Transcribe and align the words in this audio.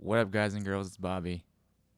What 0.00 0.20
up, 0.20 0.30
guys 0.30 0.54
and 0.54 0.64
girls? 0.64 0.86
It's 0.86 0.96
Bobby. 0.96 1.42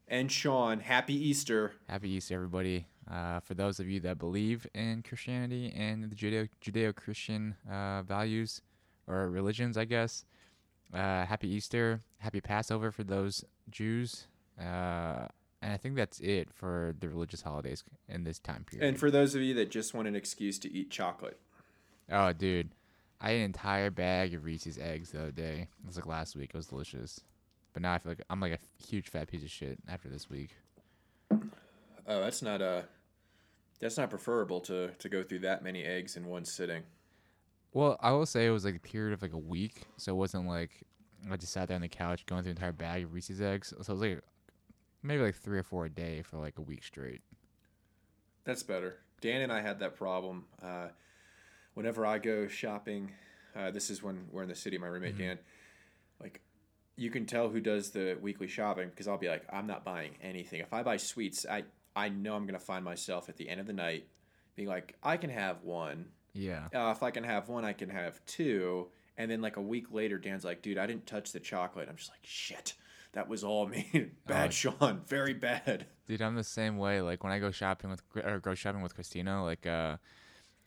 And 0.08 0.32
Sean, 0.32 0.80
happy 0.80 1.12
Easter. 1.14 1.74
Happy 1.86 2.08
Easter, 2.08 2.34
everybody. 2.34 2.86
Uh, 3.08 3.40
for 3.40 3.52
those 3.52 3.78
of 3.78 3.90
you 3.90 4.00
that 4.00 4.18
believe 4.18 4.66
in 4.74 5.02
Christianity 5.06 5.70
and 5.76 6.10
the 6.10 6.16
Judeo 6.16 6.96
Christian 6.96 7.56
uh, 7.70 8.00
values 8.02 8.62
or 9.06 9.28
religions, 9.28 9.76
I 9.76 9.84
guess. 9.84 10.24
Uh, 10.94 11.26
happy 11.26 11.48
Easter. 11.48 12.00
Happy 12.16 12.40
Passover 12.40 12.90
for 12.90 13.04
those 13.04 13.44
Jews. 13.70 14.26
Uh, 14.58 15.26
and 15.60 15.70
I 15.70 15.76
think 15.76 15.94
that's 15.94 16.20
it 16.20 16.48
for 16.54 16.94
the 17.00 17.08
religious 17.10 17.42
holidays 17.42 17.84
in 18.08 18.24
this 18.24 18.38
time 18.38 18.64
period. 18.64 18.88
And 18.88 18.98
for 18.98 19.10
those 19.10 19.34
of 19.34 19.42
you 19.42 19.52
that 19.54 19.70
just 19.70 19.92
want 19.92 20.08
an 20.08 20.16
excuse 20.16 20.58
to 20.60 20.72
eat 20.72 20.90
chocolate. 20.90 21.38
Oh, 22.10 22.32
dude. 22.32 22.70
I 23.20 23.32
ate 23.32 23.40
an 23.40 23.44
entire 23.44 23.90
bag 23.90 24.32
of 24.32 24.44
Reese's 24.44 24.78
eggs 24.78 25.10
the 25.10 25.20
other 25.20 25.32
day. 25.32 25.68
It 25.82 25.86
was 25.86 25.96
like 25.96 26.06
last 26.06 26.34
week. 26.34 26.52
It 26.54 26.56
was 26.56 26.68
delicious. 26.68 27.20
But 27.72 27.82
now 27.82 27.94
I 27.94 27.98
feel 27.98 28.12
like 28.12 28.22
I'm 28.28 28.40
like 28.40 28.52
a 28.52 28.84
huge 28.84 29.08
fat 29.08 29.28
piece 29.28 29.42
of 29.42 29.50
shit 29.50 29.78
after 29.88 30.08
this 30.08 30.28
week. 30.28 30.50
Oh, 31.30 32.20
that's 32.20 32.42
not 32.42 32.60
uh 32.60 32.82
that's 33.80 33.96
not 33.96 34.10
preferable 34.10 34.60
to 34.62 34.88
to 34.98 35.08
go 35.08 35.22
through 35.22 35.40
that 35.40 35.62
many 35.62 35.84
eggs 35.84 36.16
in 36.16 36.26
one 36.26 36.44
sitting. 36.44 36.82
Well, 37.72 37.96
I 38.00 38.10
will 38.12 38.26
say 38.26 38.46
it 38.46 38.50
was 38.50 38.64
like 38.64 38.76
a 38.76 38.80
period 38.80 39.12
of 39.14 39.22
like 39.22 39.32
a 39.32 39.38
week, 39.38 39.84
so 39.96 40.12
it 40.12 40.16
wasn't 40.16 40.46
like 40.48 40.70
I 41.30 41.36
just 41.36 41.52
sat 41.52 41.68
there 41.68 41.74
on 41.76 41.82
the 41.82 41.88
couch 41.88 42.26
going 42.26 42.42
through 42.42 42.52
an 42.52 42.56
entire 42.56 42.72
bag 42.72 43.04
of 43.04 43.12
Reese's 43.12 43.40
eggs. 43.40 43.68
So 43.68 43.74
it 43.74 43.78
was 43.78 43.88
like 43.88 44.20
maybe 45.02 45.22
like 45.22 45.36
three 45.36 45.58
or 45.58 45.62
four 45.62 45.84
a 45.86 45.90
day 45.90 46.22
for 46.22 46.38
like 46.38 46.58
a 46.58 46.62
week 46.62 46.82
straight. 46.82 47.20
That's 48.44 48.62
better. 48.62 48.98
Dan 49.20 49.42
and 49.42 49.52
I 49.52 49.60
had 49.60 49.78
that 49.80 49.96
problem. 49.96 50.46
Uh, 50.62 50.88
whenever 51.74 52.06
I 52.06 52.18
go 52.18 52.48
shopping, 52.48 53.12
uh, 53.54 53.70
this 53.70 53.90
is 53.90 54.02
when 54.02 54.26
we're 54.32 54.42
in 54.42 54.48
the 54.48 54.54
city. 54.54 54.78
My 54.78 54.86
roommate 54.86 55.14
Mm-hmm. 55.14 55.22
Dan, 55.22 55.38
like, 56.20 56.40
you 57.00 57.10
can 57.10 57.24
tell 57.24 57.48
who 57.48 57.60
does 57.60 57.90
the 57.90 58.18
weekly 58.20 58.46
shopping 58.46 58.90
because 58.90 59.08
I'll 59.08 59.16
be 59.16 59.28
like, 59.28 59.44
I'm 59.50 59.66
not 59.66 59.84
buying 59.84 60.16
anything. 60.22 60.60
If 60.60 60.74
I 60.74 60.82
buy 60.82 60.98
sweets, 60.98 61.46
I 61.48 61.64
I 61.96 62.10
know 62.10 62.34
I'm 62.36 62.44
gonna 62.44 62.58
find 62.58 62.84
myself 62.84 63.30
at 63.30 63.38
the 63.38 63.48
end 63.48 63.58
of 63.58 63.66
the 63.66 63.72
night 63.72 64.06
being 64.54 64.68
like, 64.68 64.96
I 65.02 65.16
can 65.16 65.30
have 65.30 65.62
one. 65.62 66.06
Yeah. 66.34 66.66
Uh, 66.74 66.92
if 66.94 67.02
I 67.02 67.10
can 67.10 67.24
have 67.24 67.48
one, 67.48 67.64
I 67.64 67.72
can 67.72 67.88
have 67.88 68.24
two. 68.26 68.88
And 69.16 69.30
then 69.30 69.40
like 69.40 69.56
a 69.56 69.62
week 69.62 69.86
later, 69.90 70.18
Dan's 70.18 70.44
like, 70.44 70.60
dude, 70.60 70.76
I 70.76 70.86
didn't 70.86 71.06
touch 71.06 71.32
the 71.32 71.40
chocolate. 71.40 71.88
I'm 71.88 71.96
just 71.96 72.10
like, 72.10 72.20
shit, 72.22 72.74
that 73.12 73.28
was 73.28 73.42
all 73.44 73.66
me. 73.66 74.10
bad, 74.26 74.48
Oh. 74.48 74.50
Sean, 74.50 75.00
very 75.06 75.32
bad. 75.34 75.86
Dude, 76.06 76.20
I'm 76.20 76.34
the 76.34 76.44
same 76.44 76.76
way. 76.76 77.00
Like 77.00 77.24
when 77.24 77.32
I 77.32 77.38
go 77.38 77.50
shopping 77.50 77.88
with 77.88 78.02
or 78.22 78.40
go 78.40 78.54
shopping 78.54 78.82
with 78.82 78.94
Christina, 78.94 79.42
like 79.42 79.66
uh 79.66 79.96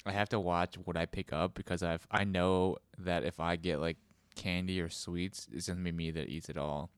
I 0.06 0.12
have 0.12 0.30
to 0.30 0.40
watch 0.40 0.76
what 0.84 0.98
I 0.98 1.06
pick 1.06 1.32
up 1.32 1.54
because 1.54 1.84
I've 1.84 2.08
I 2.10 2.24
know 2.24 2.78
that 2.98 3.24
if 3.24 3.40
I 3.40 3.56
get 3.56 3.80
like 3.80 3.98
candy 4.36 4.80
or 4.82 4.90
sweets, 4.90 5.48
it's 5.52 5.68
gonna 5.68 5.82
be 5.82 5.92
me 5.92 6.12
that 6.12 6.30
eats 6.30 6.50
it 6.50 6.58
all. 6.58 6.90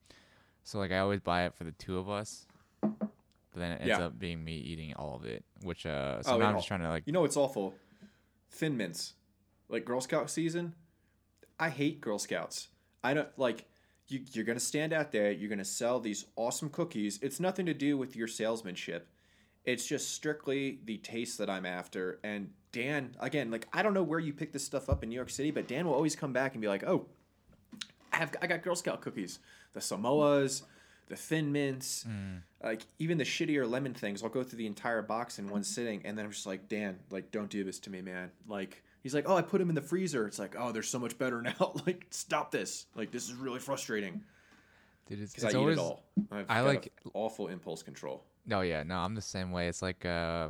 So 0.64 0.80
like 0.80 0.92
I 0.92 1.00
always 1.00 1.20
buy 1.20 1.46
it 1.46 1.54
for 1.54 1.64
the 1.64 1.72
two 1.74 1.98
of 1.98 2.10
us. 2.10 2.46
But 2.82 3.62
then 3.62 3.72
it 3.74 3.82
ends 3.82 3.88
Yeah. 3.88 4.06
up 4.06 4.20
being 4.20 4.44
me 4.44 4.58
eating 4.58 4.94
all 4.96 5.16
of 5.16 5.26
it. 5.26 5.44
Which 5.62 5.86
uh 5.86 6.22
so 6.24 6.36
Oh, 6.36 6.38
now 6.38 6.48
I'm 6.48 6.56
all- 6.56 6.60
just 6.60 6.68
trying 6.68 6.82
to 6.82 6.90
like 6.90 7.04
You 7.06 7.14
know 7.14 7.22
what's 7.22 7.38
awful? 7.38 7.74
Thin 8.52 8.78
mints. 8.78 9.14
Like 9.70 9.86
Girl 9.86 10.02
Scout 10.02 10.30
season, 10.30 10.76
I 11.60 11.70
hate 11.70 12.02
Girl 12.02 12.20
Scouts. 12.20 12.70
I 13.04 13.14
don't 13.14 13.30
like 13.38 13.66
you 14.08 14.22
you're 14.34 14.46
to 14.58 14.64
stand 14.64 14.94
out 14.94 15.12
there, 15.12 15.32
you're 15.32 15.50
to 15.60 15.66
sell 15.66 16.00
these 16.00 16.26
awesome 16.36 16.70
cookies. 16.70 17.18
It's 17.22 17.40
nothing 17.40 17.66
to 17.66 17.74
do 17.74 17.98
with 17.98 18.16
your 18.16 18.28
salesmanship. 18.28 19.08
It's 19.64 19.86
just 19.88 20.12
strictly 20.12 20.80
the 20.86 20.98
taste 21.00 21.40
that 21.40 21.50
I'm 21.50 21.66
after. 21.66 22.20
And 22.24 22.54
Dan, 22.72 23.16
again, 23.20 23.50
like 23.50 23.68
I 23.74 23.82
don't 23.82 23.94
know 23.96 24.04
where 24.04 24.20
you 24.20 24.32
pick 24.34 24.52
this 24.54 24.64
stuff 24.64 24.90
up 24.90 25.02
in 25.02 25.10
New 25.10 25.16
York 25.16 25.30
City, 25.32 25.50
but 25.50 25.68
Dan 25.68 25.86
will 25.88 25.94
always 25.96 26.16
come 26.16 26.34
back 26.34 26.54
and 26.54 26.62
be 26.62 26.68
like, 26.68 26.84
"Oh, 26.84 27.08
I 28.16 28.20
have 28.20 28.36
I 28.42 28.48
got 28.48 28.64
Girl 28.64 28.76
Scout 28.76 29.02
cookies, 29.02 29.40
the 29.74 29.80
Samoas, 29.80 30.64
the 31.08 31.16
Thin 31.16 31.52
Mints, 31.52 32.06
like 32.64 32.82
even 33.00 33.18
the 33.18 33.24
shittier 33.24 33.70
lemon 33.70 33.94
things. 33.94 34.24
I'll 34.24 34.30
go 34.30 34.44
through 34.44 34.58
the 34.58 34.68
entire 34.68 35.02
box 35.02 35.38
in 35.38 35.50
one 35.50 35.64
sitting, 35.64 36.02
and 36.06 36.18
then 36.18 36.26
I'm 36.26 36.32
just 36.32 36.46
like, 36.46 36.70
Dan, 36.70 36.98
like 37.12 37.32
don't 37.32 37.50
do 37.50 37.64
this 37.64 37.80
to 37.80 37.90
me, 37.90 38.02
man. 38.02 38.32
Like 38.48 38.82
he's 39.04 39.14
like, 39.14 39.28
oh, 39.28 39.36
I 39.36 39.42
put 39.42 39.60
them 39.60 39.70
in 39.70 39.76
the 39.76 39.82
freezer. 39.82 40.26
It's 40.28 40.40
like, 40.40 40.56
oh, 40.58 40.72
they're 40.72 40.84
so 40.84 41.00
much 41.00 41.18
better 41.18 41.42
now. 41.60 41.74
like 41.86 42.08
stop 42.10 42.52
this. 42.52 42.86
Like 42.96 43.12
this 43.12 43.26
is 43.28 43.34
really 43.34 43.60
frustrating 43.60 44.24
dude, 45.08 45.22
it's, 45.22 45.34
because 45.34 45.44
I 45.44 45.48
it's 45.50 45.58
eat 45.58 45.72
it 45.74 45.78
all. 45.78 46.04
I've 46.32 46.50
I 46.50 46.62
like- 46.62 46.92
awful 47.14 47.48
impulse 47.50 47.84
control. 47.84 48.24
No, 48.48 48.62
yeah, 48.62 48.84
no, 48.84 48.98
I'm 48.98 49.16
the 49.16 49.22
same 49.22 49.52
way. 49.52 49.68
It's 49.68 49.82
like 49.82 50.06
uh, 50.06 50.50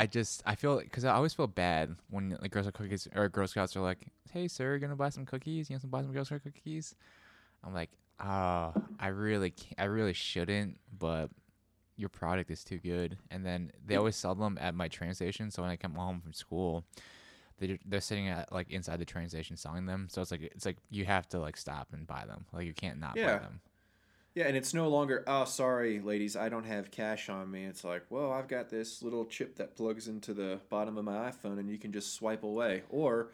I 0.00 0.06
just 0.06 0.42
I 0.46 0.54
feel 0.54 0.78
because 0.78 1.04
I 1.04 1.12
always 1.12 1.34
feel 1.34 1.46
bad 1.46 1.94
when 2.08 2.36
like 2.40 2.50
Girl 2.50 2.62
Scout 2.62 2.72
cookies 2.72 3.06
or 3.14 3.28
Girl 3.28 3.46
Scouts 3.46 3.76
are 3.76 3.82
like, 3.82 4.06
"Hey, 4.32 4.48
sir, 4.48 4.72
you 4.74 4.80
gonna 4.80 4.96
buy 4.96 5.10
some 5.10 5.26
cookies? 5.26 5.68
You 5.68 5.74
want 5.74 5.82
to 5.82 5.88
buy 5.88 6.00
some 6.00 6.12
Girl 6.12 6.24
Scout 6.24 6.42
cookies?" 6.42 6.94
I'm 7.62 7.74
like, 7.74 7.90
"Ah, 8.18 8.72
I 8.98 9.08
really, 9.08 9.50
can't, 9.50 9.74
I 9.78 9.84
really 9.84 10.14
shouldn't, 10.14 10.78
but 10.98 11.28
your 11.96 12.08
product 12.08 12.50
is 12.50 12.64
too 12.64 12.78
good." 12.78 13.18
And 13.30 13.44
then 13.44 13.72
they 13.84 13.96
always 13.96 14.16
sell 14.16 14.34
them 14.34 14.56
at 14.58 14.74
my 14.74 14.88
train 14.88 15.12
station, 15.12 15.50
so 15.50 15.60
when 15.60 15.70
I 15.70 15.76
come 15.76 15.94
home 15.94 16.20
from 16.22 16.32
school. 16.32 16.84
They, 17.58 17.78
they're 17.84 18.00
sitting 18.00 18.28
at 18.28 18.50
like 18.50 18.70
inside 18.70 19.00
the 19.00 19.04
train 19.04 19.28
station 19.28 19.54
selling 19.58 19.84
them, 19.84 20.08
so 20.10 20.22
it's 20.22 20.30
like 20.30 20.40
it's 20.40 20.64
like 20.64 20.78
you 20.88 21.04
have 21.04 21.28
to 21.28 21.38
like 21.38 21.58
stop 21.58 21.88
and 21.92 22.06
buy 22.06 22.24
them. 22.24 22.46
Like 22.54 22.64
you 22.64 22.72
can't 22.72 22.98
not 22.98 23.16
Yeah. 23.16 23.34
buy 23.34 23.40
them. 23.40 23.60
Yeah, 24.34 24.46
and 24.46 24.56
it's 24.56 24.72
no 24.72 24.88
longer, 24.88 25.24
oh, 25.26 25.44
sorry, 25.44 25.98
ladies, 26.00 26.36
I 26.36 26.48
don't 26.48 26.64
have 26.64 26.90
cash 26.92 27.28
on 27.28 27.50
me. 27.50 27.64
It's 27.64 27.82
like, 27.82 28.04
well, 28.10 28.30
I've 28.32 28.46
got 28.46 28.70
this 28.70 29.02
little 29.02 29.24
chip 29.24 29.56
that 29.56 29.74
plugs 29.76 30.06
into 30.06 30.32
the 30.34 30.60
bottom 30.68 30.96
of 30.96 31.04
my 31.04 31.30
iPhone 31.32 31.58
and 31.58 31.68
you 31.68 31.78
can 31.78 31.90
just 31.92 32.14
swipe 32.14 32.44
away. 32.44 32.82
Or, 32.90 33.32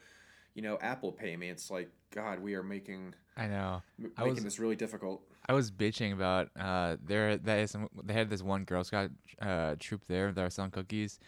you 0.54 0.62
know, 0.62 0.78
Apple 0.80 1.12
Pay 1.12 1.36
me. 1.36 1.50
It's 1.50 1.70
like, 1.70 1.90
God, 2.12 2.40
we 2.40 2.54
are 2.54 2.62
making 2.62 3.14
I 3.36 3.46
know. 3.46 3.82
m- 4.02 4.10
I 4.16 4.22
making 4.22 4.36
was- 4.36 4.44
this 4.44 4.58
really 4.58 4.76
difficult. 4.76 5.20
I 5.48 5.52
was 5.52 5.70
bitching 5.70 6.12
about 6.12 6.48
uh 6.58 6.96
there 7.04 7.36
that 7.36 7.58
is 7.60 7.70
some, 7.70 7.88
they 8.02 8.14
had 8.14 8.28
this 8.28 8.42
one 8.42 8.64
Girl 8.64 8.82
Scout 8.82 9.10
uh 9.40 9.76
troop 9.78 10.02
there 10.08 10.32
that 10.32 10.42
were 10.42 10.50
selling 10.50 10.72
cookies, 10.72 11.20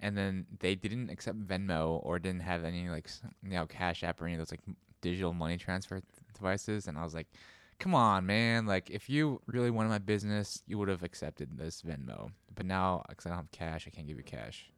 and 0.00 0.16
then 0.18 0.44
they 0.58 0.74
didn't 0.74 1.08
accept 1.08 1.38
Venmo 1.46 2.00
or 2.02 2.18
didn't 2.18 2.40
have 2.40 2.64
any 2.64 2.88
like 2.88 3.08
you 3.44 3.50
know 3.50 3.66
Cash 3.66 4.02
App 4.02 4.20
or 4.20 4.24
any 4.24 4.34
of 4.34 4.38
those 4.38 4.50
like 4.50 4.62
digital 5.02 5.32
money 5.32 5.56
transfer 5.56 6.00
devices, 6.34 6.88
and 6.88 6.98
I 6.98 7.04
was 7.04 7.14
like, 7.14 7.28
come 7.80 7.94
on, 7.94 8.26
man! 8.26 8.66
Like 8.66 8.90
if 8.90 9.10
you 9.10 9.40
really 9.46 9.70
wanted 9.70 9.88
my 9.88 9.98
business, 9.98 10.62
you 10.66 10.78
would 10.78 10.88
have 10.88 11.02
accepted 11.02 11.58
this 11.58 11.82
Venmo, 11.82 12.30
but 12.54 12.66
now 12.66 13.02
because 13.08 13.26
I 13.26 13.30
don't 13.30 13.38
have 13.38 13.50
cash, 13.50 13.86
I 13.86 13.90
can't 13.90 14.06
give 14.06 14.16
you 14.18 14.22
cash. 14.22 14.70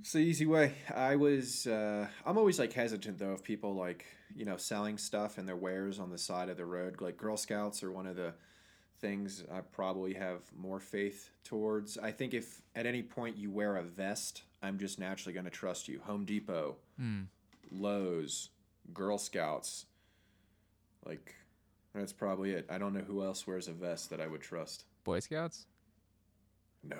It's 0.00 0.12
the 0.12 0.18
easy 0.20 0.46
way. 0.46 0.74
I 0.94 1.16
was, 1.16 1.66
uh, 1.66 2.06
I'm 2.24 2.38
always 2.38 2.58
like 2.58 2.72
hesitant 2.72 3.18
though 3.18 3.32
of 3.32 3.42
people 3.42 3.74
like, 3.74 4.04
you 4.36 4.44
know, 4.44 4.56
selling 4.56 4.96
stuff 4.98 5.38
and 5.38 5.48
their 5.48 5.56
wares 5.56 5.98
on 5.98 6.10
the 6.10 6.18
side 6.18 6.48
of 6.50 6.56
the 6.56 6.66
road. 6.66 7.00
Like 7.00 7.16
Girl 7.16 7.36
Scouts 7.36 7.82
are 7.82 7.90
one 7.90 8.06
of 8.06 8.14
the 8.14 8.34
things 9.00 9.42
I 9.52 9.60
probably 9.60 10.14
have 10.14 10.42
more 10.56 10.78
faith 10.78 11.30
towards. 11.42 11.98
I 11.98 12.12
think 12.12 12.32
if 12.34 12.62
at 12.76 12.86
any 12.86 13.02
point 13.02 13.38
you 13.38 13.50
wear 13.50 13.76
a 13.76 13.82
vest, 13.82 14.42
I'm 14.62 14.78
just 14.78 15.00
naturally 15.00 15.32
going 15.32 15.46
to 15.46 15.50
trust 15.50 15.88
you. 15.88 16.00
Home 16.04 16.24
Depot, 16.24 16.76
Hmm. 16.96 17.22
Lowe's, 17.72 18.50
Girl 18.92 19.18
Scouts. 19.18 19.86
Like, 21.04 21.34
that's 21.98 22.12
probably 22.12 22.52
it. 22.52 22.66
I 22.70 22.78
don't 22.78 22.94
know 22.94 23.00
who 23.00 23.24
else 23.24 23.46
wears 23.46 23.68
a 23.68 23.72
vest 23.72 24.10
that 24.10 24.20
I 24.20 24.26
would 24.26 24.40
trust. 24.40 24.84
Boy 25.04 25.20
Scouts. 25.20 25.66
No. 26.82 26.98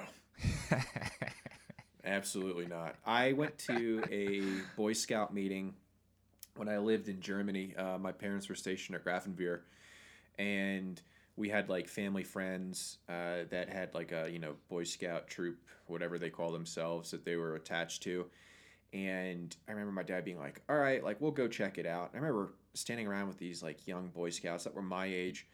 Absolutely 2.05 2.67
not. 2.67 2.97
I 3.05 3.33
went 3.33 3.59
to 3.59 4.03
a 4.11 4.43
Boy 4.77 4.93
Scout 4.93 5.35
meeting 5.35 5.75
when 6.57 6.69
I 6.69 6.79
lived 6.79 7.09
in 7.09 7.21
Germany. 7.21 7.75
Uh, 7.77 7.99
my 7.99 8.13
parents 8.13 8.49
were 8.49 8.55
stationed 8.55 8.97
at 8.97 9.05
Grafenwehr, 9.05 9.61
and 10.39 11.01
we 11.37 11.49
had 11.49 11.69
like 11.69 11.89
family 11.89 12.25
friends 12.25 12.99
uh, 13.09 13.45
that 13.51 13.69
had 13.69 13.95
like 13.95 14.13
a 14.13 14.29
you 14.31 14.39
know 14.39 14.55
Boy 14.69 14.85
Scout 14.85 15.29
troop, 15.29 15.59
whatever 15.87 16.19
they 16.19 16.31
call 16.31 16.51
themselves, 16.51 17.11
that 17.11 17.25
they 17.25 17.37
were 17.37 17.55
attached 17.55 18.03
to. 18.05 18.27
And 18.93 19.55
I 19.69 19.73
remember 19.73 19.93
my 19.93 20.03
dad 20.03 20.25
being 20.25 20.39
like, 20.39 20.63
"All 20.69 20.79
right, 20.79 21.03
like 21.05 21.21
we'll 21.21 21.31
go 21.31 21.47
check 21.47 21.79
it 21.79 21.87
out." 21.87 22.11
I 22.15 22.17
remember 22.17 22.55
standing 22.79 23.07
around 23.07 23.29
with 23.29 23.39
these 23.39 23.63
like 23.63 23.87
young 23.87 24.09
Boy 24.09 24.31
Scouts 24.31 24.65
that 24.65 24.75
were 24.75 24.83
my 24.83 25.07
age, 25.07 25.47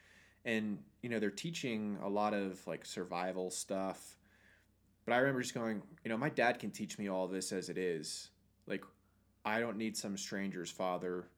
and 0.44 0.78
you 1.02 1.08
know 1.08 1.18
they're 1.18 1.30
teaching 1.30 1.98
a 2.02 2.08
lot 2.08 2.34
of 2.34 2.64
like 2.66 2.84
survival 2.84 3.50
stuff 3.50 4.16
but 5.04 5.12
I 5.12 5.18
remember 5.18 5.42
just 5.42 5.54
going, 5.54 5.82
you 6.02 6.08
know, 6.08 6.16
my 6.16 6.30
dad 6.30 6.58
can 6.58 6.70
teach 6.70 6.98
me 6.98 7.08
all 7.08 7.26
this 7.26 7.52
as 7.52 7.68
it 7.68 7.76
is. 7.76 8.30
Like, 8.66 8.84
I 9.44 9.60
don't 9.60 9.76
need 9.76 9.96
some 9.96 10.16
stranger's 10.16 10.70
father 10.70 11.28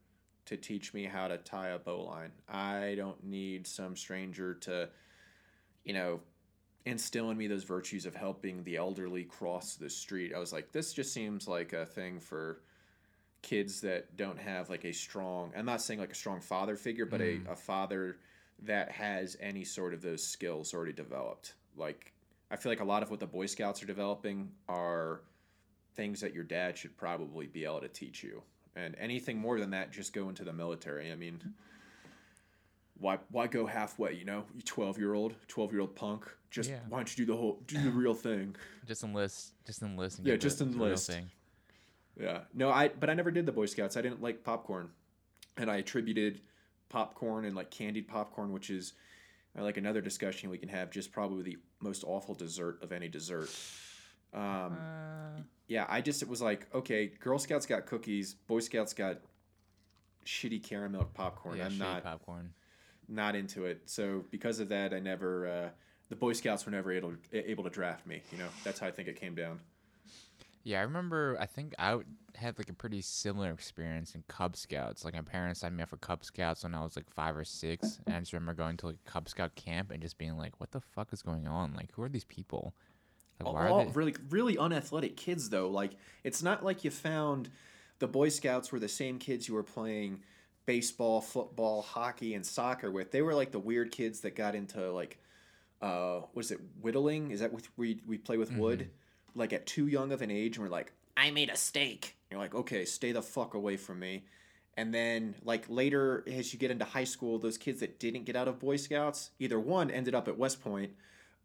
to 0.47 0.56
teach 0.56 0.94
me 0.94 1.05
how 1.05 1.27
to 1.27 1.38
tie 1.38 1.71
a 1.71 1.79
bowline. 1.79 2.31
I 2.49 2.94
don't 2.97 3.23
need 3.25 3.67
some 3.67 3.97
stranger 3.97 4.55
to, 4.55 4.88
you 5.85 5.93
know, 5.93 6.21
instill 6.85 7.31
in 7.31 7.37
me 7.37 7.49
those 7.49 7.65
virtues 7.65 8.06
of 8.06 8.15
helping 8.15 8.62
the 8.62 8.77
elderly 8.77 9.25
cross 9.25 9.75
the 9.75 9.91
street. 9.91 10.33
I 10.33 10.38
was 10.38 10.53
like, 10.53 10.71
this 10.71 10.93
just 10.93 11.12
seems 11.12 11.49
like 11.49 11.73
a 11.73 11.85
thing 11.85 12.21
for 12.21 12.61
kids 13.43 13.81
that 13.83 14.17
don't 14.17 14.38
have 14.38 14.71
like 14.71 14.85
a 14.85 14.93
strong, 14.93 15.53
I'm 15.56 15.67
not 15.67 15.81
saying 15.81 16.00
like 16.00 16.12
a 16.12 16.15
strong 16.15 16.41
father 16.41 16.77
figure, 16.77 17.06
but 17.06 17.21
a, 17.21 17.38
mm. 17.38 17.50
a 17.50 17.56
father 17.56 18.17
that 18.62 18.91
has 18.91 19.37
any 19.41 19.65
sort 19.65 19.94
of 19.94 20.03
those 20.03 20.27
skills 20.27 20.75
already 20.75 20.93
developed. 20.93 21.55
Like, 21.77 22.12
I 22.50 22.56
feel 22.56 22.73
like 22.73 22.81
a 22.81 22.85
lot 22.85 23.03
of 23.03 23.11
what 23.11 23.21
the 23.21 23.27
Boy 23.27 23.47
Scouts 23.47 23.83
are 23.83 23.87
developing 23.87 24.50
are 24.69 25.21
things 25.94 26.21
that 26.21 26.35
your 26.35 26.44
dad 26.44 26.77
should 26.77 26.97
probably 26.97 27.47
be 27.47 27.65
able 27.65 27.81
to 27.81 27.88
teach 27.88 28.23
you. 28.23 28.43
And 28.75 28.94
anything 28.99 29.38
more 29.38 29.59
than 29.59 29.71
that, 29.71 29.91
just 29.91 30.12
go 30.12 30.29
into 30.29 30.44
the 30.44 30.53
military. 30.53 31.11
I 31.11 31.17
mean, 31.17 31.41
why 32.99 33.19
why 33.31 33.47
go 33.47 33.67
halfway? 33.67 34.15
You 34.15 34.25
know, 34.25 34.44
you 34.55 34.62
twelve 34.62 34.99
year 34.99 35.15
old, 35.15 35.35
twelve 35.49 35.73
year 35.73 35.81
old 35.81 35.94
punk. 35.97 36.27
Just 36.50 36.71
Yeah. 36.71 36.81
why 36.88 36.99
don't 36.99 37.17
you 37.17 37.25
do 37.25 37.33
the 37.33 37.38
whole 37.38 37.61
do 37.67 37.83
the 37.83 37.91
real 37.91 38.15
thing? 38.15 38.55
Just 38.87 39.03
enlist. 39.03 39.53
Just 39.67 39.83
enlist. 39.83 40.21
Yeah, 40.23 40.37
just 40.37 40.61
enlist. 40.61 41.11
Thing. 42.17 42.27
Yeah. 42.27 42.41
No, 42.55 42.71
I 42.71 42.89
but 42.89 43.11
I 43.11 43.15
never 43.15 43.31
did 43.31 43.47
the 43.47 43.53
Boy 43.53 43.67
Scouts. 43.67 43.97
I 43.97 44.03
didn't 44.03 44.23
like 44.23 44.43
popcorn. 44.45 44.91
And 45.59 45.71
I 45.71 45.77
attributed 45.77 46.41
popcorn 46.89 47.45
and 47.47 47.57
like 47.57 47.71
candied 47.71 48.09
popcorn, 48.09 48.53
which 48.53 48.69
is 48.71 48.93
uh, 49.59 49.63
like 49.63 49.77
another 49.79 50.01
discussion 50.03 50.51
we 50.51 50.59
can 50.59 50.69
have, 50.69 50.91
just 50.91 51.13
probably 51.13 51.43
the 51.43 51.57
most 51.81 52.05
awful 52.05 52.35
dessert 52.35 52.79
of 52.83 52.93
any 52.93 53.09
dessert. 53.09 53.49
Um, 54.35 54.43
Uh, 54.77 55.41
yeah, 55.69 55.87
I 55.89 56.01
just 56.03 56.23
it 56.23 56.29
was 56.29 56.43
like, 56.43 56.67
okay, 56.75 57.07
Girl 57.07 57.39
Scouts 57.39 57.65
got 57.67 57.87
cookies, 57.87 58.35
Boy 58.35 58.61
Scouts 58.61 58.93
got 58.93 59.19
shitty 60.25 60.62
caramel 60.62 61.05
popcorn. 61.15 61.57
yeah, 61.59 61.67
I'm 61.67 61.73
shitty 61.73 61.79
not 61.79 62.03
popcorn. 62.05 62.53
not 63.09 63.35
into 63.35 63.65
it. 63.65 63.83
So 63.87 64.25
because 64.31 64.61
of 64.61 64.69
that, 64.69 64.93
I 64.93 64.99
never 65.01 65.47
uh, 65.47 65.69
the 66.11 66.17
Boy 66.17 66.35
Scouts 66.35 66.67
were 66.67 66.73
never 66.73 66.93
able 66.93 67.15
able 67.33 67.65
to 67.65 67.71
draft 67.71 68.07
me. 68.07 68.21
You 68.31 68.39
know, 68.39 68.49
that's 68.62 68.79
how 68.79 68.87
I 68.87 68.91
think 68.91 69.09
it 69.09 69.19
came 69.19 69.35
down. 69.35 69.61
Yeah, 70.67 70.81
I 70.81 70.83
remember. 70.83 71.37
I 71.39 71.47
think 71.47 71.77
I 71.79 71.95
would- 71.95 72.07
had 72.35 72.59
like 72.59 72.69
a 72.69 72.73
pretty 72.75 73.01
similar 73.01 73.53
experience 73.53 74.17
in 74.17 74.25
Cub 74.27 74.57
Scouts. 74.57 75.05
Like 75.05 75.15
my 75.15 75.23
parents 75.23 75.61
signed 75.61 75.77
me 75.77 75.85
up 75.85 75.89
for 75.89 75.97
Cub 75.97 76.25
Scouts 76.25 76.65
when 76.65 76.75
I 76.75 76.83
was 76.83 76.97
like 76.97 77.09
five 77.09 77.37
or 77.37 77.45
six, 77.45 78.01
and 78.05 78.17
I 78.17 78.19
just 78.19 78.33
remember 78.33 78.53
going 78.53 78.77
to 78.79 78.89
like 78.89 79.05
Cub 79.05 79.29
Scout 79.29 79.55
camp 79.55 79.93
and 79.93 80.03
just 80.03 80.19
being 80.19 80.37
like, 80.37 80.59
"What 80.59 80.73
the 80.73 80.81
fuck 80.81 81.13
is 81.13 81.23
going 81.23 81.47
on? 81.47 81.73
Like, 81.75 81.93
who 81.93 82.03
are 82.03 82.09
these 82.09 82.25
people? 82.25 82.75
Like, 83.39 83.55
why 83.55 83.69
all 83.69 83.81
are 83.81 83.85
they?" 83.85 83.91
really 83.93 84.17
really 84.29 84.59
unathletic 84.59 85.17
kids 85.17 85.51
though 85.51 85.69
like 85.69 85.93
it's 86.25 86.43
not 86.43 86.65
like 86.65 86.83
you 86.85 86.91
found 86.91 87.49
the 88.01 88.09
boy 88.09 88.29
scouts 88.29 88.73
were 88.73 88.81
the 88.81 88.89
same 88.89 89.19
kids 89.19 89.47
you 89.47 89.55
were 89.55 89.62
playing 89.62 90.21
baseball 90.65 91.21
football 91.21 91.83
hockey 91.83 92.35
and 92.35 92.45
soccer 92.45 92.91
with 92.91 93.12
they 93.12 93.23
were 93.23 93.35
like 93.35 93.53
the 93.53 93.59
weird 93.59 93.93
kids 93.93 94.21
that 94.23 94.35
got 94.35 94.55
into 94.55 94.91
like 94.91 95.19
uh 95.83 96.21
what 96.33 96.45
is 96.45 96.51
it 96.51 96.59
whittling 96.81 97.31
is 97.31 97.41
that 97.41 97.53
what 97.53 97.69
we, 97.77 98.01
we 98.07 98.19
play 98.19 98.37
with 98.37 98.51
wood 98.53 98.89
like 99.37 99.53
at 99.53 99.67
too 99.67 99.87
young 99.87 100.11
of 100.12 100.23
an 100.23 100.31
age 100.31 100.56
and 100.56 100.65
we're 100.65 100.71
like 100.73 100.93
i 101.17 101.31
made 101.31 101.50
a 101.50 101.56
steak 101.56 102.17
you're 102.31 102.41
like 102.41 102.55
okay 102.55 102.85
stay 102.85 103.12
the 103.12 103.23
fuck 103.23 103.55
away 103.55 103.77
from 103.77 103.99
me. 104.00 104.25
And 104.79 104.93
then 104.93 105.35
like 105.43 105.65
later 105.71 106.23
as 106.31 106.53
you 106.53 106.59
get 106.59 106.71
into 106.71 106.85
high 106.85 107.05
school 107.05 107.38
those 107.38 107.56
kids 107.56 107.81
that 107.81 107.99
didn't 107.99 108.25
get 108.25 108.37
out 108.37 108.47
of 108.49 108.59
boy 108.59 108.77
scouts 108.77 109.31
either 109.38 109.59
one 109.59 109.91
ended 109.91 110.15
up 110.15 110.29
at 110.29 110.37
west 110.37 110.62
point 110.62 110.91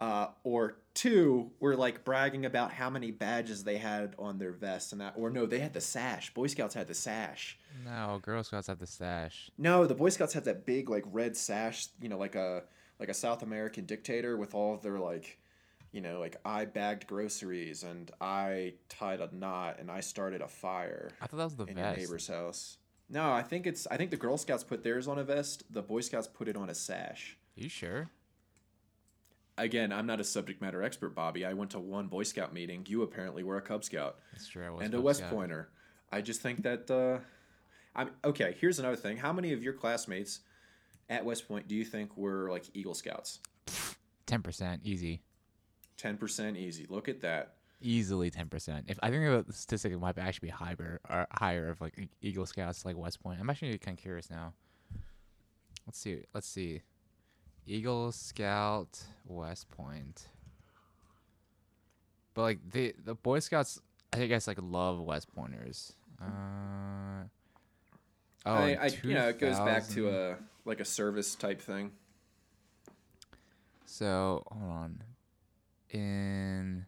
uh, 0.02 0.30
or 0.44 0.78
two 0.96 1.52
were 1.60 1.76
like 1.76 2.04
bragging 2.04 2.46
about 2.46 2.74
how 2.74 2.90
many 2.90 3.12
badges 3.12 3.64
they 3.64 3.78
had 3.78 4.16
on 4.18 4.40
their 4.40 4.52
vest 4.52 4.92
and 4.92 5.00
that 5.00 5.14
or 5.16 5.30
no 5.30 5.46
they 5.46 5.60
had 5.60 5.74
the 5.74 5.80
sash. 5.80 6.34
Boy 6.34 6.48
scouts 6.48 6.74
had 6.74 6.88
the 6.88 6.94
sash. 6.96 7.58
No, 7.86 8.20
Girl 8.22 8.44
Scouts 8.44 8.68
have 8.68 8.80
the 8.80 8.88
sash. 8.88 9.52
no 9.58 9.86
the 9.86 9.94
boy 9.96 10.10
scouts 10.10 10.34
had 10.34 10.44
that 10.46 10.66
big 10.66 10.90
like 10.90 11.06
red 11.12 11.38
sash 11.38 11.88
you 12.02 12.10
know 12.10 12.18
like 12.18 12.36
a 12.36 12.64
like 13.00 13.10
a 13.10 13.14
south 13.14 13.44
american 13.44 13.86
dictator 13.86 14.36
with 14.38 14.54
all 14.54 14.74
of 14.74 14.82
their 14.82 15.00
like 15.00 15.38
you 15.92 16.02
know 16.02 16.20
like 16.20 16.38
i 16.46 16.66
bagged 16.66 17.06
groceries 17.08 17.84
and 17.84 18.12
i 18.22 18.74
tied 18.90 19.20
a 19.20 19.30
knot 19.34 19.78
and 19.80 19.92
i 19.92 20.00
started 20.00 20.42
a 20.42 20.48
fire 20.48 21.12
I 21.22 21.28
thought 21.28 21.38
that 21.38 21.44
was 21.44 21.56
the 21.56 21.66
in 21.66 21.78
your 21.78 21.96
neighbor's 21.96 22.28
house. 22.28 22.78
No 23.10 23.32
i 23.32 23.42
think 23.42 23.68
it's 23.68 23.88
i 23.92 23.98
think 23.98 24.10
the 24.12 24.18
girl 24.18 24.38
scouts 24.38 24.64
put 24.64 24.84
theirs 24.84 25.08
on 25.08 25.20
a 25.20 25.24
vest. 25.24 25.64
The 25.70 25.82
boy 25.82 26.02
scouts 26.02 26.28
put 26.28 26.48
it 26.48 26.56
on 26.56 26.70
a 26.70 26.76
sash. 26.76 27.38
You 27.56 27.70
sure? 27.70 28.10
again 29.58 29.92
i'm 29.92 30.08
not 30.08 30.20
a 30.20 30.24
subject 30.24 30.62
matter 30.62 30.82
expert 30.82 31.14
bobby. 31.14 31.46
I 31.46 31.54
went 31.54 31.72
to 31.72 31.80
one 31.80 32.08
boy 32.08 32.24
scout 32.24 32.54
meeting. 32.54 32.86
You 32.88 33.02
apparently 33.04 33.44
were 33.44 33.58
a 33.58 33.62
cub 33.62 33.84
scout. 33.84 34.18
That's 34.32 34.48
true. 34.48 34.66
I 34.66 34.70
was 34.70 34.86
and 34.86 34.94
a 34.94 35.02
west 35.02 35.20
Scout. 35.20 35.32
pointer. 35.32 35.70
I 36.12 36.22
just 36.22 36.42
think 36.42 36.64
that 36.64 36.90
uh 36.90 37.20
i'm 37.96 38.12
okay 38.24 38.56
here's 38.60 38.80
another 38.80 38.96
thing. 38.96 39.18
How 39.18 39.34
many 39.34 39.52
of 39.52 39.62
your 39.62 39.74
classmates 39.74 40.40
at 41.10 41.26
west 41.26 41.48
point 41.50 41.68
do 41.68 41.76
you 41.76 41.84
think 41.84 42.16
were 42.16 42.50
like 42.50 42.64
eagle 42.74 42.94
scouts? 42.94 43.40
Ten 44.26 44.42
percent, 44.42 44.82
easy. 44.86 45.22
10% 45.98 46.58
easy 46.58 46.86
look 46.90 47.08
at 47.08 47.22
that 47.22 47.54
Easily 47.84 48.30
ten 48.30 48.48
percent. 48.48 48.86
If 48.90 49.00
I 49.02 49.10
think 49.10 49.26
about 49.26 49.48
the 49.48 49.54
statistic, 49.54 49.92
it 49.92 50.00
might 50.00 50.16
actually 50.20 50.50
be 50.50 50.52
higher 50.52 51.02
or 51.10 51.26
higher 51.32 51.68
of 51.70 51.82
like 51.82 52.10
Eagle 52.22 52.46
Scouts 52.46 52.86
like 52.86 52.96
West 52.96 53.24
Point. 53.24 53.40
I'm 53.40 53.50
actually 53.50 53.76
kind 53.80 53.98
of 53.98 54.02
curious 54.04 54.30
now. 54.30 54.54
Let's 55.88 55.98
see. 55.98 56.20
Let's 56.32 56.48
see. 56.48 56.84
Eagle 57.66 58.12
Scout 58.12 59.02
West 59.26 59.68
Point. 59.72 60.28
But 62.36 62.42
like 62.44 62.60
the 62.70 62.94
the 63.04 63.16
Boy 63.16 63.40
Scouts, 63.40 63.82
I 64.14 64.28
guess 64.28 64.46
like 64.46 64.60
love 64.62 65.00
West 65.00 65.34
Pointers. 65.34 65.94
Uh, 66.22 67.24
oh, 68.46 68.54
I, 68.54 68.78
I 68.80 68.92
you 69.04 69.16
know 69.16 69.30
it 69.30 69.40
goes 69.40 69.58
back 69.58 69.88
to 69.90 70.10
a 70.10 70.38
like 70.66 70.82
a 70.82 70.86
service 70.86 71.34
type 71.34 71.60
thing 71.60 71.92
So 73.86 74.44
hold 74.52 74.72
on. 74.72 75.04
In 75.92 76.86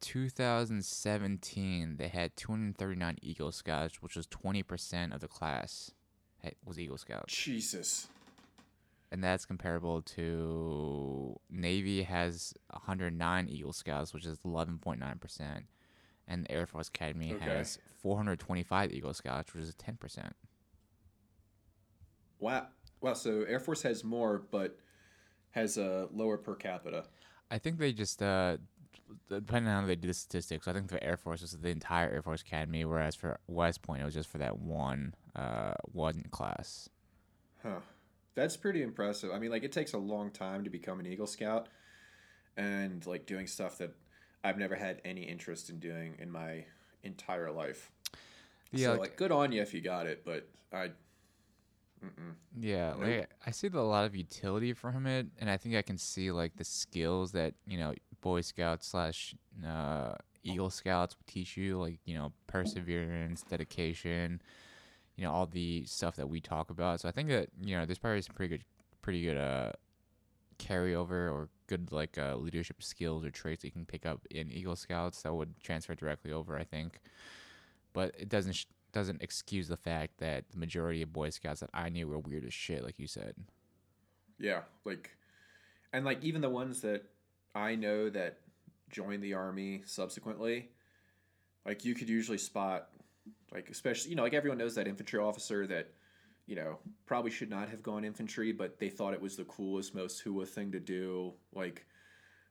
2017, 0.00 1.96
they 1.96 2.08
had 2.08 2.36
239 2.36 3.18
Eagle 3.22 3.52
Scouts, 3.52 4.02
which 4.02 4.16
was 4.16 4.26
20% 4.26 5.14
of 5.14 5.20
the 5.20 5.28
class 5.28 5.92
was 6.64 6.78
Eagle 6.78 6.96
Scouts, 6.96 7.34
jesus 7.34 8.08
and 9.12 9.22
that's 9.22 9.44
comparable 9.44 10.00
to 10.00 11.38
Navy 11.50 12.02
has 12.04 12.54
109 12.70 13.48
Eagle 13.48 13.74
Scouts, 13.74 14.14
which 14.14 14.24
is 14.24 14.38
11.9%, 14.38 15.62
and 16.28 16.44
the 16.44 16.50
Air 16.50 16.64
Force 16.66 16.88
Academy 16.88 17.34
Okay. 17.34 17.44
has 17.44 17.78
425 18.00 18.90
Eagle 18.92 19.12
Scouts, 19.12 19.52
which 19.52 19.64
is 19.64 19.74
10%. 19.74 20.30
wow 22.38 22.66
wow 23.02 23.12
so 23.12 23.42
air 23.42 23.60
force 23.60 23.82
has 23.82 24.02
more 24.02 24.40
but 24.50 24.78
has 25.52 25.76
a 25.78 26.08
lower 26.12 26.36
per 26.36 26.54
capita 26.54 27.04
I 27.50 27.58
think 27.58 27.78
they 27.78 27.92
just 27.92 28.22
uh 28.22 28.56
depending 29.28 29.70
on 29.72 29.82
how 29.82 29.86
they 29.88 29.96
do 29.96 30.06
the 30.06 30.14
statistics, 30.14 30.68
I 30.68 30.72
think 30.72 30.88
the 30.88 31.02
Air 31.02 31.16
Force 31.16 31.40
was 31.40 31.52
the 31.52 31.68
entire 31.68 32.08
Air 32.10 32.22
Force 32.22 32.42
Academy, 32.42 32.84
whereas 32.84 33.16
for 33.16 33.40
West 33.48 33.82
Point 33.82 34.02
it 34.02 34.04
was 34.04 34.14
just 34.14 34.28
for 34.28 34.38
that 34.38 34.58
one 34.58 35.14
uh 35.34 35.74
one 35.90 36.24
class. 36.30 36.88
Huh. 37.62 37.80
That's 38.36 38.56
pretty 38.56 38.82
impressive. 38.82 39.32
I 39.32 39.38
mean, 39.38 39.50
like, 39.50 39.64
it 39.64 39.72
takes 39.72 39.92
a 39.92 39.98
long 39.98 40.30
time 40.30 40.64
to 40.64 40.70
become 40.70 41.00
an 41.00 41.06
Eagle 41.06 41.26
Scout 41.26 41.68
and, 42.56 43.04
like, 43.04 43.26
doing 43.26 43.46
stuff 43.46 43.78
that 43.78 43.92
I've 44.44 44.56
never 44.56 44.76
had 44.76 45.00
any 45.04 45.22
interest 45.22 45.68
in 45.68 45.80
doing 45.80 46.14
in 46.18 46.30
my 46.30 46.64
entire 47.02 47.50
life. 47.50 47.90
Yeah, 48.70 48.86
so, 48.86 48.90
like- 48.92 49.00
like, 49.00 49.16
good 49.16 49.32
on 49.32 49.50
you 49.52 49.60
if 49.60 49.74
you 49.74 49.80
got 49.80 50.06
it, 50.06 50.24
but 50.24 50.48
I. 50.72 50.92
Mm-mm. 52.04 52.34
Yeah, 52.58 52.90
Nope. 52.90 53.02
like 53.02 53.30
I 53.46 53.50
see 53.50 53.68
a 53.68 53.80
lot 53.80 54.04
of 54.04 54.16
utility 54.16 54.72
from 54.72 55.06
it, 55.06 55.26
and 55.38 55.48
I 55.50 55.56
think 55.56 55.76
I 55.76 55.82
can 55.82 55.98
see 55.98 56.32
like 56.32 56.56
the 56.56 56.64
skills 56.64 57.32
that 57.32 57.54
you 57.66 57.78
know 57.78 57.94
Boy 58.20 58.40
Scouts 58.40 58.88
slash 58.88 59.34
uh, 59.66 60.14
Eagle 60.42 60.70
Scouts 60.70 61.16
will 61.16 61.24
teach 61.26 61.56
you, 61.56 61.78
like 61.78 62.00
you 62.04 62.14
know 62.14 62.32
perseverance, 62.46 63.42
dedication, 63.42 64.40
you 65.16 65.24
know 65.24 65.32
all 65.32 65.46
the 65.46 65.84
stuff 65.84 66.16
that 66.16 66.28
we 66.28 66.40
talk 66.40 66.70
about. 66.70 67.00
So 67.00 67.08
I 67.08 67.12
think 67.12 67.28
that 67.28 67.48
you 67.62 67.76
know 67.76 67.86
there's 67.86 67.98
probably 67.98 68.22
some 68.22 68.34
pretty 68.34 68.56
good, 68.56 68.64
pretty 69.02 69.22
good 69.22 69.36
uh 69.36 69.72
carryover 70.58 71.32
or 71.32 71.48
good 71.68 71.90
like 71.92 72.18
uh, 72.18 72.36
leadership 72.36 72.82
skills 72.82 73.24
or 73.24 73.30
traits 73.30 73.62
that 73.62 73.68
you 73.68 73.72
can 73.72 73.86
pick 73.86 74.04
up 74.04 74.26
in 74.30 74.50
Eagle 74.50 74.76
Scouts 74.76 75.22
that 75.22 75.32
would 75.32 75.58
transfer 75.60 75.94
directly 75.94 76.32
over. 76.32 76.58
I 76.58 76.64
think, 76.64 77.00
but 77.92 78.14
it 78.18 78.28
doesn't. 78.28 78.52
Sh- 78.54 78.66
doesn't 78.92 79.22
excuse 79.22 79.68
the 79.68 79.76
fact 79.76 80.18
that 80.18 80.44
the 80.50 80.58
majority 80.58 81.02
of 81.02 81.12
Boy 81.12 81.30
Scouts 81.30 81.60
that 81.60 81.70
I 81.72 81.88
knew 81.88 82.08
were 82.08 82.18
weird 82.18 82.44
as 82.44 82.54
shit, 82.54 82.84
like 82.84 82.98
you 82.98 83.06
said. 83.06 83.34
Yeah. 84.38 84.62
Like, 84.84 85.10
and, 85.92 86.04
like, 86.04 86.22
even 86.22 86.40
the 86.40 86.50
ones 86.50 86.80
that 86.82 87.04
I 87.54 87.74
know 87.74 88.10
that 88.10 88.38
joined 88.90 89.22
the 89.22 89.34
Army 89.34 89.82
subsequently, 89.86 90.70
like, 91.66 91.84
you 91.84 91.94
could 91.94 92.08
usually 92.08 92.38
spot, 92.38 92.88
like, 93.52 93.68
especially, 93.70 94.10
you 94.10 94.16
know, 94.16 94.22
like, 94.22 94.34
everyone 94.34 94.58
knows 94.58 94.74
that 94.76 94.88
infantry 94.88 95.18
officer 95.20 95.66
that, 95.66 95.92
you 96.46 96.56
know, 96.56 96.78
probably 97.06 97.30
should 97.30 97.50
not 97.50 97.68
have 97.68 97.82
gone 97.82 98.04
infantry, 98.04 98.52
but 98.52 98.78
they 98.78 98.88
thought 98.88 99.14
it 99.14 99.20
was 99.20 99.36
the 99.36 99.44
coolest, 99.44 99.94
most 99.94 100.20
hua 100.20 100.46
thing 100.46 100.72
to 100.72 100.80
do. 100.80 101.34
Like, 101.54 101.86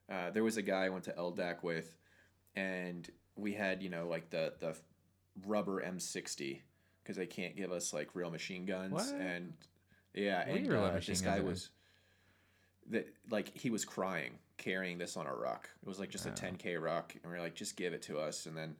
uh, 0.09 0.31
there 0.31 0.43
was 0.43 0.57
a 0.57 0.61
guy 0.61 0.85
I 0.85 0.89
went 0.89 1.03
to 1.05 1.13
LDAC 1.13 1.63
with, 1.63 1.97
and 2.55 3.09
we 3.35 3.53
had, 3.53 3.81
you 3.83 3.89
know, 3.89 4.07
like 4.07 4.29
the 4.29 4.53
the 4.59 4.75
rubber 5.45 5.81
M60 5.81 6.61
because 7.03 7.17
they 7.17 7.25
can't 7.27 7.55
give 7.55 7.71
us 7.71 7.93
like 7.93 8.09
real 8.13 8.29
machine 8.29 8.65
guns, 8.65 8.91
What? 8.93 9.13
and 9.15 9.53
yeah, 10.13 10.47
What 10.49 10.57
and 10.57 10.73
uh, 10.73 10.99
this 11.05 11.21
guy 11.21 11.39
was 11.39 11.69
that 12.89 13.07
like 13.29 13.55
he 13.57 13.69
was 13.69 13.85
crying 13.85 14.33
carrying 14.57 14.97
this 14.97 15.15
on 15.15 15.25
a 15.25 15.33
ruck. 15.33 15.69
It 15.81 15.87
was 15.87 15.99
like 15.99 16.09
just 16.09 16.25
a 16.25 16.29
Oh. 16.29 16.33
10k 16.33 16.81
ruck, 16.81 17.15
and 17.23 17.31
we 17.31 17.37
are 17.37 17.41
like, 17.41 17.55
just 17.55 17.77
give 17.77 17.93
it 17.93 18.01
to 18.03 18.19
us, 18.19 18.45
and 18.45 18.57
then 18.57 18.75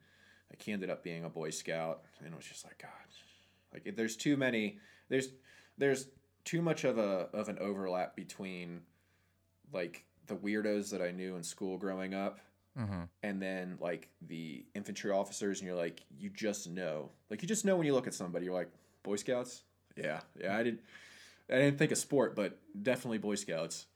like 0.50 0.62
he 0.62 0.72
ended 0.74 0.90
up 0.90 1.04
being 1.04 1.24
a 1.26 1.30
Boy 1.30 1.52
Scout, 1.52 2.02
and 2.20 2.28
it 2.34 2.36
was 2.36 2.46
just 2.46 2.66
like 2.66 2.78
God, 2.80 2.92
like 3.72 3.84
if 3.86 3.96
there's 3.96 4.16
too 4.18 4.36
many, 4.36 4.80
there's 5.10 5.30
there's 5.78 6.08
too 6.44 6.62
much 6.62 6.84
of 6.84 6.98
a 6.98 7.30
of 7.34 7.48
an 7.50 7.58
overlap 7.60 8.16
between 8.16 8.82
like 9.72 10.04
the 10.28 10.36
weirdos 10.36 10.90
that 10.92 11.02
I 11.02 11.12
knew 11.12 11.36
in 11.36 11.44
school 11.44 11.78
growing 11.78 12.14
up 12.14 12.40
Mm-hmm. 12.80 13.02
and 13.24 13.42
then 13.42 13.78
like 13.82 14.08
the 14.26 14.64
infantry 14.74 15.12
officers 15.12 15.60
and 15.60 15.68
you're 15.68 15.76
like 15.76 16.02
you 16.18 16.30
just 16.30 16.70
know 16.70 17.10
like 17.30 17.42
you 17.42 17.48
just 17.48 17.66
know 17.66 17.76
when 17.76 17.86
you 17.86 17.94
look 17.94 18.08
at 18.08 18.14
somebody 18.14 18.46
you're 18.46 18.54
like 18.54 18.70
boy 19.04 19.18
scouts 19.18 19.64
yeah 19.98 20.22
yeah 20.42 20.56
i 20.56 20.64
didn't, 20.64 20.80
I 21.50 21.56
didn't 21.56 21.80
think 21.80 21.92
of 21.92 21.98
sport, 21.98 22.36
but 22.36 22.58
definitely 22.82 23.18
Boy 23.18 23.36
Scouts. 23.36 23.88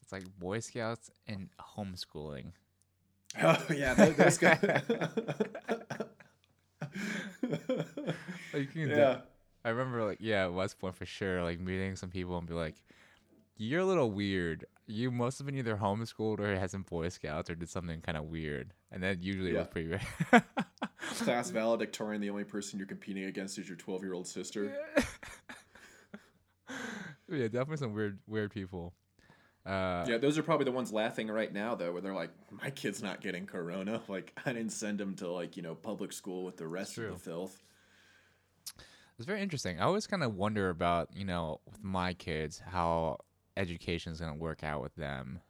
It's 0.00 0.12
like 0.12 0.24
Boy 0.38 0.60
Scouts 0.60 1.10
and 1.26 1.48
homeschooling. 1.76 2.52
Oh 3.42 3.56
yeah, 3.74 3.94
those, 3.94 4.14
those 4.16 4.36
guys. 4.36 4.58
Like, 4.62 4.82
yeah. 8.74 9.20
I 9.64 9.70
remember 9.70 10.04
like 10.04 10.18
yeah, 10.20 10.48
West 10.48 10.78
Point 10.78 10.94
for 10.96 11.06
sure, 11.06 11.42
like 11.42 11.58
meeting 11.58 11.96
some 11.96 12.10
people 12.10 12.36
and 12.36 12.46
be 12.46 12.52
like, 12.52 12.74
You're 13.62 13.82
a 13.82 13.84
little 13.84 14.10
weird. 14.10 14.66
You 14.88 15.12
must 15.12 15.38
have 15.38 15.46
been 15.46 15.54
either 15.54 15.76
homeschooled 15.76 16.40
or 16.40 16.58
had 16.58 16.72
some 16.72 16.82
Boy 16.82 17.08
Scouts 17.10 17.48
or 17.48 17.54
did 17.54 17.70
something 17.70 18.00
kind 18.00 18.18
of 18.18 18.24
weird. 18.24 18.72
And 18.90 19.00
then 19.00 19.18
usually 19.22 19.52
it 19.52 19.56
was 19.56 19.68
pretty 19.68 19.86
rare. 19.88 20.00
Class 20.98 21.50
valedictorian, 21.52 22.20
the 22.20 22.30
only 22.30 22.42
person 22.42 22.80
you're 22.80 22.88
competing 22.88 23.22
against 23.24 23.58
is 23.60 23.68
your 23.68 23.76
12 23.76 24.02
year 24.02 24.14
old 24.14 24.26
sister. 24.26 24.74
yeah, 27.28 27.46
definitely 27.46 27.76
some 27.76 27.92
weird 27.92 28.18
weird 28.26 28.50
people. 28.50 28.94
Uh 29.64 30.06
Yeah, 30.08 30.18
those 30.18 30.38
are 30.38 30.42
probably 30.42 30.64
the 30.64 30.72
ones 30.72 30.92
laughing 30.92 31.28
right 31.28 31.52
now, 31.52 31.76
though, 31.76 31.92
where 31.92 32.02
they're 32.02 32.14
like, 32.14 32.32
"My 32.50 32.70
kid's 32.70 33.00
not 33.00 33.20
getting 33.20 33.46
corona. 33.46 34.00
Like, 34.08 34.36
I 34.44 34.52
didn't 34.52 34.72
send 34.72 35.00
him 35.00 35.14
to 35.16 35.30
like 35.30 35.56
you 35.56 35.62
know 35.62 35.76
public 35.76 36.12
school 36.12 36.44
with 36.44 36.56
the 36.56 36.66
rest 36.66 36.98
of 36.98 37.12
the 37.12 37.16
filth." 37.16 37.62
It's 39.18 39.26
very 39.26 39.40
interesting. 39.40 39.78
I 39.78 39.84
always 39.84 40.08
kind 40.08 40.24
of 40.24 40.34
wonder 40.34 40.68
about, 40.68 41.10
you 41.14 41.24
know, 41.24 41.60
with 41.64 41.84
my 41.84 42.14
kids, 42.14 42.60
how 42.66 43.18
education 43.56 44.12
is 44.12 44.20
going 44.20 44.32
to 44.32 44.38
work 44.38 44.64
out 44.64 44.82
with 44.82 44.94
them. 44.94 45.40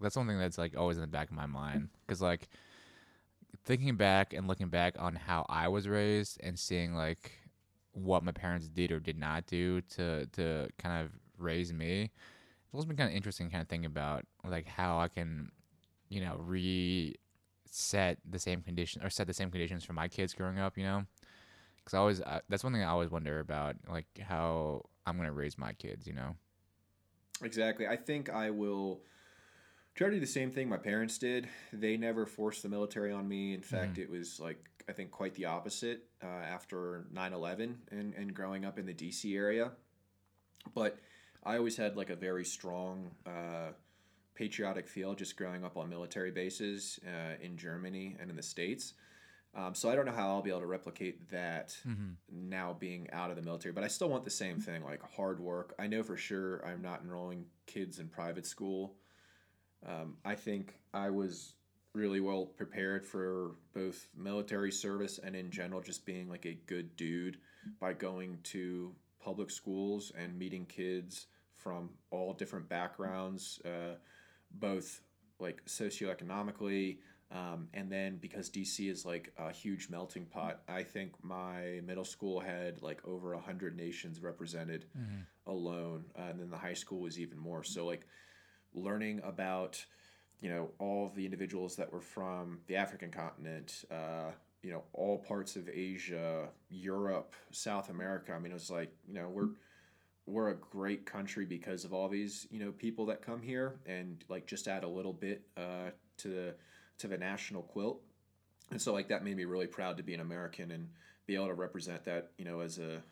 That's 0.00 0.14
something 0.14 0.38
that's 0.38 0.58
like 0.58 0.76
always 0.76 0.96
in 0.96 1.00
the 1.00 1.06
back 1.06 1.30
of 1.30 1.36
my 1.36 1.46
mind. 1.46 1.88
Because, 2.06 2.20
like, 2.20 2.48
thinking 3.64 3.96
back 3.96 4.32
and 4.32 4.46
looking 4.46 4.68
back 4.68 4.96
on 4.98 5.14
how 5.14 5.46
I 5.48 5.68
was 5.68 5.88
raised 5.88 6.38
and 6.42 6.58
seeing, 6.58 6.94
like, 6.94 7.32
what 7.92 8.22
my 8.22 8.32
parents 8.32 8.68
did 8.68 8.92
or 8.92 9.00
did 9.00 9.18
not 9.18 9.46
do 9.46 9.80
to, 9.80 10.26
to 10.26 10.68
kind 10.78 11.04
of 11.04 11.12
raise 11.38 11.72
me, 11.72 12.02
it's 12.02 12.74
always 12.74 12.84
been 12.84 12.96
kind 12.96 13.10
of 13.10 13.16
interesting, 13.16 13.50
kind 13.50 13.62
of 13.62 13.68
thinking 13.68 13.86
about, 13.86 14.24
like, 14.46 14.66
how 14.66 14.98
I 14.98 15.08
can, 15.08 15.50
you 16.10 16.20
know, 16.20 16.36
reset 16.38 18.18
the 18.28 18.38
same 18.38 18.60
condition 18.60 19.02
or 19.02 19.08
set 19.08 19.26
the 19.26 19.34
same 19.34 19.50
conditions 19.50 19.84
for 19.84 19.94
my 19.94 20.08
kids 20.08 20.34
growing 20.34 20.58
up, 20.58 20.76
you 20.76 20.84
know? 20.84 21.04
because 21.86 21.94
I 21.94 22.00
always 22.00 22.20
uh, 22.20 22.40
that's 22.48 22.64
one 22.64 22.72
thing 22.72 22.82
I 22.82 22.88
always 22.88 23.10
wonder 23.10 23.38
about, 23.38 23.76
like 23.88 24.06
how 24.20 24.82
I'm 25.06 25.16
gonna 25.16 25.32
raise 25.32 25.56
my 25.56 25.72
kids. 25.72 26.06
You 26.06 26.14
know, 26.14 26.36
Exactly. 27.42 27.86
I 27.86 27.96
think 27.96 28.30
I 28.30 28.50
will 28.50 29.02
try 29.94 30.08
to 30.08 30.14
do 30.14 30.20
the 30.20 30.26
same 30.26 30.50
thing 30.50 30.68
my 30.68 30.76
parents 30.76 31.18
did. 31.18 31.48
They 31.72 31.96
never 31.96 32.26
forced 32.26 32.62
the 32.62 32.68
military 32.68 33.12
on 33.12 33.28
me. 33.28 33.54
In 33.54 33.62
fact, 33.62 33.98
it 33.98 34.10
was 34.10 34.40
like 34.40 34.58
I 34.88 34.92
think 34.92 35.10
quite 35.10 35.34
the 35.34 35.46
opposite 35.46 36.04
uh, 36.22 36.26
after 36.26 37.06
9/11 37.12 37.74
and 37.90 38.14
and 38.14 38.34
growing 38.34 38.64
up 38.64 38.78
in 38.78 38.86
the 38.86 38.94
DC 38.94 39.36
area. 39.36 39.72
But 40.74 40.98
I 41.44 41.56
always 41.56 41.76
had 41.76 41.96
like 41.96 42.10
a 42.10 42.16
very 42.16 42.44
strong 42.44 43.10
uh, 43.26 43.72
patriotic 44.34 44.86
feel 44.86 45.14
just 45.14 45.36
growing 45.36 45.64
up 45.64 45.76
on 45.76 45.88
military 45.88 46.30
bases 46.30 47.00
uh, 47.06 47.34
in 47.42 47.56
Germany 47.56 48.16
and 48.20 48.30
in 48.30 48.36
the 48.36 48.42
states. 48.42 48.94
Um, 49.56 49.74
so 49.74 49.88
I 49.88 49.94
don't 49.94 50.04
know 50.04 50.12
how 50.12 50.28
I'll 50.28 50.42
be 50.42 50.50
able 50.50 50.60
to 50.60 50.66
replicate 50.66 51.30
that 51.30 51.74
now 52.30 52.76
being 52.78 53.08
out 53.10 53.30
of 53.30 53.36
the 53.36 53.42
military, 53.42 53.72
but 53.72 53.82
I 53.82 53.88
still 53.88 54.10
want 54.10 54.24
the 54.24 54.30
same 54.30 54.60
thing, 54.60 54.84
like 54.84 55.00
hard 55.16 55.40
work. 55.40 55.74
I 55.78 55.86
know 55.86 56.02
for 56.02 56.16
sure 56.16 56.64
I'm 56.66 56.82
not 56.82 57.00
enrolling 57.02 57.46
kids 57.66 57.98
in 57.98 58.08
private 58.08 58.44
school. 58.44 58.96
Um, 59.86 60.16
I 60.24 60.34
think 60.34 60.74
I 60.92 61.08
was 61.08 61.54
really 61.94 62.20
well 62.20 62.44
prepared 62.44 63.06
for 63.06 63.52
both 63.72 64.08
military 64.14 64.70
service 64.70 65.18
and 65.18 65.34
in 65.34 65.50
general 65.50 65.80
just 65.80 66.04
being 66.04 66.28
like 66.28 66.44
a 66.44 66.58
good 66.66 66.94
dude 66.96 67.38
by 67.80 67.94
going 67.94 68.38
to 68.42 68.94
public 69.18 69.50
schools 69.50 70.12
and 70.18 70.38
meeting 70.38 70.66
kids 70.66 71.26
from 71.54 71.88
all 72.10 72.34
different 72.34 72.68
backgrounds, 72.68 73.58
uh, 73.64 73.94
both 74.50 75.00
like 75.40 75.64
socioeconomically, 75.64 76.98
um, 77.32 77.68
and 77.74 77.90
then 77.90 78.18
because 78.20 78.50
DC 78.50 78.88
is 78.88 79.04
like 79.04 79.32
a 79.36 79.50
huge 79.50 79.88
melting 79.90 80.26
pot, 80.26 80.60
I 80.68 80.84
think 80.84 81.12
my 81.22 81.80
middle 81.84 82.04
school 82.04 82.38
had 82.38 82.82
like 82.82 83.00
over 83.06 83.32
a 83.32 83.40
hundred 83.40 83.76
nations 83.76 84.20
represented 84.20 84.84
alone, 85.46 86.04
uh, 86.16 86.22
and 86.30 86.38
then 86.40 86.50
the 86.50 86.56
high 86.56 86.74
school 86.74 87.00
was 87.00 87.18
even 87.18 87.38
more. 87.38 87.64
So 87.64 87.84
like 87.84 88.06
learning 88.74 89.20
about 89.24 89.84
you 90.40 90.50
know 90.50 90.70
all 90.78 91.10
the 91.16 91.24
individuals 91.24 91.76
that 91.76 91.92
were 91.92 92.00
from 92.00 92.60
the 92.68 92.76
African 92.76 93.10
continent, 93.10 93.84
uh, 93.90 94.30
you 94.62 94.70
know 94.70 94.84
all 94.92 95.18
parts 95.18 95.56
of 95.56 95.68
Asia, 95.68 96.48
Europe, 96.70 97.34
South 97.50 97.90
America. 97.90 98.32
I 98.32 98.38
mean, 98.38 98.52
it 98.52 98.54
was 98.54 98.70
like 98.70 98.92
you 99.08 99.14
know 99.14 99.28
we're 99.28 99.48
we're 100.26 100.50
a 100.50 100.56
great 100.56 101.06
country 101.06 101.44
because 101.44 101.84
of 101.84 101.92
all 101.92 102.08
these 102.08 102.46
you 102.52 102.60
know 102.60 102.70
people 102.70 103.06
that 103.06 103.20
come 103.20 103.42
here 103.42 103.80
and 103.84 104.24
like 104.28 104.46
just 104.46 104.68
add 104.68 104.84
a 104.84 104.88
little 104.88 105.12
bit 105.12 105.42
uh, 105.56 105.90
to 106.18 106.28
the 106.28 106.54
to 106.98 107.08
the 107.08 107.18
national 107.18 107.62
quilt. 107.62 108.00
And 108.70 108.80
so 108.80 108.92
like 108.92 109.08
that 109.08 109.24
made 109.24 109.36
me 109.36 109.44
really 109.44 109.66
proud 109.66 109.96
to 109.98 110.02
be 110.02 110.14
an 110.14 110.20
american 110.20 110.72
and 110.72 110.88
be 111.26 111.34
able 111.34 111.46
to 111.46 111.54
represent 111.54 112.04
that 112.04 112.30
you 112.36 112.44
know 112.44 112.60
as 112.60 112.78
a 112.78 113.02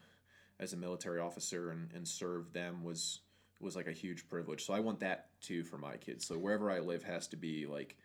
as 0.61 0.73
a 0.73 0.76
military 0.76 1.21
officer 1.21 1.71
and, 1.71 1.91
and 1.95 2.07
serve 2.07 2.53
them 2.53 2.83
was 2.83 3.21
was 3.61 3.76
like 3.76 3.87
a 3.87 3.93
huge 3.93 4.29
privilege. 4.29 4.64
So 4.64 4.75
i 4.75 4.81
want 4.81 5.00
that 5.00 5.29
too 5.41 5.62
for 5.62 5.79
my 5.79 5.97
kids. 5.97 6.26
So 6.26 6.37
wherever 6.37 6.71
i 6.71 6.81
live 6.81 7.05
has 7.05 7.29
to 7.29 7.37
be 7.37 7.67
like 7.67 7.97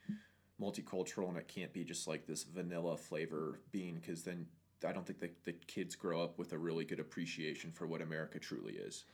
multicultural 0.62 1.30
and 1.30 1.38
it 1.38 1.48
can't 1.48 1.74
be 1.74 1.84
just 1.84 2.08
like 2.08 2.28
this 2.28 2.44
vanilla 2.44 2.98
flavor 2.98 3.62
bean 3.72 3.96
because 3.96 4.24
then 4.24 4.46
i 4.86 4.92
don't 4.92 5.08
think 5.08 5.18
the, 5.18 5.30
the 5.46 5.54
kids 5.54 5.96
grow 5.96 6.22
up 6.22 6.38
with 6.38 6.52
a 6.52 6.58
really 6.58 6.84
good 6.84 7.00
appreciation 7.00 7.72
for 7.72 7.88
what 7.88 8.02
america 8.02 8.38
truly 8.40 8.74
is. 8.74 9.06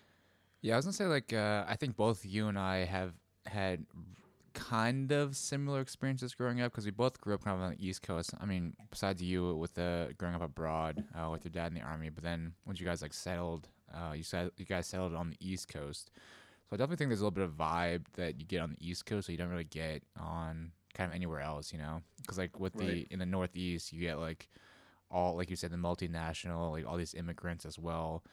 Yeah, 0.62 0.74
I 0.74 0.78
was 0.78 0.86
gonna 0.86 0.94
say 0.94 1.06
like 1.06 1.32
uh, 1.32 1.64
I 1.68 1.76
think 1.76 1.96
both 1.96 2.26
you 2.26 2.48
and 2.48 2.58
I 2.58 2.86
have 2.86 3.14
had 3.46 3.86
kind 4.56 5.12
of 5.12 5.36
similar 5.36 5.82
experiences 5.82 6.34
growing 6.34 6.62
up 6.62 6.72
because 6.72 6.86
we 6.86 6.92
both 6.92 7.20
grew 7.22 7.36
up 7.36 7.44
kind 7.44 7.58
of 7.58 7.64
on 7.64 7.76
the 7.78 7.88
East 7.88 8.02
Coast. 8.02 8.34
I 8.40 8.46
mean, 8.46 8.74
besides 8.90 9.22
you 9.22 9.56
with 9.56 9.76
the 9.76 10.14
growing 10.18 10.34
up 10.34 10.42
abroad 10.42 11.04
uh, 11.14 11.30
with 11.30 11.46
your 11.46 11.52
dad 11.52 11.68
in 11.68 11.76
the 11.76 11.82
army, 11.82 12.10
but 12.10 12.24
then 12.24 12.54
once 12.66 12.80
you 12.80 12.86
guys 12.86 13.02
like 13.02 13.14
settled, 13.14 13.68
uh, 13.94 14.14
you 14.14 14.24
said 14.24 14.50
you 14.58 14.66
guys 14.66 14.88
settled 14.88 15.14
on 15.14 15.30
the 15.30 15.38
East 15.40 15.68
Coast. 15.68 16.10
So 16.68 16.74
I 16.74 16.78
definitely 16.78 16.98
think 16.98 17.10
there's 17.10 17.22
a 17.22 17.24
little 17.24 17.32
bit 17.32 17.44
of 17.44 17.52
vibe 17.52 18.06
that 18.14 18.40
you 18.40 18.46
get 18.46 18.62
on 18.62 18.72
the 18.72 18.88
East 18.88 19.06
Coast 19.06 19.28
that 19.28 19.34
you 19.34 19.38
don't 19.38 19.50
really 19.50 19.66
get 19.66 20.02
on 20.20 20.72
kind 20.96 21.10
of 21.12 21.16
anywhere 21.16 21.42
else, 21.42 21.72
you 21.72 21.78
know? 21.78 22.02
Because 22.22 22.38
like 22.38 22.60
with 22.60 22.74
the 22.74 23.06
in 23.12 23.20
the 23.20 23.26
Northeast, 23.26 23.94
you 23.94 24.00
get 24.00 24.18
like 24.18 24.48
all 25.12 25.36
like 25.36 25.50
you 25.50 25.56
said 25.56 25.72
the 25.72 25.78
multinational, 25.78 26.72
like 26.72 26.88
all 26.88 26.98
these 26.98 27.14
immigrants 27.14 27.66
as 27.66 27.78
well. 27.78 28.24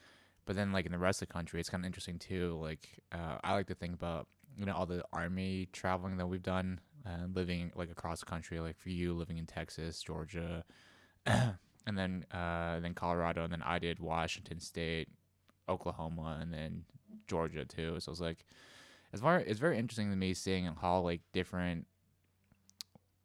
But 0.45 0.55
then 0.55 0.71
like 0.71 0.85
in 0.85 0.91
the 0.91 0.97
rest 0.97 1.21
of 1.21 1.27
the 1.27 1.33
country, 1.33 1.59
it's 1.59 1.69
kind 1.69 1.83
of 1.83 1.85
interesting 1.85 2.17
too. 2.17 2.57
Like 2.61 2.89
uh, 3.11 3.37
I 3.43 3.53
like 3.53 3.67
to 3.67 3.75
think 3.75 3.93
about 3.93 4.27
you 4.57 4.65
know 4.65 4.73
all 4.73 4.85
the 4.85 5.03
army 5.11 5.67
traveling 5.71 6.17
that 6.17 6.27
we've 6.27 6.43
done, 6.43 6.79
uh, 7.05 7.25
living 7.33 7.71
like 7.75 7.89
across 7.91 8.19
the 8.19 8.25
country. 8.25 8.59
Like 8.59 8.77
for 8.77 8.89
you, 8.89 9.13
living 9.13 9.37
in 9.37 9.45
Texas, 9.45 10.01
Georgia, 10.01 10.63
and 11.25 11.57
then 11.85 12.25
uh, 12.31 12.79
then 12.79 12.93
Colorado, 12.93 13.43
and 13.43 13.51
then 13.51 13.63
I 13.63 13.79
did 13.79 13.99
Washington 13.99 14.59
State, 14.59 15.09
Oklahoma, 15.67 16.39
and 16.41 16.53
then 16.53 16.83
Georgia 17.27 17.65
too. 17.65 17.99
So 17.99 18.11
it's 18.11 18.21
like, 18.21 18.45
as 19.13 19.21
far 19.21 19.39
it's 19.39 19.59
very 19.59 19.77
interesting 19.77 20.09
to 20.09 20.15
me 20.15 20.33
seeing 20.33 20.65
how 20.65 20.99
like 20.99 21.21
different, 21.33 21.87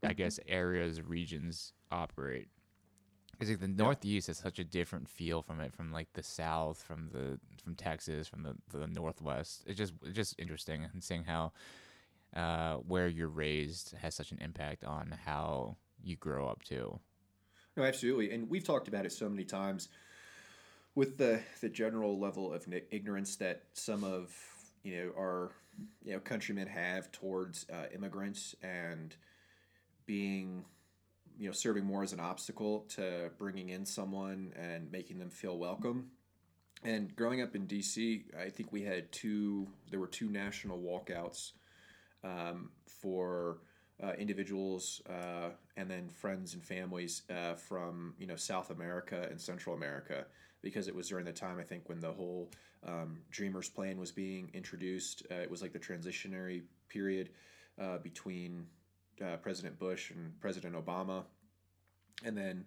I 0.02 0.12
guess 0.12 0.38
areas, 0.46 1.02
regions 1.02 1.72
operate. 1.90 2.48
Because 3.38 3.50
like 3.50 3.60
the 3.60 3.68
Northeast 3.68 4.26
has 4.26 4.38
such 4.38 4.58
a 4.58 4.64
different 4.64 5.08
feel 5.08 5.42
from 5.42 5.60
it, 5.60 5.72
from 5.72 5.92
like 5.92 6.08
the 6.14 6.22
South, 6.22 6.82
from 6.82 7.08
the 7.12 7.38
from 7.62 7.74
Texas, 7.74 8.26
from 8.26 8.42
the 8.42 8.56
the 8.76 8.86
Northwest. 8.86 9.62
It's 9.66 9.78
just 9.78 9.92
it's 10.02 10.16
just 10.16 10.34
interesting 10.38 10.86
and 10.92 11.02
seeing 11.02 11.24
how 11.24 11.52
uh, 12.34 12.76
where 12.76 13.08
you're 13.08 13.28
raised 13.28 13.94
has 14.00 14.14
such 14.14 14.32
an 14.32 14.38
impact 14.40 14.84
on 14.84 15.14
how 15.24 15.76
you 16.02 16.16
grow 16.16 16.48
up 16.48 16.62
too. 16.62 16.98
No, 17.76 17.84
absolutely, 17.84 18.32
and 18.32 18.50
we've 18.50 18.64
talked 18.64 18.88
about 18.88 19.06
it 19.06 19.12
so 19.12 19.28
many 19.28 19.44
times 19.44 19.88
with 20.94 21.16
the 21.16 21.40
the 21.60 21.68
general 21.68 22.18
level 22.18 22.52
of 22.52 22.66
ignorance 22.90 23.36
that 23.36 23.62
some 23.72 24.02
of 24.02 24.34
you 24.82 24.96
know 24.96 25.12
our 25.16 25.52
you 26.04 26.12
know 26.12 26.18
countrymen 26.18 26.66
have 26.66 27.12
towards 27.12 27.66
uh, 27.72 27.86
immigrants 27.94 28.56
and 28.62 29.14
being 30.06 30.64
you 31.38 31.46
know 31.46 31.52
serving 31.52 31.84
more 31.84 32.02
as 32.02 32.12
an 32.12 32.20
obstacle 32.20 32.86
to 32.96 33.30
bringing 33.38 33.68
in 33.70 33.86
someone 33.86 34.52
and 34.56 34.90
making 34.90 35.18
them 35.18 35.30
feel 35.30 35.58
welcome. 35.58 36.10
And 36.84 37.14
growing 37.16 37.42
up 37.42 37.56
in 37.56 37.66
DC, 37.66 38.24
I 38.38 38.50
think 38.50 38.72
we 38.72 38.82
had 38.82 39.10
two. 39.12 39.68
There 39.90 40.00
were 40.00 40.06
two 40.06 40.28
national 40.28 40.78
walkouts 40.78 41.52
um, 42.24 42.70
for 42.86 43.58
uh, 44.02 44.12
individuals 44.12 45.02
uh, 45.08 45.50
and 45.76 45.90
then 45.90 46.08
friends 46.08 46.54
and 46.54 46.64
families 46.64 47.22
uh, 47.30 47.54
from 47.54 48.14
you 48.18 48.26
know 48.26 48.36
South 48.36 48.70
America 48.70 49.26
and 49.30 49.40
Central 49.40 49.74
America 49.74 50.24
because 50.62 50.88
it 50.88 50.94
was 50.94 51.08
during 51.08 51.24
the 51.24 51.32
time 51.32 51.58
I 51.58 51.62
think 51.62 51.88
when 51.88 52.00
the 52.00 52.12
whole 52.12 52.50
um, 52.86 53.18
Dreamers 53.30 53.68
plan 53.68 53.98
was 53.98 54.12
being 54.12 54.50
introduced. 54.54 55.24
Uh, 55.30 55.36
it 55.36 55.50
was 55.50 55.62
like 55.62 55.72
the 55.72 55.78
transitionary 55.78 56.62
period 56.88 57.30
uh, 57.80 57.98
between 57.98 58.66
uh, 59.22 59.36
President 59.36 59.78
Bush 59.78 60.10
and 60.10 60.38
President 60.40 60.74
Obama, 60.74 61.24
and 62.24 62.36
then 62.36 62.64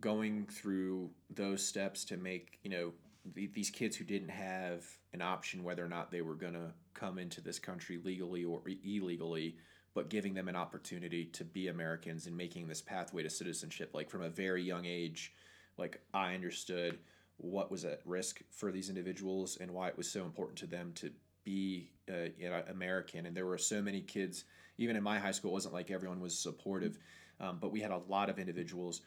going 0.00 0.46
through 0.46 1.10
those 1.30 1.64
steps 1.64 2.04
to 2.04 2.16
make 2.16 2.58
you 2.62 2.70
know 2.70 2.92
the, 3.34 3.46
these 3.48 3.70
kids 3.70 3.96
who 3.96 4.04
didn't 4.04 4.28
have 4.28 4.84
an 5.12 5.22
option 5.22 5.64
whether 5.64 5.84
or 5.84 5.88
not 5.88 6.10
they 6.10 6.20
were 6.20 6.34
going 6.34 6.52
to 6.52 6.72
come 6.94 7.18
into 7.18 7.40
this 7.40 7.58
country 7.58 7.98
legally 8.04 8.44
or 8.44 8.62
illegally 8.84 9.56
but 9.94 10.10
giving 10.10 10.34
them 10.34 10.48
an 10.48 10.56
opportunity 10.56 11.24
to 11.24 11.42
be 11.42 11.68
Americans 11.68 12.26
and 12.26 12.36
making 12.36 12.68
this 12.68 12.82
pathway 12.82 13.22
to 13.22 13.30
citizenship 13.30 13.90
like 13.94 14.10
from 14.10 14.22
a 14.22 14.28
very 14.28 14.62
young 14.62 14.84
age 14.84 15.32
like 15.78 16.00
I 16.12 16.34
understood 16.34 16.98
what 17.38 17.70
was 17.70 17.84
at 17.84 18.00
risk 18.04 18.42
for 18.50 18.72
these 18.72 18.88
individuals 18.88 19.58
and 19.60 19.70
why 19.70 19.88
it 19.88 19.96
was 19.96 20.10
so 20.10 20.24
important 20.24 20.58
to 20.58 20.66
them 20.66 20.92
to 20.96 21.10
be 21.44 21.90
uh, 22.10 22.28
you 22.38 22.48
know, 22.50 22.62
American. 22.68 23.26
And 23.26 23.36
there 23.36 23.46
were 23.46 23.58
so 23.58 23.82
many 23.82 24.00
kids, 24.00 24.44
even 24.78 24.96
in 24.96 25.02
my 25.02 25.18
high 25.18 25.32
school, 25.32 25.50
it 25.50 25.54
wasn't 25.54 25.74
like 25.74 25.90
everyone 25.90 26.20
was 26.20 26.38
supportive, 26.38 26.98
um, 27.40 27.58
but 27.60 27.72
we 27.72 27.80
had 27.80 27.90
a 27.90 27.98
lot 28.08 28.28
of 28.30 28.38
individuals 28.38 29.02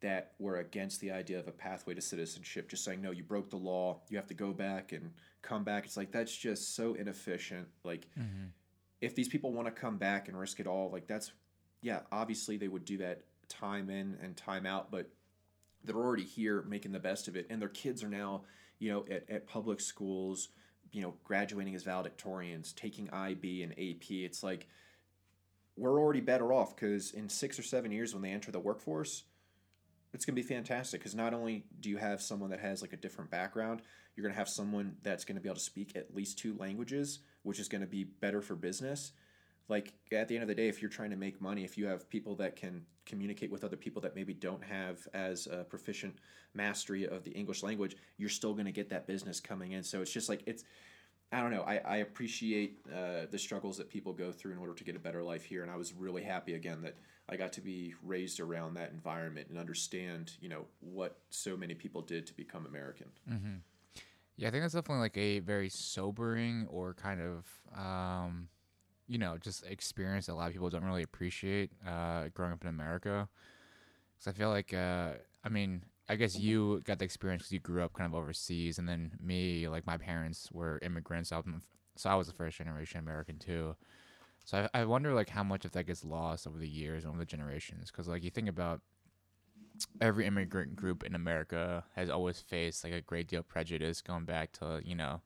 that 0.00 0.32
were 0.38 0.56
against 0.56 1.00
the 1.00 1.10
idea 1.10 1.38
of 1.38 1.46
a 1.46 1.52
pathway 1.52 1.94
to 1.94 2.00
citizenship, 2.00 2.68
just 2.68 2.84
saying, 2.84 3.02
no, 3.02 3.10
you 3.10 3.22
broke 3.22 3.50
the 3.50 3.56
law, 3.56 4.00
you 4.08 4.16
have 4.16 4.26
to 4.26 4.34
go 4.34 4.52
back 4.52 4.92
and 4.92 5.12
come 5.42 5.62
back. 5.62 5.84
It's 5.84 5.96
like, 5.96 6.10
that's 6.10 6.34
just 6.34 6.74
so 6.74 6.94
inefficient. 6.94 7.68
Like, 7.84 8.06
mm-hmm. 8.18 8.46
if 9.00 9.14
these 9.14 9.28
people 9.28 9.52
want 9.52 9.66
to 9.66 9.72
come 9.72 9.98
back 9.98 10.28
and 10.28 10.38
risk 10.38 10.58
it 10.58 10.66
all, 10.66 10.90
like, 10.90 11.06
that's, 11.06 11.32
yeah, 11.82 12.00
obviously 12.10 12.56
they 12.56 12.68
would 12.68 12.84
do 12.84 12.98
that 12.98 13.22
time 13.48 13.90
in 13.90 14.16
and 14.22 14.36
time 14.36 14.64
out, 14.64 14.90
but 14.90 15.10
they're 15.84 15.96
already 15.96 16.24
here 16.24 16.62
making 16.62 16.92
the 16.92 16.98
best 16.98 17.28
of 17.28 17.36
it. 17.36 17.46
And 17.50 17.60
their 17.60 17.68
kids 17.68 18.02
are 18.02 18.08
now, 18.08 18.42
you 18.78 18.90
know, 18.90 19.04
at, 19.10 19.28
at 19.28 19.46
public 19.46 19.80
schools, 19.80 20.48
you 20.92 21.02
know, 21.02 21.14
graduating 21.24 21.74
as 21.74 21.84
valedictorians, 21.84 22.74
taking 22.74 23.10
IB 23.10 23.62
and 23.62 23.72
AP. 23.72 24.10
It's 24.10 24.42
like, 24.42 24.66
we're 25.76 25.98
already 25.98 26.20
better 26.20 26.52
off 26.52 26.76
because 26.76 27.12
in 27.12 27.28
six 27.28 27.58
or 27.58 27.62
seven 27.62 27.90
years 27.90 28.12
when 28.12 28.22
they 28.22 28.30
enter 28.30 28.50
the 28.50 28.60
workforce, 28.60 29.24
it's 30.12 30.24
going 30.24 30.34
to 30.34 30.42
be 30.42 30.46
fantastic 30.46 31.00
because 31.00 31.14
not 31.14 31.32
only 31.32 31.64
do 31.80 31.88
you 31.88 31.96
have 31.96 32.20
someone 32.20 32.50
that 32.50 32.60
has 32.60 32.82
like 32.82 32.92
a 32.92 32.96
different 32.96 33.30
background, 33.30 33.82
you're 34.14 34.22
going 34.22 34.32
to 34.34 34.38
have 34.38 34.48
someone 34.48 34.96
that's 35.02 35.24
going 35.24 35.36
to 35.36 35.40
be 35.40 35.48
able 35.48 35.56
to 35.56 35.62
speak 35.62 35.96
at 35.96 36.14
least 36.14 36.38
two 36.38 36.56
languages, 36.58 37.20
which 37.42 37.60
is 37.60 37.68
going 37.68 37.80
to 37.80 37.86
be 37.86 38.04
better 38.04 38.42
for 38.42 38.56
business. 38.56 39.12
Like 39.68 39.92
at 40.10 40.26
the 40.26 40.34
end 40.34 40.42
of 40.42 40.48
the 40.48 40.54
day, 40.54 40.68
if 40.68 40.82
you're 40.82 40.90
trying 40.90 41.10
to 41.10 41.16
make 41.16 41.40
money, 41.40 41.64
if 41.64 41.78
you 41.78 41.86
have 41.86 42.10
people 42.10 42.34
that 42.36 42.56
can 42.56 42.84
communicate 43.06 43.52
with 43.52 43.62
other 43.62 43.76
people 43.76 44.02
that 44.02 44.16
maybe 44.16 44.34
don't 44.34 44.64
have 44.64 45.06
as 45.14 45.46
a 45.46 45.64
proficient 45.64 46.16
mastery 46.54 47.06
of 47.06 47.22
the 47.22 47.30
English 47.30 47.62
language, 47.62 47.96
you're 48.18 48.28
still 48.28 48.52
going 48.52 48.66
to 48.66 48.72
get 48.72 48.90
that 48.90 49.06
business 49.06 49.38
coming 49.38 49.72
in. 49.72 49.84
So 49.84 50.02
it's 50.02 50.12
just 50.12 50.28
like 50.28 50.42
it's 50.44 50.64
I 51.32 51.40
don't 51.40 51.52
know. 51.52 51.62
I, 51.62 51.76
I 51.78 51.96
appreciate 51.98 52.80
uh, 52.92 53.26
the 53.30 53.38
struggles 53.38 53.76
that 53.78 53.88
people 53.88 54.12
go 54.12 54.32
through 54.32 54.52
in 54.52 54.58
order 54.58 54.74
to 54.74 54.84
get 54.84 54.96
a 54.96 54.98
better 54.98 55.22
life 55.22 55.44
here. 55.44 55.62
And 55.62 55.70
I 55.70 55.76
was 55.76 55.92
really 55.94 56.24
happy 56.24 56.54
again 56.54 56.82
that 56.82 56.96
I 57.28 57.36
got 57.36 57.52
to 57.52 57.60
be 57.60 57.94
raised 58.02 58.40
around 58.40 58.74
that 58.74 58.90
environment 58.90 59.48
and 59.48 59.56
understand, 59.56 60.32
you 60.40 60.48
know, 60.48 60.64
what 60.80 61.18
so 61.30 61.56
many 61.56 61.74
people 61.74 62.02
did 62.02 62.26
to 62.26 62.34
become 62.34 62.66
American. 62.66 63.06
Mm-hmm. 63.30 63.54
Yeah, 64.36 64.48
I 64.48 64.50
think 64.50 64.64
that's 64.64 64.74
definitely 64.74 65.02
like 65.02 65.16
a 65.16 65.38
very 65.38 65.68
sobering 65.68 66.66
or 66.68 66.94
kind 66.94 67.20
of, 67.20 67.78
um, 67.78 68.48
you 69.06 69.18
know, 69.18 69.36
just 69.38 69.64
experience 69.66 70.26
that 70.26 70.32
a 70.32 70.34
lot 70.34 70.48
of 70.48 70.52
people 70.52 70.70
don't 70.70 70.84
really 70.84 71.02
appreciate 71.04 71.70
uh, 71.86 72.24
growing 72.34 72.52
up 72.52 72.62
in 72.62 72.68
America. 72.68 73.28
Because 74.18 74.34
I 74.34 74.36
feel 74.36 74.48
like, 74.48 74.74
uh, 74.74 75.12
I 75.44 75.48
mean, 75.48 75.84
I 76.10 76.16
guess 76.16 76.36
you 76.36 76.82
got 76.84 76.98
the 76.98 77.04
experience 77.04 77.42
because 77.42 77.52
you 77.52 77.60
grew 77.60 77.82
up 77.84 77.92
kind 77.92 78.12
of 78.12 78.20
overseas, 78.20 78.78
and 78.78 78.88
then 78.88 79.12
me, 79.22 79.68
like 79.68 79.86
my 79.86 79.96
parents 79.96 80.50
were 80.50 80.80
immigrants, 80.82 81.28
so, 81.28 81.44
so 81.94 82.10
I 82.10 82.16
was 82.16 82.28
a 82.28 82.32
first 82.32 82.58
generation 82.58 82.98
American 82.98 83.38
too. 83.38 83.76
So 84.44 84.66
I, 84.74 84.80
I 84.80 84.84
wonder 84.86 85.14
like 85.14 85.28
how 85.28 85.44
much 85.44 85.64
of 85.64 85.70
that 85.72 85.86
gets 85.86 86.04
lost 86.04 86.48
over 86.48 86.58
the 86.58 86.68
years 86.68 87.04
and 87.04 87.10
over 87.10 87.20
the 87.20 87.26
generations, 87.26 87.92
because 87.92 88.08
like 88.08 88.24
you 88.24 88.30
think 88.30 88.48
about 88.48 88.80
every 90.00 90.26
immigrant 90.26 90.74
group 90.74 91.04
in 91.04 91.14
America 91.14 91.84
has 91.94 92.10
always 92.10 92.40
faced 92.40 92.82
like 92.82 92.92
a 92.92 93.00
great 93.00 93.28
deal 93.28 93.40
of 93.40 93.48
prejudice 93.48 94.02
going 94.02 94.24
back 94.24 94.52
to 94.52 94.80
you 94.84 94.94
know 94.94 95.20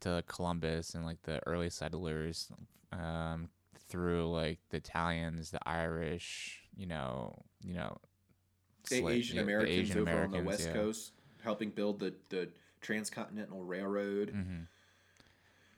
to 0.00 0.24
Columbus 0.26 0.94
and 0.94 1.04
like 1.04 1.22
the 1.22 1.40
early 1.46 1.70
settlers 1.70 2.50
um, 2.92 3.48
through 3.88 4.30
like 4.30 4.58
the 4.70 4.78
Italians, 4.78 5.50
the 5.50 5.68
Irish, 5.68 6.60
you 6.76 6.86
know, 6.86 7.42
you 7.62 7.74
know, 7.74 7.96
the 8.88 9.06
Asian 9.06 9.38
Americans 9.38 9.78
Asian 9.78 10.00
over 10.00 10.10
Americans, 10.10 10.34
on 10.34 10.44
the 10.44 10.48
West 10.48 10.66
yeah. 10.66 10.72
Coast, 10.72 11.12
helping 11.42 11.70
build 11.70 12.00
the 12.00 12.14
the 12.30 12.48
transcontinental 12.80 13.62
railroad. 13.62 14.28
Mm-hmm. 14.28 14.62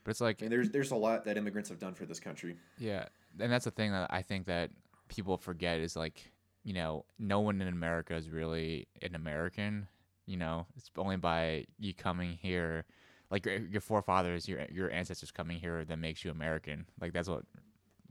But 0.04 0.10
it's 0.10 0.20
like 0.20 0.42
and 0.42 0.50
there's 0.50 0.70
there's 0.70 0.90
a 0.90 0.96
lot 0.96 1.24
that 1.24 1.36
immigrants 1.36 1.68
have 1.68 1.78
done 1.78 1.94
for 1.94 2.06
this 2.06 2.20
country. 2.20 2.56
Yeah, 2.78 3.06
and 3.40 3.50
that's 3.50 3.64
the 3.64 3.70
thing 3.70 3.92
that 3.92 4.08
I 4.12 4.22
think 4.22 4.46
that 4.46 4.70
people 5.08 5.36
forget 5.36 5.78
is 5.80 5.96
like 5.96 6.30
you 6.64 6.72
know 6.72 7.04
no 7.18 7.40
one 7.40 7.60
in 7.60 7.68
America 7.68 8.14
is 8.14 8.30
really 8.30 8.86
an 9.02 9.14
American. 9.14 9.88
You 10.26 10.36
know, 10.36 10.66
it's 10.76 10.90
only 10.96 11.16
by 11.16 11.66
you 11.78 11.94
coming 11.94 12.38
here, 12.40 12.84
like 13.30 13.46
your, 13.46 13.58
your 13.58 13.80
forefathers, 13.80 14.48
your 14.48 14.66
your 14.70 14.90
ancestors 14.90 15.30
coming 15.30 15.58
here, 15.58 15.84
that 15.84 15.98
makes 15.98 16.24
you 16.24 16.30
American. 16.30 16.86
Like 17.00 17.12
that's 17.12 17.28
what 17.28 17.42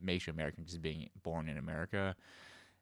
makes 0.01 0.27
you 0.27 0.33
American, 0.33 0.65
just 0.65 0.81
being 0.81 1.09
born 1.23 1.49
in 1.49 1.57
America. 1.57 2.15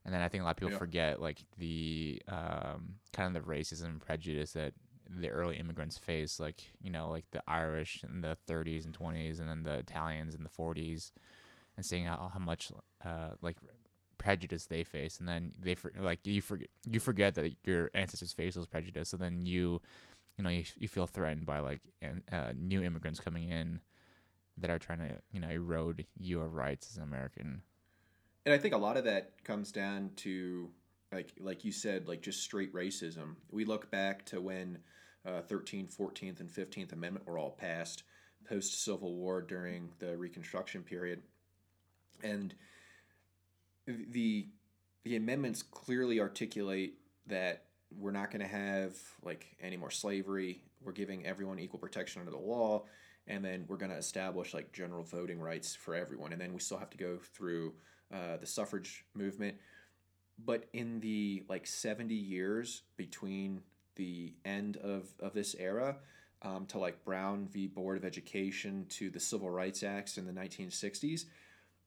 And 0.05 0.13
then 0.13 0.21
I 0.21 0.27
think 0.27 0.41
a 0.41 0.45
lot 0.45 0.51
of 0.51 0.57
people 0.57 0.73
yeah. 0.73 0.77
forget 0.77 1.21
like 1.21 1.43
the 1.57 2.21
um, 2.27 2.95
kind 3.13 3.35
of 3.35 3.45
the 3.45 3.49
racism 3.49 3.85
and 3.85 4.01
prejudice 4.01 4.51
that 4.53 4.73
the 5.09 5.29
early 5.29 5.57
immigrants 5.57 5.97
faced, 5.97 6.39
like 6.39 6.61
you 6.81 6.91
know, 6.91 7.09
like 7.09 7.25
the 7.31 7.41
Irish 7.47 8.03
in 8.03 8.21
the 8.21 8.37
30s 8.47 8.85
and 8.85 8.97
20s, 8.97 9.39
and 9.39 9.47
then 9.47 9.63
the 9.63 9.75
Italians 9.75 10.35
in 10.35 10.43
the 10.43 10.49
40s, 10.49 11.11
and 11.77 11.85
seeing 11.85 12.05
how, 12.05 12.31
how 12.33 12.39
much 12.39 12.71
uh, 13.05 13.29
like 13.41 13.57
prejudice 14.17 14.65
they 14.65 14.83
face, 14.83 15.19
and 15.19 15.27
then 15.27 15.53
they 15.59 15.75
for, 15.75 15.91
like 15.99 16.25
you 16.25 16.41
forget 16.41 16.69
you 16.89 16.99
forget 16.99 17.35
that 17.35 17.53
your 17.63 17.89
ancestors 17.93 18.33
faced 18.33 18.55
those 18.55 18.67
prejudice, 18.67 19.09
so 19.09 19.17
then 19.17 19.45
you 19.45 19.81
you 20.37 20.43
know 20.43 20.49
you, 20.49 20.63
you 20.77 20.87
feel 20.87 21.07
threatened 21.07 21.45
by 21.45 21.59
like 21.59 21.81
uh, 22.31 22.51
new 22.55 22.83
immigrants 22.83 23.19
coming 23.19 23.49
in 23.49 23.79
that 24.57 24.69
are 24.69 24.79
trying 24.79 24.99
to 24.99 25.15
you 25.31 25.39
know 25.39 25.49
erode 25.49 26.05
your 26.17 26.47
rights 26.47 26.89
as 26.91 26.97
an 26.97 27.03
American 27.03 27.61
and 28.45 28.53
I 28.53 28.57
think 28.57 28.73
a 28.73 28.77
lot 28.77 28.97
of 28.97 29.05
that 29.05 29.43
comes 29.43 29.71
down 29.71 30.11
to 30.17 30.69
like 31.11 31.33
like 31.39 31.63
you 31.63 31.71
said, 31.71 32.07
like 32.07 32.21
just 32.21 32.41
straight 32.41 32.73
racism. 32.73 33.35
We 33.51 33.65
look 33.65 33.91
back 33.91 34.25
to 34.27 34.41
when 34.41 34.79
uh, 35.25 35.41
13th, 35.41 35.95
14th, 35.95 36.39
and 36.39 36.49
15th 36.49 36.91
Amendment 36.91 37.27
were 37.27 37.37
all 37.37 37.51
passed 37.51 38.03
post 38.47 38.83
Civil 38.83 39.15
War 39.15 39.41
during 39.41 39.89
the 39.99 40.17
Reconstruction 40.17 40.83
period, 40.83 41.21
and 42.23 42.53
the 43.85 44.47
the 45.03 45.15
amendments 45.15 45.63
clearly 45.63 46.19
articulate 46.19 46.95
that 47.27 47.65
we're 47.97 48.11
not 48.11 48.31
going 48.31 48.41
to 48.41 48.47
have 48.47 48.95
like 49.23 49.55
any 49.61 49.77
more 49.77 49.91
slavery. 49.91 50.63
We're 50.81 50.91
giving 50.91 51.25
everyone 51.25 51.59
equal 51.59 51.79
protection 51.79 52.19
under 52.19 52.31
the 52.31 52.37
law, 52.37 52.83
and 53.27 53.43
then 53.43 53.65
we're 53.67 53.77
going 53.77 53.91
to 53.91 53.97
establish 53.97 54.53
like 54.53 54.73
general 54.73 55.03
voting 55.03 55.39
rights 55.39 55.75
for 55.75 55.95
everyone. 55.95 56.33
And 56.33 56.41
then 56.41 56.53
we 56.53 56.59
still 56.59 56.77
have 56.77 56.89
to 56.89 56.97
go 56.97 57.17
through 57.17 57.73
uh, 58.13 58.37
the 58.37 58.45
suffrage 58.45 59.05
movement. 59.13 59.57
But 60.43 60.65
in 60.73 60.99
the 60.99 61.43
like 61.49 61.67
70 61.67 62.13
years 62.13 62.83
between 62.97 63.61
the 63.95 64.33
end 64.45 64.77
of, 64.77 65.07
of 65.19 65.33
this 65.33 65.55
era 65.59 65.97
um, 66.41 66.65
to 66.67 66.79
like 66.79 67.03
Brown 67.05 67.47
v. 67.51 67.67
Board 67.67 67.97
of 67.97 68.05
Education 68.05 68.85
to 68.89 69.09
the 69.09 69.19
Civil 69.19 69.49
Rights 69.49 69.83
Acts 69.83 70.17
in 70.17 70.25
the 70.25 70.33
1960s, 70.33 71.25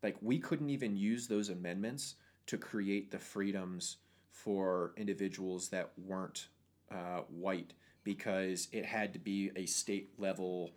like 0.02 0.16
we 0.20 0.38
couldn't 0.38 0.70
even 0.70 0.96
use 0.96 1.26
those 1.26 1.48
amendments 1.48 2.14
to 2.46 2.56
create 2.56 3.10
the 3.10 3.18
freedoms 3.18 3.96
for 4.30 4.92
individuals 4.96 5.68
that 5.70 5.90
weren't 5.98 6.48
uh, 6.90 7.22
white 7.28 7.72
because 8.04 8.68
it 8.70 8.84
had 8.84 9.12
to 9.12 9.18
be 9.18 9.50
a 9.56 9.66
state 9.66 10.10
level 10.18 10.70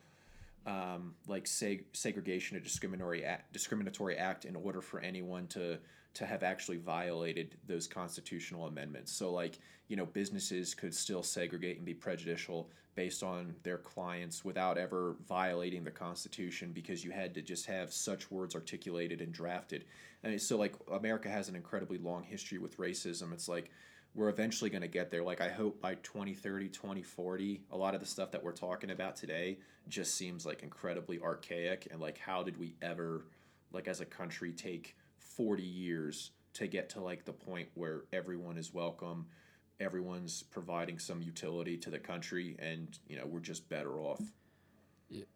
um, 0.70 1.16
like 1.28 1.46
seg- 1.46 1.86
segregation 1.94 2.56
or 2.56 2.60
discriminatory 2.60 3.26
act, 3.26 3.52
discriminatory 3.52 4.18
act 4.18 4.46
in 4.46 4.56
order 4.56 4.82
for 4.82 5.00
anyone 5.00 5.48
to 5.48 5.80
to 6.12 6.26
have 6.26 6.42
actually 6.42 6.78
violated 6.78 7.56
those 7.68 7.88
constitutional 7.88 8.68
amendments. 8.68 9.12
So 9.12 9.32
like 9.32 9.58
you 9.88 9.96
know 9.96 10.06
businesses 10.06 10.76
could 10.76 10.94
still 10.94 11.24
segregate 11.24 11.78
and 11.78 11.86
be 11.86 11.96
prejudicial 11.96 12.70
based 12.96 13.24
on 13.24 13.56
their 13.64 13.78
clients 13.78 14.46
without 14.46 14.78
ever 14.78 15.16
violating 15.28 15.84
the 15.84 15.92
Constitution 15.92 16.72
because 16.72 17.04
you 17.04 17.12
had 17.12 17.34
to 17.34 17.42
just 17.42 17.66
have 17.66 17.92
such 17.92 18.30
words 18.30 18.54
articulated 18.56 19.22
and 19.22 19.32
drafted. 19.32 19.86
And 20.24 20.40
so 20.40 20.58
like 20.58 20.76
America 20.92 21.30
has 21.30 21.50
an 21.50 21.56
incredibly 21.56 21.98
long 21.98 22.24
history 22.24 22.60
with 22.60 22.78
racism. 22.78 23.34
It's 23.34 23.48
like 23.48 23.72
we're 24.16 24.30
eventually 24.30 24.70
going 24.70 24.82
to 24.82 24.88
get 24.88 25.12
there. 25.12 25.24
Like, 25.24 25.42
I 25.42 25.50
hope 25.50 25.82
by 25.82 25.96
2030, 25.96 26.70
2040, 26.70 27.62
a 27.72 27.78
lot 27.78 27.94
of 27.94 28.00
the 28.00 28.06
stuff 28.06 28.32
that 28.32 28.44
we're 28.44 28.52
talking 28.52 28.92
about 28.92 29.16
today 29.16 29.60
just 29.88 30.16
seems 30.16 30.46
like 30.46 30.64
incredibly 30.64 31.20
archaic. 31.20 31.88
And 31.92 32.02
like, 32.02 32.18
how 32.18 32.44
did 32.44 32.58
we 32.58 32.76
ever, 32.82 33.26
like, 33.72 33.88
as 33.88 34.02
a 34.02 34.06
country, 34.06 34.52
take 34.52 34.96
40 35.18 35.64
years 35.64 36.32
to 36.54 36.68
get 36.68 36.90
to 36.90 37.00
like 37.00 37.26
the 37.26 37.34
point 37.34 37.70
where 37.76 38.02
everyone 38.12 38.58
is 38.58 38.74
welcome, 38.74 39.28
everyone's 39.80 40.44
providing 40.44 41.00
some 41.00 41.22
utility 41.22 41.78
to 41.78 41.90
the 41.90 42.00
country, 42.00 42.56
and, 42.60 43.00
you 43.08 43.16
know, 43.16 43.26
we're 43.26 43.40
just 43.40 43.70
better 43.70 44.00
off. 44.02 44.22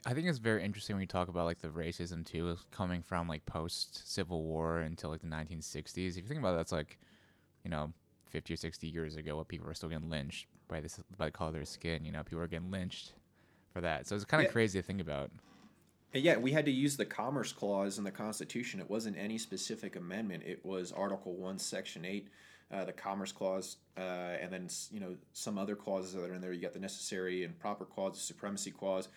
I 0.06 0.14
think 0.14 0.28
it's 0.28 0.40
very 0.40 0.64
interesting 0.64 0.96
when 0.96 1.02
you 1.02 1.08
talk 1.08 1.30
about 1.30 1.46
like 1.46 1.62
the 1.62 1.70
racism 1.70 2.26
too, 2.26 2.58
coming 2.72 3.02
from 3.02 3.28
like 3.28 3.46
post 3.46 4.12
Civil 4.12 4.44
War 4.44 4.80
until 4.80 5.10
like 5.10 5.22
the 5.22 5.28
1960s. 5.28 6.10
If 6.10 6.18
you 6.18 6.24
think 6.24 6.40
about 6.40 6.54
it, 6.54 6.58
that's 6.58 6.72
like, 6.72 7.00
you 7.64 7.72
know, 7.72 7.92
50 8.34 8.54
or 8.56 8.58
60 8.58 8.88
years 8.88 9.16
ago, 9.16 9.38
what 9.38 9.48
people 9.48 9.68
were 9.68 9.74
still 9.76 9.90
getting 9.90 10.10
lynched 10.10 10.48
by 10.68 10.82
this 10.82 11.00
by 11.18 11.26
the 11.26 11.32
color 11.32 11.50
of 11.50 11.54
their 11.54 11.66
skin. 11.66 12.04
You 12.04 12.12
know, 12.12 12.24
people 12.24 12.42
are 12.44 12.48
getting 12.48 12.72
lynched 12.72 13.14
for 13.72 13.80
that. 13.82 14.08
So 14.08 14.16
it's 14.16 14.26
kind 14.26 14.42
of 14.42 14.48
Yeah. 14.48 14.52
crazy 14.52 14.80
to 14.80 14.86
think 14.86 15.00
about. 15.00 15.32
Yeah, 16.14 16.38
we 16.38 16.52
had 16.52 16.66
to 16.66 16.72
use 16.72 16.98
the 16.98 17.06
Commerce 17.06 17.52
Clause 17.52 17.98
in 17.98 18.04
the 18.04 18.12
Constitution. 18.12 18.80
It 18.80 18.90
wasn't 18.90 19.18
any 19.18 19.38
specific 19.38 19.96
amendment. 19.96 20.44
It 20.46 20.64
was 20.66 20.92
Article 20.92 21.36
One, 21.36 21.58
Section 21.58 22.06
Eight, 22.06 22.28
uh, 22.70 22.86
the 22.86 22.94
Commerce 22.94 23.32
Clause, 23.32 23.78
uh, 23.98 24.02
and 24.42 24.52
then 24.52 24.68
you 24.92 25.00
know 25.00 25.16
some 25.34 25.58
other 25.58 25.76
clauses 25.76 26.14
that 26.14 26.22
are 26.24 26.34
in 26.34 26.42
there. 26.42 26.54
You 26.54 26.62
got 26.62 26.74
the 26.74 26.80
Necessary 26.80 27.44
and 27.44 27.58
Proper 27.58 27.86
Clause, 27.86 28.14
the 28.14 28.20
Supremacy 28.20 28.72
Clause, 28.72 29.10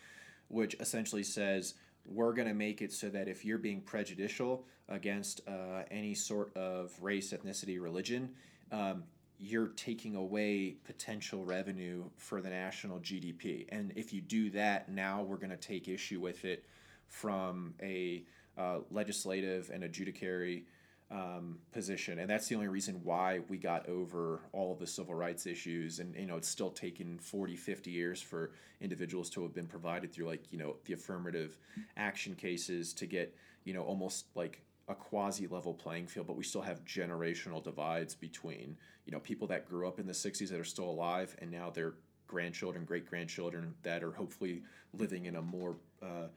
which 0.49 0.75
essentially 0.79 1.23
says 1.23 1.75
we're 2.05 2.33
going 2.35 2.49
to 2.49 2.55
make 2.55 2.83
it 2.83 2.93
so 2.93 3.09
that 3.09 3.29
if 3.29 3.45
you're 3.45 3.59
being 3.59 3.81
prejudicial 3.81 4.65
against 4.89 5.41
uh, 5.49 5.83
any 5.91 6.15
sort 6.15 6.57
of 6.57 6.93
race, 7.03 7.33
ethnicity, 7.33 7.81
religion, 7.81 8.31
um, 8.73 9.05
you're 9.39 9.69
taking 9.69 10.15
away 10.15 10.77
potential 10.85 11.45
revenue 11.45 12.05
for 12.17 12.41
the 12.41 12.49
national 12.49 12.99
GDP. 13.01 13.67
And 13.69 13.93
if 13.97 14.13
you 14.13 14.21
do 14.21 14.51
that, 14.51 14.89
now 14.89 15.23
we're 15.23 15.37
going 15.37 15.51
to 15.51 15.57
take 15.57 15.89
issue 15.89 16.21
with 16.21 16.45
it 16.45 16.65
from 17.09 17.75
a 17.83 18.25
uh, 18.57 18.79
legislative 18.91 19.71
and 19.73 19.85
adjudicatory 19.85 20.65
um, 21.11 21.59
position. 21.73 22.19
And 22.19 22.29
that's 22.29 22.49
the 22.49 22.55
only 22.57 22.69
reason 22.69 23.01
why 23.05 23.41
we 23.49 23.59
got 23.59 23.89
over 23.89 24.41
all 24.53 24.73
of 24.73 24.79
the 24.79 24.87
civil 24.87 25.15
rights 25.15 25.47
issues. 25.47 26.01
And, 26.01 26.15
you 26.17 26.27
know, 26.27 26.37
it's 26.37 26.49
still 26.49 26.71
taken 26.71 27.19
40, 27.19 27.57
50 27.57 27.91
years 27.91 28.21
for 28.21 28.51
individuals 28.81 29.31
to 29.31 29.43
have 29.43 29.55
been 29.55 29.67
provided 29.67 30.13
through, 30.13 30.27
like, 30.27 30.43
you 30.51 30.59
know, 30.59 30.77
the 30.85 30.95
affirmative 30.95 31.59
action 31.97 32.35
cases 32.35 32.93
to 32.95 33.07
get, 33.07 33.37
you 33.65 33.73
know, 33.73 33.83
almost 33.83 34.27
like 34.35 34.63
a 34.89 34.95
quasi 34.95 35.47
level 35.47 35.75
playing 35.75 36.07
field, 36.07 36.27
but 36.27 36.37
we 36.37 36.45
still 36.45 36.63
have 36.63 36.85
generational 36.85 37.63
divides 37.63 38.15
between, 38.15 38.77
you 39.05 39.13
know, 39.13 39.19
people 39.19 39.49
that 39.49 39.69
grew 39.69 39.87
up 39.89 39.99
in 39.99 40.07
the 40.07 40.13
60s 40.13 40.49
that 40.49 40.61
are 40.61 40.65
still 40.65 40.89
alive 40.89 41.35
and 41.41 41.51
now 41.51 41.71
their 41.71 41.95
grandchildren, 42.27 42.85
great 42.85 43.09
grandchildren 43.09 43.75
that 43.83 44.03
are 44.03 44.13
hopefully 44.13 44.63
living 44.93 45.27
in 45.27 45.37
a 45.37 45.43
more, 45.43 45.77
uh, 46.03 46.29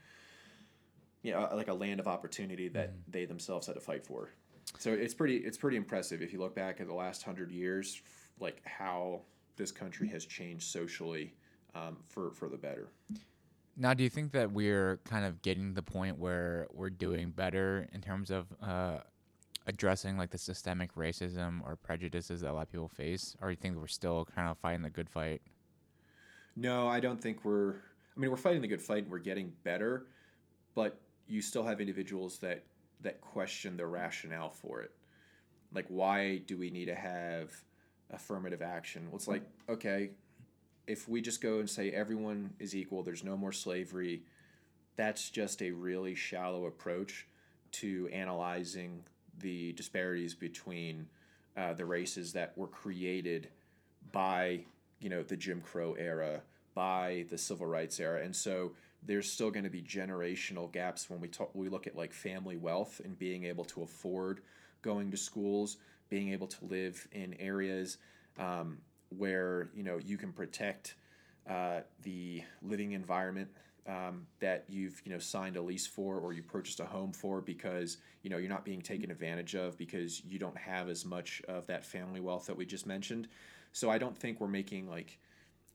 you 1.22 1.32
know, 1.32 1.50
like 1.54 1.68
a 1.68 1.74
land 1.74 2.00
of 2.00 2.08
opportunity 2.08 2.68
that 2.70 2.94
they 3.08 3.26
themselves 3.26 3.68
had 3.68 3.76
to 3.76 3.82
fight 3.82 4.06
for. 4.06 4.30
So 4.78 4.94
it's 4.94 5.14
pretty, 5.14 5.38
it's 5.38 5.58
pretty 5.58 5.78
impressive 5.78 6.22
if 6.22 6.32
you 6.32 6.40
look 6.40 6.56
back 6.56 6.80
at 6.80 6.88
the 6.88 6.94
last 6.94 7.24
hundred 7.24 7.52
years, 7.52 8.02
like 8.40 8.62
how 8.66 9.22
this 9.58 9.72
country 9.72 10.08
has 10.10 10.26
changed 10.26 10.64
socially 10.64 11.34
um, 11.76 11.98
for 12.08 12.32
for 12.32 12.50
the 12.50 12.58
better. 12.58 12.90
Now, 13.82 13.94
do 13.94 14.04
you 14.04 14.10
think 14.10 14.34
that 14.34 14.52
we're 14.52 15.00
kind 15.06 15.26
of 15.26 15.42
getting 15.42 15.74
the 15.74 15.82
point 15.82 16.20
where 16.20 16.68
we're 16.74 16.90
doing 16.90 17.32
better 17.32 17.88
in 17.94 18.02
terms 18.02 18.30
of 18.30 18.48
uh, 18.62 18.98
addressing 19.68 20.18
like 20.18 20.32
the 20.32 20.38
systemic 20.38 20.94
racism 20.96 21.62
or 21.64 21.78
prejudices 21.78 22.42
that 22.42 22.52
a 22.52 22.54
lot 22.54 22.64
of 22.64 22.72
people 22.72 22.90
face, 22.90 23.38
or 23.42 23.48
do 23.48 23.52
you 23.52 23.56
think 23.56 23.78
we're 23.78 23.88
still 23.88 24.28
kind 24.36 24.50
of 24.50 24.58
fighting 24.58 24.82
the 24.82 24.90
good 24.90 25.10
fight? 25.10 25.42
No, 26.58 26.90
I 26.90 27.00
don't 27.00 27.22
think 27.22 27.46
we're. 27.46 27.76
I 28.18 28.20
mean, 28.20 28.30
we're 28.30 28.38
fighting 28.38 28.62
the 28.62 28.68
good 28.68 28.82
fight 28.82 29.04
and 29.04 29.12
we're 29.12 29.20
getting 29.20 29.54
better, 29.64 30.08
but 30.76 31.00
you 31.28 31.42
still 31.42 31.64
have 31.64 31.80
individuals 31.80 32.38
that 32.40 32.66
that 33.00 33.22
question 33.22 33.78
the 33.78 33.86
rationale 33.86 34.50
for 34.50 34.82
it. 34.82 34.92
Like, 35.74 35.86
why 35.88 36.40
do 36.48 36.58
we 36.58 36.70
need 36.70 36.86
to 36.86 36.96
have 36.96 37.54
affirmative 38.12 38.62
action? 38.62 39.06
Well, 39.06 39.16
it's 39.16 39.28
like, 39.30 39.44
okay, 39.70 40.10
if 40.90 41.08
we 41.08 41.22
just 41.22 41.40
go 41.40 41.60
and 41.60 41.70
say 41.70 41.92
everyone 41.92 42.50
is 42.58 42.76
equal, 42.76 43.04
there's 43.04 43.24
no 43.24 43.38
more 43.38 43.52
slavery, 43.52 44.24
that's 44.96 45.30
just 45.30 45.62
a 45.62 45.70
really 45.70 46.16
shallow 46.16 46.66
approach 46.66 47.28
to 47.74 48.10
analyzing 48.12 49.04
the 49.38 49.72
disparities 49.74 50.34
between 50.34 51.08
uh, 51.56 51.74
the 51.74 51.86
races 51.86 52.34
that 52.34 52.58
were 52.58 52.68
created 52.68 53.50
by 54.12 54.62
you 55.00 55.10
know 55.10 55.22
the 55.22 55.38
Jim 55.38 55.62
Crow 55.62 55.94
era, 55.94 56.42
by 56.74 57.24
the 57.30 57.38
civil 57.38 57.68
rights 57.68 58.00
era, 58.00 58.24
and 58.24 58.36
so 58.36 58.72
there's 59.04 59.32
still 59.32 59.52
going 59.52 59.64
to 59.64 59.70
be 59.70 59.84
generational 59.84 60.72
gaps 60.72 61.08
when 61.08 61.22
we 61.22 61.28
talk. 61.28 61.52
We 61.54 61.70
look 61.70 61.86
at 61.86 61.96
like 61.96 62.12
family 62.12 62.58
wealth 62.58 63.00
and 63.06 63.18
being 63.18 63.44
able 63.46 63.66
to 63.66 63.84
afford 63.84 64.42
going 64.82 65.12
to 65.12 65.18
schools, 65.18 65.78
being 66.10 66.34
able 66.34 66.48
to 66.48 66.66
live 66.66 67.08
in 67.12 67.36
areas 67.40 67.98
um, 68.40 68.80
where 69.10 69.70
you 69.74 69.84
know 69.84 69.98
you 69.98 70.18
can 70.18 70.32
protect 70.32 70.96
uh, 71.50 71.82
the 72.04 72.44
living 72.62 72.92
environment 72.92 73.50
um, 73.88 74.28
that 74.40 74.66
you've 74.68 75.02
you 75.04 75.12
know 75.12 75.20
signed 75.20 75.58
a 75.58 75.62
lease 75.62 75.88
for 75.88 76.20
or 76.20 76.34
you 76.34 76.44
purchased 76.44 76.80
a 76.80 76.86
home 76.86 77.12
for 77.12 77.42
because 77.42 77.98
you 78.22 78.30
know 78.30 78.38
you're 78.38 78.50
not 78.50 78.66
being 78.66 78.82
taken 78.82 79.10
advantage 79.10 79.56
of 79.56 79.78
because 79.78 80.24
you 80.26 80.38
don't 80.38 80.58
have 80.58 80.90
as 80.90 81.06
much 81.06 81.42
of 81.48 81.66
that 81.68 81.84
family 81.84 82.20
wealth 82.20 82.46
that 82.46 82.56
we 82.56 82.66
just 82.66 82.86
mentioned. 82.86 83.28
So 83.72 83.90
I 83.90 83.98
don't 83.98 84.18
think 84.18 84.40
we're 84.40 84.48
making 84.48 84.90
like 84.90 85.18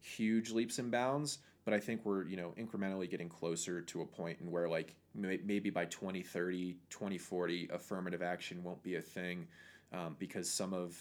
huge 0.00 0.50
leaps 0.50 0.78
and 0.78 0.90
bounds, 0.90 1.38
but 1.64 1.74
I 1.74 1.80
think 1.80 2.04
we're 2.04 2.24
you 2.26 2.36
know 2.36 2.54
incrementally 2.58 3.10
getting 3.10 3.28
closer 3.28 3.80
to 3.80 4.02
a 4.02 4.06
point 4.06 4.38
in 4.40 4.50
where 4.50 4.68
like 4.68 4.94
may- 5.14 5.40
maybe 5.44 5.70
by 5.70 5.86
2030, 5.86 6.76
2040, 6.90 7.68
affirmative 7.72 8.22
action 8.22 8.62
won't 8.62 8.82
be 8.82 8.96
a 8.96 9.02
thing 9.02 9.48
um, 9.92 10.16
because 10.18 10.50
some 10.50 10.72
of 10.72 10.96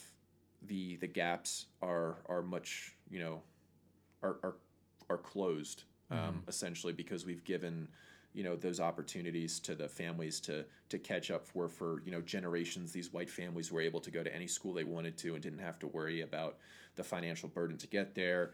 the 0.67 0.97
the 0.97 1.07
gaps 1.07 1.67
are 1.81 2.17
are 2.27 2.41
much 2.41 2.95
you 3.09 3.19
know 3.19 3.41
are 4.21 4.37
are, 4.43 4.55
are 5.09 5.17
closed 5.17 5.83
um, 6.11 6.43
essentially 6.47 6.93
because 6.93 7.25
we've 7.25 7.43
given 7.43 7.87
you 8.33 8.43
know 8.43 8.55
those 8.55 8.79
opportunities 8.79 9.59
to 9.59 9.75
the 9.75 9.87
families 9.87 10.39
to 10.41 10.65
to 10.89 10.97
catch 10.97 11.31
up 11.31 11.45
for 11.45 11.69
for 11.69 12.01
you 12.05 12.11
know 12.11 12.21
generations. 12.21 12.91
These 12.91 13.13
white 13.13 13.29
families 13.29 13.71
were 13.71 13.81
able 13.81 13.99
to 14.01 14.11
go 14.11 14.23
to 14.23 14.35
any 14.35 14.47
school 14.47 14.73
they 14.73 14.83
wanted 14.83 15.17
to 15.19 15.33
and 15.33 15.41
didn't 15.41 15.59
have 15.59 15.79
to 15.79 15.87
worry 15.87 16.21
about 16.21 16.57
the 16.95 17.03
financial 17.03 17.49
burden 17.49 17.77
to 17.77 17.87
get 17.87 18.15
there. 18.15 18.51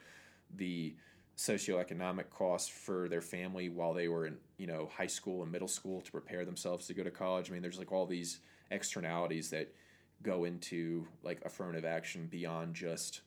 The 0.56 0.96
socioeconomic 1.38 2.30
costs 2.30 2.68
for 2.68 3.08
their 3.08 3.22
family 3.22 3.70
while 3.70 3.94
they 3.94 4.10
were 4.10 4.26
in 4.26 4.38
you 4.58 4.68
know 4.68 4.90
high 4.96 5.08
school 5.08 5.44
and 5.44 5.52
middle 5.52 5.68
school 5.68 6.02
to 6.02 6.12
prepare 6.12 6.46
themselves 6.46 6.88
to 6.88 6.94
go 6.94 7.04
to 7.04 7.12
college. 7.12 7.50
I 7.50 7.54
mean 7.54 7.62
there's 7.62 7.80
like 7.80 7.92
all 7.92 8.06
these 8.06 8.40
externalities 8.72 9.50
that 9.52 9.74
go 10.22 10.44
into 10.46 11.08
like 11.24 11.42
affirmative 11.46 11.86
action 11.86 12.28
beyond 12.30 12.76
just 12.76 13.22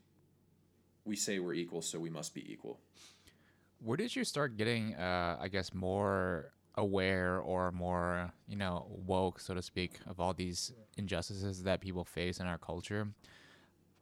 we 1.05 1.17
say 1.17 1.39
we're 1.39 1.55
equal 1.55 1.83
so 1.83 1.99
we 1.99 2.11
must 2.11 2.35
be 2.35 2.53
equal 2.53 2.79
Where 3.85 3.97
did 3.97 4.15
you 4.15 4.25
start 4.25 4.57
getting, 4.57 4.95
uh, 4.95 5.37
I 5.41 5.49
guess, 5.49 5.75
more 5.75 6.53
aware 6.77 7.41
or 7.41 7.73
more, 7.73 8.33
you 8.47 8.57
know, 8.57 8.87
woke, 9.07 9.41
so 9.41 9.55
to 9.55 9.63
speak, 9.63 9.99
of 10.07 10.21
all 10.21 10.33
these 10.33 10.73
injustices 10.97 11.65
that 11.65 11.81
people 11.81 12.05
face 12.05 12.39
in 12.39 12.47
our 12.47 12.59
culture? 12.59 13.09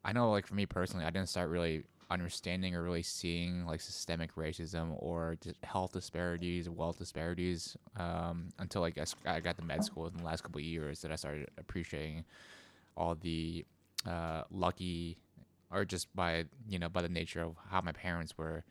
I 0.04 0.12
know, 0.12 0.30
like, 0.30 0.46
for 0.46 0.54
me 0.54 0.66
personally, 0.66 1.06
I 1.06 1.10
didn't 1.10 1.30
start 1.30 1.48
really 1.48 1.84
understanding 2.10 2.74
or 2.74 2.82
really 2.82 3.02
seeing, 3.02 3.64
like, 3.66 3.80
systemic 3.80 4.34
racism 4.34 4.94
or 4.98 5.36
health 5.62 5.92
disparities, 5.92 6.68
wealth 6.68 6.98
disparities 6.98 7.76
um, 7.96 8.50
until, 8.58 8.82
like, 8.82 8.98
I 9.24 9.40
got 9.40 9.56
to 9.56 9.64
med 9.64 9.82
school 9.82 10.06
in 10.08 10.16
the 10.18 10.24
last 10.24 10.42
couple 10.42 10.60
years 10.60 11.00
that 11.00 11.10
I 11.10 11.16
started 11.16 11.48
appreciating 11.56 12.24
all 13.00 13.14
the 13.14 13.64
uh, 14.06 14.42
lucky 14.50 15.18
or 15.72 15.84
just 15.84 16.14
by, 16.14 16.44
you 16.68 16.78
know, 16.78 16.88
by 16.88 17.02
the 17.02 17.08
nature 17.08 17.42
of 17.42 17.56
how 17.70 17.80
my 17.80 17.92
parents 17.92 18.36
were. 18.36 18.64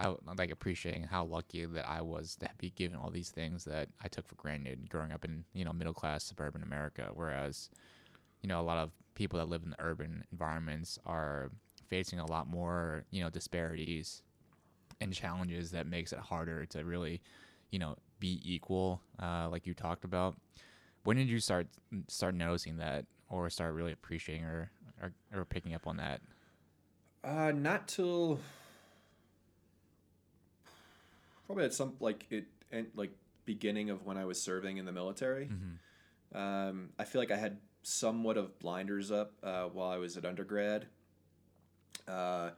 I 0.00 0.14
like 0.38 0.52
appreciating 0.52 1.02
how 1.02 1.24
lucky 1.24 1.66
that 1.66 1.88
I 1.88 2.02
was 2.02 2.36
to 2.36 2.48
be 2.58 2.70
given 2.70 2.96
all 2.96 3.10
these 3.10 3.30
things 3.30 3.64
that 3.64 3.88
I 4.02 4.06
took 4.06 4.28
for 4.28 4.36
granted 4.36 4.88
growing 4.88 5.10
up 5.10 5.24
in 5.24 5.44
you 5.54 5.64
know 5.64 5.72
middle 5.72 5.92
class 5.92 6.22
suburban 6.22 6.62
America. 6.62 7.10
Whereas, 7.12 7.68
you 8.40 8.48
know, 8.48 8.60
a 8.60 8.62
lot 8.62 8.78
of 8.78 8.92
people 9.14 9.40
that 9.40 9.48
live 9.48 9.64
in 9.64 9.70
the 9.70 9.80
urban 9.80 10.22
environments 10.30 11.00
are 11.04 11.50
facing 11.88 12.20
a 12.20 12.30
lot 12.30 12.46
more 12.46 13.04
you 13.10 13.20
know 13.20 13.28
disparities 13.28 14.22
and 15.00 15.12
challenges 15.12 15.72
that 15.72 15.86
makes 15.86 16.12
it 16.12 16.20
harder 16.20 16.64
to 16.66 16.84
really, 16.84 17.20
you 17.70 17.78
know, 17.80 17.96
be 18.20 18.40
equal, 18.44 19.00
uh, 19.20 19.48
like 19.50 19.66
you 19.66 19.74
talked 19.74 20.04
about. 20.04 20.36
When 21.04 21.16
did 21.16 21.28
you 21.28 21.40
start 21.40 21.66
start 22.08 22.34
noticing 22.34 22.76
that, 22.78 23.06
or 23.28 23.48
start 23.50 23.74
really 23.74 23.92
appreciating 23.92 24.44
or 24.44 24.70
or, 25.02 25.12
or 25.34 25.44
picking 25.44 25.74
up 25.74 25.86
on 25.86 25.96
that? 25.98 26.20
Uh, 27.22 27.52
not 27.54 27.88
till 27.88 28.40
probably 31.46 31.64
at 31.64 31.74
some 31.74 31.94
like 32.00 32.26
it 32.30 32.46
and 32.70 32.86
like 32.94 33.10
beginning 33.44 33.90
of 33.90 34.04
when 34.04 34.16
I 34.16 34.24
was 34.24 34.40
serving 34.40 34.76
in 34.76 34.84
the 34.84 34.92
military. 34.92 35.48
Um, 36.34 36.90
I 36.98 37.04
feel 37.04 37.20
like 37.20 37.30
I 37.30 37.36
had 37.36 37.58
somewhat 37.82 38.36
of 38.36 38.58
blinders 38.58 39.10
up 39.10 39.32
uh, 39.42 39.64
while 39.64 39.90
I 39.90 39.96
was 39.96 40.16
at 40.16 40.26
undergrad. 40.26 40.86
Uh, 42.06 42.50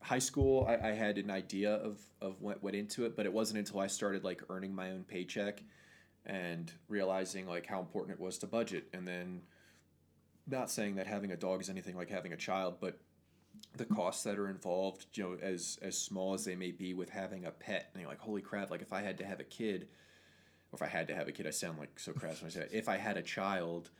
high 0.00 0.20
school, 0.20 0.66
I, 0.68 0.90
I 0.90 0.92
had 0.92 1.18
an 1.18 1.30
idea 1.30 1.74
of 1.74 1.98
of 2.20 2.40
what 2.40 2.62
went 2.62 2.76
into 2.76 3.04
it, 3.04 3.16
but 3.16 3.26
it 3.26 3.32
wasn't 3.32 3.58
until 3.58 3.80
I 3.80 3.88
started 3.88 4.24
like 4.24 4.42
earning 4.48 4.74
my 4.74 4.92
own 4.92 5.04
paycheck 5.04 5.62
and 6.24 6.72
realizing 6.88 7.46
like 7.46 7.66
how 7.66 7.80
important 7.80 8.16
it 8.16 8.22
was 8.22 8.38
to 8.38 8.46
budget, 8.46 8.88
and 8.92 9.06
then 9.06 9.42
not 10.50 10.70
saying 10.70 10.96
that 10.96 11.06
having 11.06 11.32
a 11.32 11.36
dog 11.36 11.60
is 11.60 11.68
anything 11.68 11.96
like 11.96 12.08
having 12.08 12.32
a 12.32 12.36
child, 12.36 12.76
but 12.80 12.98
the 13.76 13.84
costs 13.84 14.24
that 14.24 14.38
are 14.38 14.48
involved, 14.48 15.06
you 15.14 15.22
know, 15.24 15.36
as 15.40 15.78
as 15.82 15.96
small 15.96 16.34
as 16.34 16.44
they 16.44 16.56
may 16.56 16.70
be 16.70 16.94
with 16.94 17.10
having 17.10 17.44
a 17.44 17.50
pet, 17.50 17.90
and 17.92 18.00
you're 18.00 18.10
like, 18.10 18.20
holy 18.20 18.42
crap! 18.42 18.70
Like 18.70 18.82
if 18.82 18.92
I 18.92 19.02
had 19.02 19.18
to 19.18 19.24
have 19.24 19.40
a 19.40 19.44
kid, 19.44 19.88
or 20.72 20.76
if 20.76 20.82
I 20.82 20.86
had 20.86 21.08
to 21.08 21.14
have 21.14 21.28
a 21.28 21.32
kid, 21.32 21.46
I 21.46 21.50
sound 21.50 21.78
like 21.78 21.98
so 21.98 22.12
crass 22.12 22.40
when 22.40 22.48
I 22.48 22.52
say 22.52 22.60
that. 22.60 22.72
If 22.72 22.88
I 22.88 22.96
had 22.96 23.16
a 23.16 23.22
child, 23.22 23.90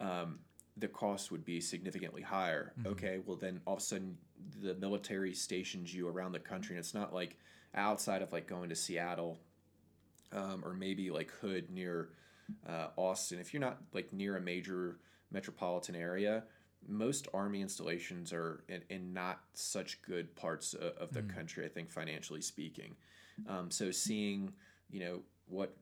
um, 0.00 0.40
the 0.76 0.88
cost 0.88 1.30
would 1.30 1.44
be 1.44 1.60
significantly 1.60 2.22
higher. 2.22 2.72
Mhm. 2.80 2.86
Okay, 2.92 3.20
well 3.24 3.36
then 3.36 3.60
all 3.66 3.74
of 3.74 3.80
a 3.80 3.82
sudden 3.82 4.18
the 4.60 4.74
military 4.74 5.34
stations 5.34 5.94
you 5.94 6.08
around 6.08 6.32
the 6.32 6.40
country, 6.40 6.76
and 6.76 6.80
it's 6.80 6.94
not 6.94 7.12
like 7.12 7.38
outside 7.74 8.22
of 8.22 8.32
like 8.32 8.46
going 8.46 8.68
to 8.70 8.76
Seattle, 8.76 9.38
um, 10.32 10.64
or 10.64 10.74
maybe 10.74 11.10
like 11.10 11.30
Hood 11.30 11.70
near 11.70 12.10
uh, 12.66 12.88
Austin. 12.96 13.38
If 13.38 13.52
you're 13.52 13.60
not 13.60 13.82
like 13.92 14.12
near 14.12 14.36
a 14.36 14.40
major 14.40 14.98
metropolitan 15.32 15.94
area, 15.96 16.44
most 16.86 17.28
army 17.32 17.60
installations 17.60 18.32
are 18.32 18.64
in, 18.68 18.82
in 18.90 19.12
not 19.12 19.40
such 19.54 20.02
good 20.02 20.34
parts 20.36 20.74
of, 20.74 21.12
the 21.12 21.22
Mm. 21.22 21.28
country. 21.34 21.64
I 21.64 21.68
think 21.68 21.90
financially 21.90 22.42
speaking, 22.42 22.96
um, 23.46 23.70
so 23.70 23.90
seeing 23.90 24.52
you 24.90 25.00
know 25.00 25.22
what 25.46 25.76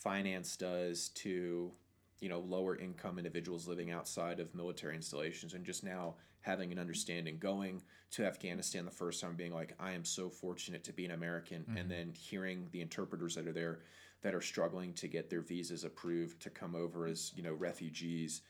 finance 0.00 0.56
does 0.56 1.10
to 1.10 1.72
you 2.20 2.28
know 2.28 2.40
lower 2.40 2.76
income 2.76 3.18
individuals 3.18 3.68
living 3.68 3.90
outside 3.90 4.40
of 4.40 4.54
military 4.54 4.94
installations 4.96 5.54
and 5.54 5.64
just 5.64 5.84
now 5.84 6.16
having 6.40 6.72
an 6.72 6.78
understanding 6.78 7.38
going 7.38 7.80
to 8.10 8.24
afghanistan 8.24 8.84
the 8.84 8.90
first 8.90 9.20
time 9.20 9.36
being 9.36 9.52
like 9.52 9.74
i 9.78 9.92
am 9.92 10.04
so 10.04 10.28
fortunate 10.28 10.82
to 10.84 10.92
be 10.92 11.04
an 11.04 11.12
american 11.12 11.64
Mhm. 11.70 11.80
and 11.80 11.90
then 11.90 12.12
hearing 12.12 12.68
the 12.72 12.80
interpreters 12.80 13.34
that 13.34 13.46
are 13.46 13.52
there 13.52 13.80
that 14.22 14.34
are 14.34 14.40
struggling 14.40 14.92
to 14.94 15.06
get 15.08 15.30
their 15.30 15.42
visas 15.42 15.84
approved 15.84 16.40
to 16.42 16.50
come 16.50 16.74
over 16.74 17.06
as 17.06 17.32
you 17.36 17.42
know 17.42 17.52
refugees 17.54 18.42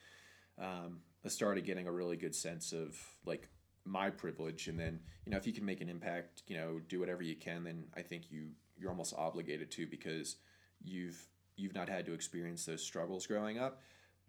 um, 0.61 1.01
i 1.25 1.29
started 1.29 1.65
getting 1.65 1.87
a 1.87 1.93
really 1.93 2.17
good 2.17 2.35
sense 2.35 2.73
of 2.73 2.97
like 3.25 3.49
my 3.85 4.11
privilege 4.11 4.69
and 4.69 4.79
then 4.79 5.01
you 5.25 5.33
know 5.33 5.39
if 5.39 5.47
you 5.47 5.53
can 5.53 5.65
make 5.65 5.81
an 5.81 5.89
impact 5.89 6.43
you 6.47 6.57
know 6.57 6.81
do 6.89 7.01
whatever 7.01 7.23
you 7.23 7.37
can 7.37 7.65
then 7.65 7.85
i 7.97 8.03
think 8.03 8.31
you 8.31 8.49
you're 8.77 8.91
almost 8.91 9.15
obligated 9.17 9.71
to 9.71 9.87
because 9.87 10.37
you've 10.85 11.27
you've 11.57 11.75
not 11.75 11.89
had 11.89 12.05
to 12.05 12.13
experience 12.13 12.65
those 12.67 12.83
struggles 12.83 13.27
growing 13.27 13.59
up 13.59 13.81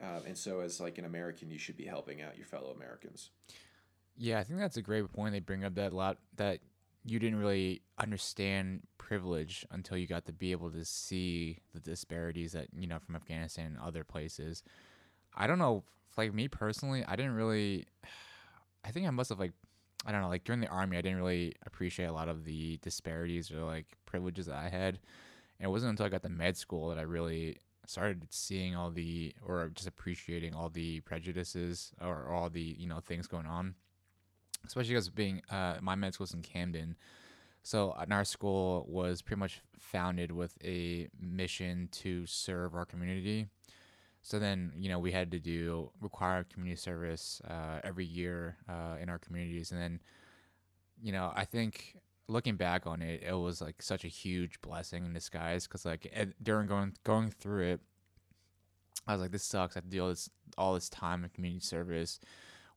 uh, 0.01 0.21
and 0.25 0.37
so 0.37 0.61
as 0.61 0.79
like 0.79 0.97
an 0.97 1.05
american 1.05 1.49
you 1.51 1.57
should 1.57 1.75
be 1.75 1.85
helping 1.85 2.21
out 2.21 2.37
your 2.37 2.45
fellow 2.45 2.71
americans 2.71 3.31
Yeah, 4.19 4.39
I 4.39 4.43
think 4.43 4.59
that's 4.59 4.75
a 4.77 4.81
great 4.81 5.11
point. 5.13 5.31
They 5.31 5.39
bring 5.39 5.63
up 5.63 5.75
that 5.75 5.93
lot 5.93 6.17
that 6.35 6.59
you 7.05 7.19
didn't 7.19 7.39
really 7.39 7.81
understand 7.97 8.81
privilege 8.97 9.65
until 9.71 9.97
you 9.97 10.05
got 10.07 10.25
to 10.25 10.33
be 10.33 10.51
able 10.51 10.69
to 10.71 10.83
see 10.83 11.59
the 11.73 11.79
disparities 11.79 12.51
that 12.51 12.67
you 12.77 12.85
know 12.85 12.99
from 12.99 13.15
Afghanistan 13.15 13.67
and 13.67 13.79
other 13.79 14.03
places. 14.03 14.61
I 15.33 15.47
don't 15.47 15.57
know, 15.57 15.85
like 16.17 16.33
me 16.33 16.47
personally, 16.47 17.03
I 17.07 17.15
didn't 17.15 17.35
really. 17.35 17.85
I 18.83 18.91
think 18.91 19.07
I 19.07 19.11
must 19.11 19.29
have 19.29 19.39
like, 19.39 19.51
I 20.05 20.11
don't 20.11 20.21
know, 20.21 20.29
like 20.29 20.45
during 20.45 20.61
the 20.61 20.67
army, 20.67 20.97
I 20.97 21.01
didn't 21.01 21.17
really 21.17 21.53
appreciate 21.65 22.05
a 22.05 22.13
lot 22.13 22.29
of 22.29 22.45
the 22.45 22.77
disparities 22.77 23.51
or 23.51 23.63
like 23.63 23.85
privileges 24.05 24.45
that 24.45 24.55
I 24.55 24.69
had, 24.69 24.99
and 25.59 25.67
it 25.67 25.69
wasn't 25.69 25.91
until 25.91 26.05
I 26.05 26.09
got 26.09 26.23
to 26.23 26.29
med 26.29 26.57
school 26.57 26.89
that 26.89 26.97
I 26.97 27.03
really 27.03 27.57
started 27.85 28.25
seeing 28.29 28.75
all 28.75 28.91
the 28.91 29.33
or 29.45 29.69
just 29.73 29.87
appreciating 29.87 30.53
all 30.53 30.69
the 30.69 31.01
prejudices 31.01 31.91
or 32.01 32.29
all 32.29 32.49
the 32.49 32.75
you 32.77 32.87
know 32.87 32.99
things 32.99 33.27
going 33.27 33.47
on 33.47 33.75
especially 34.65 34.93
because 34.93 35.09
being 35.09 35.41
uh, 35.49 35.75
my 35.81 35.95
med 35.95 36.13
school 36.13 36.23
was 36.23 36.33
in 36.33 36.41
Camden, 36.41 36.95
so 37.63 37.95
and 37.99 38.13
our 38.13 38.25
school 38.25 38.85
was 38.87 39.21
pretty 39.21 39.39
much 39.39 39.61
founded 39.79 40.31
with 40.31 40.53
a 40.63 41.07
mission 41.19 41.89
to 41.91 42.25
serve 42.25 42.75
our 42.75 42.85
community. 42.85 43.47
So 44.21 44.37
then, 44.37 44.73
you 44.75 44.89
know, 44.89 44.99
we 44.99 45.11
had 45.11 45.31
to 45.31 45.39
do 45.39 45.91
required 46.01 46.49
community 46.49 46.79
service 46.79 47.41
uh, 47.47 47.79
every 47.83 48.05
year 48.05 48.57
uh, 48.67 48.97
in 49.01 49.09
our 49.09 49.17
communities, 49.17 49.71
and 49.71 49.81
then, 49.81 49.99
you 51.01 51.11
know, 51.11 51.31
I 51.35 51.45
think 51.45 51.95
looking 52.27 52.55
back 52.55 52.85
on 52.85 53.01
it, 53.01 53.23
it 53.23 53.33
was 53.33 53.61
like 53.61 53.81
such 53.81 54.05
a 54.05 54.07
huge 54.07 54.61
blessing 54.61 55.05
in 55.05 55.13
disguise 55.13 55.67
because 55.67 55.85
like 55.85 56.13
during 56.41 56.67
going 56.67 56.93
going 57.03 57.31
through 57.31 57.63
it, 57.63 57.81
I 59.07 59.13
was 59.13 59.21
like, 59.21 59.31
this 59.31 59.43
sucks. 59.43 59.75
I 59.75 59.79
have 59.79 59.85
to 59.85 59.89
deal 59.89 60.09
this 60.09 60.29
all 60.57 60.73
this 60.73 60.89
time 60.89 61.23
in 61.23 61.29
community 61.31 61.65
service 61.65 62.19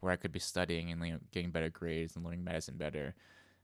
where 0.00 0.12
I 0.12 0.16
could 0.16 0.33
be 0.33 0.40
studying 0.40 0.90
and 0.90 1.05
you 1.05 1.12
know, 1.12 1.18
getting 1.31 1.50
better 1.50 1.70
grades 1.70 2.16
and 2.16 2.24
learning 2.24 2.44
medicine 2.44 2.76
better. 2.76 3.14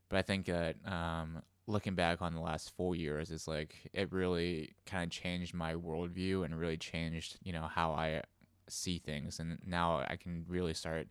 But 0.09 0.19
I 0.19 0.23
think 0.23 0.47
that 0.47 0.77
um, 0.87 1.43
looking 1.69 1.95
back 1.95 2.21
on 2.23 2.35
the 2.35 2.41
last 2.41 2.75
four 2.77 2.97
years, 2.97 3.31
is 3.31 3.47
like 3.47 3.77
it 3.93 4.13
really 4.13 4.73
kind 4.87 5.05
of 5.05 5.11
changed 5.11 5.55
my 5.55 5.75
worldview 5.75 6.45
and 6.45 6.59
really 6.59 6.77
changed 6.77 7.39
you 7.45 7.53
know 7.53 7.69
how 7.73 7.93
I 7.93 8.23
see 8.69 8.99
things. 8.99 9.39
And 9.39 9.59
now 9.65 10.05
I 10.09 10.17
can 10.17 10.45
really 10.49 10.75
start 10.75 11.09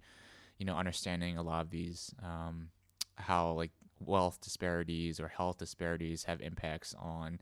you 0.58 0.66
know 0.66 0.76
understanding 0.76 1.38
a 1.38 1.44
lot 1.44 1.62
of 1.62 1.70
these 1.70 2.14
um, 2.24 2.70
how 3.16 3.52
like 3.52 3.72
wealth 4.00 4.40
disparities 4.42 5.20
or 5.20 5.28
health 5.28 5.58
disparities 5.58 6.24
have 6.26 6.42
impacts 6.42 6.94
on 7.00 7.40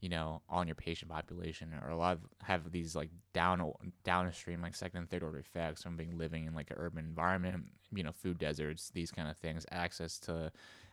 you 0.00 0.08
know 0.08 0.42
on 0.48 0.66
your 0.68 0.74
patient 0.74 1.10
population 1.10 1.72
or 1.82 1.90
a 1.90 1.96
lot 1.96 2.12
of 2.12 2.20
have 2.42 2.70
these 2.70 2.94
like 2.94 3.10
down 3.32 3.72
downstream 4.04 4.60
like 4.60 4.74
second 4.74 5.00
and 5.00 5.10
third 5.10 5.22
order 5.22 5.38
effects 5.38 5.82
from 5.82 5.96
being 5.96 6.16
living 6.16 6.44
in 6.44 6.54
like 6.54 6.70
an 6.70 6.76
urban 6.78 7.04
environment 7.04 7.64
you 7.92 8.02
know 8.02 8.12
food 8.12 8.38
deserts 8.38 8.90
these 8.90 9.10
kind 9.10 9.28
of 9.28 9.36
things 9.36 9.64
access 9.72 10.18
to 10.18 10.52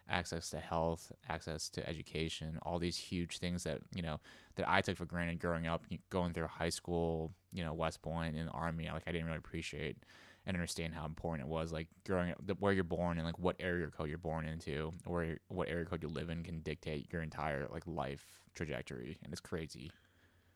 access 0.09 0.49
to 0.49 0.57
health 0.57 1.11
access 1.29 1.69
to 1.69 1.87
education 1.87 2.57
all 2.63 2.79
these 2.79 2.97
huge 2.97 3.37
things 3.37 3.63
that 3.63 3.79
you 3.93 4.01
know 4.01 4.19
that 4.55 4.69
i 4.69 4.81
took 4.81 4.97
for 4.97 5.05
granted 5.05 5.39
growing 5.39 5.67
up 5.67 5.85
going 6.09 6.33
through 6.33 6.47
high 6.47 6.69
school 6.69 7.31
you 7.51 7.63
know 7.63 7.73
west 7.73 7.99
and 8.05 8.47
the 8.47 8.51
army 8.51 8.89
like 8.91 9.03
i 9.07 9.11
didn't 9.11 9.25
really 9.25 9.37
appreciate 9.37 9.97
and 10.45 10.57
understand 10.57 10.93
how 10.93 11.05
important 11.05 11.47
it 11.47 11.49
was 11.49 11.71
like 11.71 11.87
growing 12.05 12.31
up 12.31 12.37
where 12.59 12.73
you're 12.73 12.83
born 12.83 13.17
and 13.17 13.25
like 13.25 13.39
what 13.39 13.55
area 13.59 13.87
code 13.87 14.09
you're 14.09 14.17
born 14.17 14.45
into 14.45 14.91
or 15.05 15.37
what 15.47 15.69
area 15.69 15.85
code 15.85 16.03
you 16.03 16.09
live 16.09 16.29
in 16.29 16.43
can 16.43 16.59
dictate 16.59 17.07
your 17.13 17.21
entire 17.21 17.67
like 17.71 17.83
life 17.87 18.25
trajectory 18.53 19.17
and 19.23 19.31
it's 19.31 19.41
crazy 19.41 19.89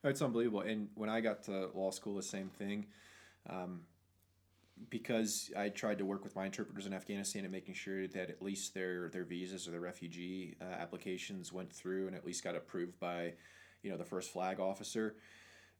It's 0.03 0.21
unbelievable. 0.21 0.61
And 0.61 0.89
when 0.95 1.09
I 1.09 1.21
got 1.21 1.43
to 1.43 1.69
law 1.73 1.91
school, 1.91 2.15
the 2.15 2.23
same 2.23 2.49
thing. 2.49 2.85
Um, 3.49 3.81
because 4.89 5.51
I 5.57 5.69
tried 5.69 5.97
to 5.99 6.05
work 6.05 6.23
with 6.23 6.35
my 6.35 6.45
interpreters 6.45 6.85
in 6.85 6.93
Afghanistan 6.93 7.43
and 7.43 7.51
making 7.51 7.73
sure 7.73 8.07
that 8.07 8.29
at 8.29 8.41
least 8.41 8.73
their 8.73 9.09
their 9.09 9.23
visas 9.23 9.67
or 9.67 9.71
their 9.71 9.79
refugee 9.81 10.55
uh, 10.61 10.65
applications 10.65 11.51
went 11.51 11.71
through 11.71 12.07
and 12.07 12.15
at 12.15 12.25
least 12.25 12.43
got 12.43 12.55
approved 12.55 12.99
by, 12.99 13.33
you 13.83 13.91
know, 13.91 13.97
the 13.97 14.05
first 14.05 14.31
flag 14.31 14.59
officer. 14.59 15.15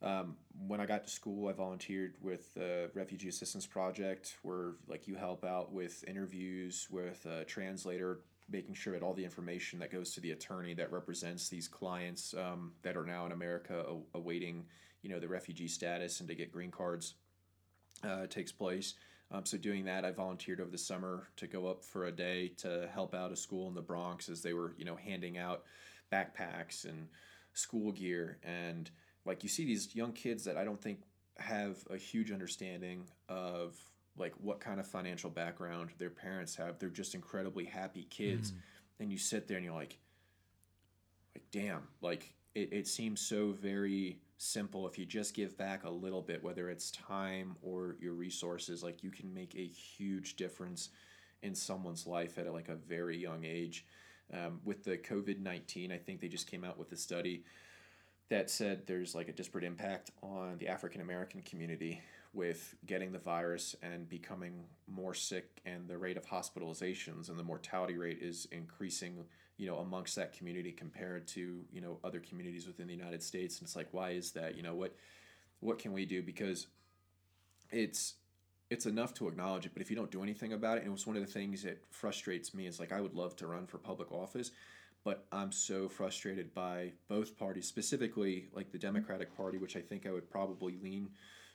Um, 0.02 0.36
when 0.68 0.80
I 0.80 0.86
got 0.86 1.04
to 1.06 1.10
school, 1.10 1.48
I 1.48 1.54
volunteered 1.54 2.16
with 2.22 2.54
the 2.54 2.92
Refugee 2.94 3.30
Assistance 3.30 3.66
Project, 3.66 4.38
where 4.44 4.74
like 4.88 5.08
you 5.08 5.16
help 5.16 5.44
out 5.44 5.72
with 5.72 6.04
interviews 6.08 6.88
with 6.92 7.26
a 7.26 7.46
translator, 7.46 8.20
making 8.50 8.76
sure 8.76 8.94
that 8.94 9.02
all 9.02 9.14
the 9.14 9.26
information 9.26 9.80
that 9.80 9.92
goes 9.92 10.12
to 10.14 10.22
the 10.22 10.32
attorney 10.32 10.76
that 10.76 10.92
represents 10.92 11.50
these 11.50 11.68
clients 11.68 12.36
um, 12.36 12.74
that 12.84 12.96
are 12.96 13.06
now 13.06 13.26
in 13.26 13.32
America 13.32 13.86
awaiting, 14.14 14.66
you 15.02 15.10
know, 15.10 15.20
the 15.20 15.28
refugee 15.28 15.68
status 15.68 16.20
and 16.20 16.30
to 16.30 16.36
get 16.36 16.52
green 16.52 16.72
cards 16.72 17.16
uh, 18.04 18.28
takes 18.28 18.52
place. 18.52 18.96
Um, 19.32 19.46
so 19.46 19.58
doing 19.58 19.86
that, 19.86 20.06
I 20.06 20.12
volunteered 20.12 20.62
over 20.62 20.70
the 20.70 20.78
summer 20.78 21.28
to 21.36 21.48
go 21.48 21.68
up 21.68 21.84
for 21.84 22.06
a 22.06 22.12
day 22.12 22.50
to 22.58 22.90
help 22.94 23.14
out 23.14 23.32
a 23.32 23.36
school 23.36 23.68
in 23.68 23.76
the 23.76 23.82
Bronx 23.82 24.30
as 24.30 24.42
they 24.42 24.54
were, 24.54 24.74
you 24.78 24.86
know, 24.86 24.96
handing 24.96 25.38
out 25.38 25.64
backpacks 26.12 26.86
and 26.86 27.08
school 27.54 27.92
gear 27.92 28.38
and 28.44 28.92
like 29.26 29.44
you 29.44 29.50
see 29.50 29.66
these 29.66 29.96
young 29.96 30.14
kids 30.14 30.46
that 30.46 30.58
I 30.58 30.64
don't 30.64 30.82
think 30.82 31.02
have 31.38 31.78
a 31.92 31.98
huge 31.98 32.32
understanding 32.32 33.04
of 33.30 33.76
like 34.18 34.34
what 34.40 34.60
kind 34.60 34.80
of 34.80 34.88
financial 34.88 35.30
background 35.30 35.92
their 36.00 36.10
parents 36.10 36.56
have. 36.56 36.80
They're 36.80 36.90
just 36.90 37.14
incredibly 37.14 37.66
happy 37.66 38.08
kids. 38.10 38.54
And 39.00 39.12
you 39.12 39.18
sit 39.20 39.48
there 39.48 39.58
and 39.58 39.66
you're 39.66 39.76
like, 39.76 40.00
like 41.36 41.46
damn, 41.52 41.84
like 42.02 42.34
it, 42.56 42.70
it 42.72 42.88
seems 42.88 43.22
so 43.22 43.52
very 43.52 44.18
simple. 44.38 44.88
If 44.88 44.98
you 44.98 45.06
just 45.06 45.34
give 45.34 45.58
back 45.58 45.84
a 45.84 45.90
little 45.90 46.22
bit, 46.22 46.44
whether 46.44 46.70
it's 46.70 46.92
time 46.92 47.56
or 47.62 47.96
your 48.00 48.14
resources, 48.14 48.84
like 48.84 49.04
you 49.04 49.12
can 49.12 49.34
make 49.34 49.56
a 49.56 49.66
huge 49.66 50.36
difference 50.36 50.90
in 51.42 51.56
someone's 51.56 52.08
life 52.08 52.38
at 52.38 52.52
like 52.52 52.70
a 52.70 52.76
very 52.76 53.18
young 53.18 53.46
age. 53.46 53.86
Um, 54.34 54.60
with 54.66 54.84
the 54.84 54.98
COVID 54.98 55.40
19, 55.40 55.92
I 55.92 55.98
think 55.98 56.20
they 56.20 56.28
just 56.28 56.50
came 56.50 56.64
out 56.64 56.78
with 56.78 56.92
a 56.92 56.98
study 56.98 57.44
that 58.30 58.50
said 58.50 58.86
there's 58.86 59.16
like 59.16 59.30
a 59.30 59.34
disparate 59.34 59.64
impact 59.64 60.12
on 60.22 60.58
the 60.58 60.68
African 60.68 61.02
American 61.02 61.42
community 61.42 62.02
with 62.34 62.76
getting 62.86 63.12
the 63.12 63.20
virus 63.20 63.76
and 63.82 64.08
becoming 64.10 64.66
more 64.88 65.14
sick 65.14 65.62
and 65.66 65.88
the 65.88 65.98
rate 65.98 66.18
of 66.18 66.26
hospitalizations 66.26 67.30
and 67.30 67.40
the 67.40 67.44
mortality 67.44 67.98
rate 67.98 68.20
is 68.22 68.48
increasing 68.52 69.24
you 69.58 69.68
know 69.68 69.78
amongst 69.78 70.16
that 70.16 70.34
community 70.34 70.72
compared 70.72 71.28
to 71.28 71.62
you 71.72 71.82
know 71.82 72.00
other 72.04 72.20
communities 72.20 72.68
within 72.68 72.88
the 72.88 72.94
United 72.94 73.24
States. 73.24 73.60
And 73.60 73.68
it's 73.68 73.76
like 73.76 73.88
why 73.92 74.12
is 74.12 74.32
that? 74.32 74.56
You 74.56 74.64
know 74.64 74.76
what 74.76 74.96
what 75.60 75.80
can 75.80 75.94
we 75.94 76.06
do? 76.06 76.22
Because 76.22 76.68
it's 77.72 78.16
it's 78.70 78.86
enough 78.86 79.14
to 79.14 79.30
acknowledge 79.30 79.66
it 79.66 79.72
but 79.74 79.82
if 79.82 79.90
you 79.90 79.96
don't 79.96 80.12
do 80.12 80.22
anything 80.22 80.52
about 80.52 80.78
it 80.78 80.82
and 80.82 80.90
it 80.90 80.92
was 80.92 81.08
one 81.08 81.16
of 81.16 81.26
the 81.26 81.32
things 81.32 81.64
that 81.64 81.82
frustrates 81.90 82.54
me 82.54 82.68
is 82.68 82.82
like 82.82 82.92
I 82.92 83.00
would 83.00 83.14
love 83.14 83.36
to 83.38 83.48
run 83.48 83.66
for 83.66 83.78
public 83.78 84.12
office 84.12 84.52
but 85.08 85.26
I'm 85.32 85.54
so 85.54 85.88
frustrated 85.88 86.54
by 86.54 86.92
both 87.08 87.38
parties, 87.38 87.66
specifically 87.66 88.50
like 88.52 88.74
the 88.74 88.78
Democratic 88.78 89.34
Party, 89.38 89.58
which 89.58 89.78
I 89.78 89.80
think 89.80 90.06
I 90.06 90.12
would 90.12 90.30
probably 90.30 90.78
lean 90.84 91.08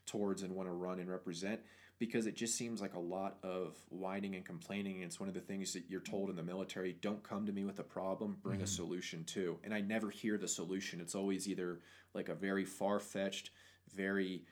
towards 0.06 0.42
and 0.42 0.54
want 0.54 0.70
to 0.70 0.72
run 0.72 0.98
and 1.00 1.10
represent, 1.10 1.60
because 2.02 2.26
it 2.26 2.34
just 2.34 2.58
seems 2.58 2.80
like 2.80 2.94
a 2.94 2.98
lot 2.98 3.36
of 3.44 3.76
whining 3.88 4.34
and 4.34 4.44
complaining. 4.44 4.96
And 4.96 5.04
it's 5.04 5.20
one 5.20 5.28
of 5.28 5.36
the 5.36 5.40
things 5.40 5.72
that 5.74 5.84
you're 5.88 6.00
told 6.00 6.30
in 6.30 6.34
the 6.34 6.42
military 6.42 6.96
don't 7.00 7.22
come 7.22 7.46
to 7.46 7.52
me 7.52 7.64
with 7.64 7.78
a 7.78 7.84
problem, 7.84 8.38
bring 8.42 8.56
mm-hmm. 8.56 8.64
a 8.64 8.66
solution 8.66 9.22
too. 9.22 9.60
And 9.62 9.72
I 9.72 9.82
never 9.82 10.10
hear 10.10 10.36
the 10.36 10.48
solution. 10.48 11.00
It's 11.00 11.14
always 11.14 11.48
either 11.48 11.78
like 12.12 12.28
a 12.28 12.34
very 12.34 12.64
far 12.64 12.98
fetched, 12.98 13.50
very 13.94 14.42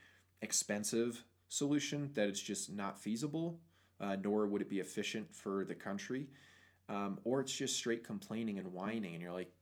expensive 0.42 1.24
solution 1.48 2.12
that 2.14 2.28
it's 2.28 2.40
just 2.40 2.70
not 2.72 3.00
feasible, 3.00 3.58
uh, 3.98 4.14
nor 4.22 4.46
would 4.46 4.62
it 4.62 4.70
be 4.70 4.78
efficient 4.78 5.34
for 5.34 5.64
the 5.64 5.74
country, 5.74 6.28
um, 6.88 7.18
or 7.24 7.40
it's 7.40 7.52
just 7.52 7.76
straight 7.76 8.04
complaining 8.04 8.60
and 8.60 8.72
whining, 8.72 9.14
and 9.14 9.22
you're 9.24 9.32
like, 9.32 9.52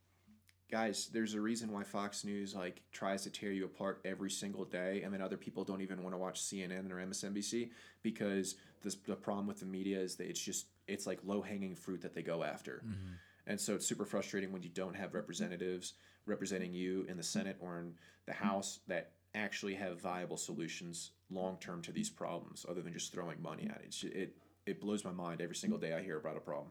guys, 0.71 1.09
there's 1.13 1.35
a 1.35 1.41
reason 1.41 1.73
why 1.73 1.83
Fox 1.83 2.25
News 2.25 2.55
like 2.55 2.83
tries 2.93 3.23
to 3.25 3.31
tear 3.31 3.53
you 3.53 3.65
apart 3.65 4.01
every 4.05 4.31
single 4.31 4.65
day, 4.65 5.03
and 5.03 5.13
then 5.13 5.23
other 5.23 5.37
people 5.37 5.65
don't 5.65 5.81
even 5.81 6.03
want 6.03 6.15
to 6.15 6.19
watch 6.19 6.41
CNN 6.43 6.91
or 6.91 6.97
MSNBC 6.97 7.71
because 8.03 8.57
this, 8.83 8.95
the 9.07 9.17
problem 9.17 9.47
with 9.47 9.61
the 9.61 9.67
media 9.67 9.99
is 9.99 10.17
that 10.17 10.29
it's 10.29 10.41
just 10.41 10.67
it's 10.87 11.07
like 11.07 11.19
low 11.25 11.43
hanging 11.43 11.75
fruit 11.75 12.01
that 12.03 12.15
they 12.15 12.23
go 12.23 12.43
after, 12.45 12.83
Mm-hmm. 12.87 13.13
and 13.47 13.61
so 13.61 13.75
it's 13.75 13.87
super 13.87 14.05
frustrating 14.05 14.53
when 14.53 14.63
you 14.63 14.71
don't 14.71 14.97
have 14.97 15.15
representatives 15.15 15.95
representing 16.27 16.75
you 16.75 17.07
in 17.09 17.17
the 17.17 17.23
Senate 17.23 17.57
or 17.61 17.79
in 17.79 17.95
the 18.27 18.33
House 18.35 18.81
that 18.89 19.13
actually 19.35 19.75
have 19.75 20.01
viable 20.01 20.37
solutions 20.37 21.13
long 21.31 21.57
term 21.61 21.81
to 21.83 21.93
these 21.93 22.11
problems, 22.11 22.65
other 22.69 22.83
than 22.83 22.93
just 22.93 23.13
throwing 23.13 23.41
money 23.43 23.65
at 23.71 23.77
it. 23.77 23.87
It's, 23.87 24.05
it 24.05 24.37
it 24.67 24.81
blows 24.83 25.03
my 25.03 25.13
mind 25.13 25.41
every 25.41 25.57
single 25.57 25.79
day 25.79 25.95
I 25.95 26.03
hear 26.03 26.19
about 26.19 26.37
a 26.37 26.41
problem. 26.41 26.69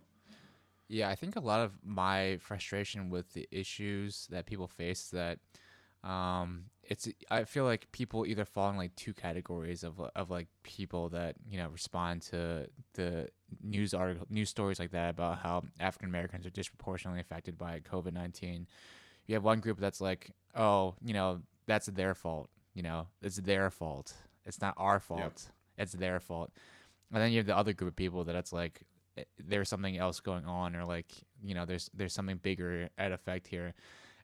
Yeah, 0.89 1.09
I 1.09 1.15
think 1.15 1.35
a 1.35 1.41
lot 1.41 1.61
of 1.61 1.73
my 1.83 2.37
frustration 2.39 3.09
with 3.09 3.33
the 3.33 3.47
issues 3.51 4.27
that 4.31 4.45
people 4.45 4.67
face 4.67 5.05
is 5.05 5.09
that 5.11 5.39
um, 6.07 6.65
it's 6.83 7.09
I 7.29 7.43
feel 7.43 7.65
like 7.65 7.91
people 7.91 8.25
either 8.25 8.45
fall 8.45 8.69
in 8.69 8.77
like 8.77 8.95
two 8.95 9.13
categories 9.13 9.83
of 9.83 9.99
of 10.15 10.29
like 10.29 10.47
people 10.63 11.09
that 11.09 11.35
you 11.49 11.57
know 11.57 11.67
respond 11.69 12.21
to 12.23 12.69
the 12.93 13.27
news 13.61 13.93
article 13.93 14.25
news 14.29 14.49
stories 14.49 14.79
like 14.79 14.91
that 14.91 15.09
about 15.09 15.39
how 15.39 15.63
African 15.79 16.07
Americans 16.07 16.45
are 16.45 16.51
disproportionately 16.51 17.19
affected 17.19 17.57
by 17.57 17.81
COVID 17.81 18.13
nineteen. 18.13 18.67
You 19.25 19.35
have 19.35 19.43
one 19.43 19.59
group 19.59 19.79
that's 19.79 19.99
like, 19.99 20.31
oh, 20.55 20.95
you 21.03 21.13
know, 21.13 21.41
that's 21.65 21.87
their 21.87 22.15
fault. 22.15 22.49
You 22.73 22.83
know, 22.83 23.07
it's 23.21 23.37
their 23.37 23.69
fault. 23.69 24.13
It's 24.45 24.61
not 24.61 24.75
our 24.77 25.01
fault. 25.01 25.49
It's 25.77 25.91
their 25.91 26.21
fault. 26.21 26.51
And 27.11 27.21
then 27.21 27.31
you 27.31 27.39
have 27.39 27.45
the 27.47 27.57
other 27.57 27.73
group 27.73 27.89
of 27.89 27.95
people 27.97 28.23
that 28.23 28.35
it's 28.35 28.53
like 28.53 28.81
there's 29.39 29.69
something 29.69 29.97
else 29.97 30.19
going 30.19 30.45
on 30.45 30.75
or 30.75 30.85
like 30.85 31.11
you 31.43 31.53
know 31.55 31.65
there's 31.65 31.89
there's 31.93 32.13
something 32.13 32.37
bigger 32.37 32.89
at 32.97 33.11
effect 33.11 33.47
here. 33.47 33.73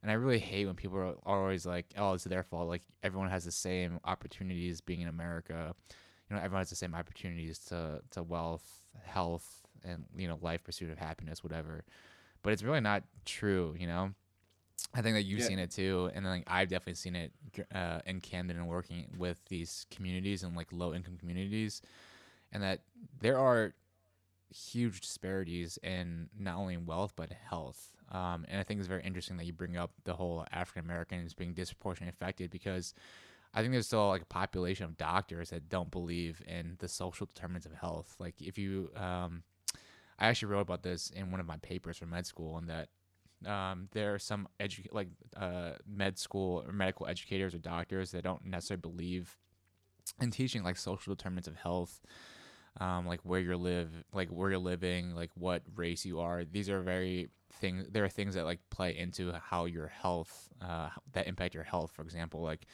And 0.01 0.11
i 0.11 0.15
really 0.15 0.39
hate 0.39 0.65
when 0.65 0.75
people 0.75 0.97
are 0.97 1.15
always 1.25 1.65
like 1.65 1.87
oh 1.97 2.13
it's 2.13 2.23
their 2.25 2.43
fault. 2.43 2.67
Like 2.67 2.83
everyone 3.03 3.29
has 3.29 3.45
the 3.45 3.51
same 3.51 3.99
opportunities 4.05 4.81
being 4.81 5.01
in 5.01 5.07
america. 5.07 5.75
You 6.29 6.35
know 6.35 6.41
everyone 6.41 6.61
has 6.61 6.69
the 6.69 6.75
same 6.75 6.95
opportunities 6.95 7.59
to 7.69 8.01
to 8.11 8.23
wealth 8.23 8.67
health 9.03 9.61
and 9.83 10.05
you 10.15 10.27
know 10.27 10.37
life 10.41 10.63
pursuit 10.63 10.91
of 10.91 10.97
happiness 10.97 11.43
whatever. 11.43 11.83
But 12.41 12.53
it's 12.53 12.63
really 12.63 12.81
not 12.81 13.03
true 13.25 13.75
you 13.79 13.87
know? 13.87 14.11
I 14.95 15.01
think 15.01 15.15
that 15.15 15.23
you've 15.23 15.39
Yeah. 15.39 15.47
seen 15.47 15.59
it 15.59 15.71
too 15.71 16.11
and 16.13 16.25
then 16.25 16.31
like, 16.33 16.43
i've 16.47 16.67
definitely 16.67 16.95
seen 16.95 17.15
it 17.15 17.31
uh, 17.73 17.99
in 18.05 18.19
camden 18.21 18.57
and 18.57 18.67
working 18.67 19.07
with 19.17 19.43
these 19.47 19.85
communities 19.89 20.43
and 20.43 20.55
like 20.55 20.67
low 20.71 20.93
income 20.93 21.17
communities 21.17 21.81
and 22.51 22.61
that 22.61 22.81
there 23.19 23.37
are 23.39 23.73
huge 24.53 25.01
disparities 25.01 25.77
in 25.83 26.29
not 26.37 26.57
only 26.57 26.77
wealth 26.77 27.13
but 27.15 27.31
health. 27.31 27.91
Um, 28.11 28.45
and 28.47 28.59
I 28.59 28.63
think 28.63 28.79
it's 28.79 28.87
very 28.87 29.03
interesting 29.03 29.37
that 29.37 29.45
you 29.45 29.53
bring 29.53 29.77
up 29.77 29.91
the 30.03 30.13
whole 30.13 30.45
African 30.51 30.83
Americans 30.83 31.33
being 31.33 31.53
disproportionately 31.53 32.09
affected 32.09 32.51
because 32.51 32.93
I 33.53 33.61
think 33.61 33.71
there's 33.71 33.87
still 33.87 34.07
like 34.07 34.21
a 34.21 34.25
population 34.25 34.85
of 34.85 34.97
doctors 34.97 35.51
that 35.51 35.69
don't 35.69 35.91
believe 35.91 36.41
in 36.47 36.75
the 36.79 36.87
social 36.87 37.25
determinants 37.25 37.65
of 37.65 37.73
health. 37.73 38.15
Like 38.19 38.35
if 38.41 38.57
you, 38.57 38.91
um, 38.95 39.43
I 40.19 40.27
actually 40.27 40.51
wrote 40.51 40.61
about 40.61 40.83
this 40.83 41.09
in 41.09 41.31
one 41.31 41.39
of 41.39 41.45
my 41.45 41.57
papers 41.57 41.97
from 41.97 42.11
med 42.11 42.25
school, 42.25 42.57
and 42.57 42.69
that 42.69 42.89
um, 43.49 43.89
there 43.91 44.13
are 44.13 44.19
some 44.19 44.47
edu- 44.59 44.91
like 44.91 45.09
uh, 45.35 45.73
med 45.87 46.17
school 46.17 46.63
or 46.65 46.71
medical 46.71 47.07
educators 47.07 47.53
or 47.53 47.59
doctors 47.59 48.11
that 48.11 48.23
don't 48.23 48.45
necessarily 48.45 48.81
believe 48.81 49.37
in 50.21 50.31
teaching 50.31 50.63
like 50.63 50.77
social 50.77 51.13
determinants 51.15 51.47
of 51.47 51.55
health 51.55 52.01
um, 52.79 53.05
like 53.05 53.21
where 53.23 53.39
you 53.39 53.55
live, 53.57 53.89
like 54.13 54.29
where 54.29 54.49
you're 54.49 54.59
living, 54.59 55.15
like 55.15 55.31
what 55.35 55.63
race 55.75 56.05
you 56.05 56.19
are. 56.19 56.43
These 56.43 56.69
are 56.69 56.81
very 56.81 57.29
things. 57.53 57.85
There 57.91 58.03
are 58.03 58.09
things 58.09 58.35
that 58.35 58.45
like 58.45 58.59
play 58.69 58.97
into 58.97 59.31
how 59.33 59.65
your 59.65 59.87
health, 59.87 60.49
uh, 60.61 60.89
that 61.13 61.27
impact 61.27 61.53
your 61.53 61.63
health. 61.63 61.91
For 61.93 62.01
example, 62.01 62.41
like 62.41 62.65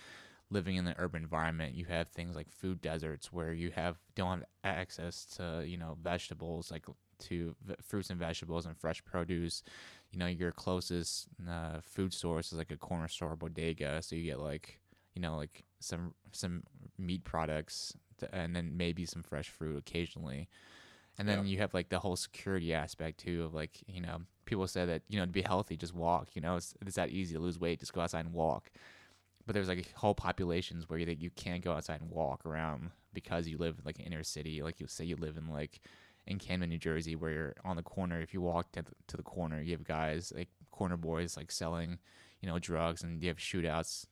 living 0.50 0.76
in 0.78 0.86
the 0.86 0.96
urban 0.98 1.24
environment, 1.24 1.76
you 1.76 1.86
have 1.86 2.08
things 2.10 2.36
like 2.36 2.50
food 2.52 2.82
deserts 2.82 3.32
where 3.32 3.54
you 3.54 3.72
have 3.72 3.98
don't 4.16 4.40
have 4.40 4.46
access 4.64 5.26
to 5.38 5.64
you 5.66 5.78
know 5.78 5.98
vegetables 6.02 6.72
like 6.72 6.86
to 7.20 7.56
v- 7.66 7.76
fruits 7.84 8.10
and 8.10 8.20
vegetables 8.20 8.66
and 8.66 8.78
fresh 8.78 9.04
produce. 9.06 9.64
You 10.12 10.20
know 10.20 10.28
your 10.28 10.52
closest 10.52 11.28
uh, 11.50 11.82
food 11.82 12.14
source 12.14 12.52
is 12.52 12.58
like 12.58 12.72
a 12.72 12.78
corner 12.78 13.08
store 13.08 13.34
or 13.34 13.36
bodega, 13.36 14.02
so 14.02 14.16
you 14.16 14.24
get 14.24 14.40
like 14.40 14.80
you 15.16 15.22
know 15.22 15.36
like 15.38 15.66
some 15.80 16.14
some 16.32 16.64
meat 16.98 17.24
products 17.24 17.94
th- 18.20 18.32
and 18.34 18.56
then 18.56 18.78
maybe 18.78 19.06
some 19.06 19.24
fresh 19.24 19.50
fruit 19.50 19.78
occasionally. 19.78 20.48
And 21.18 21.28
then 21.28 21.40
Yeah. 21.40 21.44
you 21.46 21.58
have 21.60 21.74
like 21.74 21.90
the 21.90 22.00
whole 22.00 22.16
security 22.16 22.74
aspect 22.74 23.20
too 23.20 23.44
of 23.44 23.54
like, 23.54 23.82
you 23.88 24.02
know, 24.02 24.22
people 24.46 24.68
say 24.68 24.86
that, 24.86 25.02
you 25.10 25.20
know, 25.20 25.26
to 25.26 25.32
be 25.32 25.42
healthy, 25.42 25.76
just 25.76 25.94
walk, 25.94 26.30
you 26.34 26.42
know, 26.42 26.56
it's, 26.56 26.74
it's 26.82 26.96
that 26.96 27.10
easy 27.10 27.36
to 27.36 27.42
lose 27.42 27.60
weight, 27.60 27.80
just 27.80 27.94
go 27.94 28.02
outside 28.02 28.26
and 28.26 28.34
walk. 28.34 28.72
But 29.46 29.54
there's 29.54 29.68
like 29.68 29.92
whole 29.96 30.14
populations 30.16 30.88
where 30.90 31.00
you, 31.00 31.16
you 31.20 31.30
can't 31.32 31.64
go 31.64 31.74
outside 31.74 32.02
and 32.02 32.10
walk 32.10 32.46
around 32.46 32.92
because 33.14 33.48
you 33.48 33.58
live 33.58 33.76
in 33.80 33.86
like 33.86 34.00
in 34.00 34.06
inner 34.06 34.24
city. 34.24 34.62
Like 34.62 34.80
you 34.80 34.88
say 34.88 35.06
you 35.06 35.16
live 35.16 35.38
in 35.38 35.50
like 35.50 35.82
in 36.28 36.38
Camden, 36.38 36.70
New 36.70 36.78
Jersey, 36.78 37.16
where 37.16 37.32
you're 37.32 37.56
on 37.66 37.76
the 37.76 37.82
corner. 37.84 38.22
If 38.22 38.34
you 38.34 38.42
walk 38.42 38.72
to 38.74 38.84
the, 38.84 38.92
to 39.08 39.18
the 39.18 39.24
corner, 39.24 39.62
you 39.62 39.72
have 39.72 39.84
guys 39.84 40.32
like 40.36 40.50
corner 40.72 40.98
boys 40.98 41.36
like 41.36 41.52
selling, 41.52 41.98
you 42.42 42.48
know, 42.48 42.60
drugs 42.60 43.02
and 43.02 43.22
you 43.22 43.30
have 43.30 43.38
shootouts 43.38 44.06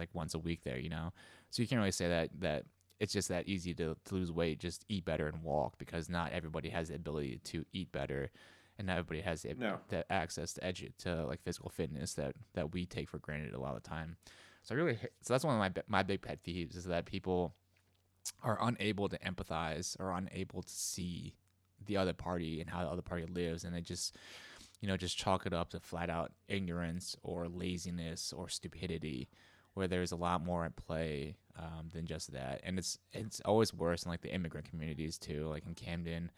like 0.00 0.08
once 0.12 0.34
a 0.34 0.38
week 0.38 0.64
there, 0.64 0.78
you 0.78 0.88
know. 0.90 1.12
So 1.50 1.62
you 1.62 1.68
can't 1.68 1.78
really 1.78 1.92
say 1.92 2.08
that 2.08 2.30
that 2.40 2.64
it's 2.98 3.12
just 3.12 3.28
that 3.28 3.48
easy 3.48 3.72
to, 3.74 3.96
to 4.06 4.14
lose 4.14 4.32
weight. 4.32 4.58
Just 4.58 4.84
eat 4.88 5.04
better 5.04 5.26
and 5.28 5.42
walk 5.42 5.78
because 5.78 6.08
not 6.08 6.32
everybody 6.32 6.68
has 6.70 6.88
the 6.88 6.96
ability 6.96 7.40
to 7.44 7.64
eat 7.72 7.92
better, 7.92 8.30
and 8.78 8.86
not 8.88 8.98
everybody 8.98 9.20
has 9.22 9.42
the, 9.42 9.54
No. 9.54 9.78
the 9.88 10.10
access 10.12 10.52
to 10.54 10.60
edu- 10.60 10.96
to 10.98 11.24
like 11.26 11.42
physical 11.42 11.70
fitness 11.70 12.14
that 12.14 12.34
that 12.54 12.72
we 12.74 12.84
take 12.86 13.08
for 13.08 13.18
granted 13.18 13.54
a 13.54 13.60
lot 13.60 13.76
of 13.76 13.82
the 13.82 13.88
time. 13.88 14.16
So 14.62 14.74
I 14.74 14.78
really 14.78 14.98
so 15.22 15.32
that's 15.34 15.44
one 15.44 15.54
of 15.54 15.60
my 15.60 15.82
my 15.86 16.02
big 16.02 16.20
pet 16.22 16.42
peeves 16.42 16.76
is 16.76 16.84
that 16.84 17.06
people 17.06 17.54
are 18.42 18.58
unable 18.60 19.08
to 19.08 19.18
empathize 19.20 19.96
or 19.98 20.10
unable 20.12 20.62
to 20.62 20.72
see 20.72 21.34
the 21.86 21.96
other 21.96 22.12
party 22.12 22.60
and 22.60 22.68
how 22.68 22.84
the 22.84 22.90
other 22.90 23.02
party 23.02 23.24
lives, 23.26 23.64
and 23.64 23.74
they 23.74 23.80
just 23.80 24.14
you 24.82 24.88
know 24.88 24.96
just 24.98 25.16
chalk 25.16 25.46
it 25.46 25.54
up 25.54 25.70
to 25.70 25.80
flat 25.80 26.10
out 26.10 26.32
ignorance 26.48 27.16
or 27.22 27.48
laziness 27.48 28.30
or 28.34 28.48
stupidity 28.50 29.28
where 29.74 29.88
there's 29.88 30.12
a 30.12 30.16
lot 30.16 30.44
more 30.44 30.64
at 30.64 30.76
play 30.76 31.36
um, 31.58 31.90
than 31.92 32.06
just 32.06 32.32
that. 32.32 32.60
And 32.64 32.78
it's 32.78 32.98
it's 33.12 33.40
always 33.44 33.72
worse 33.74 34.04
in 34.04 34.10
like 34.10 34.22
the 34.22 34.32
immigrant 34.32 34.68
communities 34.68 35.18
too. 35.18 35.46
Like 35.48 35.66
in 35.66 35.74
Camden, 35.74 36.30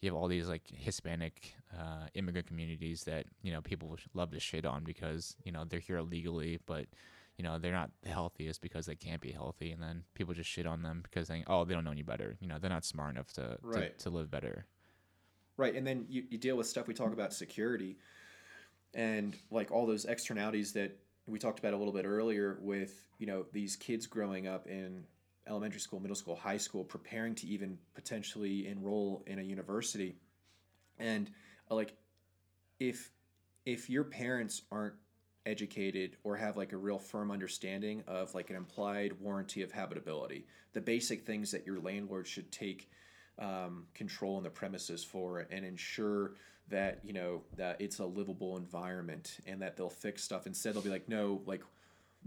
you 0.00 0.10
have 0.10 0.16
all 0.16 0.28
these 0.28 0.48
like 0.48 0.62
Hispanic 0.66 1.54
uh, 1.72 2.06
immigrant 2.14 2.46
communities 2.46 3.04
that 3.04 3.26
you 3.42 3.52
know 3.52 3.60
people 3.60 3.96
love 4.14 4.30
to 4.32 4.40
shit 4.40 4.64
on 4.64 4.84
because 4.84 5.36
you 5.44 5.52
know 5.52 5.64
they're 5.64 5.80
here 5.80 5.98
illegally, 5.98 6.58
but 6.66 6.86
you 7.38 7.44
know 7.44 7.58
they're 7.58 7.72
not 7.72 7.90
the 8.02 8.10
healthiest 8.10 8.60
because 8.60 8.86
they 8.86 8.96
can't 8.96 9.20
be 9.20 9.32
healthy, 9.32 9.70
and 9.70 9.82
then 9.82 10.02
people 10.14 10.34
just 10.34 10.50
shit 10.50 10.66
on 10.66 10.82
them 10.82 11.00
because 11.02 11.28
they 11.28 11.44
oh 11.46 11.64
they 11.64 11.74
don't 11.74 11.84
know 11.84 11.92
any 11.92 12.02
better. 12.02 12.36
You 12.40 12.48
know 12.48 12.58
they're 12.58 12.70
not 12.70 12.84
smart 12.84 13.14
enough 13.14 13.32
to 13.34 13.58
Right. 13.62 13.96
to, 13.98 14.04
to 14.04 14.10
live 14.10 14.30
better. 14.30 14.66
Right, 15.58 15.74
and 15.74 15.86
then 15.86 16.06
you, 16.08 16.24
you 16.30 16.38
deal 16.38 16.56
with 16.56 16.66
stuff 16.66 16.88
we 16.88 16.94
talk 16.94 17.12
about 17.12 17.32
security 17.32 17.98
and 18.94 19.36
like 19.50 19.70
all 19.70 19.86
those 19.86 20.06
externalities 20.06 20.72
that 20.72 20.98
we 21.26 21.38
talked 21.38 21.58
about 21.58 21.72
a 21.72 21.76
little 21.76 21.92
bit 21.92 22.04
earlier 22.04 22.58
with, 22.60 23.08
you 23.18 23.26
know, 23.26 23.46
these 23.52 23.76
kids 23.76 24.06
growing 24.06 24.46
up 24.46 24.66
in 24.66 25.04
elementary 25.46 25.80
school, 25.80 26.00
middle 26.00 26.16
school, 26.16 26.36
high 26.36 26.56
school, 26.56 26.84
preparing 26.84 27.34
to 27.36 27.46
even 27.46 27.78
potentially 27.94 28.66
enroll 28.66 29.22
in 29.26 29.38
a 29.38 29.42
university. 29.42 30.16
And 30.98 31.30
uh, 31.70 31.74
like 31.74 31.94
if 32.78 33.10
if 33.64 33.88
your 33.88 34.04
parents 34.04 34.62
aren't 34.72 34.94
educated 35.46 36.16
or 36.24 36.36
have 36.36 36.56
like 36.56 36.72
a 36.72 36.76
real 36.76 36.98
firm 36.98 37.30
understanding 37.30 38.02
of 38.06 38.34
like 38.34 38.50
an 38.50 38.56
implied 38.56 39.12
warranty 39.20 39.62
of 39.62 39.72
habitability, 39.72 40.46
the 40.72 40.80
basic 40.80 41.24
things 41.26 41.50
that 41.50 41.66
your 41.66 41.80
landlord 41.80 42.26
should 42.26 42.50
take 42.50 42.90
um, 43.38 43.86
control 43.94 44.36
on 44.36 44.42
the 44.42 44.50
premises 44.50 45.04
for 45.04 45.38
and 45.38 45.64
ensure 45.64 46.32
that 46.68 47.00
you 47.04 47.12
know 47.12 47.42
that 47.56 47.80
it's 47.80 47.98
a 47.98 48.04
livable 48.04 48.56
environment 48.56 49.38
and 49.46 49.60
that 49.62 49.76
they'll 49.76 49.90
fix 49.90 50.22
stuff. 50.22 50.46
Instead 50.46 50.74
they'll 50.74 50.82
be 50.82 50.90
like 50.90 51.08
no 51.08 51.42
like 51.46 51.62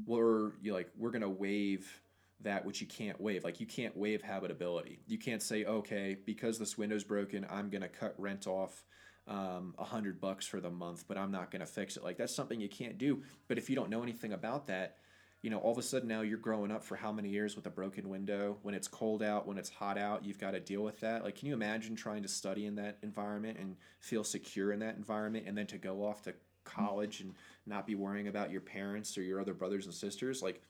we're 0.05 0.51
you 0.61 0.73
like 0.73 0.89
we're 0.97 1.11
gonna 1.11 1.29
waive 1.29 2.01
that 2.41 2.65
which 2.65 2.81
you 2.81 2.87
can't 2.87 3.19
waive. 3.19 3.43
Like 3.43 3.59
you 3.59 3.65
can't 3.65 3.95
waive 3.95 4.21
habitability. 4.21 4.99
You 5.07 5.17
can't 5.17 5.41
say 5.41 5.65
okay 5.65 6.17
because 6.25 6.59
this 6.59 6.77
window's 6.77 7.03
broken 7.03 7.45
i'm 7.49 7.69
gonna 7.69 7.89
cut 7.89 8.13
rent 8.17 8.47
off 8.47 8.83
um, 9.27 9.73
a 9.79 9.83
hundred 9.83 10.21
bucks 10.21 10.45
for 10.45 10.59
the 10.59 10.69
month 10.69 11.05
but 11.07 11.17
i'm 11.17 11.31
not 11.31 11.49
gonna 11.49 11.65
fix 11.65 11.97
it. 11.97 12.03
Like 12.03 12.17
that's 12.17 12.35
something 12.35 12.59
you 12.59 12.69
can't 12.69 12.97
do. 12.97 13.23
But 13.47 13.57
if 13.57 13.69
you 13.69 13.75
don't 13.75 13.89
know 13.89 14.03
anything 14.03 14.33
about 14.33 14.67
that 14.67 14.97
you 15.45 15.51
know, 15.51 15.59
all 15.59 15.71
of 15.71 15.77
a 15.77 15.83
sudden 15.83 16.07
now 16.07 16.21
you're 16.21 16.39
growing 16.39 16.71
up 16.71 16.83
for 16.83 16.95
how 16.95 17.11
many 17.11 17.29
years 17.29 17.55
with 17.55 17.67
a 17.67 17.69
broken 17.69 18.09
window? 18.09 18.57
When 18.63 18.73
it's 18.73 18.87
cold 18.87 19.21
out, 19.21 19.45
when 19.45 19.59
it's 19.59 19.69
hot 19.69 19.95
out, 19.95 20.25
you've 20.25 20.39
got 20.39 20.51
to 20.51 20.59
deal 20.59 20.81
with 20.81 20.99
that. 21.01 21.23
Like, 21.23 21.35
can 21.35 21.47
you 21.47 21.53
imagine 21.53 21.95
trying 21.95 22.23
to 22.23 22.27
study 22.27 22.65
in 22.65 22.73
that 22.77 22.97
environment 23.03 23.59
and 23.59 23.75
feel 23.99 24.23
secure 24.23 24.71
in 24.71 24.79
that 24.79 24.95
environment 24.95 25.45
and 25.47 25.55
then 25.55 25.67
to 25.67 25.77
go 25.77 26.03
off 26.03 26.23
to 26.23 26.33
college 26.63 27.21
and 27.21 27.35
not 27.67 27.85
be 27.85 27.93
worrying 27.93 28.27
about 28.27 28.49
your 28.49 28.59
parents 28.59 29.19
or 29.19 29.21
your 29.21 29.39
other 29.39 29.53
brothers 29.53 29.85
and 29.85 29.93
sisters? 29.93 30.41
Like, 30.41 30.63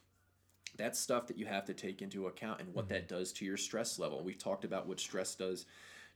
that's 0.75 0.99
stuff 0.99 1.25
that 1.27 1.37
you 1.37 1.45
have 1.45 1.63
to 1.67 1.73
take 1.73 2.01
into 2.01 2.27
account 2.27 2.59
and 2.59 2.73
what 2.73 2.89
that 2.89 3.07
mm-hmm. 3.07 3.15
does 3.15 3.31
to 3.31 3.45
your 3.45 3.55
stress 3.55 3.97
level. 3.97 4.21
we've 4.25 4.37
talked 4.37 4.65
about 4.65 4.89
what 4.89 4.99
stress 4.99 5.35
does 5.35 5.67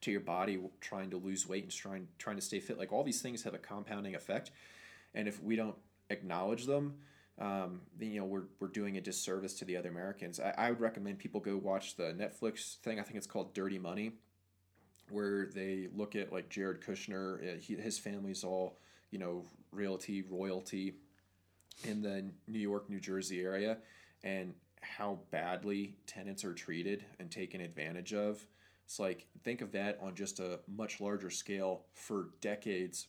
to 0.02 0.12
your 0.12 0.20
body 0.20 0.60
trying 0.82 1.12
to 1.12 1.18
lose 1.18 1.48
weight 1.48 1.64
and 1.64 1.72
trying 1.72 2.10
trying 2.18 2.36
to 2.36 2.42
stay 2.42 2.60
fit. 2.60 2.78
Like 2.78 2.92
all 2.92 3.06
these 3.06 3.22
things 3.22 3.44
have 3.44 3.54
a 3.54 3.58
compounding 3.58 4.16
effect, 4.16 4.52
and 5.14 5.30
if 5.30 5.42
we 5.42 5.56
don't 5.56 5.78
acknowledge 6.10 6.66
them, 6.66 6.96
um, 7.40 7.82
you 8.00 8.20
know 8.20 8.26
we're, 8.26 8.44
we're 8.60 8.68
doing 8.68 8.98
a 8.98 9.02
disservice 9.02 9.54
to 9.56 9.66
the 9.66 9.78
other 9.78 9.90
Americans. 9.90 10.40
I, 10.40 10.54
I 10.58 10.70
would 10.72 10.80
recommend 10.80 11.20
people 11.20 11.40
go 11.40 11.58
watch 11.58 11.96
the 11.96 12.14
Netflix 12.14 12.78
thing. 12.78 13.00
I 13.00 13.04
think 13.04 13.16
it's 13.16 13.28
called 13.28 13.54
Dirty 13.54 13.80
Money, 13.80 14.14
where 15.10 15.50
they 15.54 15.88
look 15.96 16.16
at 16.16 16.34
like 16.34 16.50
Jared 16.50 16.82
Kushner. 16.82 17.56
uh, 17.56 17.60
He, 17.60 17.76
his 17.76 17.98
family's 17.98 18.44
all 18.44 18.78
you 19.12 19.20
know 19.20 19.46
realty 19.72 20.24
royalty 20.30 20.96
in 21.86 22.02
the 22.02 22.30
New 22.48 22.60
York 22.60 22.90
New 22.90 23.00
Jersey 23.00 23.42
area, 23.42 23.78
and 24.24 24.54
how 24.82 25.20
badly 25.32 25.96
tenants 26.08 26.44
are 26.44 26.54
treated 26.54 27.06
and 27.20 27.32
taken 27.32 27.62
advantage 27.62 28.14
of. 28.14 28.46
It's 28.86 29.00
like 29.00 29.28
think 29.44 29.62
of 29.62 29.72
that 29.74 30.00
on 30.02 30.16
just 30.16 30.40
a 30.40 30.60
much 30.68 31.00
larger 31.00 31.30
scale 31.30 31.86
for 31.94 32.30
decades 32.42 33.08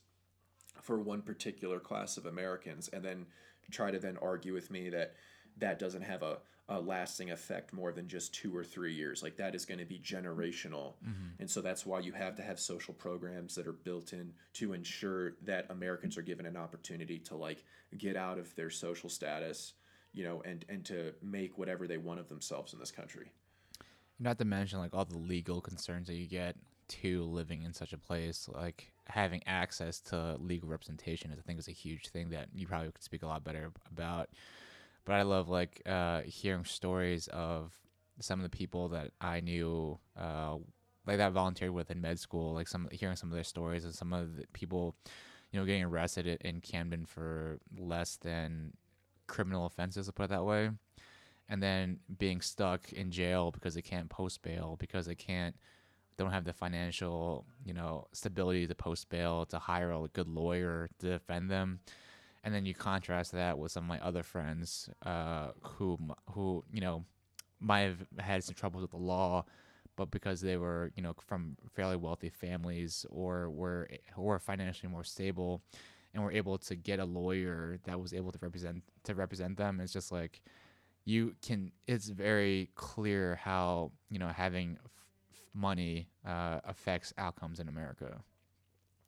for 0.82 0.98
one 1.00 1.22
particular 1.22 1.80
class 1.80 2.16
of 2.16 2.26
Americans 2.26 2.88
and 2.88 3.04
then 3.04 3.26
try 3.70 3.90
to 3.90 3.98
then 3.98 4.16
argue 4.20 4.52
with 4.52 4.70
me 4.70 4.90
that 4.90 5.14
that 5.58 5.78
doesn't 5.78 6.02
have 6.02 6.22
a, 6.22 6.38
a 6.68 6.80
lasting 6.80 7.30
effect 7.30 7.72
more 7.72 7.92
than 7.92 8.08
just 8.08 8.34
two 8.34 8.56
or 8.56 8.64
three 8.64 8.94
years. 8.94 9.22
Like 9.22 9.36
that 9.36 9.54
is 9.54 9.64
going 9.64 9.78
to 9.78 9.84
be 9.84 9.98
generational. 9.98 10.94
Mm-hmm. 11.04 11.40
And 11.40 11.50
so 11.50 11.60
that's 11.60 11.84
why 11.84 12.00
you 12.00 12.12
have 12.12 12.36
to 12.36 12.42
have 12.42 12.60
social 12.60 12.94
programs 12.94 13.54
that 13.56 13.66
are 13.66 13.72
built 13.72 14.12
in 14.12 14.32
to 14.54 14.72
ensure 14.72 15.32
that 15.42 15.66
Americans 15.70 16.16
are 16.16 16.22
given 16.22 16.46
an 16.46 16.56
opportunity 16.56 17.18
to 17.18 17.36
like 17.36 17.64
get 17.98 18.16
out 18.16 18.38
of 18.38 18.54
their 18.54 18.70
social 18.70 19.08
status, 19.08 19.74
you 20.12 20.24
know, 20.24 20.42
and, 20.44 20.64
and 20.68 20.84
to 20.86 21.12
make 21.22 21.58
whatever 21.58 21.86
they 21.86 21.98
want 21.98 22.20
of 22.20 22.28
themselves 22.28 22.72
in 22.72 22.78
this 22.78 22.92
country. 22.92 23.32
Not 24.18 24.38
to 24.38 24.44
mention 24.44 24.78
like 24.78 24.94
all 24.94 25.04
the 25.04 25.18
legal 25.18 25.60
concerns 25.60 26.06
that 26.06 26.14
you 26.14 26.26
get 26.26 26.56
to 26.90 27.24
living 27.24 27.62
in 27.62 27.72
such 27.72 27.92
a 27.92 27.98
place. 27.98 28.48
Like 28.52 28.92
having 29.06 29.42
access 29.46 30.00
to 30.02 30.36
legal 30.38 30.68
representation 30.68 31.30
is, 31.30 31.38
I 31.38 31.42
think, 31.42 31.58
is 31.58 31.68
a 31.68 31.72
huge 31.72 32.08
thing 32.08 32.30
that 32.30 32.48
you 32.54 32.66
probably 32.66 32.90
could 32.92 33.02
speak 33.02 33.22
a 33.22 33.26
lot 33.26 33.44
better 33.44 33.70
about. 33.90 34.28
But 35.04 35.14
I 35.14 35.22
love 35.22 35.48
like 35.48 35.82
uh, 35.86 36.22
hearing 36.22 36.64
stories 36.64 37.28
of 37.28 37.72
some 38.20 38.38
of 38.38 38.50
the 38.50 38.56
people 38.56 38.88
that 38.90 39.12
I 39.20 39.40
knew, 39.40 39.98
uh, 40.18 40.56
like 41.06 41.16
that 41.16 41.32
volunteered 41.32 41.70
with 41.70 41.90
in 41.90 42.00
med 42.00 42.18
school. 42.18 42.52
Like 42.54 42.68
some 42.68 42.88
hearing 42.92 43.16
some 43.16 43.30
of 43.30 43.34
their 43.34 43.44
stories 43.44 43.84
and 43.84 43.94
some 43.94 44.12
of 44.12 44.36
the 44.36 44.44
people, 44.52 44.96
you 45.52 45.58
know, 45.58 45.66
getting 45.66 45.84
arrested 45.84 46.26
in 46.42 46.60
Camden 46.60 47.06
for 47.06 47.58
less 47.78 48.16
than 48.16 48.74
criminal 49.26 49.66
offenses, 49.66 50.06
to 50.06 50.12
put 50.12 50.24
it 50.24 50.30
that 50.30 50.44
way 50.44 50.70
and 51.50 51.60
then 51.60 51.98
being 52.16 52.40
stuck 52.40 52.92
in 52.92 53.10
jail 53.10 53.50
because 53.50 53.74
they 53.74 53.82
can't 53.82 54.08
post 54.08 54.40
bail 54.40 54.76
because 54.78 55.04
they 55.04 55.16
can't 55.16 55.56
don't 56.20 56.32
have 56.32 56.44
the 56.44 56.52
financial 56.52 57.44
you 57.64 57.72
know 57.72 58.06
stability 58.12 58.66
to 58.66 58.74
post 58.74 59.08
bail 59.08 59.46
to 59.46 59.58
hire 59.58 59.90
a 59.90 60.08
good 60.12 60.28
lawyer 60.28 60.88
to 61.00 61.06
defend 61.10 61.50
them. 61.50 61.80
And 62.42 62.54
then 62.54 62.64
you 62.64 62.74
contrast 62.74 63.32
that 63.32 63.58
with 63.58 63.70
some 63.72 63.84
of 63.84 63.88
my 63.88 64.00
other 64.00 64.22
friends 64.22 64.88
uh, 65.04 65.48
who 65.62 65.98
who 66.32 66.64
you 66.72 66.80
know 66.80 67.04
might 67.60 67.80
have 67.80 68.06
had 68.18 68.44
some 68.44 68.54
troubles 68.54 68.82
with 68.82 68.92
the 68.92 68.96
law 68.96 69.44
but 69.96 70.10
because 70.10 70.40
they 70.40 70.56
were 70.56 70.90
you 70.96 71.02
know 71.02 71.14
from 71.26 71.56
fairly 71.74 71.96
wealthy 71.96 72.30
families 72.30 73.04
or 73.10 73.50
were 73.50 73.86
or 74.16 74.38
financially 74.38 74.90
more 74.90 75.04
stable 75.04 75.60
and 76.14 76.24
were 76.24 76.32
able 76.32 76.56
to 76.56 76.74
get 76.74 76.98
a 76.98 77.04
lawyer 77.04 77.78
that 77.84 78.00
was 78.00 78.14
able 78.14 78.32
to 78.32 78.38
represent 78.40 78.82
to 79.04 79.14
represent 79.14 79.58
them 79.58 79.78
it's 79.78 79.92
just 79.92 80.10
like 80.10 80.40
you 81.04 81.34
can 81.42 81.70
it's 81.86 82.08
very 82.08 82.70
clear 82.74 83.36
how 83.36 83.90
you 84.08 84.18
know 84.18 84.28
having 84.28 84.78
money 85.54 86.06
uh, 86.26 86.60
affects 86.64 87.12
outcomes 87.18 87.60
in 87.60 87.68
america 87.68 88.22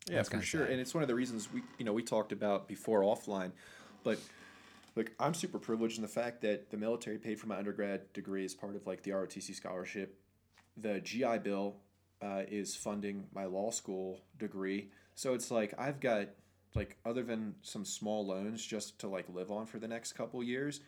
Yeah, 0.09 0.17
That's 0.17 0.29
for 0.29 0.43
sure. 0.43 0.63
sad. 0.63 0.71
And 0.73 0.81
it's 0.81 0.95
one 0.95 1.03
of 1.03 1.09
the 1.09 1.15
reasons 1.15 1.53
we, 1.53 1.63
you 1.79 1.85
know, 1.85 1.93
we 1.93 2.03
talked 2.03 2.33
about 2.33 2.67
before 2.67 3.03
offline, 3.03 3.53
but 4.03 4.19
like 4.97 5.13
I'm 5.19 5.35
super 5.35 5.59
privileged 5.59 5.97
in 5.97 6.03
the 6.03 6.09
fact 6.09 6.41
that 6.43 6.71
the 6.71 6.77
military 6.77 7.19
paid 7.19 7.39
for 7.39 7.47
my 7.47 7.57
undergrad 7.57 8.13
degree 8.13 8.45
as 8.45 8.55
part 8.55 8.77
of 8.77 8.87
like 8.87 9.03
the 9.03 9.13
ROTC 9.13 9.55
scholarship. 9.55 10.19
The 10.77 11.01
GI 11.01 11.39
Bill 11.39 11.77
uh, 12.21 12.43
is 12.49 12.75
funding 12.75 13.27
my 13.35 13.45
law 13.45 13.71
school 13.71 14.21
degree, 14.39 14.91
so 15.15 15.35
it's 15.35 15.51
like 15.51 15.75
I've 15.79 16.01
got 16.01 16.29
like 16.75 16.97
other 17.05 17.23
than 17.23 17.55
some 17.63 17.85
small 17.85 18.27
loans 18.27 18.65
just 18.65 18.99
to 19.01 19.09
like 19.09 19.27
live 19.29 19.51
on 19.51 19.67
for 19.67 19.79
the 19.79 19.89
next 19.89 20.13
couple 20.15 20.43
years. 20.43 20.81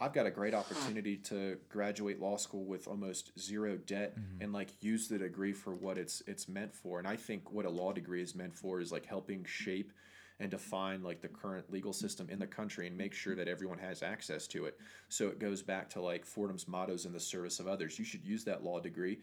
I've 0.00 0.14
got 0.14 0.24
a 0.24 0.30
great 0.30 0.54
opportunity 0.54 1.16
to 1.18 1.58
graduate 1.68 2.20
law 2.20 2.38
school 2.38 2.64
with 2.64 2.88
almost 2.88 3.38
zero 3.38 3.76
debt 3.76 4.18
mm-hmm. 4.18 4.42
and 4.42 4.52
like 4.52 4.70
use 4.80 5.08
the 5.08 5.18
degree 5.18 5.52
for 5.52 5.74
what 5.74 5.98
it's 5.98 6.22
it's 6.26 6.48
meant 6.48 6.74
for. 6.74 6.98
And 6.98 7.06
I 7.06 7.16
think 7.16 7.52
what 7.52 7.66
a 7.66 7.70
law 7.70 7.92
degree 7.92 8.22
is 8.22 8.34
meant 8.34 8.56
for 8.56 8.80
is 8.80 8.90
like 8.90 9.04
helping 9.04 9.44
shape 9.44 9.92
and 10.40 10.50
define 10.50 11.02
like 11.02 11.20
the 11.20 11.28
current 11.28 11.70
legal 11.70 11.92
system 11.92 12.28
in 12.30 12.38
the 12.38 12.46
country 12.46 12.86
and 12.86 12.96
make 12.96 13.12
sure 13.12 13.36
that 13.36 13.46
everyone 13.46 13.78
has 13.78 14.02
access 14.02 14.46
to 14.48 14.64
it. 14.64 14.78
So 15.10 15.28
it 15.28 15.38
goes 15.38 15.62
back 15.62 15.90
to 15.90 16.00
like 16.00 16.24
Fordham's 16.24 16.66
mottos 16.66 17.04
in 17.04 17.12
the 17.12 17.20
service 17.20 17.60
of 17.60 17.68
others. 17.68 17.98
You 17.98 18.06
should 18.06 18.24
use 18.24 18.42
that 18.44 18.64
law 18.64 18.80
degree. 18.80 19.18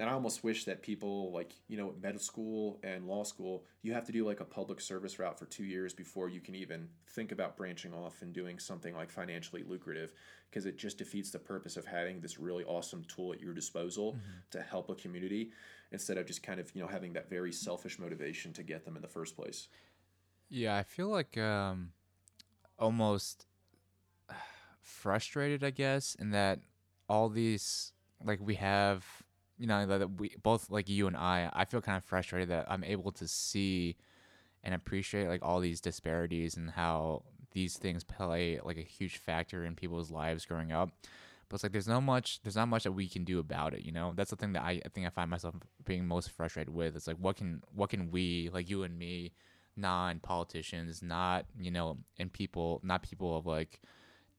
And 0.00 0.08
I 0.08 0.14
almost 0.14 0.42
wish 0.42 0.64
that 0.64 0.80
people 0.80 1.30
like, 1.30 1.52
you 1.68 1.76
know, 1.76 1.90
at 1.90 2.00
medical 2.00 2.24
school 2.24 2.80
and 2.82 3.06
law 3.06 3.22
school, 3.22 3.66
you 3.82 3.92
have 3.92 4.06
to 4.06 4.12
do 4.12 4.26
like 4.26 4.40
a 4.40 4.46
public 4.46 4.80
service 4.80 5.18
route 5.18 5.38
for 5.38 5.44
two 5.44 5.64
years 5.64 5.92
before 5.92 6.30
you 6.30 6.40
can 6.40 6.54
even 6.54 6.88
think 7.10 7.32
about 7.32 7.54
branching 7.54 7.92
off 7.92 8.22
and 8.22 8.32
doing 8.32 8.58
something 8.58 8.94
like 8.94 9.10
financially 9.10 9.62
lucrative 9.62 10.14
because 10.48 10.64
it 10.64 10.78
just 10.78 10.96
defeats 10.96 11.30
the 11.30 11.38
purpose 11.38 11.76
of 11.76 11.84
having 11.84 12.18
this 12.18 12.38
really 12.38 12.64
awesome 12.64 13.04
tool 13.14 13.34
at 13.34 13.42
your 13.42 13.52
disposal 13.52 14.16
to 14.50 14.62
help 14.62 14.88
a 14.88 14.94
community 14.94 15.50
instead 15.92 16.16
of 16.16 16.26
just 16.26 16.42
kind 16.42 16.58
of, 16.58 16.74
you 16.74 16.80
know, 16.80 16.88
having 16.88 17.12
that 17.12 17.28
very 17.28 17.52
selfish 17.52 17.98
motivation 17.98 18.54
to 18.54 18.62
get 18.62 18.86
them 18.86 18.96
in 18.96 19.02
the 19.02 19.08
first 19.08 19.36
place. 19.36 19.68
yeah 20.48 20.76
i 20.76 20.82
feel 20.82 21.08
like 21.08 21.36
um 21.36 21.92
almost 22.78 23.44
frustrated 24.80 25.62
i 25.62 25.70
guess 25.70 26.16
in 26.18 26.30
that 26.30 26.58
all 27.06 27.28
these 27.28 27.92
like 28.24 28.40
we 28.40 28.54
have 28.54 29.19
you 29.60 29.66
know 29.66 29.86
that 29.86 30.18
we 30.18 30.34
both 30.42 30.70
like 30.70 30.88
you 30.88 31.06
and 31.06 31.16
i 31.16 31.50
i 31.52 31.64
feel 31.64 31.80
kind 31.80 31.96
of 31.96 32.04
frustrated 32.04 32.48
that 32.48 32.66
i'm 32.68 32.82
able 32.82 33.12
to 33.12 33.28
see 33.28 33.96
and 34.62 34.74
appreciate 34.74 35.28
like 35.28 35.42
all 35.42 35.60
these 35.60 35.80
disparities 35.80 36.56
and 36.56 36.70
how 36.70 37.22
these 37.52 37.76
things 37.76 38.04
play 38.04 38.60
like 38.62 38.76
a 38.76 38.82
huge 38.82 39.18
factor 39.18 39.64
in 39.64 39.74
people's 39.74 40.10
lives 40.10 40.44
growing 40.44 40.72
up. 40.72 40.90
But 41.48 41.56
it's 41.56 41.62
like 41.64 41.72
there's 41.72 41.88
not 41.88 42.02
much 42.02 42.40
there's 42.42 42.56
not 42.56 42.68
much 42.68 42.84
that 42.84 42.92
we 42.92 43.08
can 43.08 43.24
do 43.24 43.38
about 43.38 43.74
it 43.74 43.84
you 43.84 43.92
know? 43.92 44.12
That's 44.14 44.30
the 44.30 44.36
thing 44.36 44.52
that 44.52 44.62
I, 44.62 44.80
I 44.84 44.88
think 44.88 45.06
i 45.06 45.10
find 45.10 45.30
myself 45.30 45.54
being 45.84 46.06
most 46.06 46.30
frustrated 46.30 46.72
with. 46.72 46.94
It's 46.94 47.06
like 47.06 47.16
what 47.16 47.36
can 47.36 47.62
what 47.74 47.90
can 47.90 48.10
we 48.10 48.50
like 48.52 48.70
you 48.70 48.82
and 48.84 48.96
me 48.98 49.32
non 49.76 50.20
politicians 50.20 51.02
not 51.02 51.46
you 51.58 51.70
know 51.70 51.98
and 52.18 52.32
people 52.32 52.80
not 52.84 53.02
people 53.02 53.36
of 53.36 53.46
like 53.46 53.80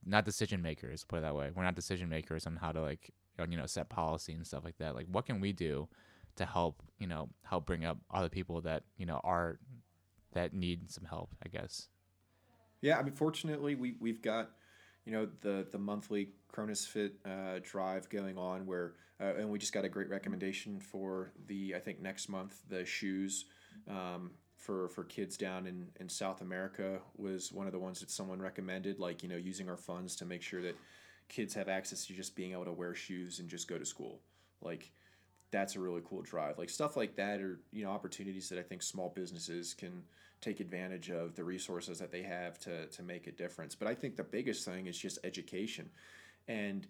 not 0.06 0.26
decision 0.26 0.62
makers 0.62 1.04
put 1.04 1.18
it 1.20 1.22
that 1.24 1.36
way. 1.36 1.52
We're 1.54 1.64
not 1.64 1.76
decision 1.76 2.10
makers 2.10 2.48
on 2.48 2.56
how 2.56 2.72
to 2.72 2.82
like 2.82 3.12
you 3.50 3.58
know 3.58 3.66
set 3.66 3.90
policy 3.90 4.34
and 4.34 4.46
stuff 4.46 4.64
like 4.64 4.78
that 4.78 4.96
like 4.96 5.08
what 5.12 5.26
can 5.26 5.40
we 5.40 5.52
do 5.52 5.88
to 6.36 6.46
help 6.46 6.82
you 7.00 7.08
know 7.08 7.30
help 7.44 7.66
bring 7.66 7.86
up 7.86 7.98
other 8.14 8.30
people 8.30 8.62
that 8.62 8.84
you 8.98 9.06
know 9.06 9.20
are 9.24 9.60
that 10.34 10.54
need 10.54 10.90
some 10.90 11.06
help 11.06 11.34
i 11.46 11.50
guess 11.50 11.88
Yeah, 12.82 12.98
I 12.98 13.04
mean, 13.04 13.14
fortunately, 13.14 13.76
we 13.76 13.96
we've 14.00 14.22
got, 14.22 14.52
you 15.06 15.14
know, 15.14 15.28
the 15.42 15.68
the 15.72 15.78
monthly 15.78 16.30
Cronus 16.48 16.86
Fit 16.86 17.14
uh, 17.26 17.60
drive 17.64 18.10
going 18.10 18.38
on 18.38 18.66
where, 18.66 18.94
uh, 19.20 19.36
and 19.38 19.50
we 19.50 19.60
just 19.60 19.72
got 19.72 19.86
a 19.86 19.90
great 19.90 20.10
recommendation 20.10 20.80
for 20.80 21.32
the 21.48 21.76
I 21.76 21.80
think 21.80 22.02
next 22.02 22.28
month 22.28 22.62
the 22.68 22.84
shoes. 22.86 23.46
Um, 23.88 24.32
for, 24.58 24.90
for 24.90 25.04
kids 25.04 25.38
down 25.38 25.66
in, 25.66 25.88
in 26.00 26.08
South 26.08 26.42
America 26.42 27.00
was 27.18 27.52
one 27.52 27.66
of 27.66 27.74
the 27.74 27.80
ones 27.80 28.00
that 28.00 28.12
someone 28.12 28.40
recommended, 28.40 29.00
like, 29.00 29.24
you 29.24 29.28
know, 29.28 29.36
using 29.36 29.68
our 29.68 29.76
funds 29.76 30.16
to 30.18 30.24
make 30.24 30.44
sure 30.44 30.62
that 30.62 30.76
kids 31.32 31.54
have 31.54 31.70
access 31.70 32.06
to 32.06 32.14
just 32.14 32.36
being 32.36 32.52
able 32.52 32.66
to 32.66 32.74
wear 32.74 32.94
shoes 32.94 33.40
and 33.40 33.50
just 33.50 33.68
go 33.68 33.78
to 33.78 33.86
school. 33.86 34.20
Like, 34.62 34.92
that's 35.52 35.76
a 35.76 35.80
really 35.80 36.02
cool 36.06 36.22
drive. 36.22 36.58
Like 36.58 36.70
stuff 36.70 36.96
like 36.96 37.16
that 37.16 37.42
are 37.42 37.60
you 37.72 37.84
know 37.84 37.92
opportunities 37.92 38.50
that 38.50 38.60
I 38.60 38.64
think 38.64 38.82
small 38.82 39.12
businesses 39.16 39.74
can 39.74 40.04
take 40.40 40.60
advantage 40.60 41.10
of 41.10 41.36
the 41.36 41.44
resources 41.44 42.00
that 42.00 42.12
they 42.12 42.24
have 42.24 42.58
to 42.60 42.88
to 42.88 43.04
make 43.04 43.28
a 43.28 43.32
difference. 43.32 43.76
But 43.76 43.88
I 43.88 43.96
think 43.96 44.16
the 44.16 44.24
biggest 44.24 44.66
thing 44.66 44.88
is 44.88 44.98
just 44.98 45.20
education, 45.24 45.90
and 46.48 46.88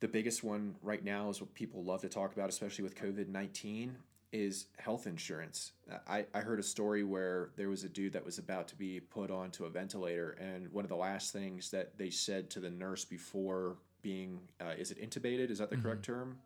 the 0.00 0.08
biggest 0.08 0.44
one 0.44 0.76
right 0.82 1.04
now 1.04 1.28
is 1.28 1.40
what 1.40 1.54
people 1.54 1.84
love 1.84 2.00
to 2.02 2.08
talk 2.08 2.32
about, 2.32 2.48
especially 2.48 2.84
with 2.84 2.94
COVID 2.94 3.28
nineteen, 3.28 3.96
is 4.32 4.66
health 4.76 5.06
insurance. 5.06 5.72
I, 6.06 6.26
I 6.34 6.40
heard 6.40 6.60
a 6.60 6.62
story 6.62 7.02
where 7.02 7.50
there 7.56 7.68
was 7.68 7.84
a 7.84 7.88
dude 7.88 8.12
that 8.12 8.24
was 8.24 8.38
about 8.38 8.68
to 8.68 8.76
be 8.76 9.00
put 9.00 9.30
onto 9.30 9.64
a 9.64 9.70
ventilator, 9.70 10.32
and 10.32 10.70
one 10.72 10.84
of 10.84 10.90
the 10.90 10.96
last 10.96 11.32
things 11.32 11.70
that 11.70 11.96
they 11.96 12.10
said 12.10 12.50
to 12.50 12.60
the 12.60 12.70
nurse 12.70 13.04
before 13.04 13.76
being 14.02 14.40
uh, 14.60 14.74
is 14.78 14.90
it 14.90 15.00
intubated? 15.00 15.50
Is 15.50 15.58
that 15.58 15.70
the 15.70 15.76
correct 15.76 16.04
term? 16.04 16.38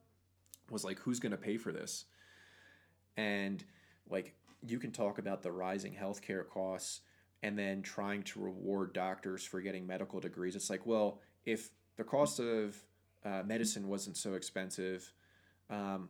Was 0.71 0.85
like, 0.85 0.99
who's 1.01 1.21
going 1.21 1.33
to 1.33 1.39
pay 1.39 1.57
for 1.57 1.73
this? 1.73 2.07
And 3.17 3.63
like, 4.09 4.35
you 4.67 4.79
can 4.79 4.93
talk 4.93 5.19
about 5.19 5.43
the 5.43 5.53
rising 5.53 5.95
healthcare 5.95 6.49
costs 6.49 7.01
and 7.43 7.59
then 7.59 7.83
trying 7.83 8.23
to 8.23 8.41
reward 8.41 8.93
doctors 8.93 9.45
for 9.45 9.61
getting 9.61 9.87
medical 9.87 10.21
degrees. 10.21 10.55
It's 10.55 10.71
like, 10.71 10.87
well, 10.87 11.21
if 11.45 11.71
the 11.97 12.05
cost 12.05 12.39
of 12.39 12.77
uh, 13.25 13.43
medicine 13.45 13.89
wasn't 13.89 14.17
so 14.17 14.35
expensive, 14.35 15.13
um, 15.69 16.09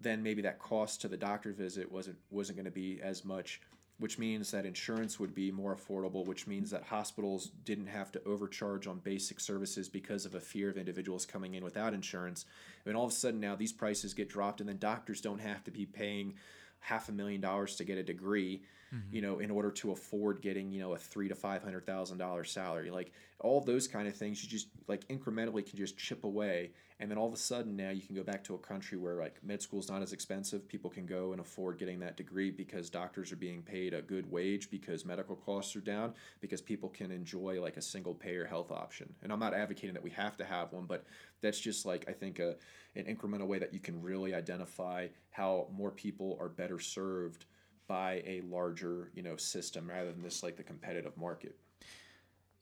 then 0.00 0.22
maybe 0.22 0.42
that 0.42 0.58
cost 0.58 1.00
to 1.00 1.08
the 1.08 1.16
doctor 1.16 1.52
visit 1.52 1.90
wasn't 1.90 2.18
wasn't 2.30 2.56
going 2.56 2.64
to 2.64 2.70
be 2.70 3.00
as 3.02 3.24
much 3.24 3.60
which 4.00 4.18
means 4.18 4.50
that 4.50 4.64
insurance 4.64 5.20
would 5.20 5.34
be 5.34 5.52
more 5.52 5.76
affordable, 5.76 6.24
which 6.24 6.46
means 6.46 6.70
that 6.70 6.82
hospitals 6.84 7.50
didn't 7.64 7.86
have 7.86 8.10
to 8.10 8.24
overcharge 8.24 8.86
on 8.86 8.98
basic 9.00 9.38
services 9.38 9.90
because 9.90 10.24
of 10.24 10.34
a 10.34 10.40
fear 10.40 10.70
of 10.70 10.78
individuals 10.78 11.26
coming 11.26 11.54
in 11.54 11.62
without 11.62 11.92
insurance. 11.92 12.46
And 12.86 12.96
all 12.96 13.04
of 13.04 13.12
a 13.12 13.14
sudden 13.14 13.40
now 13.40 13.56
these 13.56 13.74
prices 13.74 14.14
get 14.14 14.30
dropped, 14.30 14.60
and 14.60 14.68
then 14.68 14.78
doctors 14.78 15.20
don't 15.20 15.40
have 15.40 15.62
to 15.64 15.70
be 15.70 15.84
paying 15.84 16.36
half 16.80 17.08
a 17.08 17.12
million 17.12 17.40
dollars 17.40 17.76
to 17.76 17.84
get 17.84 17.98
a 17.98 18.02
degree 18.02 18.62
mm-hmm. 18.94 19.14
you 19.14 19.22
know, 19.22 19.38
in 19.38 19.50
order 19.50 19.70
to 19.70 19.92
afford 19.92 20.42
getting, 20.42 20.70
you 20.70 20.80
know, 20.80 20.92
a 20.92 20.98
three 20.98 21.28
to 21.28 21.34
five 21.34 21.62
hundred 21.62 21.86
thousand 21.86 22.18
dollar 22.18 22.44
salary. 22.44 22.90
Like 22.90 23.12
all 23.38 23.60
those 23.60 23.88
kind 23.88 24.06
of 24.06 24.16
things, 24.16 24.42
you 24.42 24.48
just 24.48 24.68
like 24.88 25.06
incrementally 25.08 25.68
can 25.68 25.78
just 25.78 25.96
chip 25.96 26.24
away, 26.24 26.72
and 26.98 27.10
then 27.10 27.18
all 27.18 27.26
of 27.26 27.32
a 27.32 27.38
sudden 27.38 27.76
now 27.76 27.90
you 27.90 28.02
can 28.02 28.14
go 28.14 28.22
back 28.22 28.44
to 28.44 28.54
a 28.54 28.58
country 28.58 28.98
where 28.98 29.16
like 29.16 29.42
med 29.42 29.62
school 29.62 29.80
is 29.80 29.88
not 29.88 30.02
as 30.02 30.12
expensive. 30.12 30.68
People 30.68 30.90
can 30.90 31.06
go 31.06 31.32
and 31.32 31.40
afford 31.40 31.78
getting 31.78 32.00
that 32.00 32.16
degree 32.16 32.50
because 32.50 32.90
doctors 32.90 33.32
are 33.32 33.36
being 33.36 33.62
paid 33.62 33.94
a 33.94 34.02
good 34.02 34.30
wage 34.30 34.70
because 34.70 35.04
medical 35.04 35.36
costs 35.36 35.74
are 35.76 35.80
down 35.80 36.14
because 36.40 36.60
people 36.60 36.88
can 36.88 37.10
enjoy 37.10 37.60
like 37.60 37.76
a 37.76 37.82
single 37.82 38.14
payer 38.14 38.46
health 38.46 38.70
option. 38.70 39.12
And 39.22 39.32
I'm 39.32 39.40
not 39.40 39.54
advocating 39.54 39.94
that 39.94 40.02
we 40.02 40.10
have 40.10 40.36
to 40.38 40.44
have 40.44 40.72
one, 40.72 40.86
but 40.86 41.04
that's 41.40 41.60
just 41.60 41.86
like 41.86 42.06
I 42.08 42.12
think 42.12 42.38
a 42.38 42.56
an 43.00 43.14
incremental 43.14 43.46
way 43.46 43.58
that 43.58 43.72
you 43.72 43.80
can 43.80 44.00
really 44.02 44.34
identify 44.34 45.08
how 45.30 45.66
more 45.72 45.90
people 45.90 46.36
are 46.40 46.48
better 46.48 46.78
served 46.78 47.46
by 47.86 48.22
a 48.26 48.40
larger 48.42 49.10
you 49.14 49.22
know 49.22 49.36
system 49.36 49.88
rather 49.88 50.12
than 50.12 50.22
this 50.22 50.42
like 50.42 50.56
the 50.56 50.62
competitive 50.62 51.16
market. 51.16 51.58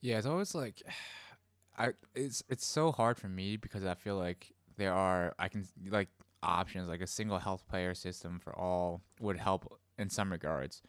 Yeah 0.01 0.17
it's 0.17 0.25
always 0.27 0.55
like 0.55 0.81
i 1.77 1.89
it's 2.15 2.43
it's 2.49 2.65
so 2.65 2.91
hard 2.91 3.17
for 3.17 3.29
me 3.29 3.55
because 3.55 3.85
i 3.85 3.93
feel 3.93 4.17
like 4.17 4.53
there 4.75 4.93
are 4.93 5.33
i 5.39 5.47
can 5.47 5.65
like 5.89 6.09
options 6.41 6.87
like 6.89 7.01
a 7.01 7.07
single 7.07 7.37
health 7.37 7.63
payer 7.71 7.93
system 7.93 8.39
for 8.39 8.57
all 8.57 9.01
would 9.19 9.37
help 9.37 9.79
in 9.97 10.09
some 10.09 10.31
regards. 10.31 10.81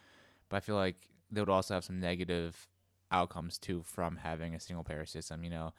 But 0.49 0.59
i 0.59 0.61
feel 0.61 0.77
like 0.77 0.97
they 1.31 1.41
would 1.41 1.51
also 1.51 1.75
have 1.75 1.85
some 1.85 2.01
negative 2.01 2.69
outcomes 3.13 3.59
too 3.59 3.83
from 3.83 4.17
having 4.17 4.55
a 4.55 4.61
single 4.61 4.85
payer 4.85 5.07
system 5.07 5.45
you 5.45 5.51
know? 5.51 5.75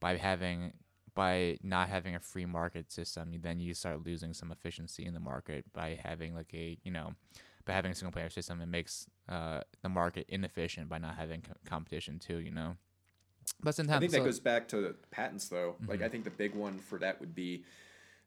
By 0.00 0.16
having 0.16 0.74
by 1.14 1.56
not 1.62 1.88
having 1.88 2.14
a 2.14 2.20
free 2.20 2.46
market 2.46 2.90
system 2.90 3.32
then 3.42 3.60
you 3.60 3.72
start 3.74 4.04
losing 4.04 4.34
some 4.34 4.50
efficiency 4.50 5.04
in 5.04 5.14
the 5.14 5.20
market 5.20 5.64
by 5.72 5.98
having 6.02 6.34
like 6.34 6.52
a 6.54 6.78
you 6.82 6.90
know 6.90 7.14
by 7.64 7.72
having 7.72 7.90
a 7.90 7.94
single 7.94 8.12
player 8.12 8.30
system, 8.30 8.60
it 8.60 8.66
makes 8.66 9.06
uh, 9.28 9.60
the 9.82 9.88
market 9.88 10.26
inefficient 10.28 10.88
by 10.88 10.98
not 10.98 11.16
having 11.16 11.42
co- 11.42 11.54
competition 11.64 12.18
too. 12.18 12.38
You 12.40 12.50
know. 12.50 12.76
But 13.62 13.74
sometimes 13.74 13.96
I 13.96 14.00
think 14.00 14.12
so, 14.12 14.18
that 14.18 14.24
goes 14.24 14.40
back 14.40 14.68
to 14.68 14.94
patents, 15.10 15.48
though. 15.48 15.76
Mm-hmm. 15.80 15.90
Like 15.90 16.02
I 16.02 16.08
think 16.08 16.24
the 16.24 16.30
big 16.30 16.54
one 16.54 16.78
for 16.78 16.98
that 16.98 17.20
would 17.20 17.34
be 17.34 17.64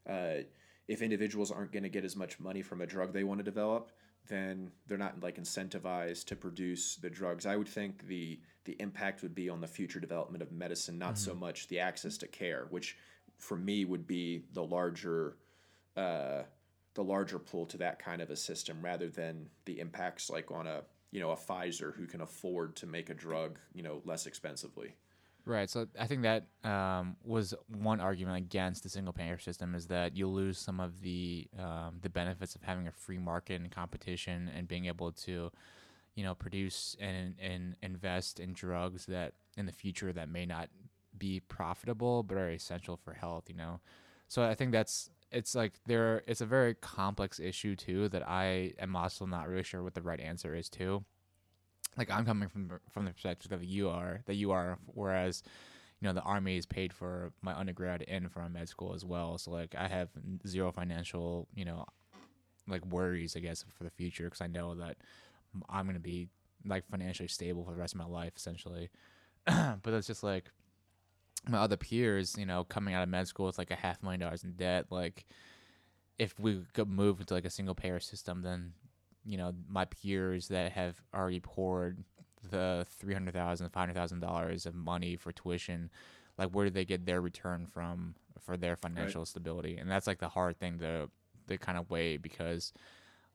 uh, 0.08 0.42
if 0.86 1.02
individuals 1.02 1.50
aren't 1.50 1.72
going 1.72 1.82
to 1.82 1.88
get 1.88 2.04
as 2.04 2.16
much 2.16 2.40
money 2.40 2.62
from 2.62 2.80
a 2.80 2.86
drug 2.86 3.12
they 3.12 3.24
want 3.24 3.38
to 3.38 3.44
develop, 3.44 3.90
then 4.28 4.70
they're 4.86 4.98
not 4.98 5.22
like 5.22 5.36
incentivized 5.36 6.26
to 6.26 6.36
produce 6.36 6.96
the 6.96 7.10
drugs. 7.10 7.46
I 7.46 7.56
would 7.56 7.68
think 7.68 8.06
the 8.06 8.40
the 8.64 8.76
impact 8.80 9.22
would 9.22 9.34
be 9.34 9.48
on 9.48 9.60
the 9.60 9.66
future 9.66 10.00
development 10.00 10.42
of 10.42 10.52
medicine, 10.52 10.98
not 10.98 11.14
mm-hmm. 11.14 11.30
so 11.30 11.34
much 11.34 11.68
the 11.68 11.80
access 11.80 12.18
to 12.18 12.26
care, 12.26 12.66
which 12.70 12.96
for 13.38 13.56
me 13.56 13.84
would 13.84 14.06
be 14.06 14.44
the 14.52 14.62
larger 14.62 15.36
uh, 15.96 16.42
the 16.94 17.04
larger 17.04 17.38
pull 17.38 17.66
to 17.66 17.78
that 17.78 17.98
kind 17.98 18.20
of 18.20 18.30
a 18.30 18.36
system 18.36 18.78
rather 18.82 19.08
than 19.08 19.46
the 19.64 19.78
impacts 19.80 20.30
like 20.30 20.50
on 20.50 20.66
a 20.66 20.82
you 21.10 21.20
know 21.20 21.30
a 21.30 21.36
Pfizer 21.36 21.94
who 21.94 22.06
can 22.06 22.20
afford 22.20 22.76
to 22.76 22.86
make 22.86 23.10
a 23.10 23.14
drug 23.14 23.58
you 23.72 23.82
know 23.82 24.02
less 24.04 24.26
expensively. 24.26 24.94
Right. 25.48 25.70
So 25.70 25.86
I 25.98 26.06
think 26.06 26.24
that 26.24 26.46
um, 26.62 27.16
was 27.24 27.54
one 27.68 28.00
argument 28.00 28.36
against 28.36 28.82
the 28.82 28.90
single 28.90 29.14
payer 29.14 29.38
system 29.38 29.74
is 29.74 29.86
that 29.86 30.14
you 30.14 30.28
lose 30.28 30.58
some 30.58 30.78
of 30.78 31.00
the 31.00 31.48
um, 31.58 32.00
the 32.02 32.10
benefits 32.10 32.54
of 32.54 32.62
having 32.62 32.86
a 32.86 32.92
free 32.92 33.16
market 33.16 33.62
and 33.62 33.70
competition 33.70 34.50
and 34.54 34.68
being 34.68 34.84
able 34.84 35.10
to, 35.12 35.50
you 36.16 36.24
know, 36.24 36.34
produce 36.34 36.96
and 37.00 37.34
and 37.40 37.76
invest 37.82 38.40
in 38.40 38.52
drugs 38.52 39.06
that 39.06 39.32
in 39.56 39.64
the 39.64 39.72
future 39.72 40.12
that 40.12 40.28
may 40.28 40.44
not 40.44 40.68
be 41.16 41.40
profitable 41.40 42.22
but 42.22 42.36
are 42.36 42.50
essential 42.50 42.98
for 42.98 43.14
health. 43.14 43.44
You 43.48 43.56
know, 43.56 43.80
so 44.28 44.44
I 44.44 44.54
think 44.54 44.72
that's 44.72 45.10
it's 45.32 45.54
like 45.54 45.74
there 45.86 46.22
it's 46.26 46.42
a 46.42 46.46
very 46.46 46.74
complex 46.74 47.40
issue 47.40 47.74
too 47.74 48.10
that 48.10 48.28
I 48.28 48.74
am 48.78 48.96
also 48.96 49.26
not 49.26 49.48
really 49.48 49.62
sure 49.64 49.82
what 49.82 49.94
the 49.94 50.02
right 50.02 50.20
answer 50.20 50.54
is 50.54 50.68
too. 50.68 51.04
Like 51.96 52.10
I'm 52.10 52.24
coming 52.24 52.48
from 52.48 52.70
from 52.90 53.04
the 53.04 53.12
perspective 53.12 53.50
that 53.50 53.64
you 53.64 53.88
are 53.88 54.20
that 54.26 54.34
you 54.34 54.52
are, 54.52 54.78
whereas 54.86 55.42
you 56.00 56.06
know 56.06 56.12
the 56.12 56.22
army 56.22 56.56
is 56.56 56.66
paid 56.66 56.92
for 56.92 57.32
my 57.42 57.54
undergrad 57.54 58.04
and 58.06 58.30
for 58.30 58.40
my 58.40 58.48
med 58.48 58.68
school 58.68 58.94
as 58.94 59.04
well. 59.04 59.38
So 59.38 59.50
like 59.50 59.74
I 59.76 59.88
have 59.88 60.08
zero 60.46 60.70
financial 60.70 61.48
you 61.54 61.64
know 61.64 61.86
like 62.68 62.84
worries 62.86 63.36
I 63.36 63.40
guess 63.40 63.64
for 63.76 63.84
the 63.84 63.90
future 63.90 64.24
because 64.24 64.40
I 64.40 64.46
know 64.46 64.74
that 64.76 64.96
I'm 65.68 65.86
gonna 65.86 65.98
be 65.98 66.28
like 66.64 66.88
financially 66.90 67.28
stable 67.28 67.64
for 67.64 67.72
the 67.72 67.78
rest 67.78 67.94
of 67.94 67.98
my 67.98 68.06
life 68.06 68.32
essentially. 68.36 68.90
but 69.46 69.94
it's 69.94 70.06
just 70.06 70.22
like 70.22 70.50
my 71.48 71.58
other 71.58 71.76
peers, 71.76 72.36
you 72.38 72.46
know, 72.46 72.64
coming 72.64 72.94
out 72.94 73.02
of 73.02 73.08
med 73.08 73.28
school 73.28 73.46
with 73.46 73.58
like 73.58 73.70
a 73.70 73.76
half 73.76 74.02
million 74.02 74.20
dollars 74.20 74.44
in 74.44 74.52
debt, 74.52 74.86
like 74.90 75.24
if 76.18 76.38
we 76.38 76.60
could 76.72 76.88
move 76.88 77.20
into 77.20 77.34
like 77.34 77.44
a 77.44 77.50
single 77.50 77.74
payer 77.74 78.00
system, 78.00 78.42
then 78.42 78.72
you 79.28 79.36
know 79.36 79.52
my 79.68 79.84
peers 79.84 80.48
that 80.48 80.72
have 80.72 81.00
already 81.14 81.40
poured 81.40 82.02
the 82.50 82.86
three 82.98 83.12
hundred 83.12 83.34
thousand, 83.34 83.68
five 83.68 83.82
hundred 83.82 83.94
thousand 83.94 84.20
dollars 84.20 84.64
of 84.64 84.74
money 84.74 85.16
for 85.16 85.32
tuition, 85.32 85.90
like 86.38 86.48
where 86.50 86.64
do 86.64 86.70
they 86.70 86.86
get 86.86 87.04
their 87.04 87.20
return 87.20 87.66
from 87.66 88.14
for 88.40 88.56
their 88.56 88.74
financial 88.74 89.20
right. 89.20 89.28
stability? 89.28 89.76
And 89.76 89.90
that's 89.90 90.06
like 90.06 90.18
the 90.18 90.28
hard 90.28 90.58
thing 90.58 90.78
to 90.78 91.10
to 91.48 91.58
kind 91.58 91.76
of 91.76 91.90
weigh 91.90 92.16
because 92.16 92.72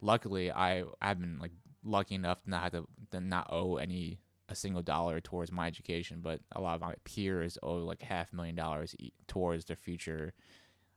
luckily 0.01 0.51
I 0.51 0.83
I've 0.99 1.19
been 1.19 1.37
like 1.39 1.51
lucky 1.83 2.15
enough 2.15 2.41
to 2.43 2.49
not 2.49 2.63
have 2.63 2.71
to, 2.71 2.87
to 3.11 3.19
not 3.21 3.47
owe 3.51 3.77
any 3.77 4.17
a 4.49 4.55
single 4.55 4.81
dollar 4.81 5.21
towards 5.21 5.51
my 5.51 5.67
education, 5.67 6.19
but 6.21 6.41
a 6.53 6.59
lot 6.59 6.75
of 6.75 6.81
my 6.81 6.95
peers 7.03 7.57
owe 7.61 7.77
like 7.77 8.01
half 8.01 8.33
a 8.33 8.35
million 8.35 8.55
dollars 8.55 8.95
towards 9.27 9.65
their 9.65 9.75
future 9.75 10.33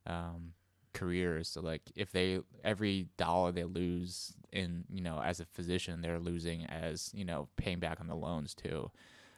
um, 0.07 0.53
careers. 0.99 1.49
So 1.49 1.61
like 1.61 1.83
if 1.95 2.13
they 2.13 2.41
every 2.65 3.09
dollar 3.17 3.53
they 3.53 3.65
lose 3.65 4.35
in 4.53 4.85
you 4.91 5.03
know 5.03 5.21
as 5.21 5.41
a 5.41 5.45
physician, 5.45 6.01
they're 6.01 6.19
losing 6.19 6.65
as 6.67 7.11
you 7.15 7.25
know 7.25 7.49
paying 7.57 7.79
back 7.79 8.01
on 8.01 8.07
the 8.07 8.17
loans 8.17 8.55
too. 8.55 8.91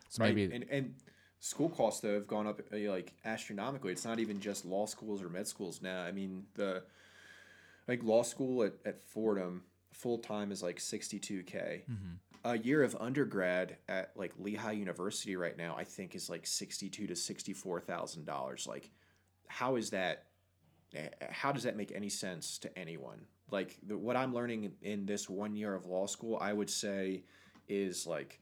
So 0.08 0.22
right. 0.22 0.34
maybe 0.34 0.54
and, 0.54 0.64
and 0.70 0.94
school 1.40 1.68
costs 1.68 2.00
though 2.00 2.14
have 2.14 2.26
gone 2.26 2.46
up 2.46 2.60
uh, 2.72 2.90
like 2.90 3.14
astronomically. 3.24 3.92
It's 3.92 4.04
not 4.04 4.18
even 4.18 4.40
just 4.40 4.64
law 4.64 4.86
schools 4.86 5.22
or 5.22 5.28
med 5.28 5.46
schools 5.46 5.80
now. 5.82 6.02
I 6.02 6.12
mean 6.12 6.46
the 6.54 6.82
like 7.86 8.02
law 8.02 8.22
school 8.22 8.64
at, 8.64 8.74
at 8.84 9.00
Fordham 9.00 9.62
full 9.92 10.18
time 10.18 10.52
is 10.52 10.62
like 10.62 10.80
sixty 10.80 11.18
two 11.18 11.42
k. 11.42 11.84
Mm-hmm 11.90 12.14
year 12.62 12.82
of 12.82 12.96
undergrad 12.98 13.76
at 13.88 14.12
like 14.16 14.32
Lehigh 14.38 14.72
University 14.72 15.36
right 15.36 15.56
now, 15.56 15.74
I 15.76 15.84
think 15.84 16.14
is 16.14 16.30
like 16.30 16.46
sixty-two 16.46 17.06
to 17.06 17.16
sixty-four 17.16 17.80
thousand 17.80 18.24
dollars. 18.24 18.66
Like, 18.66 18.90
how 19.46 19.76
is 19.76 19.90
that? 19.90 20.24
Eh, 20.94 21.08
how 21.30 21.52
does 21.52 21.62
that 21.64 21.76
make 21.76 21.92
any 21.94 22.08
sense 22.08 22.58
to 22.58 22.78
anyone? 22.78 23.20
Like, 23.50 23.76
the, 23.86 23.96
what 23.96 24.16
I'm 24.16 24.34
learning 24.34 24.72
in 24.82 25.06
this 25.06 25.28
one 25.28 25.56
year 25.56 25.74
of 25.74 25.86
law 25.86 26.06
school, 26.06 26.38
I 26.40 26.52
would 26.52 26.70
say, 26.70 27.22
is 27.68 28.06
like 28.06 28.40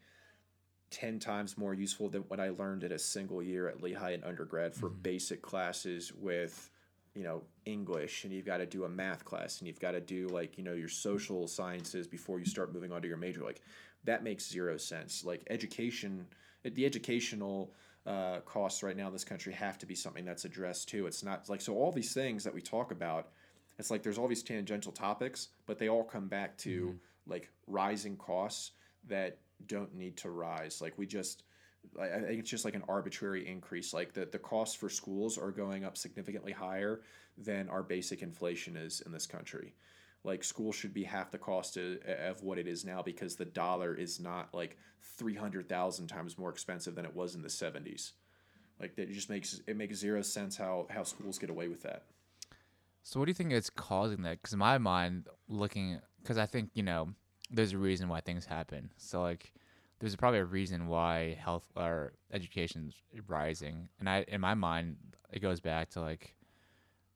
ten 0.91 1.19
times 1.19 1.59
more 1.59 1.75
useful 1.75 2.09
than 2.09 2.23
what 2.23 2.39
I 2.39 2.51
learned 2.51 2.85
in 2.85 2.93
a 2.93 2.99
single 2.99 3.43
year 3.43 3.69
at 3.69 3.83
Lehigh 3.83 4.13
in 4.13 4.25
undergrad 4.25 4.75
for 4.75 4.89
mm-hmm. 4.89 5.03
basic 5.03 5.43
classes 5.43 6.13
with 6.13 6.71
you 7.15 7.23
know 7.23 7.43
english 7.65 8.25
and 8.25 8.33
you've 8.33 8.45
got 8.45 8.59
to 8.59 8.67
do 8.67 8.85
a 8.85 8.89
math 8.91 9.25
class 9.25 9.59
and 9.59 9.67
you've 9.67 9.81
got 9.81 9.93
to 9.93 10.03
do 10.03 10.29
like 10.29 10.59
you 10.59 10.63
know 10.63 10.75
your 10.75 10.87
social 10.87 11.49
sciences 11.49 12.07
before 12.07 12.39
you 12.39 12.45
start 12.45 12.75
moving 12.75 12.93
on 12.93 13.01
to 13.01 13.09
your 13.09 13.17
major 13.17 13.43
like 13.43 13.63
that 14.07 14.25
makes 14.25 14.49
zero 14.49 14.77
sense. 14.77 15.25
Like 15.25 15.43
education, 15.51 16.27
the 16.65 16.87
educational 16.87 17.75
uh, 18.07 18.41
costs 18.41 18.83
right 18.83 18.97
now 18.97 19.09
in 19.09 19.13
this 19.13 19.25
country 19.25 19.53
have 19.53 19.79
to 19.79 19.87
be 19.87 19.95
something 19.95 20.25
that's 20.25 20.45
addressed 20.45 20.89
too. 20.89 21.07
It's 21.07 21.25
not 21.25 21.49
like 21.49 21.61
so 21.61 21.75
all 21.75 21.93
these 21.93 22.15
things 22.15 22.45
that 22.45 22.55
we 22.55 22.61
talk 22.61 22.93
about. 22.93 23.29
It's 23.79 23.91
like 23.91 24.03
there's 24.03 24.19
all 24.19 24.29
these 24.29 24.43
tangential 24.43 24.93
topics, 24.93 25.49
but 25.67 25.79
they 25.79 25.89
all 25.89 26.05
come 26.05 26.29
back 26.29 26.57
to 26.59 26.87
mm-hmm. 26.87 27.31
like 27.31 27.51
rising 27.67 28.17
costs 28.17 28.73
that 29.09 29.39
don't 29.67 29.95
need 29.95 30.17
to 30.19 30.31
rise. 30.31 30.81
Like 30.81 30.97
we 30.97 31.07
just. 31.07 31.43
I 32.01 32.19
think 32.19 32.41
it's 32.41 32.51
just 32.51 32.65
like 32.65 32.75
an 32.75 32.83
arbitrary 32.89 33.47
increase. 33.47 33.95
Like 33.95 34.13
the, 34.13 34.27
the 34.27 34.41
costs 34.41 34.75
for 34.75 34.89
schools 34.89 35.39
are 35.39 35.53
going 35.53 35.85
up 35.85 35.97
significantly 35.97 36.51
higher 36.51 37.03
than 37.39 37.69
our 37.69 37.85
basic 37.85 38.23
inflation 38.23 38.77
is 38.77 39.03
in 39.07 39.13
this 39.13 39.25
country 39.25 39.73
like 40.27 40.43
school 40.43 40.73
should 40.73 40.93
be 40.93 41.05
half 41.05 41.31
the 41.31 41.39
cost 41.39 41.77
of, 41.77 41.99
of 42.05 42.43
what 42.43 42.59
it 42.59 42.67
is 42.67 42.85
now 42.85 43.01
because 43.01 43.37
the 43.37 43.45
dollar 43.45 43.95
is 43.95 44.21
not 44.21 44.53
like 44.53 44.77
300,000 45.17 46.07
times 46.09 46.37
more 46.37 46.51
expensive 46.51 46.95
than 46.95 47.05
it 47.05 47.15
was 47.15 47.35
in 47.35 47.43
the 47.43 47.49
70s. 47.49 48.13
Like 48.81 48.97
that 48.97 49.11
just 49.11 49.31
makes 49.31 49.61
it 49.67 49.77
makes 49.77 49.97
zero 49.97 50.21
sense 50.21 50.57
how 50.57 50.87
how 50.91 51.03
schools 51.03 51.39
get 51.39 51.49
away 51.49 51.69
with 51.69 51.83
that. 51.83 52.03
So 53.03 53.19
what 53.19 53.27
do 53.27 53.31
you 53.31 53.35
think 53.35 53.53
is 53.53 53.71
causing 53.71 54.23
that? 54.23 54.43
Cuz 54.43 54.53
in 54.53 54.59
my 54.59 54.77
mind 54.77 55.29
looking 55.49 56.01
cuz 56.25 56.37
I 56.37 56.45
think, 56.45 56.71
you 56.75 56.83
know, 56.83 57.15
there's 57.51 57.73
a 57.73 57.79
reason 57.79 58.09
why 58.09 58.21
things 58.21 58.45
happen. 58.45 58.91
So 58.99 59.23
like 59.23 59.55
there's 59.99 60.17
probably 60.17 60.41
a 60.41 60.45
reason 60.45 60.89
why 60.89 61.39
health 61.41 61.71
or 61.75 62.13
education's 62.31 63.03
rising. 63.29 63.89
And 63.99 64.11
I, 64.11 64.27
in 64.29 64.43
my 64.43 64.53
mind, 64.53 64.97
it 65.33 65.41
goes 65.41 65.61
back 65.61 65.89
to 65.91 66.03
like 66.03 66.35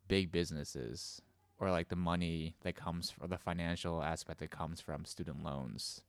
big 0.08 0.32
businesses 0.32 1.20
or 1.60 1.70
like 1.70 1.88
the 1.88 1.96
money 1.96 2.56
that 2.62 2.74
comes 2.74 3.12
or 3.20 3.28
the 3.28 3.38
financial 3.38 4.02
aspect 4.02 4.40
that 4.40 4.50
comes 4.50 4.80
from 4.80 5.04
student 5.04 5.44
loans 5.44 6.00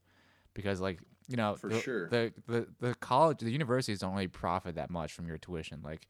because 0.54 0.80
like 0.80 0.98
you 1.28 1.36
know 1.36 1.54
For 1.54 1.68
the, 1.68 1.80
sure. 1.80 2.08
the, 2.08 2.32
the 2.48 2.66
the 2.80 2.94
college 2.96 3.38
the 3.38 3.50
universities 3.52 4.00
don't 4.00 4.14
really 4.14 4.26
profit 4.28 4.74
that 4.74 4.90
much 4.90 5.12
from 5.12 5.26
your 5.28 5.38
tuition 5.38 5.80
like 5.84 6.08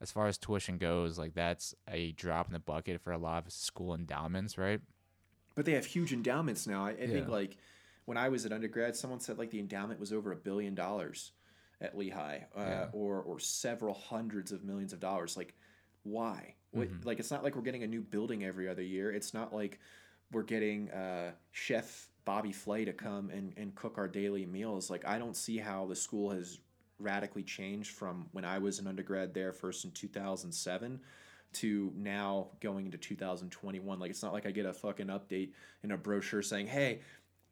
as 0.00 0.10
far 0.12 0.26
as 0.26 0.38
tuition 0.38 0.78
goes 0.78 1.18
like 1.18 1.34
that's 1.34 1.74
a 1.88 2.12
drop 2.12 2.46
in 2.46 2.52
the 2.52 2.58
bucket 2.60 3.00
for 3.00 3.12
a 3.12 3.18
lot 3.18 3.44
of 3.46 3.52
school 3.52 3.94
endowments 3.94 4.56
right 4.58 4.80
But 5.54 5.64
they 5.64 5.72
have 5.72 5.84
huge 5.86 6.12
endowments 6.12 6.66
now. 6.66 6.86
I, 6.86 6.90
I 6.90 7.06
think 7.06 7.28
like 7.28 7.56
when 8.06 8.16
I 8.16 8.28
was 8.30 8.44
at 8.46 8.52
undergrad, 8.52 8.96
someone 8.96 9.20
said 9.20 9.38
like 9.38 9.50
the 9.50 9.60
endowment 9.60 10.00
was 10.00 10.12
over 10.12 10.32
a 10.32 10.36
billion 10.36 10.74
dollars 10.74 11.32
at 11.80 11.96
Lehigh, 11.96 12.40
uh, 12.56 12.60
Yeah. 12.60 12.86
or 12.92 13.22
or 13.22 13.38
several 13.38 13.94
hundreds 13.94 14.50
of 14.52 14.64
millions 14.64 14.92
of 14.92 14.98
dollars. 15.00 15.36
Like, 15.36 15.54
why? 16.04 16.54
What, 16.72 16.88
Mm-hmm. 16.88 17.06
Like, 17.06 17.20
it's 17.20 17.30
not 17.30 17.44
like 17.44 17.54
we're 17.54 17.62
getting 17.62 17.82
a 17.82 17.86
new 17.86 18.00
building 18.00 18.44
every 18.44 18.68
other 18.68 18.82
year. 18.82 19.12
It's 19.12 19.32
not 19.32 19.54
like 19.54 19.78
we're 20.32 20.42
getting 20.42 20.90
uh, 20.90 21.32
Chef 21.50 22.08
Bobby 22.24 22.52
Flay 22.52 22.84
to 22.84 22.92
come 22.92 23.30
and, 23.30 23.52
and 23.56 23.74
cook 23.74 23.98
our 23.98 24.08
daily 24.08 24.46
meals. 24.46 24.90
Like, 24.90 25.06
I 25.06 25.18
don't 25.18 25.36
see 25.36 25.58
how 25.58 25.86
the 25.86 25.96
school 25.96 26.30
has 26.30 26.58
radically 26.98 27.42
changed 27.42 27.90
from 27.90 28.26
when 28.32 28.44
I 28.44 28.58
was 28.58 28.78
an 28.78 28.86
undergrad 28.86 29.34
there 29.34 29.52
first 29.52 29.84
in 29.84 29.90
2007 29.90 31.00
to 31.54 31.92
now 31.96 32.48
going 32.60 32.86
into 32.86 32.96
2021. 32.96 33.98
Like, 33.98 34.10
it's 34.10 34.22
not 34.22 34.32
like 34.32 34.46
I 34.46 34.50
get 34.50 34.66
a 34.66 34.72
fucking 34.72 35.08
update 35.08 35.50
in 35.82 35.92
a 35.92 35.96
brochure 35.96 36.42
saying, 36.42 36.68
hey, 36.68 37.00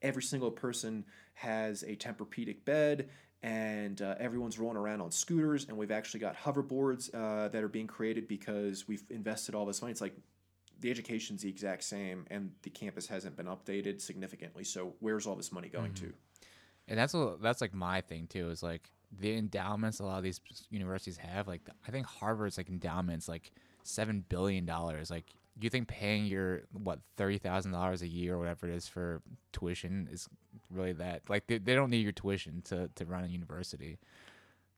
every 0.02 0.22
single 0.22 0.50
person 0.50 1.04
has 1.34 1.82
a 1.82 1.96
Tempur-Pedic 1.96 2.64
bed 2.64 3.10
and 3.42 4.02
uh, 4.02 4.14
everyone's 4.18 4.58
rolling 4.58 4.76
around 4.76 5.00
on 5.00 5.10
scooters 5.10 5.66
and 5.68 5.76
we've 5.76 5.90
actually 5.90 6.20
got 6.20 6.36
hoverboards 6.36 7.14
uh, 7.14 7.48
that 7.48 7.62
are 7.62 7.68
being 7.68 7.86
created 7.86 8.28
because 8.28 8.86
we've 8.86 9.04
invested 9.10 9.54
all 9.54 9.64
this 9.64 9.80
money. 9.80 9.92
It's 9.92 10.00
like 10.00 10.14
the 10.80 10.90
education's 10.90 11.42
the 11.42 11.48
exact 11.48 11.84
same 11.84 12.26
and 12.30 12.52
the 12.62 12.70
campus 12.70 13.06
hasn't 13.06 13.36
been 13.36 13.46
updated 13.46 14.00
significantly. 14.00 14.64
So 14.64 14.94
where's 15.00 15.26
all 15.26 15.36
this 15.36 15.52
money 15.52 15.68
going 15.68 15.94
to? 15.94 16.12
and 16.90 16.98
that's 16.98 17.14
what 17.14 17.40
that's 17.40 17.60
like 17.62 17.72
my 17.72 18.00
thing 18.02 18.26
too 18.26 18.50
is 18.50 18.62
like 18.62 18.90
the 19.18 19.34
endowments 19.36 20.00
a 20.00 20.04
lot 20.04 20.18
of 20.18 20.24
these 20.24 20.40
universities 20.70 21.16
have 21.16 21.48
like 21.48 21.62
i 21.86 21.90
think 21.90 22.04
harvard's 22.04 22.58
like 22.58 22.68
endowments 22.68 23.28
like 23.28 23.52
seven 23.82 24.24
billion 24.28 24.66
dollars 24.66 25.10
like 25.10 25.26
you 25.60 25.70
think 25.70 25.88
paying 25.88 26.26
your 26.26 26.62
what 26.72 26.98
thirty 27.16 27.38
thousand 27.38 27.72
dollars 27.72 28.02
a 28.02 28.08
year 28.08 28.34
or 28.34 28.38
whatever 28.38 28.68
it 28.68 28.74
is 28.74 28.86
for 28.86 29.22
tuition 29.52 30.08
is 30.12 30.28
really 30.70 30.92
that 30.92 31.28
like 31.28 31.46
they, 31.46 31.58
they 31.58 31.74
don't 31.74 31.90
need 31.90 32.02
your 32.02 32.12
tuition 32.12 32.62
to, 32.62 32.88
to 32.94 33.04
run 33.04 33.24
a 33.24 33.26
university 33.26 33.98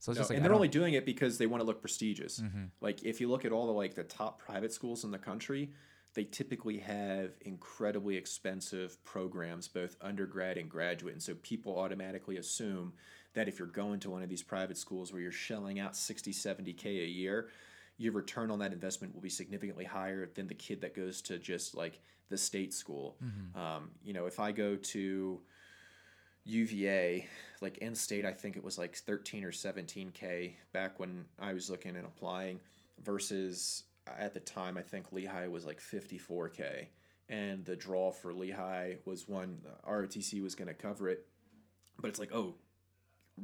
so 0.03 0.11
it's 0.11 0.17
No, 0.17 0.21
just 0.23 0.31
like 0.31 0.37
and 0.39 0.45
they're 0.45 0.53
only 0.53 0.67
doing 0.67 0.95
it 0.95 1.07
because 1.07 1.39
they 1.39 1.47
want 1.47 1.61
to 1.61 1.65
look 1.65 1.81
prestigious. 1.81 2.41
Mhm. 2.41 2.71
Like 2.81 3.05
if 3.05 3.21
you 3.21 3.31
look 3.31 3.45
at 3.45 3.53
all 3.53 3.67
the 3.67 3.73
like 3.73 3.95
the 3.95 4.03
top 4.03 4.41
private 4.41 4.73
schools 4.73 5.05
in 5.05 5.13
the 5.13 5.19
country, 5.19 5.71
they 6.15 6.25
typically 6.25 6.79
have 6.79 7.37
incredibly 7.43 8.17
expensive 8.17 9.03
programs, 9.05 9.69
both 9.69 9.95
undergrad 10.01 10.59
and 10.59 10.69
graduate. 10.69 11.15
And 11.15 11.23
so 11.23 11.37
people 11.37 11.79
automatically 11.79 12.37
assume 12.37 12.95
that 13.35 13.47
if 13.47 13.61
you're 13.61 13.69
going 13.69 14.01
to 14.01 14.11
one 14.11 14.25
of 14.25 14.29
these 14.29 14.43
private 14.43 14.77
schools 14.77 15.13
where 15.13 15.23
you're 15.23 15.31
shelling 15.31 15.79
out 15.79 15.95
60, 15.97 16.33
70K 16.33 16.85
a 17.05 17.09
year, 17.09 17.49
your 17.97 18.13
return 18.13 18.51
on 18.51 18.59
that 18.59 18.73
investment 18.73 19.15
will 19.15 19.23
be 19.23 19.31
significantly 19.31 19.85
higher 19.85 20.29
than 20.35 20.49
the 20.49 20.55
kid 20.55 20.81
that 20.81 20.97
goes 20.97 21.23
to 21.23 21.39
just 21.39 21.77
like 21.77 22.01
the 22.29 22.37
state 22.37 22.75
school. 22.75 23.17
Um, 23.55 23.93
you 24.03 24.13
know, 24.13 24.27
if 24.27 24.41
I 24.41 24.51
go 24.51 24.75
to 24.75 25.41
UVA, 26.45 27.27
like 27.61 27.79
in 27.79 27.95
state, 27.95 28.25
I 28.25 28.33
think 28.33 28.57
it 28.57 28.65
was 28.65 28.79
like 28.79 28.97
13 28.97 29.45
or 29.45 29.53
17K 29.53 30.53
back 30.73 30.99
when 30.99 31.25
I 31.39 31.53
was 31.53 31.71
looking 31.71 31.97
and 31.97 32.07
applying, 32.07 32.61
versus 33.03 33.85
uh, 34.09 34.13
at 34.19 34.35
the 34.35 34.41
time, 34.41 34.77
I 34.77 34.83
think 34.83 35.13
Lehigh 35.13 35.49
was 35.49 35.65
like 35.65 35.81
54K. 35.81 36.87
And 37.29 37.65
the 37.65 37.77
draw 37.77 38.11
for 38.11 38.35
Lehigh 38.35 38.95
was 39.05 39.29
one, 39.29 39.59
uh, 39.67 39.91
ROTC 39.91 40.43
was 40.43 40.55
going 40.55 40.69
to 40.69 40.75
cover 40.75 41.09
it. 41.09 41.27
But 42.01 42.09
it's 42.09 42.19
like, 42.19 42.35
oh, 42.35 42.55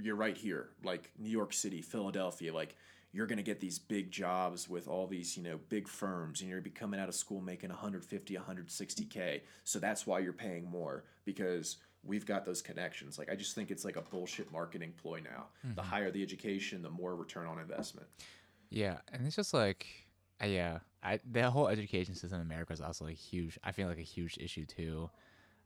you're 0.00 0.16
right 0.16 0.36
here, 0.36 0.70
like 0.84 1.10
New 1.18 1.30
York 1.30 1.52
City, 1.52 1.80
Philadelphia, 1.80 2.52
like 2.52 2.74
you're 3.12 3.26
going 3.26 3.38
to 3.38 3.42
get 3.42 3.60
these 3.60 3.78
big 3.78 4.10
jobs 4.10 4.68
with 4.68 4.86
all 4.86 5.06
these, 5.06 5.36
you 5.36 5.42
know, 5.42 5.58
big 5.68 5.88
firms 5.88 6.40
and 6.40 6.50
you're 6.50 6.60
be 6.60 6.70
coming 6.70 7.00
out 7.00 7.08
of 7.08 7.14
school 7.14 7.40
making 7.40 7.70
150, 7.70 8.34
160k. 8.36 9.40
So 9.64 9.78
that's 9.78 10.06
why 10.06 10.18
you're 10.18 10.32
paying 10.32 10.68
more 10.68 11.04
because 11.24 11.78
we've 12.04 12.26
got 12.26 12.44
those 12.44 12.62
connections. 12.62 13.18
Like 13.18 13.30
I 13.30 13.34
just 13.34 13.54
think 13.54 13.70
it's 13.70 13.84
like 13.84 13.96
a 13.96 14.02
bullshit 14.02 14.50
marketing 14.52 14.92
ploy 15.00 15.20
now. 15.22 15.46
The 15.74 15.82
higher 15.82 16.10
the 16.10 16.22
education, 16.22 16.82
the 16.82 16.90
more 16.90 17.14
return 17.14 17.46
on 17.46 17.58
investment. 17.58 18.08
Yeah, 18.70 18.98
and 19.12 19.26
it's 19.26 19.36
just 19.36 19.54
like, 19.54 19.86
uh, 20.42 20.46
yeah, 20.46 20.78
I 21.02 21.20
the 21.30 21.50
whole 21.50 21.68
education 21.68 22.14
system 22.14 22.40
in 22.40 22.46
America 22.46 22.72
is 22.72 22.80
also 22.80 23.04
like 23.04 23.16
huge. 23.16 23.58
I 23.64 23.72
feel 23.72 23.88
like 23.88 23.98
a 23.98 24.02
huge 24.02 24.38
issue 24.38 24.66
too, 24.66 25.10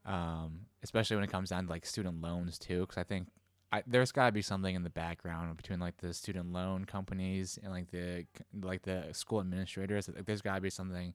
um, 0.07 0.61
especially 0.83 1.17
when 1.17 1.25
it 1.25 1.31
comes 1.31 1.51
down 1.51 1.67
to 1.67 1.71
like 1.71 1.87
student 1.87 2.21
loans 2.21 2.59
too. 2.59 2.81
Because 2.81 2.99
I 2.99 3.05
think 3.05 3.29
I, 3.73 3.83
there's 3.87 4.13
got 4.13 4.27
to 4.27 4.33
be 4.33 4.43
something 4.43 4.75
in 4.75 4.83
the 4.83 4.91
background 4.91 5.57
between 5.57 5.81
like 5.81 5.97
the 5.97 6.13
student 6.13 6.53
loan 6.53 6.85
companies 6.85 7.59
and 7.63 7.73
like 7.73 7.91
the 7.91 8.27
like 8.63 8.83
the 8.83 9.07
school 9.13 9.41
administrators. 9.41 10.09
Like, 10.09 10.27
there's 10.27 10.43
got 10.43 10.57
to 10.57 10.61
be 10.61 10.71
something, 10.71 11.15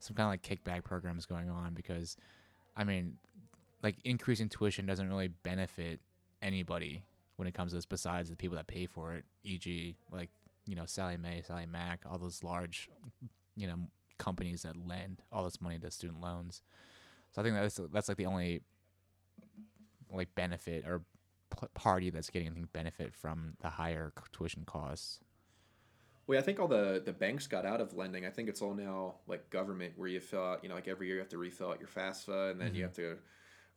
some 0.00 0.16
kind 0.16 0.26
of 0.26 0.32
like 0.32 0.42
kickback 0.42 0.82
programs 0.84 1.26
going 1.26 1.48
on 1.48 1.74
because, 1.74 2.16
I 2.76 2.84
mean, 2.84 3.18
like 3.82 3.96
increasing 4.04 4.48
tuition 4.48 4.86
doesn't 4.86 5.08
really 5.08 5.28
benefit 5.28 6.00
anybody 6.40 7.04
when 7.36 7.48
it 7.48 7.54
comes 7.54 7.72
to 7.72 7.76
this 7.76 7.86
besides 7.86 8.30
the 8.30 8.36
people 8.36 8.56
that 8.56 8.66
pay 8.66 8.86
for 8.86 9.14
it, 9.14 9.24
e.g., 9.42 9.96
like 10.10 10.30
you 10.66 10.76
know 10.76 10.84
Sallie 10.86 11.16
Mae, 11.16 11.42
Sally 11.44 11.66
Mac, 11.66 12.00
all 12.08 12.18
those 12.18 12.44
large, 12.44 12.88
you 13.56 13.66
know, 13.66 13.76
companies 14.18 14.62
that 14.62 14.76
lend 14.76 15.22
all 15.32 15.44
this 15.44 15.60
money 15.60 15.78
to 15.78 15.90
student 15.90 16.20
loans. 16.20 16.62
So 17.32 17.40
I 17.40 17.44
think 17.44 17.56
that's 17.56 17.80
that's 17.92 18.08
like 18.08 18.18
the 18.18 18.26
only 18.26 18.62
like 20.12 20.34
benefit 20.34 20.84
or 20.86 21.02
p- 21.58 21.66
party 21.74 22.10
that's 22.10 22.30
getting 22.30 22.48
anything 22.48 22.68
benefit 22.72 23.14
from 23.14 23.54
the 23.60 23.70
higher 23.70 24.12
tuition 24.32 24.64
costs. 24.64 25.20
Well, 26.26 26.38
I 26.38 26.42
think 26.42 26.60
all 26.60 26.68
the 26.68 27.02
the 27.04 27.12
banks 27.12 27.46
got 27.46 27.66
out 27.66 27.80
of 27.80 27.94
lending. 27.94 28.24
I 28.24 28.30
think 28.30 28.48
it's 28.48 28.62
all 28.62 28.74
now 28.74 29.16
like 29.26 29.50
government 29.50 29.94
where 29.96 30.08
you 30.08 30.20
fill 30.20 30.44
out, 30.44 30.62
you 30.62 30.68
know, 30.68 30.74
like 30.74 30.86
every 30.86 31.06
year 31.06 31.16
you 31.16 31.20
have 31.20 31.30
to 31.30 31.38
refill 31.38 31.70
out 31.70 31.80
your 31.80 31.88
FAFSA 31.88 32.52
and 32.52 32.60
then 32.60 32.68
you 32.68 32.74
mm-hmm. 32.74 32.82
have 32.82 32.94
to 32.94 33.18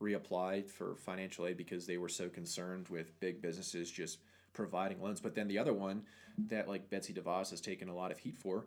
reapply 0.02 0.68
for 0.68 0.96
financial 0.96 1.46
aid 1.46 1.56
because 1.56 1.86
they 1.86 1.96
were 1.96 2.08
so 2.08 2.28
concerned 2.28 2.88
with 2.88 3.18
big 3.20 3.40
businesses 3.40 3.90
just 3.90 4.18
providing 4.52 5.00
loans. 5.00 5.20
But 5.20 5.34
then 5.34 5.48
the 5.48 5.58
other 5.58 5.72
one 5.72 6.02
that 6.48 6.68
like 6.68 6.90
Betsy 6.90 7.12
DeVos 7.12 7.50
has 7.50 7.60
taken 7.60 7.88
a 7.88 7.94
lot 7.94 8.10
of 8.10 8.18
heat 8.18 8.38
for 8.38 8.66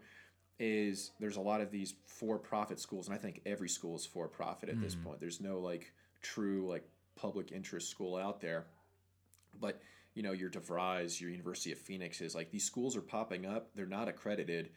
is 0.60 1.12
there's 1.20 1.38
a 1.38 1.42
lot 1.42 1.62
of 1.62 1.72
these 1.72 1.94
for-profit 2.06 2.80
schools 2.80 3.08
and 3.08 3.16
I 3.16 3.20
think 3.20 3.42
every 3.46 3.70
school 3.70 3.96
is 3.96 4.06
for-profit 4.06 4.70
at 4.70 4.82
this 4.82 4.96
hmm. 4.96 5.04
point. 5.04 5.20
There's 5.20 5.40
no 5.40 5.60
like 5.60 5.94
true 6.22 6.68
like 6.68 6.84
public 7.16 7.52
interest 7.52 7.90
school 7.90 8.16
out 8.16 8.42
there. 8.42 8.66
But 9.60 9.82
you 10.16 10.24
know, 10.24 10.32
your 10.32 10.50
DeVries, 10.50 11.22
your 11.22 11.30
University 11.30 11.72
of 11.72 11.78
Phoenix 11.78 12.22
is 12.22 12.36
like 12.36 12.52
these 12.52 12.66
schools 12.66 12.98
are 12.98 13.02
popping 13.02 13.46
up. 13.46 13.70
They're 13.76 13.86
not 13.86 14.08
accredited. 14.08 14.70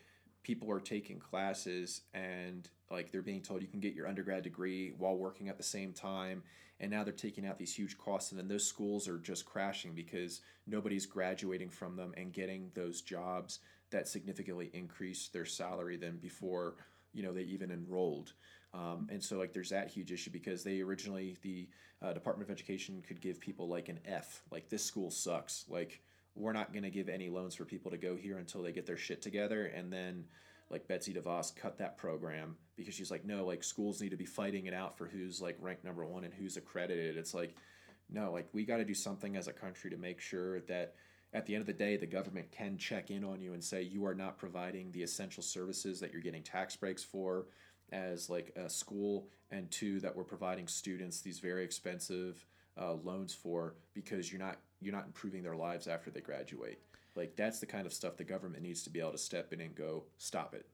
People 0.43 0.71
are 0.71 0.81
taking 0.81 1.19
classes 1.19 2.03
and 2.15 2.69
like 2.93 3.11
they're 3.11 3.23
being 3.23 3.43
told 3.43 3.63
you 3.63 3.69
can 3.69 3.81
get 3.81 3.95
your 3.95 4.07
undergrad 4.07 4.45
degree 4.45 4.93
while 4.99 5.17
working 5.17 5.49
at 5.49 5.57
the 5.57 5.63
same 5.63 5.93
time. 5.93 6.43
And 6.81 6.91
now 6.91 7.05
they're 7.05 7.13
taking 7.13 7.47
out 7.47 7.59
these 7.59 7.75
huge 7.75 7.97
costs, 7.97 8.33
and 8.33 8.41
then 8.41 8.49
those 8.49 8.67
schools 8.67 9.07
are 9.07 9.19
just 9.19 9.45
crashing 9.45 9.93
because 9.95 10.41
nobody's 10.67 11.07
graduating 11.07 11.71
from 11.71 11.97
them 11.97 12.13
and 12.17 12.33
getting 12.33 12.71
those 12.75 13.03
jobs 13.03 13.61
that 13.91 14.09
significantly 14.09 14.71
increase 14.75 15.29
their 15.29 15.45
salary 15.45 15.97
than 15.97 16.17
before 16.17 16.75
you 17.13 17.23
know 17.23 17.33
they 17.33 17.43
even 17.43 17.71
enrolled. 17.71 18.33
Um, 18.75 19.07
and 19.11 19.23
so 19.23 19.39
like 19.39 19.53
there's 19.53 19.71
that 19.71 19.91
huge 19.91 20.11
issue 20.11 20.31
because 20.31 20.65
they 20.65 20.81
originally 20.81 21.37
the 21.43 21.69
uh, 22.01 22.13
Department 22.13 22.49
of 22.49 22.53
Education 22.55 23.03
could 23.07 23.21
give 23.21 23.39
people 23.39 23.69
like 23.69 23.89
an 23.89 24.01
F, 24.05 24.43
like 24.51 24.69
this 24.69 24.85
school 24.85 25.11
sucks, 25.11 25.67
like 25.69 26.01
we're 26.35 26.53
not 26.53 26.73
going 26.73 26.83
to 26.83 26.91
give 26.91 27.09
any 27.09 27.29
loans 27.29 27.55
for 27.55 27.65
people 27.65 27.91
to 27.91 27.99
go 27.99 28.17
here 28.17 28.39
until 28.39 28.63
they 28.63 28.73
get 28.73 28.87
their 28.87 28.97
shit 28.97 29.23
together, 29.23 29.67
and 29.67 29.93
then 29.93 30.25
like 30.73 30.89
Betsy 30.89 31.13
DeVos 31.13 31.55
cut 31.55 31.79
that 31.79 31.99
program 31.99 32.57
because 32.77 32.95
she's 32.95 33.11
like, 33.11 33.25
no, 33.25 33.45
like 33.45 33.63
schools 33.63 34.01
need 34.01 34.11
to 34.11 34.17
be 34.17 34.25
fighting 34.25 34.67
it 34.67 34.75
out 34.75 34.97
for 34.97 35.07
who's 35.07 35.41
like 35.41 35.57
ranked 35.61 35.85
number 35.85 36.05
one 36.05 36.25
and 36.25 36.33
who's 36.33 36.57
accredited. 36.57 37.17
It's 37.17 37.35
like, 37.35 37.55
no, 38.11 38.33
like 38.33 38.49
we 38.53 38.65
got 38.65 38.79
to 38.79 38.85
do 38.85 38.95
something 38.95 39.37
as 39.37 39.49
a 39.49 39.53
country 39.53 39.91
to 39.91 39.97
make 39.97 40.21
sure 40.21 40.61
that 40.63 40.95
at 41.35 41.47
the 41.47 41.55
end 41.55 41.61
of 41.61 41.67
the 41.67 41.73
day, 41.73 41.97
the 41.97 42.07
government 42.07 42.51
can 42.51 42.77
check 42.77 43.11
in 43.11 43.25
on 43.25 43.41
you 43.41 43.53
and 43.53 43.63
say 43.63 43.83
you 43.83 44.05
are 44.07 44.15
not 44.15 44.39
providing 44.39 44.91
the 44.93 45.03
essential 45.03 45.43
services 45.43 46.01
that 46.01 46.13
you're 46.13 46.23
getting 46.23 46.43
tax 46.43 46.77
breaks 46.77 47.05
for 47.05 47.47
as 47.93 48.29
like 48.31 48.53
a 48.57 48.69
school 48.69 49.29
and 49.51 49.71
two 49.71 50.01
that 50.01 50.17
we're 50.17 50.25
providing 50.25 50.67
students 50.67 51.21
these 51.21 51.39
very 51.39 51.65
expensive 51.65 52.45
uh, 52.81 52.95
loans 52.95 53.35
for 53.35 53.75
because 53.95 54.33
you're 54.33 54.41
not 54.41 54.57
you're 54.81 54.95
not 54.95 55.07
improving 55.07 55.43
their 55.43 55.57
lives 55.57 55.87
after 55.87 56.11
they 56.11 56.21
graduate 56.21 56.79
like 57.15 57.37
that's 57.37 57.61
the 57.61 57.67
kind 57.67 57.87
of 57.87 57.93
stuff 57.93 58.17
the 58.17 58.25
government 58.25 58.63
needs 58.63 58.83
to 58.83 58.91
be 58.91 59.01
able 59.01 59.13
to 59.13 59.19
step 59.19 59.53
in 59.53 59.61
and 59.61 59.75
go 59.75 60.05
stop 60.19 60.55
it 60.55 60.67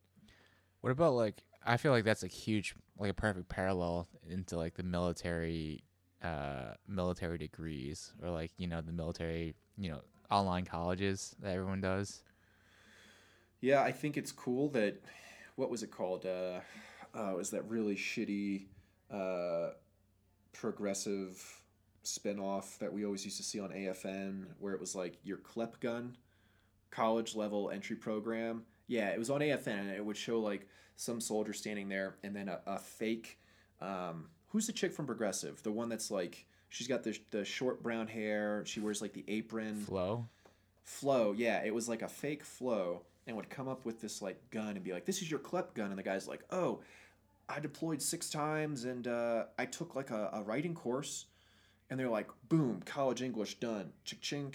What 0.81 0.91
about 0.91 1.15
like 1.15 1.43
I 1.65 1.77
feel 1.77 1.93
like 1.93 2.05
that's 2.05 2.23
a 2.23 2.29
huge 2.29 2.75
like 2.99 3.11
a 3.11 3.15
perfect 3.15 3.49
parallel 3.49 4.09
into 4.29 4.57
like 4.57 4.75
the 4.75 4.83
military 4.83 5.85
uh, 6.23 6.75
military 6.87 7.39
degrees 7.39 8.13
or 8.23 8.31
like 8.31 8.51
you 8.59 8.67
know 8.67 8.81
the 8.81 8.93
military 8.93 9.55
you 9.77 9.91
know 9.91 10.01
online 10.31 10.65
colleges 10.65 11.35
that 11.41 11.53
everyone 11.53 11.81
does. 11.81 12.23
Yeah, 13.61 13.83
I 13.83 13.93
think 13.93 14.17
it's 14.17 14.33
cool 14.33 14.69
that 14.71 15.03
what 15.57 15.71
was 15.71 15.83
it 15.83 15.91
called? 15.91 16.27
Uh, 16.27 16.61
uh, 17.15 17.33
was 17.37 17.51
that 17.51 17.69
really 17.69 17.97
shitty 17.97 18.67
uh, 19.11 19.71
progressive 20.53 21.63
spinoff 22.05 22.79
that 22.79 22.93
we 22.93 23.05
always 23.05 23.25
used 23.25 23.37
to 23.39 23.43
see 23.43 23.61
on 23.61 23.71
AFN, 23.71 24.47
where 24.59 24.73
it 24.73 24.81
was 24.81 24.95
like 24.95 25.19
your 25.25 25.39
CLEP 25.39 25.81
gun 25.81 26.17
college 26.91 27.35
level 27.35 27.71
entry 27.71 27.97
program. 27.97 28.63
Yeah, 28.87 29.09
it 29.09 29.19
was 29.19 29.31
on 29.31 29.41
AFN, 29.41 29.81
and 29.81 29.91
it 29.91 30.05
would 30.05 30.17
show 30.17 30.41
like 30.41 30.69
some 30.97 31.21
soldier 31.21 31.53
standing 31.53 31.89
there, 31.89 32.17
and 32.23 32.35
then 32.35 32.49
a, 32.49 32.61
a 32.67 32.79
fake. 32.79 33.39
Um, 33.81 34.29
who's 34.49 34.67
the 34.67 34.73
chick 34.73 34.93
from 34.93 35.07
Progressive? 35.07 35.63
The 35.63 35.73
one 35.73 35.89
that's 35.89 36.11
like 36.11 36.47
she's 36.69 36.89
got 36.89 37.03
the 37.03 37.19
the 37.31 37.45
short 37.45 37.83
brown 37.83 38.07
hair. 38.07 38.65
She 38.67 38.81
wears 38.81 39.03
like 39.03 39.13
the 39.13 39.25
apron. 39.29 39.77
Flo. 39.77 40.27
Flo, 40.85 41.33
yeah, 41.37 41.63
it 41.63 41.75
was 41.75 41.87
like 41.87 42.01
a 42.01 42.09
fake 42.09 42.43
Flo, 42.43 43.03
and 43.27 43.37
would 43.37 43.51
come 43.51 43.69
up 43.69 43.85
with 43.85 44.01
this 44.01 44.23
like 44.23 44.51
gun 44.51 44.71
and 44.71 44.83
be 44.83 44.93
like, 44.93 45.05
"This 45.05 45.21
is 45.21 45.31
your 45.31 45.41
CLEP 45.41 45.75
gun," 45.75 45.91
and 45.91 45.99
the 45.99 46.03
guy's 46.03 46.27
like, 46.27 46.43
"Oh, 46.51 46.81
I 47.49 47.61
deployed 47.61 48.03
six 48.03 48.29
times 48.29 48.85
and 48.85 49.07
uh, 49.09 49.45
I 49.59 49.65
took 49.65 49.95
like 49.95 50.11
a, 50.11 50.31
a 50.35 50.43
writing 50.43 50.75
course, 50.75 51.27
and 51.89 51.99
they're 51.99 52.11
like, 52.11 52.29
boom, 52.49 52.83
college 52.85 53.23
English 53.23 53.59
done, 53.59 53.93
chink 54.05 54.21
chink, 54.21 54.55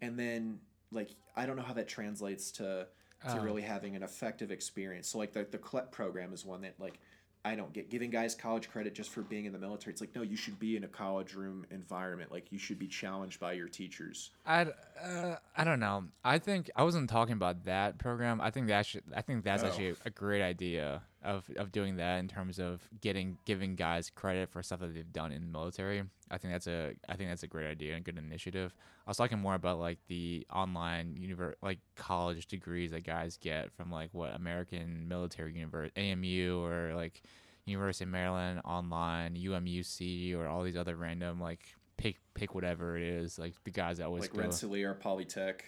and 0.00 0.18
then 0.18 0.60
like 0.92 1.10
I 1.38 1.46
don't 1.46 1.56
know 1.56 1.62
how 1.62 1.74
that 1.74 1.88
translates 1.88 2.50
to 2.52 2.86
to 3.26 3.32
Oh. 3.40 3.42
really 3.42 3.62
having 3.62 3.96
an 3.96 4.02
effective 4.04 4.50
experience. 4.52 5.08
So 5.08 5.18
like 5.18 5.32
the 5.32 5.44
the 5.44 5.58
CLEP 5.58 5.90
program 5.90 6.32
is 6.32 6.44
one 6.44 6.60
that 6.62 6.74
like 6.78 6.98
I 7.44 7.54
don't 7.54 7.72
get 7.72 7.88
giving 7.88 8.10
guys 8.10 8.34
college 8.34 8.68
credit 8.68 8.94
just 8.94 9.10
for 9.10 9.22
being 9.22 9.44
in 9.44 9.52
the 9.52 9.58
military. 9.58 9.92
It's 9.92 10.00
like 10.00 10.14
no, 10.14 10.22
you 10.22 10.36
should 10.36 10.58
be 10.58 10.76
in 10.76 10.84
a 10.84 10.88
college 10.88 11.34
room 11.34 11.66
environment. 11.70 12.30
Like 12.30 12.52
you 12.52 12.58
should 12.58 12.78
be 12.78 12.86
challenged 12.88 13.40
by 13.40 13.52
your 13.52 13.68
teachers. 13.68 14.30
I 14.46 14.66
uh, 15.02 15.36
I 15.56 15.64
don't 15.64 15.80
know. 15.80 16.04
I 16.24 16.38
think 16.38 16.70
I 16.76 16.82
wasn't 16.84 17.08
talking 17.10 17.32
about 17.34 17.64
that 17.64 17.98
program. 17.98 18.40
I 18.40 18.50
think 18.50 18.66
that 18.68 18.86
should, 18.86 19.04
I 19.16 19.22
think 19.22 19.44
that's 19.44 19.62
Oh. 19.62 19.68
actually 19.68 19.94
a 20.04 20.10
great 20.10 20.42
idea 20.42 21.02
of 21.22 21.50
of 21.56 21.72
doing 21.72 21.96
that 21.96 22.18
in 22.18 22.28
terms 22.28 22.58
of 22.58 22.80
getting 23.00 23.38
giving 23.44 23.74
guys 23.74 24.10
credit 24.10 24.50
for 24.50 24.62
stuff 24.62 24.80
that 24.80 24.94
they've 24.94 25.12
done 25.12 25.32
in 25.32 25.42
the 25.42 25.48
military. 25.48 26.02
I 26.30 26.38
think 26.38 26.52
that's 26.52 26.66
a 26.66 26.94
I 27.08 27.16
think 27.16 27.30
that's 27.30 27.42
a 27.42 27.48
great 27.48 27.66
idea 27.66 27.96
and 27.96 28.04
good 28.04 28.18
initiative. 28.18 28.74
I 29.06 29.10
was 29.10 29.16
talking 29.16 29.38
more 29.38 29.54
about 29.54 29.80
like 29.80 29.98
the 30.06 30.46
online 30.52 31.16
univer- 31.18 31.54
like 31.62 31.78
college 31.96 32.46
degrees 32.46 32.92
that 32.92 33.04
guys 33.04 33.36
get 33.36 33.72
from 33.72 33.90
like 33.90 34.10
what 34.12 34.34
American 34.34 35.08
Military 35.08 35.54
University 35.54 36.12
AMU 36.12 36.62
or 36.62 36.94
like 36.94 37.22
University 37.64 38.04
of 38.04 38.10
Maryland 38.10 38.60
online, 38.64 39.34
UMUC 39.34 40.36
or 40.36 40.46
all 40.46 40.62
these 40.62 40.76
other 40.76 40.96
random 40.96 41.40
like 41.40 41.66
pick 41.96 42.16
pick 42.34 42.54
whatever 42.54 42.96
it 42.96 43.02
is 43.02 43.38
like 43.38 43.54
the 43.64 43.70
guys 43.70 43.98
that 43.98 44.06
always 44.06 44.22
like. 44.22 44.36
Rensselaer, 44.36 44.94
Polytech. 44.94 45.60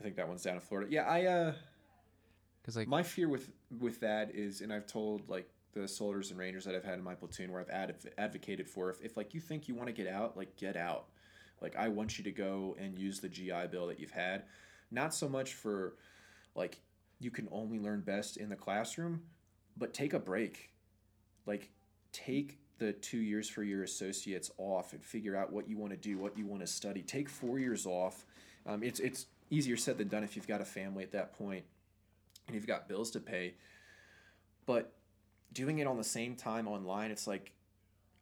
I 0.00 0.02
think 0.02 0.16
that 0.16 0.26
one's 0.26 0.42
down 0.42 0.54
in 0.54 0.60
Florida. 0.60 0.90
Yeah, 0.90 1.02
I 1.02 1.26
uh 1.26 1.52
Because 2.64 2.76
like 2.76 2.88
my 2.88 3.02
fear 3.02 3.28
with 3.28 3.50
with 3.78 4.00
that 4.00 4.34
is, 4.34 4.62
and 4.62 4.72
I've 4.72 4.86
told 4.86 5.28
like 5.28 5.46
the 5.74 5.86
soldiers 5.86 6.30
and 6.30 6.38
rangers 6.38 6.64
that 6.64 6.74
I've 6.74 6.84
had 6.84 6.94
in 6.94 7.04
my 7.04 7.14
platoon 7.14 7.52
where 7.52 7.60
I've 7.60 7.68
adv- 7.68 8.08
advocated 8.16 8.66
for 8.66 8.88
if, 8.88 9.02
if 9.02 9.16
like 9.18 9.34
you 9.34 9.40
think 9.40 9.68
you 9.68 9.74
want 9.74 9.88
to 9.88 9.92
get 9.92 10.06
out, 10.06 10.34
like 10.34 10.56
get 10.56 10.74
out. 10.74 11.04
Like 11.60 11.76
I 11.76 11.88
want 11.88 12.16
you 12.16 12.24
to 12.24 12.30
go 12.30 12.74
and 12.80 12.98
use 12.98 13.20
the 13.20 13.28
GI 13.28 13.66
Bill 13.70 13.86
that 13.88 14.00
you've 14.00 14.12
had, 14.12 14.44
not 14.90 15.12
so 15.12 15.28
much 15.28 15.52
for 15.52 15.96
like 16.54 16.80
you 17.20 17.30
can 17.30 17.48
only 17.52 17.78
learn 17.78 18.00
best 18.00 18.38
in 18.38 18.48
the 18.48 18.56
classroom, 18.56 19.20
but 19.76 19.92
take 19.92 20.14
a 20.14 20.18
break. 20.18 20.70
Like 21.44 21.70
take 22.12 22.60
the 22.78 22.94
two 22.94 23.18
years 23.18 23.46
for 23.46 23.62
your 23.62 23.82
associates 23.82 24.50
off 24.56 24.94
and 24.94 25.04
figure 25.04 25.36
out 25.36 25.52
what 25.52 25.68
you 25.68 25.76
want 25.76 25.92
to 25.92 25.98
do, 25.98 26.16
what 26.16 26.38
you 26.38 26.46
want 26.46 26.62
to 26.62 26.66
study. 26.66 27.02
Take 27.02 27.28
four 27.28 27.58
years 27.58 27.84
off. 27.84 28.24
Um, 28.64 28.82
it's 28.82 29.00
it's 29.00 29.26
easier 29.50 29.76
said 29.76 29.98
than 29.98 30.08
done 30.08 30.24
if 30.24 30.34
you've 30.34 30.48
got 30.48 30.62
a 30.62 30.64
family 30.64 31.04
at 31.04 31.12
that 31.12 31.36
point 31.36 31.64
and 32.46 32.54
you've 32.54 32.66
got 32.66 32.88
bills 32.88 33.10
to 33.12 33.20
pay. 33.20 33.54
But 34.66 34.92
doing 35.52 35.78
it 35.78 35.86
on 35.86 35.96
the 35.96 36.04
same 36.04 36.36
time 36.36 36.66
online, 36.68 37.10
it's 37.10 37.26
like 37.26 37.52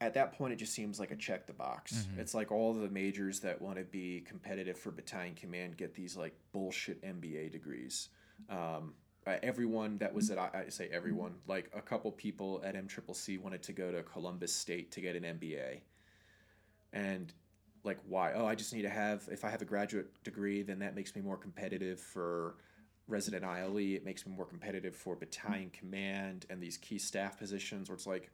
at 0.01 0.14
that 0.14 0.33
point 0.33 0.53
it 0.53 0.57
just 0.57 0.73
seems 0.73 0.99
like 0.99 1.11
a 1.11 1.16
check 1.16 1.47
the 1.47 1.53
box. 1.53 2.07
Mhm. 2.07 2.18
It's 2.18 2.35
like 2.35 2.51
all 2.51 2.75
the 2.75 2.89
majors 2.89 3.41
that 3.41 3.61
want 3.61 3.79
to 3.79 3.85
be 3.85 4.20
competitive 4.23 4.79
for 4.79 4.91
battalion 4.91 5.35
command 5.35 5.77
get 5.77 5.95
these 5.95 6.16
like 6.16 6.35
bullshit 6.53 7.01
MBA 7.03 7.51
degrees. 7.51 8.09
Um, 8.49 8.95
uh, 9.25 9.37
everyone 9.45 9.99
that 9.99 10.12
was 10.12 10.31
at 10.33 10.39
I 10.39 10.64
I 10.66 10.68
say 10.68 10.89
everyone 10.89 11.37
like 11.47 11.70
a 11.73 11.81
couple 11.81 12.11
people 12.11 12.61
at 12.64 12.75
MCCC 12.75 13.39
wanted 13.39 13.62
to 13.62 13.73
go 13.73 13.93
to 13.93 14.03
Columbus 14.03 14.53
State 14.53 14.91
to 14.93 15.01
get 15.01 15.14
an 15.14 15.23
MBA, 15.23 15.83
and 16.93 17.33
like 17.85 18.01
why? 18.09 18.33
Oh, 18.33 18.47
I 18.47 18.57
just 18.57 18.75
need 18.75 18.83
to 18.83 18.91
have 18.91 19.29
if 19.31 19.45
I 19.45 19.51
have 19.51 19.62
a 19.62 19.64
graduate 19.64 20.20
degree, 20.25 20.62
then 20.62 20.81
that 20.81 20.97
makes 20.97 21.14
me 21.14 21.23
more 21.23 21.37
competitive 21.37 22.01
for 22.01 22.57
resident 23.09 23.45
ILE. 23.45 23.77
It 23.79 24.05
makes 24.05 24.27
me 24.27 24.35
more 24.35 24.47
competitive 24.47 24.95
for 24.95 25.17
battalion 25.17 25.71
command 25.71 26.47
and 26.51 26.63
these 26.63 26.77
key 26.79 26.99
staff 26.99 27.39
positions 27.39 27.89
where 27.89 27.97
it's 27.97 28.07
like, 28.07 28.31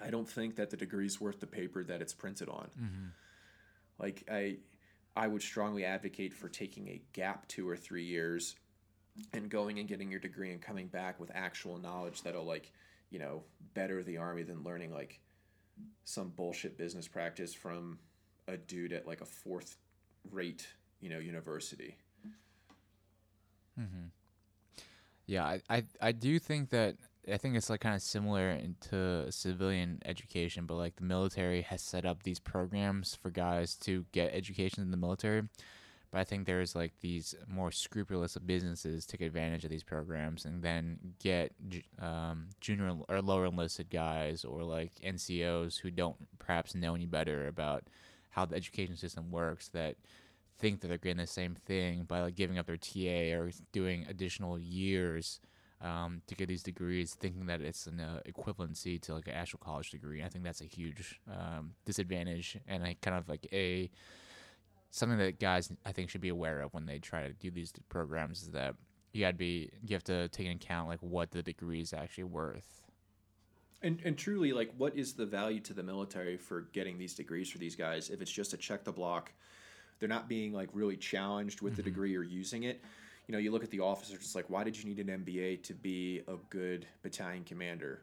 I 0.00 0.10
don't 0.10 0.28
think 0.28 0.56
that 0.56 0.70
the 0.70 0.76
degree's 0.76 1.20
worth 1.20 1.40
the 1.40 1.46
paper 1.46 1.82
that 1.84 2.00
it's 2.02 2.14
printed 2.14 2.48
on. 2.48 2.68
mhm. 2.78 3.10
Like 3.98 4.24
I, 4.30 4.56
I 5.16 5.26
would 5.26 5.42
strongly 5.42 5.84
advocate 5.84 6.34
for 6.34 6.48
taking 6.48 6.88
a 6.88 7.00
gap 7.14 7.48
two 7.48 7.66
or 7.68 7.76
three 7.76 8.04
years, 8.04 8.54
and 9.32 9.48
going 9.48 9.78
and 9.78 9.88
getting 9.88 10.10
your 10.10 10.20
degree 10.20 10.50
and 10.52 10.60
coming 10.60 10.88
back 10.88 11.18
with 11.18 11.30
actual 11.34 11.78
knowledge 11.78 12.22
that'll 12.22 12.44
like, 12.44 12.70
you 13.08 13.18
know, 13.18 13.42
better 13.72 14.02
the 14.02 14.18
army 14.18 14.42
than 14.42 14.62
learning 14.62 14.92
like 14.92 15.20
some 16.04 16.28
bullshit 16.28 16.76
business 16.76 17.08
practice 17.08 17.54
from 17.54 17.98
a 18.46 18.58
dude 18.58 18.92
at 18.92 19.06
like 19.06 19.22
a 19.22 19.24
fourth 19.24 19.78
rate, 20.30 20.66
you 21.00 21.08
know, 21.08 21.18
university. 21.18 21.96
Mm-hmm. 23.78 24.06
Yeah, 25.26 25.44
I, 25.44 25.60
I 25.68 25.84
I 26.00 26.12
do 26.12 26.38
think 26.38 26.70
that 26.70 26.96
I 27.30 27.36
think 27.36 27.56
it's 27.56 27.68
like 27.68 27.80
kind 27.80 27.96
of 27.96 28.02
similar 28.02 28.60
to 28.90 29.30
civilian 29.32 30.00
education, 30.04 30.66
but 30.66 30.74
like 30.76 30.96
the 30.96 31.04
military 31.04 31.62
has 31.62 31.82
set 31.82 32.06
up 32.06 32.22
these 32.22 32.38
programs 32.38 33.16
for 33.20 33.30
guys 33.30 33.74
to 33.78 34.06
get 34.12 34.32
education 34.32 34.82
in 34.82 34.90
the 34.92 34.96
military. 34.96 35.42
But 36.12 36.20
I 36.20 36.24
think 36.24 36.46
there's 36.46 36.76
like 36.76 36.94
these 37.00 37.34
more 37.48 37.72
scrupulous 37.72 38.36
businesses 38.38 39.06
take 39.06 39.22
advantage 39.22 39.64
of 39.64 39.70
these 39.70 39.84
programs 39.84 40.44
and 40.44 40.62
then 40.62 40.98
get 41.20 41.52
um, 42.00 42.48
junior 42.60 42.96
or 43.08 43.22
lower 43.22 43.46
enlisted 43.46 43.90
guys 43.90 44.44
or 44.44 44.62
like 44.64 44.92
NCOs 45.02 45.78
who 45.80 45.90
don't 45.90 46.16
perhaps 46.38 46.74
know 46.74 46.94
any 46.94 47.06
better 47.06 47.48
about 47.48 47.84
how 48.30 48.44
the 48.46 48.56
education 48.56 48.96
system 48.96 49.30
works 49.32 49.68
that 49.68 49.96
think 50.58 50.80
that 50.80 50.88
they're 50.88 50.98
getting 50.98 51.18
the 51.18 51.26
same 51.26 51.54
thing 51.54 52.04
by 52.04 52.20
like 52.20 52.34
giving 52.34 52.58
up 52.58 52.66
their 52.66 52.76
TA 52.76 53.36
or 53.38 53.50
doing 53.72 54.06
additional 54.08 54.58
years 54.58 55.40
um, 55.82 56.22
to 56.26 56.34
get 56.34 56.48
these 56.48 56.62
degrees, 56.62 57.14
thinking 57.14 57.46
that 57.46 57.60
it's 57.60 57.86
an 57.86 58.00
uh, 58.00 58.20
equivalency 58.26 59.00
to 59.02 59.14
like 59.14 59.26
an 59.28 59.34
actual 59.34 59.58
college 59.58 59.90
degree. 59.90 60.22
I 60.22 60.28
think 60.28 60.44
that's 60.44 60.62
a 60.62 60.66
huge 60.66 61.20
um, 61.30 61.72
disadvantage 61.84 62.58
and 62.66 62.84
I 62.84 62.96
kind 63.02 63.16
of 63.16 63.28
like 63.28 63.46
a 63.52 63.90
something 64.90 65.18
that 65.18 65.38
guys 65.38 65.70
I 65.84 65.92
think 65.92 66.10
should 66.10 66.22
be 66.22 66.30
aware 66.30 66.60
of 66.60 66.72
when 66.72 66.86
they 66.86 66.98
try 66.98 67.22
to 67.22 67.32
do 67.34 67.50
these 67.50 67.72
programs 67.88 68.42
is 68.42 68.50
that 68.50 68.74
you 69.12 69.20
gotta 69.20 69.36
be 69.36 69.70
you 69.82 69.94
have 69.94 70.04
to 70.04 70.28
take 70.28 70.46
into 70.46 70.64
account 70.64 70.88
like 70.88 71.00
what 71.00 71.30
the 71.30 71.42
degree 71.42 71.80
is 71.80 71.92
actually 71.92 72.24
worth. 72.24 72.76
And, 73.82 74.00
and 74.04 74.16
truly, 74.16 74.52
like, 74.52 74.72
what 74.78 74.96
is 74.96 75.12
the 75.12 75.26
value 75.26 75.60
to 75.60 75.74
the 75.74 75.82
military 75.82 76.38
for 76.38 76.62
getting 76.72 76.98
these 76.98 77.14
degrees 77.14 77.50
for 77.50 77.58
these 77.58 77.76
guys 77.76 78.08
if 78.08 78.22
it's 78.22 78.30
just 78.30 78.50
to 78.52 78.56
check 78.56 78.84
the 78.84 78.92
block? 78.92 79.32
They're 79.98 80.08
not 80.08 80.28
being 80.28 80.52
like 80.52 80.68
really 80.72 80.96
challenged 80.96 81.60
with 81.60 81.76
the 81.76 81.82
Mhm. 81.82 81.86
degree 81.86 82.16
or 82.16 82.22
using 82.22 82.64
it. 82.64 82.82
You 83.26 83.32
know, 83.32 83.38
you 83.38 83.50
look 83.50 83.64
at 83.64 83.70
the 83.70 83.80
officers, 83.80 84.16
it's 84.16 84.34
like, 84.34 84.48
why 84.50 84.62
did 84.62 84.76
you 84.76 84.84
need 84.84 85.00
an 85.00 85.08
MBA 85.10 85.56
to 85.56 85.74
be 85.74 86.22
a 86.28 86.36
good 86.50 86.86
battalion 87.02 87.44
commander? 87.44 88.02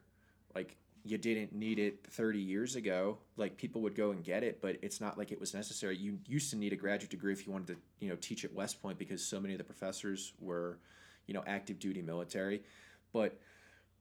Like, 0.54 0.76
you 1.06 1.18
didn't 1.18 1.54
need 1.54 1.80
it 1.80 2.06
30 2.08 2.40
years 2.40 2.76
ago. 2.76 3.18
Like, 3.36 3.58
people 3.58 3.82
would 3.82 3.96
go 3.96 4.12
and 4.12 4.24
get 4.24 4.44
it, 4.44 4.62
but 4.62 4.78
it's 4.82 5.02
not 5.02 5.18
like 5.18 5.32
it 5.32 5.40
was 5.40 5.54
necessary. 5.54 5.98
You 5.98 6.20
used 6.28 6.50
to 6.52 6.56
need 6.58 6.74
a 6.74 6.78
graduate 6.78 7.10
degree 7.12 7.34
if 7.34 7.46
you 7.46 7.52
wanted 7.52 7.76
to, 7.76 7.82
you 8.00 8.10
know, 8.10 8.16
teach 8.16 8.46
at 8.46 8.54
West 8.54 8.82
Point 8.82 8.98
because 8.98 9.26
so 9.26 9.40
many 9.40 9.54
of 9.54 9.58
the 9.58 9.64
professors 9.64 10.34
were, 10.40 10.80
you 11.28 11.34
know, 11.34 11.44
active 11.46 11.80
duty 11.80 12.02
military. 12.02 12.64
But 13.12 13.40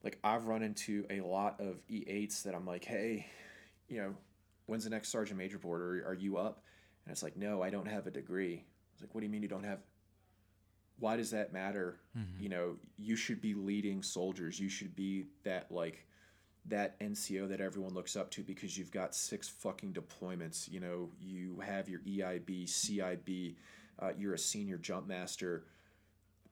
like 0.03 0.19
I've 0.25 0.47
run 0.47 0.63
into 0.63 1.07
a 1.11 1.21
lot 1.21 1.61
of 1.61 1.87
E8s 1.89 2.43
that 2.45 2.55
I'm 2.55 2.67
like, 2.67 2.85
hey, 2.85 3.27
you 3.89 3.99
know, 3.99 4.15
when's 4.67 4.85
the 4.85 4.91
next 4.91 5.11
sergeant 5.11 5.39
major 5.39 5.59
board? 5.59 5.83
Or 5.83 6.09
are 6.09 6.15
you 6.15 6.37
up? 6.37 6.65
And 7.05 7.13
it's 7.13 7.23
like, 7.23 7.37
no, 7.37 7.63
I 7.63 7.71
don't 7.71 7.89
have 7.89 8.07
a 8.07 8.11
degree. 8.11 8.65
It's 8.93 9.03
like, 9.03 9.15
what 9.15 9.21
do 9.21 9.27
you 9.27 9.33
mean 9.33 9.43
you 9.43 9.49
don't 9.49 9.65
have? 9.65 9.81
Why 10.99 11.17
does 11.17 11.31
that 11.31 11.53
matter? 11.53 11.99
Mm-hmm. 12.17 12.43
You 12.43 12.49
know, 12.49 12.77
you 12.97 13.17
should 13.17 13.41
be 13.41 13.55
leading 13.55 14.03
soldiers. 14.03 14.61
You 14.61 14.69
should 14.69 14.95
be 14.95 15.27
that 15.43 15.71
like 15.71 16.07
that 16.67 16.99
NCO 17.01 17.49
that 17.49 17.61
everyone 17.61 17.95
looks 17.95 18.15
up 18.15 18.31
to 18.33 18.43
because 18.43 18.79
you've 18.79 18.93
got 18.93 19.15
six 19.15 19.49
fucking 19.49 19.95
deployments. 19.95 20.71
You 20.71 20.81
know, 20.81 21.11
you 21.21 21.61
have 21.61 21.89
your 21.89 22.01
EIB, 22.01 22.67
CIB, 22.67 23.57
uh, 23.99 24.13
you're 24.17 24.35
a 24.35 24.39
senior 24.39 24.79
jump 24.79 25.09
master, 25.09 25.65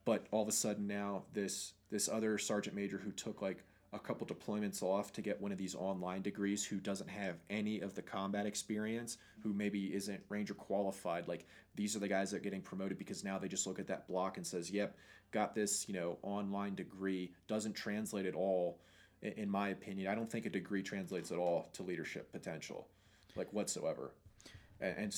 but 0.04 0.26
all 0.30 0.42
of 0.42 0.48
a 0.48 0.52
sudden 0.52 0.86
now 0.86 1.24
this 1.32 1.74
this 1.90 2.08
other 2.08 2.38
sergeant 2.38 2.74
major 2.74 2.98
who 2.98 3.12
took 3.12 3.42
like 3.42 3.62
a 3.92 3.98
couple 3.98 4.26
deployments 4.26 4.82
off 4.82 5.12
to 5.12 5.22
get 5.22 5.40
one 5.40 5.50
of 5.50 5.58
these 5.58 5.74
online 5.74 6.22
degrees 6.22 6.64
who 6.64 6.76
doesn't 6.76 7.10
have 7.10 7.36
any 7.50 7.80
of 7.80 7.94
the 7.94 8.02
combat 8.02 8.46
experience, 8.46 9.18
who 9.42 9.52
maybe 9.52 9.92
isn't 9.94 10.20
ranger 10.28 10.54
qualified, 10.54 11.26
like 11.26 11.46
these 11.74 11.96
are 11.96 11.98
the 11.98 12.08
guys 12.08 12.30
that 12.30 12.38
are 12.38 12.40
getting 12.40 12.60
promoted 12.60 12.98
because 12.98 13.24
now 13.24 13.38
they 13.38 13.48
just 13.48 13.66
look 13.66 13.78
at 13.78 13.88
that 13.88 14.06
block 14.06 14.36
and 14.36 14.46
says, 14.46 14.70
"Yep, 14.70 14.96
got 15.32 15.54
this, 15.54 15.88
you 15.88 15.94
know, 15.94 16.18
online 16.22 16.74
degree." 16.74 17.32
Doesn't 17.48 17.74
translate 17.74 18.26
at 18.26 18.34
all 18.34 18.78
in 19.22 19.50
my 19.50 19.68
opinion. 19.68 20.10
I 20.10 20.14
don't 20.14 20.30
think 20.30 20.46
a 20.46 20.50
degree 20.50 20.82
translates 20.82 21.30
at 21.30 21.38
all 21.38 21.68
to 21.74 21.82
leadership 21.82 22.32
potential, 22.32 22.88
like 23.36 23.52
whatsoever. 23.52 24.12
And, 24.80 25.14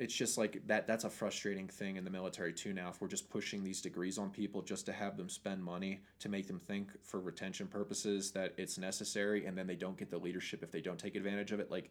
it's 0.00 0.14
just 0.14 0.38
like 0.38 0.66
that 0.66 0.86
that's 0.86 1.04
a 1.04 1.10
frustrating 1.10 1.68
thing 1.68 1.96
in 1.96 2.04
the 2.04 2.10
military 2.10 2.52
too 2.52 2.72
now 2.72 2.88
if 2.88 3.00
we're 3.00 3.06
just 3.06 3.28
pushing 3.28 3.62
these 3.62 3.82
degrees 3.82 4.18
on 4.18 4.30
people 4.30 4.62
just 4.62 4.86
to 4.86 4.92
have 4.92 5.16
them 5.16 5.28
spend 5.28 5.62
money 5.62 6.00
to 6.18 6.28
make 6.28 6.48
them 6.48 6.58
think 6.58 6.88
for 7.04 7.20
retention 7.20 7.66
purposes 7.66 8.32
that 8.32 8.54
it's 8.56 8.78
necessary 8.78 9.44
and 9.44 9.56
then 9.56 9.66
they 9.66 9.76
don't 9.76 9.98
get 9.98 10.10
the 10.10 10.18
leadership 10.18 10.62
if 10.62 10.72
they 10.72 10.80
don't 10.80 10.98
take 10.98 11.14
advantage 11.14 11.52
of 11.52 11.60
it 11.60 11.70
like 11.70 11.90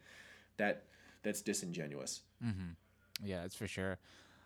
that 0.57 0.83
that's 1.21 1.41
disingenuous. 1.41 2.21
Mm-hmm. 2.43 2.71
yeah 3.23 3.41
that's 3.41 3.55
for 3.55 3.67
sure. 3.67 3.97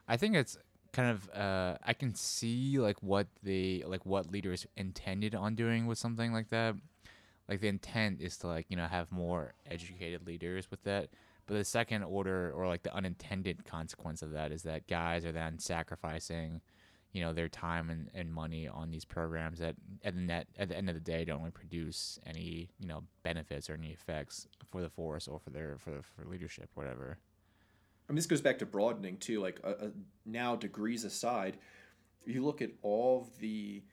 I 0.08 0.18
think 0.18 0.36
it's 0.36 0.58
kind 0.92 1.10
of 1.10 1.30
uh, 1.36 1.76
i 1.84 1.94
can 1.94 2.14
see 2.14 2.78
like 2.78 3.02
what 3.02 3.26
the 3.42 3.84
like 3.88 4.06
what 4.06 4.32
leaders 4.32 4.68
intended 4.78 5.34
on 5.34 5.56
doing 5.56 5.88
with 5.88 5.98
something 5.98 6.34
like 6.34 6.50
that. 6.50 6.76
Like 7.48 7.62
the 7.62 7.68
intent 7.68 8.22
is 8.22 8.38
to 8.40 8.48
like 8.48 8.66
you 8.70 8.78
know 8.78 8.86
have 8.86 9.12
more 9.12 9.54
educated 9.70 10.28
leaders 10.28 10.70
with 10.70 10.84
that 10.84 11.10
but 11.46 11.56
the 11.56 11.66
second 11.66 12.04
order 12.04 12.52
or 12.52 12.68
like 12.68 12.84
the 12.84 12.96
unintended 12.96 13.66
consequence 13.66 14.22
of 14.22 14.32
that 14.32 14.52
is 14.52 14.64
that 14.64 14.88
guys 14.88 15.26
are 15.26 15.32
then 15.32 15.60
sacrificing, 15.60 16.62
you 17.12 17.22
know, 17.22 17.34
their 17.34 17.50
time 17.50 17.90
and, 17.90 18.10
and 18.14 18.34
money 18.34 18.68
on 18.68 18.92
these 18.92 19.06
programs 19.06 19.60
that 19.60 19.76
at 20.04 20.16
the 20.16 20.22
net 20.22 20.48
at 20.58 20.70
the 20.70 20.78
end 20.78 20.90
of 20.90 20.96
the 20.96 21.02
day 21.02 21.26
don't 21.26 21.40
really 21.40 21.52
produce 21.52 22.20
any, 22.26 22.70
you 22.80 22.88
know, 22.88 23.04
benefits 23.24 23.70
or 23.70 23.74
any 23.74 23.92
effects 23.92 24.48
for 24.72 24.82
the 24.82 24.90
force 24.90 25.28
or 25.28 25.40
for 25.40 25.50
their 25.50 25.78
for 25.78 26.02
for 26.02 26.26
leadership, 26.26 26.70
whatever. 26.76 27.18
I 28.08 28.12
mean, 28.12 28.18
this 28.18 28.26
goes 28.26 28.42
back 28.42 28.60
to 28.60 28.66
broadening 28.66 29.18
too. 29.18 29.42
Like 29.42 29.60
uh, 29.64 29.74
uh, 29.80 29.88
now, 30.26 30.56
degrees 30.56 31.04
aside, 31.04 31.58
you 32.26 32.44
look 32.44 32.62
at 32.62 32.72
all 32.82 33.30
the 33.40 33.84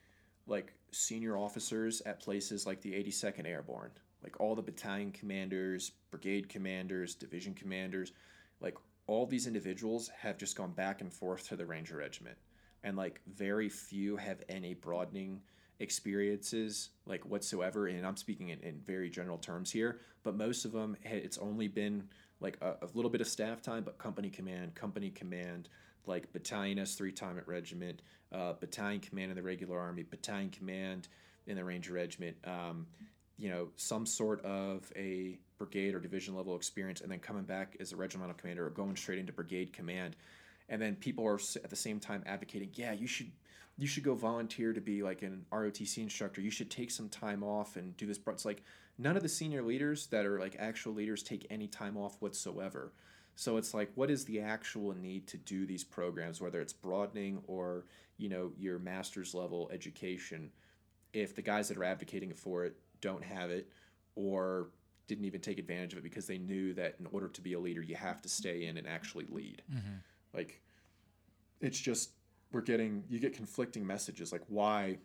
like 0.46 0.72
senior 0.92 1.36
officers 1.36 2.02
at 2.06 2.20
places 2.20 2.66
like 2.66 2.80
the 2.80 2.92
82nd 2.92 3.46
Airborne, 3.46 3.90
like 4.22 4.40
all 4.40 4.54
the 4.54 4.62
battalion 4.62 5.12
commanders, 5.12 5.92
brigade 6.10 6.48
commanders, 6.48 7.14
division 7.14 7.54
commanders, 7.54 8.12
like 8.60 8.76
all 9.06 9.26
these 9.26 9.46
individuals 9.46 10.10
have 10.20 10.38
just 10.38 10.56
gone 10.56 10.72
back 10.72 11.00
and 11.00 11.12
forth 11.12 11.48
to 11.48 11.56
the 11.56 11.66
Ranger 11.66 11.96
Regiment. 11.96 12.36
And 12.84 12.96
like 12.96 13.20
very 13.26 13.68
few 13.68 14.16
have 14.16 14.42
any 14.48 14.74
broadening 14.74 15.40
experiences 15.80 16.90
like 17.06 17.24
whatsoever 17.24 17.86
and 17.86 18.06
i'm 18.06 18.16
speaking 18.16 18.50
in, 18.50 18.60
in 18.60 18.78
very 18.86 19.08
general 19.08 19.38
terms 19.38 19.72
here 19.72 20.00
but 20.22 20.36
most 20.36 20.66
of 20.66 20.72
them 20.72 20.94
it's 21.02 21.38
only 21.38 21.68
been 21.68 22.04
like 22.40 22.58
a, 22.60 22.74
a 22.82 22.88
little 22.92 23.10
bit 23.10 23.22
of 23.22 23.26
staff 23.26 23.62
time 23.62 23.82
but 23.82 23.96
company 23.96 24.28
command 24.28 24.74
company 24.74 25.08
command 25.08 25.70
like 26.06 26.30
battalion 26.34 26.76
s3 26.76 27.16
time 27.16 27.38
at 27.38 27.48
regiment 27.48 28.02
uh, 28.32 28.52
battalion 28.60 29.00
command 29.00 29.30
in 29.30 29.36
the 29.36 29.42
regular 29.42 29.78
army 29.78 30.02
battalion 30.02 30.50
command 30.50 31.08
in 31.46 31.56
the 31.56 31.64
ranger 31.64 31.94
regiment 31.94 32.36
um, 32.44 32.86
you 33.40 33.48
know 33.48 33.68
some 33.76 34.04
sort 34.04 34.44
of 34.44 34.92
a 34.94 35.38
brigade 35.56 35.94
or 35.94 36.00
division 36.00 36.36
level 36.36 36.54
experience 36.54 37.00
and 37.00 37.10
then 37.10 37.18
coming 37.18 37.42
back 37.42 37.76
as 37.80 37.92
a 37.92 37.96
regimental 37.96 38.34
commander 38.34 38.66
or 38.66 38.70
going 38.70 38.94
straight 38.94 39.18
into 39.18 39.32
brigade 39.32 39.72
command. 39.72 40.14
And 40.68 40.80
then 40.80 40.94
people 40.94 41.26
are 41.26 41.40
at 41.64 41.70
the 41.70 41.76
same 41.76 41.98
time 41.98 42.22
advocating 42.26 42.70
yeah 42.74 42.92
you 42.92 43.06
should 43.06 43.32
you 43.78 43.86
should 43.86 44.04
go 44.04 44.14
volunteer 44.14 44.74
to 44.74 44.80
be 44.80 45.02
like 45.02 45.22
an 45.22 45.46
ROTC 45.50 45.98
instructor. 45.98 46.42
You 46.42 46.50
should 46.50 46.70
take 46.70 46.90
some 46.90 47.08
time 47.08 47.42
off 47.42 47.76
and 47.76 47.96
do 47.96 48.06
this. 48.06 48.18
It's 48.26 48.44
like 48.44 48.62
none 48.98 49.16
of 49.16 49.22
the 49.22 49.28
senior 49.28 49.62
leaders 49.62 50.06
that 50.08 50.26
are 50.26 50.38
like 50.38 50.54
actual 50.58 50.92
leaders 50.92 51.22
take 51.22 51.46
any 51.48 51.66
time 51.66 51.96
off 51.96 52.16
whatsoever. 52.20 52.92
So 53.36 53.56
it's 53.56 53.72
like 53.72 53.90
what 53.94 54.10
is 54.10 54.26
the 54.26 54.40
actual 54.40 54.94
need 54.94 55.26
to 55.28 55.38
do 55.38 55.64
these 55.64 55.82
programs 55.82 56.42
whether 56.42 56.60
it's 56.60 56.74
broadening 56.74 57.42
or 57.46 57.86
you 58.18 58.28
know 58.28 58.52
your 58.58 58.78
master's 58.78 59.34
level 59.34 59.70
education? 59.72 60.50
If 61.14 61.34
the 61.34 61.42
guys 61.42 61.68
that 61.68 61.78
are 61.78 61.84
advocating 61.84 62.34
for 62.34 62.66
it 62.66 62.76
don't 63.00 63.24
have 63.24 63.50
it 63.50 63.68
or 64.14 64.68
didn't 65.06 65.24
even 65.24 65.40
take 65.40 65.58
advantage 65.58 65.92
of 65.92 65.98
it 65.98 66.02
because 66.02 66.26
they 66.26 66.38
knew 66.38 66.72
that 66.74 66.94
in 67.00 67.06
order 67.12 67.28
to 67.28 67.40
be 67.40 67.54
a 67.54 67.58
leader 67.58 67.82
you 67.82 67.96
have 67.96 68.22
to 68.22 68.28
stay 68.28 68.66
in 68.66 68.76
and 68.76 68.86
actually 68.86 69.26
lead 69.28 69.62
mm-hmm. 69.72 69.96
like 70.32 70.60
it's 71.60 71.78
just 71.78 72.10
we're 72.52 72.60
getting 72.60 73.02
you 73.08 73.18
get 73.18 73.34
conflicting 73.34 73.86
messages 73.86 74.30
like 74.32 74.42
why 74.48 74.96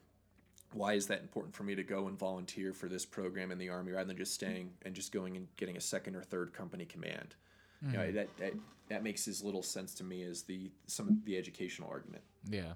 why 0.73 0.93
is 0.93 1.07
that 1.07 1.21
important 1.21 1.55
for 1.55 1.63
me 1.63 1.73
to 1.73 1.83
go 1.83 2.07
and 2.07 2.19
volunteer 2.19 2.73
for 2.73 2.87
this 2.87 3.05
program 3.05 3.51
in 3.51 3.57
the 3.57 3.69
army 3.69 3.91
rather 3.91 4.07
than 4.07 4.17
just 4.17 4.33
staying 4.33 4.71
and 4.83 4.93
just 4.93 5.11
going 5.11 5.37
and 5.37 5.47
getting 5.57 5.77
a 5.77 5.81
second 5.81 6.15
or 6.15 6.21
third 6.21 6.53
company 6.53 6.85
command 6.85 7.35
mm-hmm. 7.83 7.93
you 7.93 7.97
know, 7.97 8.03
mm-hmm. 8.05 8.15
that, 8.15 8.37
that 8.37 8.53
that 8.89 9.03
makes 9.03 9.27
as 9.27 9.43
little 9.43 9.63
sense 9.63 9.95
to 9.95 10.03
me 10.03 10.21
as 10.23 10.43
the 10.43 10.71
some 10.85 11.07
of 11.07 11.25
the 11.25 11.35
educational 11.37 11.89
argument 11.89 12.23
yeah 12.49 12.73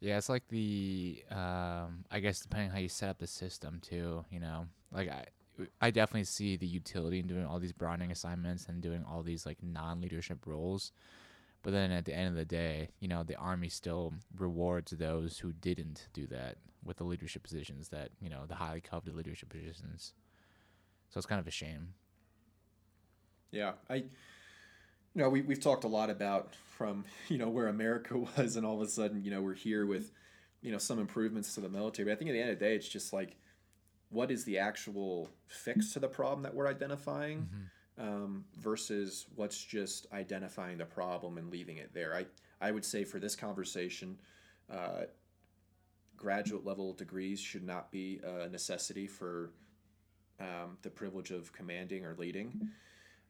yeah, 0.00 0.16
it's 0.16 0.28
like 0.28 0.46
the 0.48 1.22
um, 1.30 2.04
I 2.10 2.20
guess 2.20 2.40
depending 2.40 2.70
how 2.70 2.78
you 2.78 2.88
set 2.88 3.10
up 3.10 3.18
the 3.18 3.26
system 3.26 3.80
too. 3.80 4.24
You 4.30 4.40
know, 4.40 4.66
like 4.92 5.08
I 5.08 5.24
I 5.80 5.90
definitely 5.90 6.24
see 6.24 6.56
the 6.56 6.66
utility 6.66 7.18
in 7.18 7.26
doing 7.26 7.44
all 7.44 7.58
these 7.58 7.72
broadening 7.72 8.12
assignments 8.12 8.66
and 8.66 8.80
doing 8.80 9.04
all 9.08 9.22
these 9.22 9.44
like 9.44 9.58
non-leadership 9.62 10.46
roles. 10.46 10.92
But 11.62 11.72
then 11.72 11.90
at 11.90 12.04
the 12.04 12.14
end 12.14 12.28
of 12.28 12.34
the 12.36 12.44
day, 12.44 12.90
you 13.00 13.08
know, 13.08 13.24
the 13.24 13.34
army 13.34 13.68
still 13.68 14.14
rewards 14.36 14.92
those 14.92 15.38
who 15.38 15.52
didn't 15.52 16.08
do 16.12 16.26
that 16.28 16.58
with 16.84 16.98
the 16.98 17.04
leadership 17.04 17.42
positions 17.42 17.88
that, 17.88 18.10
you 18.20 18.30
know, 18.30 18.46
the 18.46 18.54
highly 18.54 18.80
coveted 18.80 19.16
leadership 19.16 19.48
positions. 19.48 20.14
So 21.10 21.18
it's 21.18 21.26
kind 21.26 21.40
of 21.40 21.48
a 21.48 21.50
shame. 21.50 21.94
Yeah. 23.50 23.72
I 23.90 24.04
you 25.14 25.22
know, 25.22 25.28
we, 25.28 25.42
we've 25.42 25.60
talked 25.60 25.84
a 25.84 25.88
lot 25.88 26.10
about 26.10 26.54
from, 26.76 27.04
you 27.28 27.38
know, 27.38 27.48
where 27.48 27.68
America 27.68 28.18
was 28.36 28.56
and 28.56 28.66
all 28.66 28.80
of 28.80 28.86
a 28.86 28.90
sudden, 28.90 29.22
you 29.24 29.30
know, 29.30 29.42
we're 29.42 29.54
here 29.54 29.86
with, 29.86 30.12
you 30.60 30.72
know, 30.72 30.78
some 30.78 30.98
improvements 30.98 31.54
to 31.54 31.60
the 31.60 31.68
military. 31.68 32.06
But 32.06 32.12
I 32.12 32.14
think 32.16 32.30
at 32.30 32.32
the 32.32 32.40
end 32.40 32.50
of 32.50 32.58
the 32.58 32.64
day, 32.64 32.74
it's 32.74 32.88
just 32.88 33.12
like, 33.12 33.36
what 34.10 34.30
is 34.30 34.44
the 34.44 34.58
actual 34.58 35.28
fix 35.46 35.92
to 35.92 36.00
the 36.00 36.08
problem 36.08 36.42
that 36.42 36.54
we're 36.54 36.66
identifying 36.66 37.46
mm-hmm. 37.98 38.08
um, 38.08 38.44
versus 38.58 39.26
what's 39.34 39.62
just 39.62 40.06
identifying 40.12 40.78
the 40.78 40.86
problem 40.86 41.36
and 41.36 41.50
leaving 41.50 41.76
it 41.76 41.92
there? 41.92 42.14
I, 42.14 42.26
I 42.60 42.70
would 42.70 42.84
say 42.84 43.04
for 43.04 43.18
this 43.18 43.36
conversation, 43.36 44.18
uh, 44.72 45.02
graduate 46.16 46.64
level 46.64 46.92
degrees 46.92 47.38
should 47.38 47.64
not 47.64 47.90
be 47.90 48.20
a 48.24 48.48
necessity 48.48 49.06
for 49.06 49.50
um, 50.40 50.76
the 50.82 50.90
privilege 50.90 51.30
of 51.30 51.52
commanding 51.52 52.04
or 52.04 52.14
leading. 52.18 52.70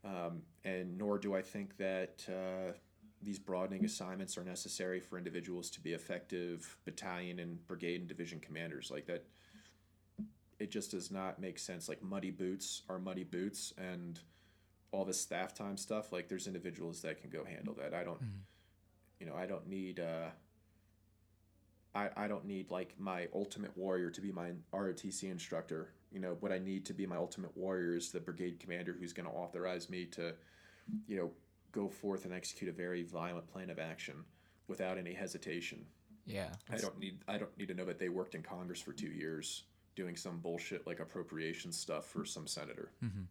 Um, 0.05 0.43
and 0.65 0.97
nor 0.97 1.19
do 1.19 1.35
I 1.35 1.43
think 1.43 1.77
that 1.79 2.25
uh, 2.29 2.73
these 3.23 3.39
broadening 3.39 3.85
assignments 3.85 4.39
are 4.39 4.45
necessary 4.45 5.01
for 5.01 5.19
individuals 5.19 5.71
to 5.71 5.81
be 5.81 5.93
effective 5.93 6.77
battalion 6.85 7.41
and 7.41 7.67
brigade 7.67 8.01
and 8.01 8.09
division 8.09 8.41
commanders. 8.41 8.91
Like 8.91 9.07
that, 9.07 9.25
it 10.59 10.71
just 10.71 10.93
does 10.93 11.11
not 11.11 11.41
make 11.41 11.59
sense. 11.59 11.89
Like 11.89 12.03
muddy 12.03 12.31
boots 12.31 12.83
are 12.89 12.99
muddy 12.99 13.25
boots, 13.25 13.73
and 13.77 14.19
all 14.93 15.05
this 15.05 15.21
staff 15.21 15.55
time 15.55 15.77
stuff. 15.77 16.13
Like 16.13 16.29
there's 16.29 16.47
individuals 16.47 17.03
that 17.03 17.21
can 17.21 17.31
go 17.31 17.45
handle 17.45 17.75
that. 17.75 17.93
I 17.93 18.05
don't, 18.05 18.19
mm-hmm. 18.19 18.39
you 19.21 19.27
know, 19.27 19.35
I 19.35 19.47
don't 19.47 19.69
need. 19.69 20.01
Uh, 20.01 20.31
I, 21.95 22.11
I 22.17 22.29
don't 22.29 22.45
need 22.45 22.71
like 22.71 22.95
my 22.99 23.29
ultimate 23.35 23.77
warrior 23.77 24.11
to 24.11 24.21
be 24.21 24.31
my 24.31 24.51
ROTC 24.73 25.25
instructor 25.25 25.89
you 26.11 26.21
know 26.21 26.37
what 26.41 26.53
I 26.53 26.59
need 26.59 26.87
to 26.87 26.95
be 26.95 27.07
my 27.07 27.17
ultimate 27.17 27.57
warrior 27.57 27.97
is 27.97 28.11
the 28.11 28.21
brigade 28.21 28.61
commander 28.61 28.97
who's 28.99 29.13
going 29.13 29.27
to 29.29 29.33
authorize 29.33 29.91
me 29.91 30.07
to, 30.07 30.35
you 31.07 31.17
know, 31.17 31.31
go 31.73 31.89
forth 31.89 32.25
and 32.25 32.33
execute 32.33 32.71
a 32.71 32.73
very 32.73 33.03
violent 33.03 33.47
plan 33.47 33.71
of 33.71 33.79
action 33.79 34.25
without 34.69 34.99
any 34.99 35.13
hesitation. 35.13 35.85
Yeah, 36.27 36.49
I 36.71 36.77
don't 36.77 36.99
need 36.99 37.19
I 37.27 37.39
don't 37.39 37.57
need 37.59 37.69
to 37.69 37.75
know 37.75 37.87
that 37.87 37.99
they 37.99 38.09
worked 38.09 38.35
in 38.35 38.43
Congress 38.43 38.81
for 38.81 38.93
two 38.93 39.09
years 39.09 39.65
doing 39.97 40.15
some 40.15 40.39
bullshit 40.39 40.87
like 40.87 41.01
appropriation 41.01 41.73
stuff 41.73 42.07
for 42.07 42.25
some 42.25 42.47
senator. 42.47 42.93
Mm-hmm. 43.03 43.23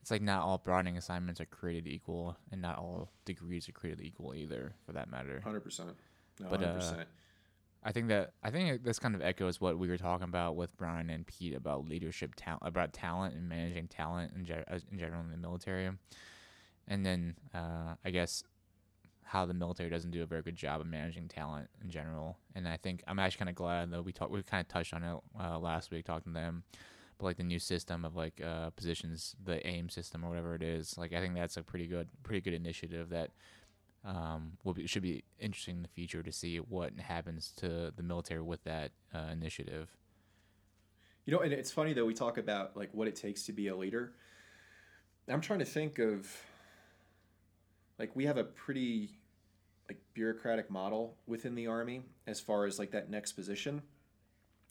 It's 0.00 0.10
like 0.10 0.22
not 0.22 0.42
all 0.42 0.58
broadening 0.58 0.98
assignments 0.98 1.40
are 1.40 1.46
created 1.46 1.86
equal, 1.86 2.36
and 2.50 2.60
not 2.60 2.78
all 2.78 3.10
degrees 3.24 3.68
are 3.68 3.72
created 3.72 4.04
equal 4.04 4.34
either, 4.34 4.74
for 4.84 4.92
that 4.92 5.10
matter. 5.10 5.40
Hundred 5.42 5.60
percent. 5.60 5.90
No, 6.40 6.48
but 6.50 6.60
100%. 6.60 7.00
Uh, 7.00 7.04
I 7.84 7.92
think 7.92 8.08
that 8.08 8.32
I 8.42 8.50
think 8.50 8.82
this 8.82 8.98
kind 8.98 9.14
of 9.14 9.20
echoes 9.22 9.60
what 9.60 9.78
we 9.78 9.88
were 9.88 9.98
talking 9.98 10.24
about 10.24 10.56
with 10.56 10.76
Brian 10.76 11.10
and 11.10 11.26
Pete 11.26 11.54
about 11.54 11.86
leadership 11.86 12.32
talent, 12.34 12.62
about 12.64 12.92
talent 12.92 13.34
and 13.34 13.48
managing 13.48 13.88
talent 13.88 14.32
in, 14.34 14.44
ge- 14.44 14.82
in 14.90 14.98
general 14.98 15.20
in 15.20 15.30
the 15.30 15.36
military, 15.36 15.90
and 16.88 17.04
then 17.04 17.34
uh, 17.54 17.94
I 18.04 18.10
guess 18.10 18.42
how 19.24 19.44
the 19.44 19.54
military 19.54 19.90
doesn't 19.90 20.12
do 20.12 20.22
a 20.22 20.26
very 20.26 20.42
good 20.42 20.56
job 20.56 20.80
of 20.80 20.86
managing 20.86 21.28
talent 21.28 21.68
in 21.82 21.90
general. 21.90 22.38
And 22.54 22.68
I 22.68 22.76
think 22.76 23.02
I'm 23.06 23.18
actually 23.18 23.38
kind 23.38 23.48
of 23.50 23.56
glad 23.56 23.90
that 23.90 24.02
we 24.02 24.12
talked 24.12 24.30
we 24.30 24.42
kind 24.42 24.60
of 24.62 24.68
touched 24.68 24.94
on 24.94 25.02
it 25.02 25.16
uh, 25.38 25.58
last 25.58 25.90
week 25.90 26.06
talking 26.06 26.32
to 26.32 26.40
them, 26.40 26.62
but 27.18 27.26
like 27.26 27.36
the 27.36 27.42
new 27.42 27.58
system 27.58 28.04
of 28.04 28.16
like 28.16 28.40
uh, 28.42 28.70
positions, 28.70 29.36
the 29.44 29.66
AIM 29.66 29.90
system 29.90 30.24
or 30.24 30.30
whatever 30.30 30.54
it 30.54 30.62
is. 30.62 30.96
Like 30.96 31.12
I 31.12 31.20
think 31.20 31.34
that's 31.34 31.58
a 31.58 31.62
pretty 31.62 31.86
good 31.86 32.08
pretty 32.22 32.40
good 32.40 32.54
initiative 32.54 33.10
that 33.10 33.30
um, 34.04 34.52
will 34.64 34.74
be, 34.74 34.86
should 34.86 35.02
be 35.02 35.24
interesting 35.38 35.76
in 35.76 35.82
the 35.82 35.88
future 35.88 36.22
to 36.22 36.32
see 36.32 36.58
what 36.58 36.92
happens 36.98 37.52
to 37.56 37.92
the 37.96 38.02
military 38.02 38.42
with 38.42 38.62
that 38.64 38.92
uh, 39.14 39.30
initiative. 39.32 39.96
You 41.24 41.32
know, 41.32 41.40
and 41.40 41.52
it's 41.52 41.70
funny 41.70 41.94
though 41.94 42.04
we 42.04 42.14
talk 42.14 42.36
about 42.36 42.76
like 42.76 42.90
what 42.92 43.08
it 43.08 43.16
takes 43.16 43.44
to 43.44 43.52
be 43.52 43.68
a 43.68 43.76
leader. 43.76 44.12
I'm 45.26 45.40
trying 45.40 45.60
to 45.60 45.64
think 45.64 45.98
of 45.98 46.30
like 47.98 48.14
we 48.14 48.26
have 48.26 48.36
a 48.36 48.44
pretty 48.44 49.10
like 49.88 49.98
bureaucratic 50.12 50.70
model 50.70 51.16
within 51.26 51.54
the 51.54 51.66
army 51.66 52.02
as 52.26 52.40
far 52.40 52.66
as 52.66 52.78
like 52.78 52.90
that 52.90 53.10
next 53.10 53.32
position. 53.32 53.82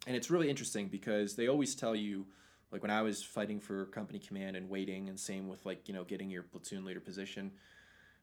And 0.06 0.16
it's 0.16 0.30
really 0.30 0.50
interesting 0.50 0.88
because 0.88 1.36
they 1.36 1.48
always 1.48 1.76
tell 1.76 1.96
you 1.96 2.26
like 2.72 2.82
when 2.82 2.92
I 2.92 3.02
was 3.02 3.24
fighting 3.24 3.60
for 3.60 3.86
company 3.86 4.20
command 4.20 4.56
and 4.56 4.70
waiting 4.70 5.10
and 5.10 5.20
same 5.20 5.48
with 5.48 5.66
like, 5.66 5.88
you 5.88 5.94
know, 5.94 6.04
getting 6.04 6.30
your 6.30 6.44
platoon 6.44 6.86
leader 6.86 7.00
position, 7.00 7.52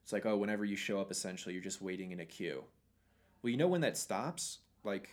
it's 0.03 0.13
like, 0.13 0.25
oh, 0.25 0.37
whenever 0.37 0.65
you 0.65 0.75
show 0.75 0.99
up 0.99 1.11
essentially 1.11 1.53
you're 1.53 1.63
just 1.63 1.81
waiting 1.81 2.11
in 2.11 2.19
a 2.19 2.25
queue. 2.25 2.63
Well, 3.41 3.51
you 3.51 3.57
know 3.57 3.67
when 3.67 3.81
that 3.81 3.97
stops? 3.97 4.59
Like 4.83 5.09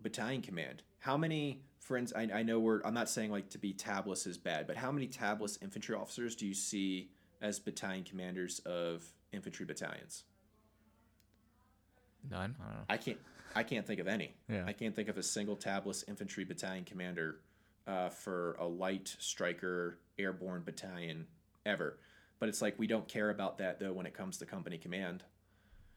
battalion 0.00 0.42
command. 0.42 0.82
How 0.98 1.16
many 1.16 1.62
friends 1.78 2.12
I, 2.14 2.28
I 2.32 2.42
know 2.42 2.58
we're 2.58 2.80
I'm 2.82 2.94
not 2.94 3.08
saying 3.08 3.30
like 3.30 3.50
to 3.50 3.58
be 3.58 3.72
tabless 3.72 4.26
is 4.26 4.38
bad, 4.38 4.66
but 4.66 4.76
how 4.76 4.90
many 4.90 5.06
tabless 5.06 5.62
infantry 5.62 5.94
officers 5.94 6.34
do 6.34 6.46
you 6.46 6.54
see 6.54 7.10
as 7.42 7.58
battalion 7.58 8.04
commanders 8.04 8.60
of 8.60 9.04
infantry 9.32 9.66
battalions? 9.66 10.24
None. 12.30 12.56
I 12.58 12.64
don't 12.64 12.74
know. 12.74 12.84
I 12.88 12.96
can't 12.96 13.18
I 13.54 13.62
can't 13.62 13.86
think 13.86 14.00
of 14.00 14.08
any. 14.08 14.34
Yeah. 14.48 14.64
I 14.66 14.72
can't 14.72 14.96
think 14.96 15.08
of 15.08 15.18
a 15.18 15.22
single 15.22 15.56
tabless 15.56 16.04
infantry 16.08 16.44
battalion 16.44 16.84
commander 16.84 17.40
uh, 17.86 18.08
for 18.08 18.56
a 18.58 18.66
light 18.66 19.14
striker 19.18 19.98
airborne 20.18 20.62
battalion 20.64 21.26
ever. 21.64 21.98
But 22.40 22.48
it's 22.48 22.62
like 22.62 22.78
we 22.78 22.86
don't 22.86 23.08
care 23.08 23.30
about 23.30 23.58
that 23.58 23.78
though 23.78 23.92
when 23.92 24.06
it 24.06 24.14
comes 24.14 24.38
to 24.38 24.46
company 24.46 24.78
command. 24.78 25.24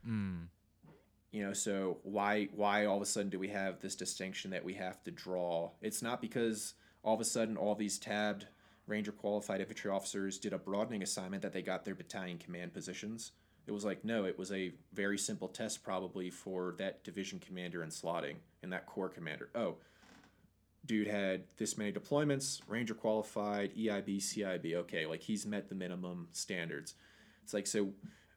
Mm. 0.08 0.48
You 1.32 1.46
know, 1.46 1.54
so 1.54 1.98
why 2.04 2.50
why 2.56 2.86
all 2.86 2.98
of 2.98 3.02
a 3.02 3.06
sudden 3.06 3.30
do 3.30 3.40
we 3.40 3.50
have 3.50 3.80
this 3.80 3.96
distinction 3.96 4.52
that 4.52 4.64
we 4.64 4.74
have 4.76 5.04
to 5.04 5.12
draw? 5.12 5.72
It's 5.82 6.02
not 6.02 6.22
because 6.22 6.74
all 7.04 7.16
of 7.16 7.22
a 7.22 7.26
sudden 7.26 7.58
all 7.58 7.76
these 7.76 8.00
tabbed 8.00 8.48
ranger 8.86 9.12
qualified 9.12 9.60
infantry 9.60 9.92
officers 9.92 10.38
did 10.38 10.54
a 10.54 10.58
broadening 10.58 11.04
assignment 11.04 11.44
that 11.44 11.54
they 11.54 11.62
got 11.62 11.84
their 11.84 11.96
battalion 11.96 12.38
command 12.38 12.74
positions. 12.74 13.34
It 13.66 13.72
was 13.72 13.84
like 13.84 14.06
no, 14.06 14.26
it 14.26 14.40
was 14.40 14.52
a 14.52 14.74
very 14.94 15.18
simple 15.18 15.50
test 15.50 15.84
probably 15.84 16.30
for 16.30 16.76
that 16.78 17.04
division 17.04 17.40
commander 17.40 17.84
and 17.84 17.92
slotting 17.92 18.36
and 18.64 18.72
that 18.72 18.86
corps 18.86 19.10
commander. 19.10 19.50
Oh, 19.54 19.76
dude 20.88 21.08
had 21.08 21.44
this 21.58 21.78
many 21.78 21.92
deployments, 21.92 22.62
ranger 22.68 22.94
qualified, 22.94 23.76
EIB, 23.76 24.18
CIB. 24.18 24.76
Okay, 24.76 25.06
like 25.06 25.22
he's 25.22 25.46
met 25.46 25.70
the 25.70 25.76
minimum 25.76 26.30
standards. 26.32 26.96
It's 27.44 27.54
like 27.54 27.68
so 27.68 27.90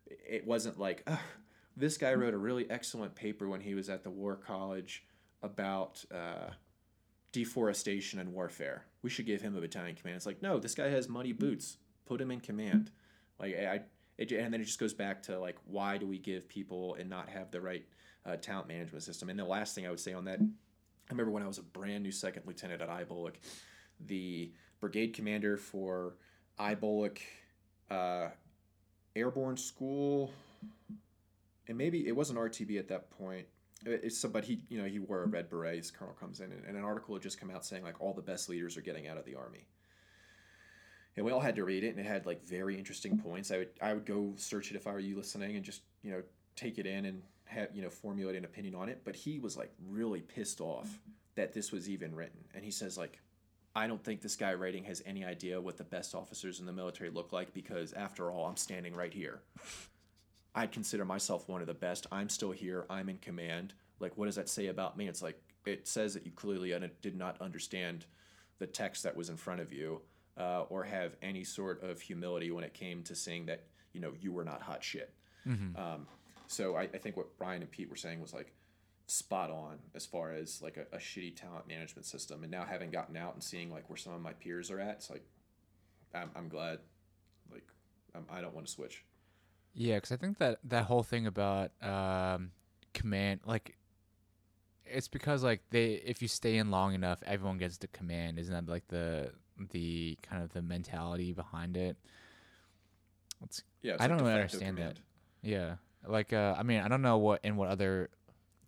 it 0.06 0.46
wasn't 0.46 0.78
like 0.78 1.02
"Ugh, 1.06 1.18
this 1.76 1.96
guy 1.96 2.14
wrote 2.14 2.34
a 2.34 2.38
really 2.38 2.68
excellent 2.70 3.14
paper 3.14 3.48
when 3.48 3.60
he 3.60 3.74
was 3.74 3.88
at 3.88 4.02
the 4.04 4.10
War 4.10 4.36
College 4.36 5.04
about 5.42 6.04
uh, 6.14 6.50
deforestation 7.32 8.18
and 8.18 8.32
warfare. 8.32 8.84
We 9.02 9.10
should 9.10 9.26
give 9.26 9.40
him 9.40 9.56
a 9.56 9.60
battalion 9.60 9.96
command. 9.96 10.16
It's 10.16 10.26
like 10.26 10.42
no, 10.42 10.58
this 10.58 10.74
guy 10.74 10.88
has 10.88 11.08
muddy 11.08 11.32
boots. 11.32 11.78
Put 12.06 12.20
him 12.20 12.30
in 12.30 12.40
command. 12.40 12.90
Like 13.38 13.56
I, 13.56 13.80
it, 14.18 14.32
and 14.32 14.52
then 14.52 14.60
it 14.60 14.64
just 14.64 14.80
goes 14.80 14.92
back 14.92 15.22
to 15.24 15.38
like 15.38 15.56
why 15.66 15.96
do 15.96 16.06
we 16.06 16.18
give 16.18 16.48
people 16.48 16.94
and 16.94 17.08
not 17.08 17.28
have 17.28 17.50
the 17.50 17.60
right 17.60 17.84
uh, 18.26 18.36
talent 18.36 18.68
management 18.68 19.02
system? 19.02 19.30
And 19.30 19.38
the 19.38 19.44
last 19.44 19.74
thing 19.74 19.86
I 19.86 19.90
would 19.90 20.00
say 20.00 20.12
on 20.12 20.24
that, 20.26 20.40
I 21.10 21.12
remember 21.12 21.32
when 21.32 21.42
I 21.42 21.48
was 21.48 21.58
a 21.58 21.62
brand 21.62 22.04
new 22.04 22.12
second 22.12 22.44
lieutenant 22.46 22.80
at 22.80 22.88
IBOLC, 22.88 23.34
the 24.06 24.52
brigade 24.78 25.12
commander 25.12 25.56
for 25.56 26.14
IBOLC 26.58 27.18
uh, 27.90 28.28
Airborne 29.16 29.56
School, 29.56 30.30
and 31.66 31.76
maybe 31.76 32.06
it 32.06 32.14
wasn't 32.14 32.38
RTB 32.38 32.78
at 32.78 32.86
that 32.88 33.10
point. 33.10 33.46
It's 33.84 34.18
so, 34.18 34.28
but 34.28 34.44
he, 34.44 34.60
you 34.68 34.80
know, 34.80 34.84
he 34.84 35.00
wore 35.00 35.24
a 35.24 35.26
red 35.26 35.50
beret. 35.50 35.78
His 35.78 35.90
colonel 35.90 36.14
comes 36.14 36.38
in, 36.38 36.52
and, 36.52 36.64
and 36.64 36.76
an 36.76 36.84
article 36.84 37.14
had 37.14 37.22
just 37.22 37.40
come 37.40 37.50
out 37.50 37.64
saying 37.64 37.82
like 37.82 38.00
all 38.00 38.14
the 38.14 38.22
best 38.22 38.48
leaders 38.48 38.76
are 38.76 38.82
getting 38.82 39.08
out 39.08 39.16
of 39.16 39.24
the 39.24 39.34
army. 39.34 39.66
And 41.16 41.26
we 41.26 41.32
all 41.32 41.40
had 41.40 41.56
to 41.56 41.64
read 41.64 41.82
it, 41.82 41.88
and 41.88 41.98
it 41.98 42.06
had 42.06 42.24
like 42.24 42.44
very 42.44 42.78
interesting 42.78 43.18
points. 43.18 43.50
I 43.50 43.58
would 43.58 43.70
I 43.82 43.94
would 43.94 44.06
go 44.06 44.34
search 44.36 44.70
it 44.70 44.76
if 44.76 44.86
I 44.86 44.92
were 44.92 45.00
you 45.00 45.16
listening, 45.16 45.56
and 45.56 45.64
just 45.64 45.82
you 46.02 46.12
know 46.12 46.22
take 46.54 46.78
it 46.78 46.86
in 46.86 47.06
and 47.06 47.22
have 47.50 47.68
you 47.74 47.82
know 47.82 47.90
formulate 47.90 48.36
an 48.36 48.44
opinion 48.44 48.74
on 48.74 48.88
it. 48.88 49.02
But 49.04 49.16
he 49.16 49.38
was 49.38 49.56
like 49.56 49.72
really 49.88 50.20
pissed 50.20 50.60
off 50.60 50.88
that 51.36 51.52
this 51.52 51.72
was 51.72 51.88
even 51.88 52.14
written, 52.14 52.40
and 52.54 52.64
he 52.64 52.70
says 52.70 52.96
like 52.96 53.20
I 53.74 53.86
don't 53.86 54.02
think 54.02 54.20
this 54.20 54.36
guy 54.36 54.54
writing 54.54 54.84
has 54.84 55.02
any 55.06 55.24
idea 55.24 55.60
what 55.60 55.76
the 55.76 55.84
best 55.84 56.14
officers 56.14 56.58
in 56.58 56.66
the 56.66 56.72
military 56.72 57.10
look 57.10 57.32
like 57.32 57.54
because, 57.54 57.92
after 57.92 58.30
all, 58.30 58.46
I'm 58.46 58.56
standing 58.56 58.94
right 58.94 59.12
here. 59.12 59.42
I'd 60.54 60.72
consider 60.72 61.04
myself 61.04 61.48
one 61.48 61.60
of 61.60 61.68
the 61.68 61.74
best. 61.74 62.06
I'm 62.10 62.28
still 62.28 62.50
here. 62.50 62.84
I'm 62.90 63.08
in 63.08 63.18
command. 63.18 63.74
Like, 64.00 64.18
what 64.18 64.26
does 64.26 64.34
that 64.34 64.48
say 64.48 64.66
about 64.66 64.96
me? 64.96 65.06
It's 65.06 65.22
like, 65.22 65.40
it 65.66 65.86
says 65.86 66.14
that 66.14 66.26
you 66.26 66.32
clearly 66.32 66.74
un- 66.74 66.90
did 67.00 67.14
not 67.16 67.40
understand 67.40 68.06
the 68.58 68.66
text 68.66 69.04
that 69.04 69.16
was 69.16 69.30
in 69.30 69.36
front 69.36 69.60
of 69.60 69.72
you 69.72 70.00
uh, 70.36 70.62
or 70.62 70.82
have 70.82 71.14
any 71.22 71.44
sort 71.44 71.80
of 71.84 72.00
humility 72.00 72.50
when 72.50 72.64
it 72.64 72.74
came 72.74 73.04
to 73.04 73.14
saying 73.14 73.46
that, 73.46 73.66
you 73.92 74.00
know, 74.00 74.12
you 74.20 74.32
were 74.32 74.44
not 74.44 74.62
hot 74.62 74.82
shit. 74.82 75.14
Um, 75.76 76.06
so 76.50 76.76
I, 76.76 76.82
I 76.82 76.98
think 76.98 77.16
what 77.16 77.38
Brian 77.38 77.62
and 77.62 77.70
Pete 77.70 77.88
were 77.88 77.96
saying 77.96 78.20
was 78.20 78.34
like, 78.34 78.52
spot 79.06 79.50
on 79.50 79.78
as 79.94 80.06
far 80.06 80.32
as 80.32 80.62
like 80.62 80.76
a, 80.76 80.96
a 80.96 80.98
shitty 80.98 81.34
talent 81.34 81.66
management 81.66 82.06
system. 82.06 82.42
And 82.42 82.50
now 82.50 82.64
having 82.64 82.90
gotten 82.90 83.16
out 83.16 83.34
and 83.34 83.42
seeing 83.42 83.70
like 83.70 83.88
where 83.90 83.96
some 83.96 84.12
of 84.12 84.20
my 84.20 84.32
peers 84.32 84.70
are 84.70 84.78
at, 84.78 84.96
it's 84.96 85.10
like 85.10 85.24
I'm, 86.14 86.30
I'm 86.36 86.48
glad. 86.48 86.78
Like 87.52 87.66
I'm, 88.14 88.24
I 88.30 88.40
don't 88.40 88.54
want 88.54 88.66
to 88.66 88.72
switch. 88.72 89.04
Yeah, 89.74 89.96
because 89.96 90.12
I 90.12 90.16
think 90.16 90.38
that 90.38 90.58
that 90.64 90.84
whole 90.84 91.02
thing 91.02 91.26
about 91.26 91.70
um, 91.82 92.50
command, 92.94 93.40
like, 93.46 93.76
it's 94.84 95.08
because 95.08 95.44
like 95.44 95.62
they, 95.70 95.94
if 96.04 96.22
you 96.22 96.28
stay 96.28 96.56
in 96.56 96.70
long 96.70 96.94
enough, 96.94 97.22
everyone 97.26 97.58
gets 97.58 97.76
the 97.76 97.86
command. 97.88 98.38
Isn't 98.38 98.52
that 98.54 98.70
like 98.70 98.88
the 98.88 99.32
the 99.70 100.18
kind 100.22 100.42
of 100.42 100.52
the 100.52 100.62
mentality 100.62 101.32
behind 101.32 101.76
it? 101.76 101.96
It's 103.44 103.62
Yeah, 103.82 103.94
it's 103.94 104.02
I 104.02 104.06
like 104.06 104.18
don't 104.18 104.26
really 104.26 104.40
understand 104.40 104.78
that. 104.78 104.98
yeah, 105.42 105.76
like 106.06 106.32
uh, 106.32 106.54
I 106.58 106.62
mean, 106.62 106.80
I 106.80 106.88
don't 106.88 107.02
know 107.02 107.18
what 107.18 107.40
in 107.44 107.56
what 107.56 107.68
other 107.68 108.10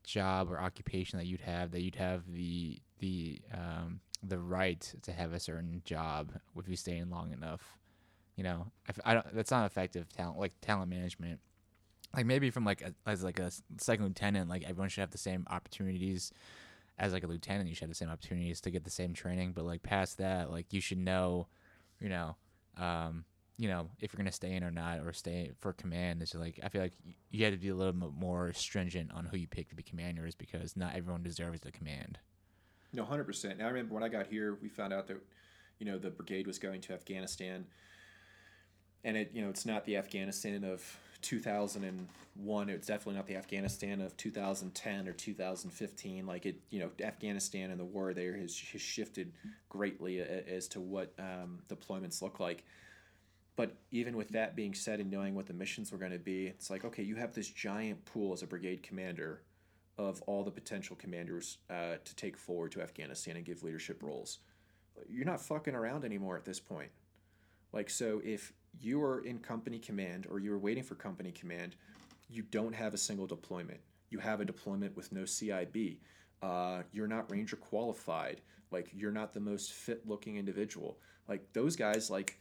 job 0.05 0.51
or 0.51 0.61
occupation 0.61 1.19
that 1.19 1.27
you'd 1.27 1.41
have 1.43 1.71
that 1.73 1.81
you'd 1.83 1.97
have 1.97 2.31
the 2.31 2.81
the 2.99 3.41
um, 3.53 4.01
the 4.23 4.39
right 4.39 4.95
to 5.03 5.13
have 5.13 5.33
a 5.33 5.41
certain 5.41 5.83
job 5.85 6.33
if 6.57 6.69
you 6.69 6.77
stay 6.77 6.99
in 6.99 7.11
long 7.11 7.33
enough. 7.33 7.79
You 8.37 8.45
know, 8.45 8.67
I 9.05 9.15
don't. 9.15 9.35
That's 9.35 9.51
not 9.51 9.67
effective 9.67 10.13
talent 10.13 10.39
like 10.39 10.53
talent 10.61 10.91
management. 10.91 11.41
Like 12.15 12.27
maybe 12.27 12.51
from 12.51 12.65
like 12.65 12.83
a, 12.83 12.95
as 13.07 13.23
like 13.25 13.39
a 13.39 13.51
second 13.79 14.05
lieutenant, 14.05 14.49
like 14.49 14.65
everyone 14.65 14.89
should 14.89 15.01
have 15.01 15.11
the 15.11 15.19
same 15.19 15.47
opportunities 15.51 16.33
as 16.99 17.13
like 17.13 17.25
a 17.25 17.27
lieutenant. 17.27 17.69
You 17.69 17.75
should 17.75 17.85
have 17.85 17.91
the 17.91 17.95
same 17.95 18.11
opportunities 18.11 18.61
to 18.63 18.71
get 18.71 18.85
the 18.85 18.91
same 18.91 19.15
training. 19.15 19.53
But 19.53 19.65
like 19.65 19.83
past 19.83 20.19
that, 20.19 20.51
like 20.51 20.73
you 20.73 20.81
should 20.81 20.99
know, 20.99 21.49
you 22.01 22.09
know, 22.09 22.37
um, 22.79 23.25
you 23.57 23.69
know, 23.69 23.89
if 24.01 24.13
you're 24.13 24.19
gonna 24.19 24.33
stay 24.33 24.53
in 24.53 24.65
or 24.65 24.71
not, 24.71 25.01
or 25.01 25.13
stay 25.13 25.53
for 25.61 25.73
command. 25.73 26.23
It's 26.23 26.35
like 26.35 26.59
I 26.63 26.69
feel 26.69 26.83
like 26.83 26.95
you 27.31 27.45
had 27.45 27.53
to 27.53 27.59
be 27.59 27.69
a 27.69 27.75
little 27.75 27.93
bit 27.93 28.13
more 28.13 28.53
stringent 28.53 29.13
on 29.13 29.27
who 29.27 29.37
you 29.37 29.47
pick 29.47 29.69
to 29.71 29.75
be 29.75 29.83
commanders 29.83 30.35
because 30.35 30.77
not 30.77 30.95
everyone 30.95 31.23
deserves 31.23 31.61
the 31.61 31.73
command. 31.73 32.19
No, 32.93 33.05
hundred 33.05 33.25
percent. 33.25 33.59
Now 33.59 33.67
I 33.67 33.69
remember 33.69 33.95
when 33.95 34.03
I 34.03 34.09
got 34.09 34.27
here, 34.27 34.59
we 34.61 34.69
found 34.69 34.93
out 34.93 35.07
that 35.09 35.19
you 35.79 35.87
know 35.87 35.99
the 35.99 36.11
brigade 36.11 36.47
was 36.47 36.59
going 36.59 36.81
to 36.83 36.93
Afghanistan, 36.93 37.67
and 39.05 39.17
it 39.17 39.31
you 39.33 39.43
know 39.43 39.51
it's 39.51 39.67
not 39.67 39.85
the 39.85 39.97
Afghanistan 39.97 40.65
of 40.65 40.99
two 41.23 41.41
thousand 41.41 41.85
and 41.85 42.09
one. 42.35 42.69
It's 42.69 42.87
definitely 42.87 43.15
not 43.15 43.27
the 43.27 43.37
Afghanistan 43.37 44.01
of 44.01 44.17
two 44.17 44.31
thousand 44.31 44.75
ten 44.75 45.09
or 45.09 45.13
two 45.13 45.35
thousand 45.35 45.71
fifteen. 45.71 46.27
Like 46.27 46.47
it, 46.47 46.57
you 46.71 46.81
know, 46.81 46.91
Afghanistan 47.03 47.71
and 47.71 47.81
the 47.81 47.85
war 47.85 48.13
there 48.13 48.37
has, 48.37 48.59
has 48.59 48.81
shifted 48.83 49.33
greatly 49.69 50.21
as 50.21 50.69
to 50.69 50.81
what 50.81 51.13
um, 51.19 51.61
deployments 51.69 52.21
look 52.23 52.41
like. 52.41 52.65
But 53.63 53.77
even 53.93 54.17
with 54.17 54.31
that 54.31 54.57
being 54.57 54.75
said, 54.75 54.99
and 54.99 55.09
knowing 55.09 55.37
what 55.37 55.47
the 55.47 55.53
missions 55.53 55.93
were 55.93 55.99
going 55.99 56.11
to 56.11 56.19
be, 56.19 56.49
it's 56.49 56.69
like 56.69 56.85
okay, 56.85 57.05
you 57.05 57.15
have 57.15 57.33
this 57.33 57.49
giant 57.49 58.05
pool 58.07 58.33
as 58.33 58.43
a 58.43 58.47
brigade 58.49 58.83
commander 58.83 59.43
of 59.97 60.21
all 60.23 60.43
the 60.43 60.51
potential 60.51 60.97
commanders 60.97 61.59
uh, 61.71 61.95
to 62.05 62.17
take 62.17 62.37
forward 62.37 62.73
to 62.73 62.83
Afghanistan 62.83 63.37
and 63.37 63.45
give 63.45 63.63
leadership 63.63 64.03
roles. 64.03 64.41
You're 65.09 65.25
not 65.25 65.41
fucking 65.41 65.77
around 65.77 66.05
anymore 66.05 66.37
at 66.37 66.45
this 66.45 66.59
point. 66.59 66.91
Like, 67.73 67.89
so 67.89 68.21
if 68.25 68.53
you 68.81 69.01
are 69.01 69.21
in 69.21 69.39
company 69.39 69.79
command 69.79 70.27
or 70.29 70.41
you're 70.41 70.59
waiting 70.59 70.83
for 70.83 70.97
company 70.97 71.31
command, 71.31 71.77
you 72.29 72.43
don't 72.43 72.75
have 72.75 72.95
a 72.95 72.99
single 72.99 73.29
deployment. 73.29 73.79
You 74.11 74.19
have 74.19 74.41
a 74.41 74.45
deployment 74.45 74.97
with 74.97 75.13
no 75.13 75.23
CIB. 75.23 75.99
Uh, 76.43 76.83
you're 76.91 77.07
not 77.07 77.31
Ranger 77.31 77.55
qualified. 77.55 78.41
Like, 78.73 78.91
you're 78.93 79.13
not 79.13 79.33
the 79.33 79.41
most 79.41 79.71
fit 79.71 80.05
looking 80.05 80.37
individual. 80.37 80.99
Like, 81.29 81.53
those 81.53 81.77
guys, 81.77 82.11
like, 82.11 82.41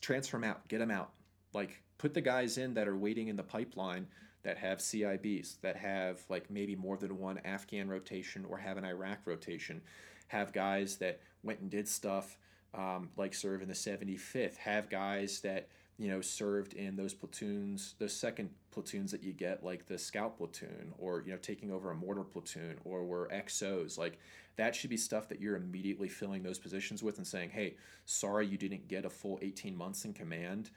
transfer 0.00 0.36
them 0.36 0.44
out, 0.44 0.66
get 0.68 0.78
them 0.78 0.90
out. 0.90 1.10
Like, 1.52 1.82
put 1.98 2.14
the 2.14 2.20
guys 2.20 2.58
in 2.58 2.74
that 2.74 2.88
are 2.88 2.96
waiting 2.96 3.28
in 3.28 3.36
the 3.36 3.42
pipeline 3.42 4.06
that 4.42 4.56
have 4.56 4.78
CIBs, 4.78 5.60
that 5.60 5.76
have 5.76 6.20
like 6.28 6.50
maybe 6.50 6.74
more 6.74 6.96
than 6.96 7.18
one 7.18 7.38
Afghan 7.44 7.88
rotation 7.88 8.44
or 8.48 8.56
have 8.58 8.76
an 8.78 8.84
Iraq 8.84 9.18
rotation, 9.26 9.82
have 10.28 10.52
guys 10.52 10.96
that 10.96 11.20
went 11.42 11.60
and 11.60 11.70
did 11.70 11.86
stuff 11.88 12.38
um, 12.74 13.10
like 13.16 13.34
serve 13.34 13.62
in 13.62 13.68
the 13.68 13.74
75th, 13.74 14.56
have 14.56 14.88
guys 14.88 15.40
that 15.40 15.68
you 16.00 16.08
know, 16.08 16.22
served 16.22 16.72
in 16.72 16.96
those 16.96 17.12
platoons, 17.12 17.94
those 17.98 18.14
second 18.14 18.48
platoons 18.70 19.10
that 19.10 19.22
you 19.22 19.34
get, 19.34 19.62
like 19.62 19.84
the 19.84 19.98
scout 19.98 20.38
platoon, 20.38 20.94
or 20.96 21.22
you 21.26 21.30
know, 21.30 21.36
taking 21.36 21.70
over 21.70 21.90
a 21.90 21.94
mortar 21.94 22.24
platoon, 22.24 22.76
or 22.84 23.04
were 23.04 23.28
XOs. 23.30 23.98
Like 23.98 24.18
that 24.56 24.74
should 24.74 24.88
be 24.88 24.96
stuff 24.96 25.28
that 25.28 25.42
you're 25.42 25.56
immediately 25.56 26.08
filling 26.08 26.42
those 26.42 26.58
positions 26.58 27.02
with 27.02 27.18
and 27.18 27.26
saying, 27.26 27.50
"Hey, 27.50 27.76
sorry 28.06 28.46
you 28.46 28.56
didn't 28.56 28.88
get 28.88 29.04
a 29.04 29.10
full 29.10 29.38
18 29.42 29.76
months 29.76 30.06
in 30.06 30.14
command, 30.14 30.70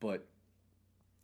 but 0.00 0.26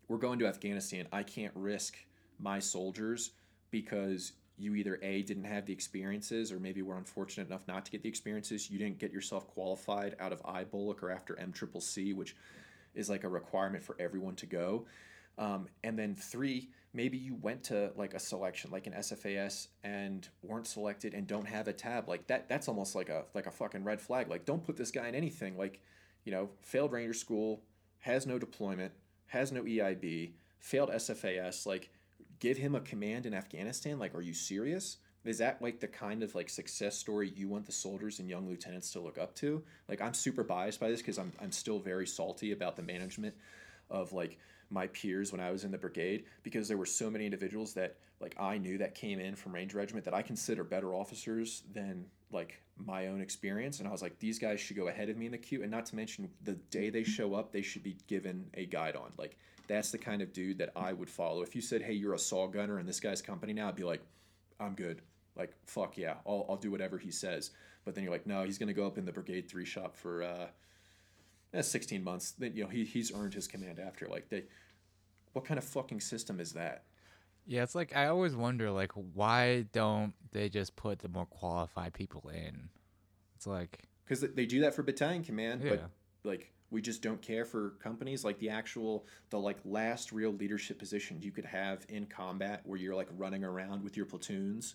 we're 0.07 0.19
going 0.19 0.39
to 0.41 0.47
Afghanistan. 0.47 1.09
I 1.11 1.23
can't 1.23 1.53
risk 1.55 1.97
my 2.39 2.59
soldiers 2.59 3.31
because 3.71 4.35
you 4.59 4.75
either 4.75 4.99
a 5.01 5.23
didn't 5.23 5.45
have 5.45 5.65
the 5.65 5.73
experiences 5.73 6.53
or 6.53 6.61
maybe 6.61 6.83
were 6.83 6.99
unfortunate 6.99 7.47
enough 7.47 7.67
not 7.67 7.87
to 7.87 7.91
get 7.91 8.03
the 8.03 8.09
experiences 8.09 8.71
you 8.71 8.79
didn't 8.79 8.99
get 8.99 9.13
yourself 9.13 9.47
qualified 9.49 10.17
out 10.19 10.33
of 10.33 10.43
IBOLC 10.45 11.03
or 11.03 11.11
after 11.11 11.35
MCCC 11.35 12.15
which 12.15 12.35
is 12.97 13.11
like 13.11 13.25
a 13.25 13.29
requirement 13.29 13.85
for 13.85 13.97
everyone 13.99 14.35
to 14.37 14.47
go. 14.47 14.87
Um, 15.39 15.69
and 15.85 15.99
then 15.99 16.15
three 16.15 16.71
maybe 16.95 17.19
you 17.19 17.35
went 17.35 17.63
to 17.65 17.93
like 17.95 18.15
a 18.15 18.19
selection 18.19 18.71
like 18.71 18.87
an 18.87 18.95
SFAS 18.95 19.69
and 19.85 20.27
weren't 20.43 20.67
selected 20.67 21.13
and 21.13 21.27
don't 21.27 21.47
have 21.47 21.69
a 21.69 21.73
tab. 21.73 22.09
Like 22.09 22.27
that 22.29 22.49
that's 22.49 22.69
almost 22.69 22.95
like 22.95 23.09
a 23.09 23.25
like 23.35 23.47
a 23.47 23.51
fucking 23.51 23.85
red 23.85 24.01
flag. 24.01 24.29
Like 24.29 24.45
don't 24.45 24.65
put 24.65 24.77
this 24.77 24.91
guy 24.91 25.09
in 25.09 25.15
anything. 25.15 25.57
Like 25.57 25.81
you 26.25 26.33
know 26.33 26.51
failed 26.63 26.93
ranger 26.93 27.15
school 27.15 27.63
has 28.01 28.27
no 28.27 28.39
deployment 28.39 28.93
has 29.27 29.51
no 29.51 29.63
EIB 29.63 30.33
failed 30.61 30.91
SFAS 30.91 31.67
like 31.67 31.91
give 32.41 32.57
him 32.57 32.75
a 32.75 32.81
command 32.81 33.27
in 33.27 33.35
Afghanistan? 33.35 33.99
Like, 33.99 34.15
are 34.15 34.21
you 34.21 34.35
serious? 34.35 34.99
Is 35.29 35.39
that 35.39 35.61
like 35.61 35.81
the 35.81 35.89
kind 35.89 36.23
of 36.23 36.35
like 36.35 36.49
success 36.49 36.97
story 36.97 37.33
you 37.35 37.49
want 37.49 37.67
the 37.67 37.73
soldiers 37.73 38.19
and 38.19 38.29
young 38.29 38.49
lieutenants 38.49 38.91
to 38.93 39.01
look 39.01 39.19
up 39.19 39.35
to? 39.37 39.63
Like, 39.89 40.01
I'm 40.01 40.15
super 40.15 40.45
biased 40.45 40.81
by 40.81 40.89
this 40.89 41.01
because 41.01 41.19
I'm, 41.19 41.33
I'm 41.41 41.53
still 41.53 41.79
very 41.79 42.07
salty 42.07 42.53
about 42.53 42.77
the 42.77 42.83
management 42.83 43.35
of 43.91 44.13
like 44.13 44.39
my 44.71 44.89
peers 44.89 45.33
when 45.33 45.41
I 45.41 45.51
was 45.51 45.65
in 45.65 45.71
the 45.71 45.79
brigade 45.79 46.25
because 46.43 46.67
there 46.67 46.77
were 46.77 46.87
so 46.87 47.09
many 47.09 47.25
individuals 47.25 47.75
that 47.75 47.97
like 48.21 48.35
I 48.39 48.59
knew 48.59 48.79
that 48.79 48.95
came 48.95 49.21
in 49.21 49.37
from 49.37 49.55
range 49.55 49.75
Regiment 49.75 50.05
that 50.07 50.15
I 50.15 50.23
consider 50.23 50.65
better 50.65 50.93
officers 50.95 51.63
than 51.73 52.07
like 52.33 52.61
my 52.77 53.07
own 53.07 53.21
experience 53.21 53.79
and 53.79 53.87
I 53.87 53.93
was 53.93 54.03
like 54.03 54.19
these 54.19 54.41
guys 54.41 54.59
should 54.59 54.77
go 54.77 54.89
ahead 54.89 55.09
of 55.09 55.17
me 55.17 55.27
in 55.27 55.33
the 55.33 55.39
queue 55.39 55.63
and 55.63 55.71
not 55.71 55.87
to 55.87 55.97
mention 55.97 56.29
the 56.43 56.55
day 56.55 56.91
they 56.91 57.05
show 57.05 57.35
up 57.35 57.53
they 57.53 57.63
should 57.63 57.85
be 57.85 57.97
given 58.09 58.47
a 58.55 58.67
guidon 58.67 59.13
like 59.17 59.37
that's 59.67 59.91
the 59.91 59.99
kind 59.99 60.23
of 60.23 60.33
dude 60.33 60.59
that 60.59 60.71
I 60.77 60.93
would 60.93 61.11
follow. 61.11 61.43
If 61.43 61.55
you 61.55 61.63
said, 61.63 61.83
"Hey, 61.83 61.93
you're 61.93 62.15
a 62.15 62.19
saw 62.19 62.47
gunner 62.47 62.79
in 62.79 62.87
this 62.87 63.01
guy's 63.01 63.23
company 63.23 63.53
now," 63.53 63.69
I'd 63.69 63.77
be 63.77 63.85
like, 63.85 64.03
"I'm 64.61 64.75
good." 64.75 65.03
Like, 65.37 65.53
fuck 65.67 65.97
yeah, 65.99 66.15
I'll, 66.27 66.47
I'll 66.49 66.57
do 66.57 66.71
whatever 66.71 66.99
he 66.99 67.11
says. 67.11 67.51
But 67.85 67.95
then 67.95 68.05
you're 68.05 68.13
like, 68.13 68.27
no, 68.27 68.45
he's 68.45 68.59
gonna 68.59 68.73
go 68.73 68.87
up 68.87 68.99
in 68.99 69.05
the 69.05 69.13
Brigade 69.13 69.49
Three 69.49 69.65
shop 69.65 69.97
for 69.97 70.23
uh, 70.23 70.47
eh, 71.55 71.63
16 71.63 72.03
months. 72.03 72.33
Then 72.33 72.55
you 72.55 72.65
know 72.65 72.69
he 72.71 72.85
he's 72.85 73.13
earned 73.15 73.35
his 73.35 73.47
command 73.47 73.79
after. 73.79 74.07
Like, 74.07 74.29
they, 74.29 74.45
what 75.33 75.45
kind 75.45 75.59
of 75.59 75.65
fucking 75.65 76.01
system 76.01 76.41
is 76.41 76.53
that? 76.53 76.85
Yeah, 77.47 77.63
it's 77.63 77.75
like 77.75 77.95
I 77.95 78.07
always 78.07 78.35
wonder, 78.35 78.71
like, 78.71 78.93
why 78.93 79.67
don't 79.73 80.15
they 80.33 80.49
just 80.49 80.75
put 80.75 80.99
the 80.99 81.09
more 81.09 81.27
qualified 81.27 81.95
people 81.95 82.29
in? 82.35 82.71
It's 83.37 83.47
like 83.47 83.85
because 84.05 84.21
they 84.21 84.47
do 84.47 84.61
that 84.61 84.75
for 84.75 84.83
battalion 84.83 85.23
command, 85.23 85.63
Yeah. 85.63 85.71
but 85.71 85.91
like 86.25 86.53
we 86.71 86.83
just 86.83 87.03
don't 87.03 87.23
care 87.23 87.45
for 87.45 87.71
companies 87.83 88.25
like 88.25 88.39
the 88.39 88.49
actual 88.49 89.07
the 89.31 89.39
like 89.39 89.59
last 89.65 90.13
real 90.13 90.33
leadership 90.33 90.79
position 90.79 91.21
you 91.21 91.31
could 91.31 91.45
have 91.45 91.87
in 91.89 92.07
combat 92.07 92.63
where 92.65 92.79
you're 92.79 92.95
like 92.95 93.09
running 93.17 93.45
around 93.45 93.83
with 93.85 93.97
your 93.97 94.07
platoons 94.07 94.75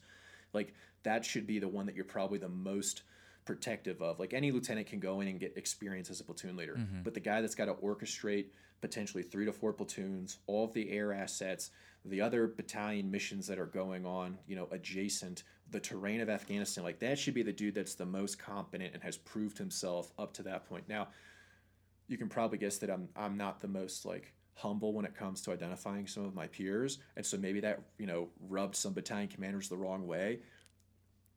like 0.53 0.73
that 1.03 1.25
should 1.25 1.47
be 1.47 1.59
the 1.59 1.67
one 1.67 1.85
that 1.85 1.95
you're 1.95 2.05
probably 2.05 2.37
the 2.37 2.49
most 2.49 3.03
protective 3.45 4.01
of. 4.01 4.19
Like 4.19 4.33
any 4.33 4.51
lieutenant 4.51 4.87
can 4.87 4.99
go 4.99 5.21
in 5.21 5.27
and 5.27 5.39
get 5.39 5.57
experience 5.57 6.09
as 6.09 6.19
a 6.19 6.23
platoon 6.23 6.55
leader 6.55 6.75
mm-hmm. 6.75 7.03
but 7.03 7.13
the 7.13 7.19
guy 7.19 7.41
that's 7.41 7.55
got 7.55 7.65
to 7.65 7.73
orchestrate 7.73 8.47
potentially 8.81 9.23
three 9.23 9.45
to 9.45 9.53
four 9.53 9.73
platoons 9.73 10.39
all 10.47 10.65
of 10.65 10.73
the 10.73 10.89
air 10.91 11.13
assets 11.13 11.71
the 12.03 12.19
other 12.19 12.47
battalion 12.47 13.11
missions 13.11 13.45
that 13.45 13.59
are 13.59 13.67
going 13.67 14.05
on 14.07 14.39
you 14.47 14.55
know 14.55 14.67
adjacent 14.71 15.43
the 15.69 15.79
terrain 15.79 16.19
of 16.19 16.29
afghanistan 16.29 16.83
like 16.83 16.97
that 16.97 17.19
should 17.19 17.35
be 17.35 17.43
the 17.43 17.53
dude 17.53 17.75
that's 17.75 17.93
the 17.93 18.05
most 18.05 18.39
competent 18.39 18.93
and 18.93 19.03
has 19.03 19.17
proved 19.17 19.57
himself 19.57 20.11
up 20.17 20.33
to 20.33 20.43
that 20.43 20.65
point. 20.67 20.87
Now 20.87 21.09
you 22.07 22.17
can 22.17 22.27
probably 22.27 22.57
guess 22.57 22.77
that 22.79 22.89
I'm 22.89 23.07
I'm 23.15 23.37
not 23.37 23.61
the 23.61 23.67
most 23.67 24.05
like 24.05 24.33
humble 24.55 24.93
when 24.93 25.05
it 25.05 25.15
comes 25.15 25.41
to 25.41 25.51
identifying 25.51 26.07
some 26.07 26.25
of 26.25 26.35
my 26.35 26.47
peers, 26.47 26.99
and 27.15 27.25
so 27.25 27.37
maybe 27.37 27.59
that 27.61 27.81
you 27.97 28.05
know 28.05 28.29
rubbed 28.49 28.75
some 28.75 28.93
battalion 28.93 29.27
commanders 29.27 29.69
the 29.69 29.77
wrong 29.77 30.07
way. 30.07 30.39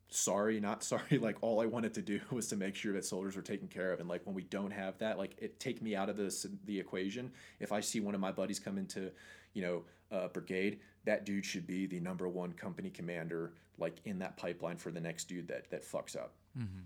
Sorry, 0.08 0.60
not 0.60 0.84
sorry. 0.92 1.18
Like 1.18 1.36
all 1.40 1.60
I 1.60 1.66
wanted 1.66 1.94
to 1.94 2.02
do 2.02 2.20
was 2.30 2.48
to 2.48 2.56
make 2.56 2.74
sure 2.74 2.92
that 2.94 3.04
soldiers 3.04 3.36
were 3.36 3.42
taken 3.42 3.68
care 3.68 3.92
of, 3.92 4.00
and 4.00 4.08
like 4.08 4.24
when 4.26 4.34
we 4.34 4.44
don't 4.44 4.72
have 4.72 4.98
that, 4.98 5.18
like 5.18 5.36
it 5.38 5.60
take 5.60 5.82
me 5.82 5.94
out 5.94 6.08
of 6.08 6.16
this 6.16 6.46
the 6.64 6.78
equation. 6.78 7.32
If 7.60 7.72
I 7.72 7.80
see 7.80 8.00
one 8.00 8.14
of 8.14 8.20
my 8.20 8.32
buddies 8.32 8.58
come 8.58 8.78
into, 8.78 9.10
you 9.52 9.62
know, 9.62 9.84
a 10.10 10.28
brigade, 10.28 10.80
that 11.04 11.24
dude 11.24 11.44
should 11.44 11.66
be 11.66 11.86
the 11.86 12.00
number 12.00 12.28
one 12.28 12.52
company 12.52 12.90
commander, 12.90 13.52
like 13.78 13.96
in 14.04 14.18
that 14.20 14.36
pipeline 14.36 14.76
for 14.76 14.90
the 14.90 15.00
next 15.00 15.24
dude 15.24 15.48
that 15.48 15.70
that 15.70 15.84
fucks 15.84 16.16
up. 16.16 16.34
Mm-hmm. 16.58 16.84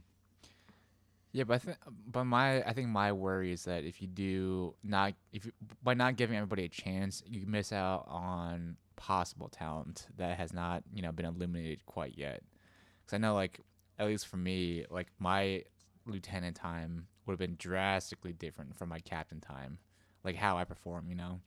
Yeah, 1.39 1.45
but 1.45 1.55
I 1.55 1.59
think, 1.59 1.77
but 2.11 2.25
my, 2.25 2.65
I 2.65 2.73
think 2.73 2.89
my 2.89 3.13
worry 3.13 3.53
is 3.53 3.63
that 3.67 3.85
if 3.85 4.03
you 4.03 4.09
do 4.09 4.75
not, 4.83 5.15
if 5.33 5.47
you, 5.47 5.53
by 5.85 5.95
not 5.95 6.17
giving 6.17 6.37
everybody 6.37 6.65
a 6.65 6.69
chance, 6.69 7.23
you 7.29 7.47
miss 7.47 7.73
out 7.73 8.07
on 8.09 8.77
possible 8.97 9.49
talent 9.49 10.09
that 10.17 10.37
has 10.37 10.53
not, 10.53 10.83
you 10.93 11.01
know, 11.01 11.13
been 11.13 11.27
illuminated 11.27 11.87
quite 11.87 12.19
yet. 12.19 12.43
Because 12.99 13.15
I 13.15 13.19
know, 13.19 13.37
like, 13.37 13.61
at 14.01 14.09
least 14.09 14.27
for 14.27 14.37
me, 14.37 14.85
like 14.91 15.07
my 15.21 15.63
lieutenant 16.07 16.57
time 16.57 17.07
would 17.25 17.35
have 17.35 17.39
been 17.39 17.55
drastically 17.57 18.33
different 18.33 18.77
from 18.77 18.89
my 18.89 18.99
captain 18.99 19.41
time, 19.41 19.79
like 20.25 20.35
how 20.35 20.59
I 20.59 20.65
perform, 20.65 21.09
you 21.09 21.15
know. 21.15 21.39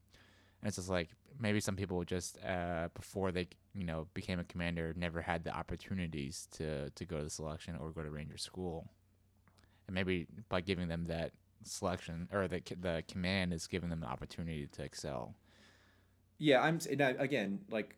And 0.62 0.68
it's 0.70 0.78
just 0.78 0.88
like 0.88 1.10
maybe 1.38 1.60
some 1.60 1.76
people 1.76 2.02
just 2.06 2.38
uh, 2.46 2.88
before 2.94 3.34
they, 3.34 3.50
you 3.76 3.84
know, 3.84 4.08
became 4.14 4.40
a 4.40 4.46
commander, 4.46 4.94
never 4.96 5.22
had 5.22 5.44
the 5.44 5.54
opportunities 5.54 6.48
to 6.54 6.92
to 6.92 7.06
go 7.06 7.18
to 7.18 7.26
the 7.26 7.30
selection 7.30 7.76
or 7.76 7.92
go 7.92 8.04
to 8.04 8.10
ranger 8.10 8.38
school 8.38 8.90
and 9.92 9.96
maybe 9.96 10.26
by 10.48 10.62
giving 10.62 10.88
them 10.88 11.06
that 11.08 11.32
selection 11.64 12.28
or 12.32 12.48
the 12.48 12.62
the 12.80 13.04
command 13.08 13.54
is 13.54 13.68
giving 13.68 13.90
them 13.90 14.00
the 14.00 14.08
opportunity 14.08 14.68
to 14.68 14.84
excel. 14.84 15.36
Yeah, 16.38 16.62
I'm 16.62 16.80
and 16.90 17.02
I, 17.02 17.10
again 17.12 17.60
like 17.70 17.98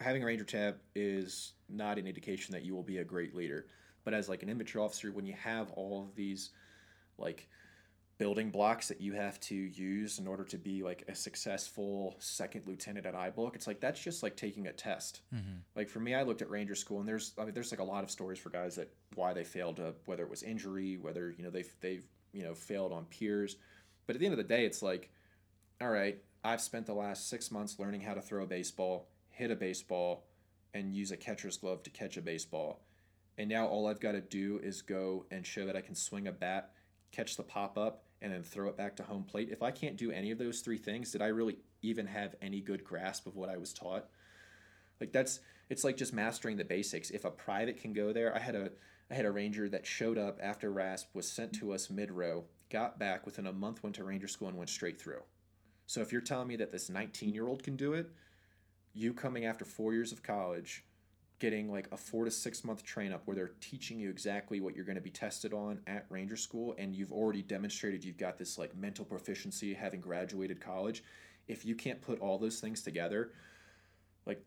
having 0.00 0.22
a 0.22 0.26
ranger 0.26 0.44
tab 0.44 0.76
is 0.94 1.52
not 1.68 1.98
an 1.98 2.06
indication 2.06 2.52
that 2.52 2.64
you 2.64 2.74
will 2.74 2.82
be 2.82 2.98
a 2.98 3.04
great 3.04 3.34
leader, 3.34 3.66
but 4.04 4.14
as 4.14 4.28
like 4.28 4.42
an 4.42 4.48
infantry 4.48 4.80
officer, 4.80 5.12
when 5.12 5.26
you 5.26 5.34
have 5.34 5.70
all 5.72 6.02
of 6.02 6.14
these 6.16 6.50
like 7.18 7.48
building 8.18 8.50
blocks 8.50 8.88
that 8.88 9.00
you 9.00 9.12
have 9.12 9.38
to 9.40 9.54
use 9.54 10.18
in 10.18 10.26
order 10.26 10.42
to 10.42 10.56
be 10.56 10.82
like 10.82 11.04
a 11.08 11.14
successful 11.14 12.16
second 12.18 12.62
lieutenant 12.66 13.04
at 13.04 13.14
IBOLC. 13.14 13.54
it's 13.54 13.66
like 13.66 13.80
that's 13.80 14.00
just 14.00 14.22
like 14.22 14.36
taking 14.36 14.66
a 14.68 14.72
test. 14.72 15.20
Like 15.74 15.90
for 15.90 16.00
me, 16.00 16.14
I 16.14 16.22
looked 16.22 16.40
at 16.40 16.48
Ranger 16.48 16.74
School, 16.74 17.00
and 17.00 17.08
there's 17.08 17.32
I 17.38 17.44
mean 17.44 17.52
there's 17.52 17.70
like 17.70 17.80
a 17.80 17.84
lot 17.84 18.04
of 18.04 18.10
stories 18.10 18.38
for 18.38 18.48
guys 18.50 18.76
that 18.76 18.90
why 19.14 19.32
they 19.34 19.44
failed, 19.44 19.80
uh, 19.80 19.92
whether 20.06 20.22
it 20.22 20.30
was 20.30 20.42
injury, 20.42 20.96
whether 20.96 21.34
you 21.36 21.44
know 21.44 21.50
they 21.50 21.64
they've 21.80 22.06
you 22.32 22.42
know 22.42 22.54
failed 22.54 22.92
on 22.92 23.04
peers, 23.06 23.56
but 24.06 24.16
at 24.16 24.20
the 24.20 24.26
end 24.26 24.32
of 24.32 24.38
the 24.38 24.44
day, 24.44 24.64
it's 24.64 24.82
like, 24.82 25.10
all 25.80 25.90
right, 25.90 26.18
I've 26.42 26.62
spent 26.62 26.86
the 26.86 26.94
last 26.94 27.28
six 27.28 27.50
months 27.50 27.78
learning 27.78 28.00
how 28.00 28.14
to 28.14 28.22
throw 28.22 28.44
a 28.44 28.46
baseball, 28.46 29.08
hit 29.28 29.50
a 29.50 29.56
baseball, 29.56 30.24
and 30.72 30.94
use 30.94 31.10
a 31.10 31.16
catcher's 31.16 31.58
glove 31.58 31.82
to 31.82 31.90
catch 31.90 32.16
a 32.16 32.22
baseball, 32.22 32.80
and 33.36 33.50
now 33.50 33.66
all 33.66 33.86
I've 33.86 34.00
got 34.00 34.12
to 34.12 34.22
do 34.22 34.58
is 34.62 34.80
go 34.80 35.26
and 35.30 35.46
show 35.46 35.66
that 35.66 35.76
I 35.76 35.82
can 35.82 35.94
swing 35.94 36.26
a 36.26 36.32
bat, 36.32 36.70
catch 37.12 37.36
the 37.36 37.42
pop 37.42 37.76
up, 37.76 38.05
and 38.22 38.32
then 38.32 38.42
throw 38.42 38.68
it 38.68 38.76
back 38.76 38.96
to 38.96 39.02
home 39.02 39.24
plate. 39.24 39.50
If 39.50 39.62
I 39.62 39.70
can't 39.70 39.96
do 39.96 40.10
any 40.10 40.30
of 40.30 40.38
those 40.38 40.60
three 40.60 40.78
things, 40.78 41.12
did 41.12 41.22
I 41.22 41.26
really 41.26 41.58
even 41.82 42.06
have 42.06 42.34
any 42.40 42.60
good 42.60 42.84
grasp 42.84 43.26
of 43.26 43.36
what 43.36 43.48
I 43.48 43.56
was 43.56 43.72
taught? 43.72 44.08
Like 45.00 45.12
that's 45.12 45.40
it's 45.68 45.84
like 45.84 45.96
just 45.96 46.12
mastering 46.12 46.56
the 46.56 46.64
basics. 46.64 47.10
If 47.10 47.24
a 47.24 47.30
private 47.30 47.80
can 47.80 47.92
go 47.92 48.12
there, 48.12 48.34
I 48.34 48.38
had 48.38 48.54
a 48.54 48.70
I 49.10 49.14
had 49.14 49.26
a 49.26 49.30
ranger 49.30 49.68
that 49.68 49.86
showed 49.86 50.18
up 50.18 50.38
after 50.42 50.72
RASP 50.72 51.14
was 51.14 51.30
sent 51.30 51.52
to 51.54 51.72
us 51.72 51.90
mid 51.90 52.10
row, 52.10 52.44
got 52.70 52.98
back 52.98 53.24
within 53.24 53.46
a 53.46 53.52
month, 53.52 53.82
went 53.82 53.96
to 53.96 54.04
ranger 54.04 54.28
school 54.28 54.48
and 54.48 54.56
went 54.56 54.70
straight 54.70 55.00
through. 55.00 55.22
So 55.86 56.00
if 56.00 56.10
you're 56.10 56.20
telling 56.20 56.48
me 56.48 56.56
that 56.56 56.72
this 56.72 56.88
19 56.88 57.32
year 57.32 57.46
old 57.46 57.62
can 57.62 57.76
do 57.76 57.92
it, 57.92 58.10
you 58.92 59.12
coming 59.12 59.44
after 59.44 59.64
four 59.64 59.92
years 59.92 60.10
of 60.10 60.22
college, 60.22 60.84
getting 61.38 61.70
like 61.70 61.88
a 61.92 61.96
four 61.96 62.24
to 62.24 62.30
six 62.30 62.64
month 62.64 62.82
train 62.82 63.12
up 63.12 63.22
where 63.26 63.34
they're 63.34 63.52
teaching 63.60 63.98
you 63.98 64.08
exactly 64.08 64.60
what 64.60 64.74
you're 64.74 64.84
going 64.84 64.96
to 64.96 65.02
be 65.02 65.10
tested 65.10 65.52
on 65.52 65.80
at 65.86 66.06
ranger 66.08 66.36
school, 66.36 66.74
and 66.78 66.94
you've 66.94 67.12
already 67.12 67.42
demonstrated 67.42 68.04
you've 68.04 68.16
got 68.16 68.38
this 68.38 68.58
like 68.58 68.74
mental 68.76 69.04
proficiency 69.04 69.74
having 69.74 70.00
graduated 70.00 70.60
college. 70.60 71.04
If 71.48 71.64
you 71.64 71.74
can't 71.74 72.00
put 72.00 72.20
all 72.20 72.38
those 72.38 72.60
things 72.60 72.82
together, 72.82 73.32
like 74.26 74.42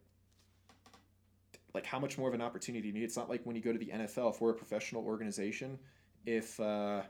like 1.73 1.85
how 1.85 1.99
much 1.99 2.17
more 2.17 2.27
of 2.27 2.33
an 2.33 2.41
opportunity 2.41 2.81
do 2.81 2.87
you 2.87 2.93
need? 2.93 3.03
It's 3.03 3.17
not 3.17 3.29
like 3.29 3.45
when 3.45 3.55
you 3.55 3.61
go 3.61 3.71
to 3.71 3.79
the 3.79 3.87
NFL, 3.87 4.33
if 4.33 4.41
we're 4.41 4.51
a 4.51 4.55
professional 4.55 5.05
organization, 5.05 5.77
if 6.25 6.59
uh, 6.59 7.03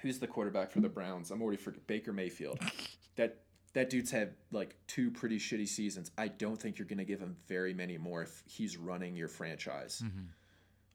who's 0.00 0.18
the 0.18 0.26
quarterback 0.26 0.70
for 0.70 0.80
the 0.80 0.88
Browns? 0.88 1.30
I'm 1.30 1.42
already 1.42 1.58
for 1.58 1.72
Baker 1.86 2.12
Mayfield. 2.12 2.60
That 3.16 3.45
that 3.76 3.90
dude's 3.90 4.10
had 4.10 4.32
like 4.52 4.74
two 4.86 5.10
pretty 5.10 5.38
shitty 5.38 5.68
seasons. 5.68 6.10
I 6.16 6.28
don't 6.28 6.56
think 6.56 6.78
you're 6.78 6.88
gonna 6.88 7.04
give 7.04 7.20
him 7.20 7.36
very 7.46 7.74
many 7.74 7.98
more 7.98 8.22
if 8.22 8.42
he's 8.46 8.78
running 8.78 9.14
your 9.14 9.28
franchise. 9.28 10.00
Mm-hmm. 10.02 10.28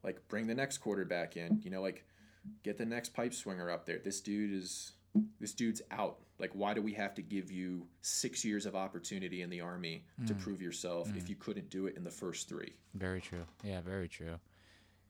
Like 0.03 0.27
bring 0.27 0.47
the 0.47 0.55
next 0.55 0.79
quarterback 0.79 1.37
in. 1.37 1.61
You 1.61 1.69
know, 1.69 1.83
like 1.83 2.03
get 2.63 2.79
the 2.79 2.85
next 2.85 3.09
pipe 3.13 3.35
swinger 3.35 3.69
up 3.69 3.85
there. 3.85 3.99
This 4.03 4.19
dude 4.19 4.51
is 4.51 4.93
this 5.39 5.53
dude's 5.53 5.83
out. 5.91 6.21
Like, 6.39 6.49
why 6.53 6.73
do 6.73 6.81
we 6.81 6.93
have 6.93 7.13
to 7.15 7.21
give 7.21 7.51
you 7.51 7.85
six 8.01 8.43
years 8.43 8.65
of 8.65 8.75
opportunity 8.75 9.43
in 9.43 9.51
the 9.51 9.61
army 9.61 10.05
to 10.25 10.33
mm. 10.33 10.39
prove 10.39 10.59
yourself 10.59 11.07
if 11.15 11.25
mm. 11.25 11.29
you 11.29 11.35
couldn't 11.35 11.69
do 11.69 11.85
it 11.85 11.95
in 11.95 12.03
the 12.03 12.09
first 12.09 12.49
three? 12.49 12.73
Very 12.95 13.21
true. 13.21 13.45
Yeah, 13.63 13.81
very 13.81 14.07
true. 14.07 14.39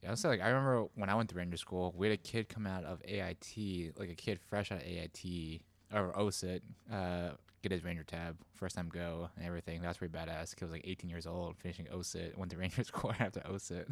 Yeah, 0.04 0.10
I 0.10 0.12
was 0.12 0.26
like, 0.26 0.42
I 0.42 0.50
remember 0.50 0.88
when 0.96 1.10
I 1.10 1.16
went 1.16 1.30
to 1.30 1.36
Ranger 1.36 1.56
School, 1.56 1.94
we 1.96 2.08
had 2.08 2.14
a 2.16 2.22
kid 2.22 2.50
come 2.50 2.68
out 2.68 2.84
of 2.84 3.02
AIT, 3.06 3.98
like 3.98 4.10
a 4.10 4.16
kid 4.16 4.42
fresh 4.50 4.74
out 4.74 4.80
of 4.80 4.88
AIT 4.88 5.62
or 5.94 6.12
OSUT, 6.18 6.62
uh, 6.92 7.30
get 7.62 7.72
his 7.72 7.84
Ranger 7.84 8.04
tab, 8.04 8.38
first 8.56 8.76
time 8.76 8.90
go 8.90 9.30
and 9.38 9.46
everything. 9.46 9.82
That's 9.82 9.98
pretty 9.98 10.14
badass. 10.14 10.54
He 10.58 10.66
was 10.66 10.72
like 10.72 10.86
18 10.86 11.10
years 11.10 11.28
old, 11.28 11.58
finishing 11.58 11.86
OSUT, 11.86 12.38
went 12.38 12.52
to 12.52 12.58
Ranger 12.60 12.84
School 12.84 13.14
after 13.20 13.42
OSUT. 13.42 13.88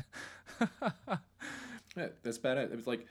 Yeah, 1.95 2.07
that's 2.23 2.37
bad. 2.37 2.57
It 2.57 2.75
was 2.75 2.87
like, 2.87 3.05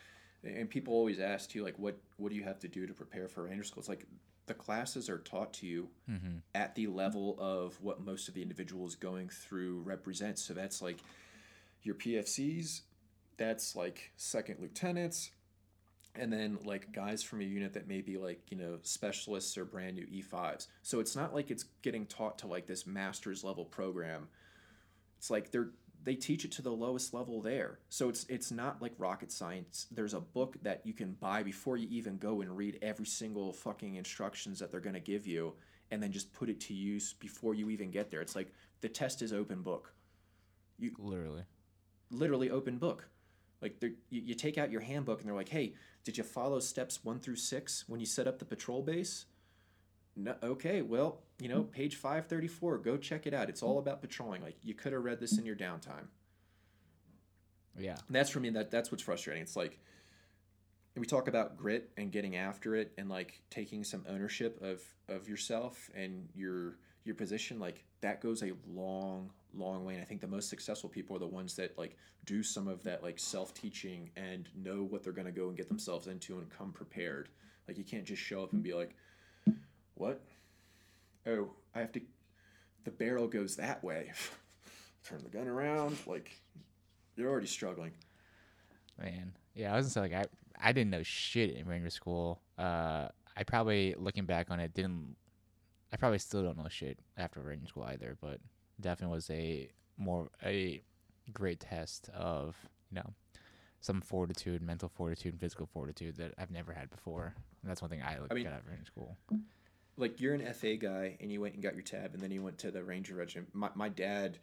and 0.45 0.71
people 0.71 0.95
always 0.95 1.19
ask 1.19 1.55
you 1.55 1.65
like, 1.65 1.79
what 1.79 1.99
what 2.17 2.31
do 2.31 2.37
you 2.37 2.45
have 2.45 2.61
to 2.61 2.69
do 2.69 2.87
to 2.87 2.95
prepare 2.95 3.29
for 3.29 3.45
Ranger 3.45 3.65
School? 3.65 3.81
It's 3.81 3.89
like 3.89 4.07
the 4.47 4.55
classes 4.55 5.09
are 5.09 5.19
taught 5.19 5.53
to 5.55 5.67
you 5.67 5.89
mm-hmm. 6.11 6.39
at 6.55 6.75
the 6.75 6.87
level 6.87 7.37
of 7.39 7.79
what 7.83 8.01
most 8.01 8.29
of 8.29 8.35
the 8.35 8.43
individuals 8.43 8.95
going 8.95 9.29
through 9.29 9.81
represents. 9.81 10.43
So 10.43 10.55
that's 10.55 10.81
like 10.81 10.99
your 11.83 11.95
PFCs, 11.95 12.83
that's 13.37 13.77
like 13.77 14.11
second 14.17 14.59
lieutenants, 14.61 15.31
and 16.19 16.33
then 16.33 16.59
like 16.65 16.93
guys 16.93 17.23
from 17.23 17.41
a 17.41 17.45
unit 17.45 17.73
that 17.75 17.89
may 17.89 18.01
be 18.01 18.19
like 18.19 18.41
you 18.51 18.57
know 18.57 18.79
specialists 18.83 19.57
or 19.57 19.65
brand 19.65 19.97
new 19.97 20.07
E5s. 20.07 20.67
So 20.83 21.01
it's 21.01 21.17
not 21.17 21.35
like 21.35 21.51
it's 21.51 21.65
getting 21.83 22.07
taught 22.07 22.39
to 22.39 22.47
like 22.47 22.67
this 22.67 22.87
master's 22.87 23.45
level 23.45 23.65
program. 23.65 24.29
It's 25.19 25.31
like 25.31 25.51
they're 25.51 25.71
they 26.05 26.15
teach 26.15 26.45
it 26.45 26.53
to 26.53 26.63
the 26.63 26.71
lowest 26.71 27.13
level 27.13 27.43
there. 27.43 27.81
So 27.89 28.09
it's 28.09 28.25
it's 28.29 28.51
not 28.51 28.81
like 28.81 28.93
rocket 28.99 29.33
science. 29.33 29.87
There's 29.91 30.15
a 30.15 30.21
book 30.21 30.57
that 30.63 30.81
you 30.85 30.93
can 30.93 31.13
buy 31.15 31.43
before 31.43 31.77
you 31.77 31.89
even 31.91 32.19
go 32.19 32.41
and 32.41 32.57
read 32.57 32.79
every 32.83 33.07
single 33.07 33.53
fucking 33.53 33.97
instructions 33.97 34.59
that 34.59 34.71
they're 34.71 34.81
going 34.81 34.95
to 34.95 35.01
give 35.01 35.27
you 35.27 35.55
and 35.91 36.03
then 36.03 36.13
just 36.13 36.33
put 36.33 36.49
it 36.49 36.61
to 36.61 36.75
use 36.75 37.15
before 37.15 37.55
you 37.55 37.71
even 37.71 37.91
get 37.91 38.11
there. 38.11 38.21
It's 38.21 38.37
like 38.37 38.53
the 38.81 38.89
test 38.89 39.23
is 39.23 39.33
open 39.33 39.63
book. 39.63 39.93
You 40.79 40.93
literally. 40.99 41.43
Literally 42.11 42.51
open 42.51 42.79
book. 42.79 43.09
Like 43.61 43.83
you, 43.83 43.95
you 44.11 44.35
take 44.35 44.57
out 44.57 44.71
your 44.71 44.81
handbook 44.81 45.21
and 45.21 45.29
they're 45.29 45.37
like, 45.37 45.49
"Hey, 45.49 45.75
did 46.09 46.17
you 46.17 46.25
follow 46.25 46.59
steps 46.59 47.05
1 47.05 47.21
through 47.21 47.37
6 47.37 47.85
when 47.87 48.01
you 48.01 48.07
set 48.07 48.27
up 48.27 48.39
the 48.39 48.47
patrol 48.47 48.81
base?" 48.81 49.27
No, 50.17 50.35
okay, 50.43 50.81
well, 50.81 51.21
you 51.39 51.51
know, 51.51 51.65
page 51.65 51.97
534, 51.97 52.79
go 52.79 52.97
check 52.97 53.27
it 53.27 53.35
out. 53.35 53.51
It's 53.51 53.63
all 53.63 53.79
about 53.79 54.01
patrolling. 54.01 54.41
Like 54.41 54.57
you 54.63 54.73
could 54.73 54.95
have 54.95 55.05
read 55.05 55.21
this 55.21 55.37
in 55.37 55.45
your 55.45 55.55
downtime. 55.55 56.07
Yeah. 57.79 57.99
And 58.07 58.17
that's 58.17 58.31
for 58.31 58.41
me 58.41 58.49
that 58.49 58.71
that's 58.71 58.91
what's 58.91 59.03
frustrating. 59.03 59.43
It's 59.43 59.55
like 59.55 59.79
we 60.97 61.05
talk 61.05 61.29
about 61.29 61.59
grit 61.59 61.91
and 61.99 62.11
getting 62.11 62.37
after 62.37 62.75
it 62.75 62.95
and 62.97 63.11
like 63.11 63.43
taking 63.51 63.85
some 63.85 64.07
ownership 64.09 64.63
of 64.63 64.83
of 65.11 65.29
yourself 65.29 65.91
and 65.95 66.31
your 66.35 66.79
your 67.05 67.17
position 67.17 67.59
like 67.59 67.85
that 68.01 68.23
goes 68.23 68.43
a 68.43 68.53
long 68.67 69.29
long 69.57 69.85
way 69.85 69.95
and 69.95 70.03
i 70.03 70.05
think 70.05 70.21
the 70.21 70.27
most 70.27 70.49
successful 70.49 70.89
people 70.89 71.17
are 71.17 71.21
the 71.21 71.27
ones 71.27 71.55
that 71.55 71.77
like 71.79 71.97
do 72.27 72.43
some 72.43 72.69
of 72.69 72.83
that 72.83 73.03
like 73.03 73.19
self-teaching 73.19 74.11
and 74.17 74.49
know 74.55 74.83
what 74.83 75.03
they're 75.03 75.13
going 75.13 75.27
to 75.27 75.33
go 75.33 75.49
and 75.49 75.57
get 75.57 75.69
themselves 75.69 76.07
into 76.07 76.39
and 76.39 76.51
come 76.51 76.73
prepared 76.73 77.29
like 77.67 77.79
you 77.79 77.85
can't 77.85 78.05
just 78.05 78.23
show 78.23 78.43
up 78.43 78.53
and 78.53 78.63
be 78.63 78.75
like 78.75 78.95
what 79.95 80.21
oh 81.27 81.51
i 81.75 81.81
have 81.81 81.93
to 81.93 82.01
the 82.85 82.91
barrel 82.91 83.27
goes 83.27 83.57
that 83.57 83.83
way 83.83 84.13
turn 85.05 85.23
the 85.23 85.31
gun 85.31 85.49
around 85.49 85.97
like 86.07 86.41
you're 87.17 87.31
already 87.31 87.47
struggling 87.47 87.93
Man, 89.01 89.33
yeah, 89.55 89.73
I 89.73 89.77
was 89.77 89.87
gonna 89.87 90.09
say 90.09 90.15
like 90.15 90.27
I 90.27 90.69
I 90.69 90.73
didn't 90.73 90.91
know 90.91 91.03
shit 91.03 91.55
in 91.57 91.67
Ranger 91.67 91.91
School. 91.91 92.41
Uh, 92.59 93.09
I 93.37 93.45
probably 93.47 93.95
looking 93.97 94.25
back 94.25 94.51
on 94.51 94.59
it 94.61 94.75
didn't. 94.75 95.17
I 95.93 95.97
probably 95.97 96.19
still 96.19 96.43
don't 96.43 96.59
know 96.59 96.69
shit 96.69 96.99
after 97.17 97.41
Ranger 97.41 97.67
School 97.67 97.85
either, 97.85 98.17
but 98.21 98.41
definitely 98.81 99.15
was 99.15 99.31
a 99.31 99.69
more 99.97 100.29
a 100.45 100.83
great 101.33 101.61
test 101.61 102.09
of 102.15 102.57
you 102.91 102.97
know 102.97 103.13
some 103.81 104.01
fortitude, 104.01 104.61
mental 104.61 104.89
fortitude, 104.89 105.33
and 105.35 105.41
physical 105.41 105.67
fortitude 105.67 106.17
that 106.17 106.35
I've 106.37 106.51
never 106.51 106.73
had 106.73 106.91
before. 106.91 107.35
And 107.63 107.71
that's 107.71 107.81
one 107.81 107.91
thing 107.91 108.03
I, 108.03 108.19
like, 108.19 108.31
I 108.31 108.35
mean- 108.35 108.45
got 108.45 108.53
out 108.55 108.61
of 108.61 108.67
Ranger 108.67 108.87
School. 108.87 109.17
like 109.97 110.21
you're 110.21 110.35
an 110.35 110.53
FA 110.53 110.77
guy 110.77 111.17
and 111.21 111.31
you 111.31 111.41
went 111.41 111.55
and 111.55 111.63
got 111.63 111.75
your 111.75 111.83
tab 111.83 112.15
and 112.15 112.23
then 112.23 112.31
you 112.31 112.43
went 112.43 112.59
to 112.59 112.71
the 112.71 112.83
Ranger 112.83 113.15
Regiment. 113.15 113.49
My, 113.53 113.71
my 113.75 113.89
dad 113.89 114.39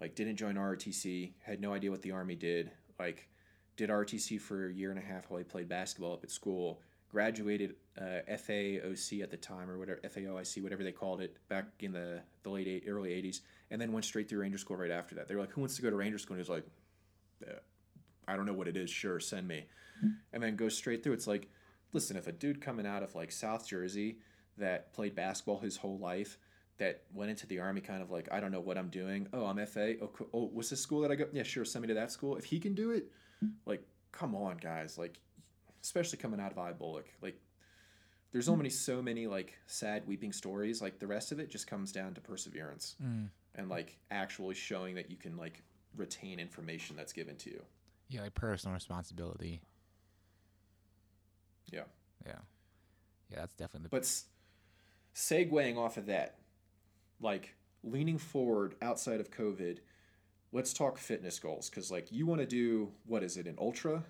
like 0.00 0.14
didn't 0.14 0.36
join 0.36 0.56
ROTC, 0.56 1.32
had 1.42 1.60
no 1.60 1.72
idea 1.72 1.90
what 1.90 2.02
the 2.02 2.12
army 2.12 2.34
did. 2.36 2.70
Like 2.98 3.28
did 3.76 3.90
ROTC 3.90 4.40
for 4.40 4.68
a 4.68 4.72
year 4.72 4.90
and 4.90 4.98
a 4.98 5.02
half 5.02 5.30
while 5.30 5.38
he 5.38 5.44
played 5.44 5.68
basketball 5.68 6.12
up 6.14 6.24
at 6.24 6.30
school. 6.30 6.80
Graduated 7.10 7.76
uh, 7.98 8.20
FAOC 8.30 9.22
at 9.22 9.30
the 9.30 9.36
time 9.36 9.70
or 9.70 9.78
whatever 9.78 10.00
FAOIC 10.04 10.62
whatever 10.62 10.82
they 10.82 10.92
called 10.92 11.20
it 11.20 11.36
back 11.48 11.66
in 11.80 11.92
the 11.92 12.20
the 12.42 12.50
late 12.50 12.66
eight, 12.66 12.84
early 12.88 13.10
80s 13.10 13.40
and 13.70 13.80
then 13.80 13.92
went 13.92 14.04
straight 14.04 14.28
through 14.28 14.40
Ranger 14.40 14.58
School 14.58 14.76
right 14.76 14.90
after 14.90 15.14
that. 15.16 15.28
They 15.28 15.34
were 15.34 15.40
like 15.40 15.50
who 15.50 15.60
wants 15.60 15.76
to 15.76 15.82
go 15.82 15.90
to 15.90 15.96
Ranger 15.96 16.18
School 16.18 16.36
and 16.36 16.44
he 16.44 16.50
was 16.50 16.62
like 16.62 16.66
"Uh, 17.48 17.60
I 18.26 18.36
don't 18.36 18.46
know 18.46 18.52
what 18.52 18.68
it 18.68 18.76
is, 18.76 18.90
sure, 18.90 19.20
send 19.20 19.46
me. 19.48 19.66
And 20.32 20.42
then 20.42 20.56
goes 20.56 20.76
straight 20.76 21.02
through. 21.02 21.14
It's 21.14 21.26
like 21.26 21.48
listen, 21.92 22.16
if 22.16 22.26
a 22.26 22.32
dude 22.32 22.60
coming 22.60 22.86
out 22.86 23.02
of 23.02 23.14
like 23.14 23.32
South 23.32 23.66
Jersey 23.66 24.18
that 24.58 24.92
played 24.92 25.14
basketball 25.14 25.60
his 25.60 25.76
whole 25.76 25.98
life 25.98 26.38
that 26.78 27.02
went 27.12 27.30
into 27.30 27.46
the 27.46 27.60
army 27.60 27.80
kind 27.80 28.02
of 28.02 28.10
like 28.10 28.28
I 28.32 28.40
don't 28.40 28.50
know 28.50 28.60
what 28.60 28.76
I'm 28.76 28.88
doing. 28.88 29.28
Oh, 29.32 29.46
I'm 29.46 29.64
FA. 29.66 29.94
Oh, 30.02 30.10
oh 30.32 30.50
what's 30.52 30.70
the 30.70 30.76
school 30.76 31.00
that 31.02 31.10
I 31.10 31.14
go? 31.14 31.26
Yeah, 31.32 31.44
sure. 31.44 31.64
Send 31.64 31.82
me 31.82 31.88
to 31.88 31.94
that 31.94 32.12
school. 32.12 32.36
If 32.36 32.44
he 32.44 32.58
can 32.58 32.74
do 32.74 32.90
it, 32.90 33.10
like, 33.66 33.82
come 34.12 34.34
on, 34.34 34.56
guys. 34.56 34.98
Like, 34.98 35.18
especially 35.82 36.18
coming 36.18 36.40
out 36.40 36.52
of 36.52 36.58
IBOLC. 36.58 37.04
Like, 37.22 37.40
there's 38.32 38.48
many, 38.50 38.68
so 38.68 39.00
many 39.00 39.28
like 39.28 39.54
sad, 39.68 40.06
weeping 40.08 40.32
stories. 40.32 40.82
Like 40.82 40.98
the 40.98 41.06
rest 41.06 41.30
of 41.30 41.38
it 41.38 41.48
just 41.48 41.68
comes 41.68 41.92
down 41.92 42.14
to 42.14 42.20
perseverance 42.20 42.96
Mm. 43.02 43.28
And 43.54 43.68
like 43.68 43.98
actually 44.10 44.54
showing 44.54 44.94
that 44.96 45.10
you 45.10 45.16
can 45.16 45.36
like 45.36 45.62
retain 45.96 46.38
information 46.40 46.96
that's 46.96 47.12
given 47.12 47.36
to 47.36 47.50
you. 47.50 47.62
Yeah, 48.08 48.22
like 48.22 48.34
personal 48.34 48.74
responsibility. 48.74 49.62
Yeah. 51.72 51.84
Yeah, 52.26 52.38
yeah, 53.30 53.38
that's 53.40 53.54
definitely 53.54 53.84
the 53.84 53.90
But 53.90 54.02
s- 54.02 54.24
segueing 55.14 55.76
off 55.76 55.96
of 55.96 56.06
that, 56.06 56.38
like 57.20 57.54
leaning 57.82 58.18
forward 58.18 58.74
outside 58.82 59.20
of 59.20 59.30
COVID, 59.30 59.78
let's 60.52 60.72
talk 60.72 60.98
fitness 60.98 61.38
goals 61.38 61.68
because 61.68 61.90
like 61.90 62.10
you 62.10 62.26
want 62.26 62.40
to 62.40 62.46
do 62.46 62.92
what 63.06 63.22
is 63.22 63.36
it 63.36 63.46
an 63.46 63.56
ultra? 63.58 64.04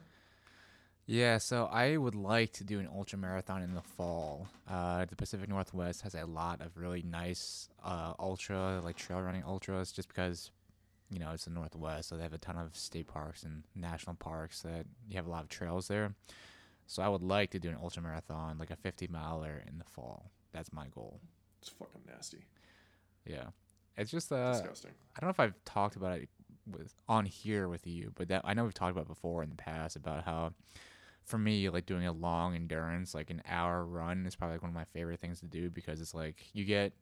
Yeah, 1.06 1.36
so 1.36 1.66
I 1.66 1.98
would 1.98 2.14
like 2.14 2.52
to 2.54 2.64
do 2.64 2.80
an 2.80 2.88
ultra 2.92 3.18
marathon 3.18 3.62
in 3.62 3.74
the 3.74 3.82
fall. 3.82 4.48
Uh, 4.68 5.04
the 5.04 5.16
Pacific 5.16 5.50
Northwest 5.50 6.00
has 6.00 6.14
a 6.14 6.24
lot 6.24 6.62
of 6.62 6.78
really 6.78 7.02
nice 7.02 7.68
uh, 7.84 8.14
ultra, 8.18 8.80
like 8.82 8.96
trail 8.96 9.20
running 9.20 9.44
ultras, 9.44 9.92
just 9.92 10.08
because, 10.08 10.50
you 11.10 11.18
know, 11.18 11.32
it's 11.32 11.44
the 11.44 11.50
Northwest, 11.50 12.08
so 12.08 12.16
they 12.16 12.22
have 12.22 12.32
a 12.32 12.38
ton 12.38 12.56
of 12.56 12.74
state 12.74 13.06
parks 13.06 13.42
and 13.42 13.64
national 13.74 14.16
parks 14.16 14.62
that 14.62 14.86
you 15.06 15.16
have 15.16 15.26
a 15.26 15.30
lot 15.30 15.42
of 15.42 15.50
trails 15.50 15.88
there. 15.88 16.14
So 16.86 17.02
I 17.02 17.08
would 17.08 17.22
like 17.22 17.50
to 17.50 17.58
do 17.58 17.68
an 17.68 17.76
ultra 17.82 18.02
marathon, 18.02 18.56
like 18.58 18.70
a 18.70 18.76
50 18.76 19.06
miler 19.08 19.62
in 19.66 19.78
the 19.78 19.84
fall. 19.84 20.30
That's 20.52 20.72
my 20.72 20.86
goal. 20.94 21.20
It's 21.60 21.68
fucking 21.68 22.02
nasty, 22.06 22.46
Yeah, 23.26 23.48
it's 23.98 24.10
just 24.10 24.32
uh, 24.32 24.52
disgusting. 24.52 24.92
I 25.16 25.20
don't 25.20 25.28
know 25.28 25.32
if 25.32 25.40
I've 25.40 25.64
talked 25.66 25.96
about 25.96 26.18
it 26.18 26.28
with 26.66 26.94
on 27.08 27.26
here 27.26 27.68
with 27.68 27.86
you, 27.86 28.12
but 28.14 28.28
that 28.28 28.42
I 28.44 28.54
know 28.54 28.64
we've 28.64 28.72
talked 28.74 28.92
about 28.92 29.02
it 29.02 29.08
before 29.08 29.42
in 29.42 29.50
the 29.50 29.56
past 29.56 29.96
about 29.96 30.24
how 30.24 30.52
for 31.24 31.38
me 31.38 31.68
like 31.70 31.86
doing 31.86 32.06
a 32.06 32.12
long 32.12 32.54
endurance, 32.54 33.14
like 33.14 33.30
an 33.30 33.42
hour 33.48 33.84
run 33.84 34.26
is 34.26 34.36
probably 34.36 34.56
like 34.56 34.62
one 34.62 34.70
of 34.70 34.74
my 34.74 34.84
favorite 34.84 35.20
things 35.20 35.40
to 35.40 35.46
do 35.46 35.70
because 35.70 36.00
it's 36.00 36.14
like 36.14 36.44
you 36.52 36.64
get 36.64 36.92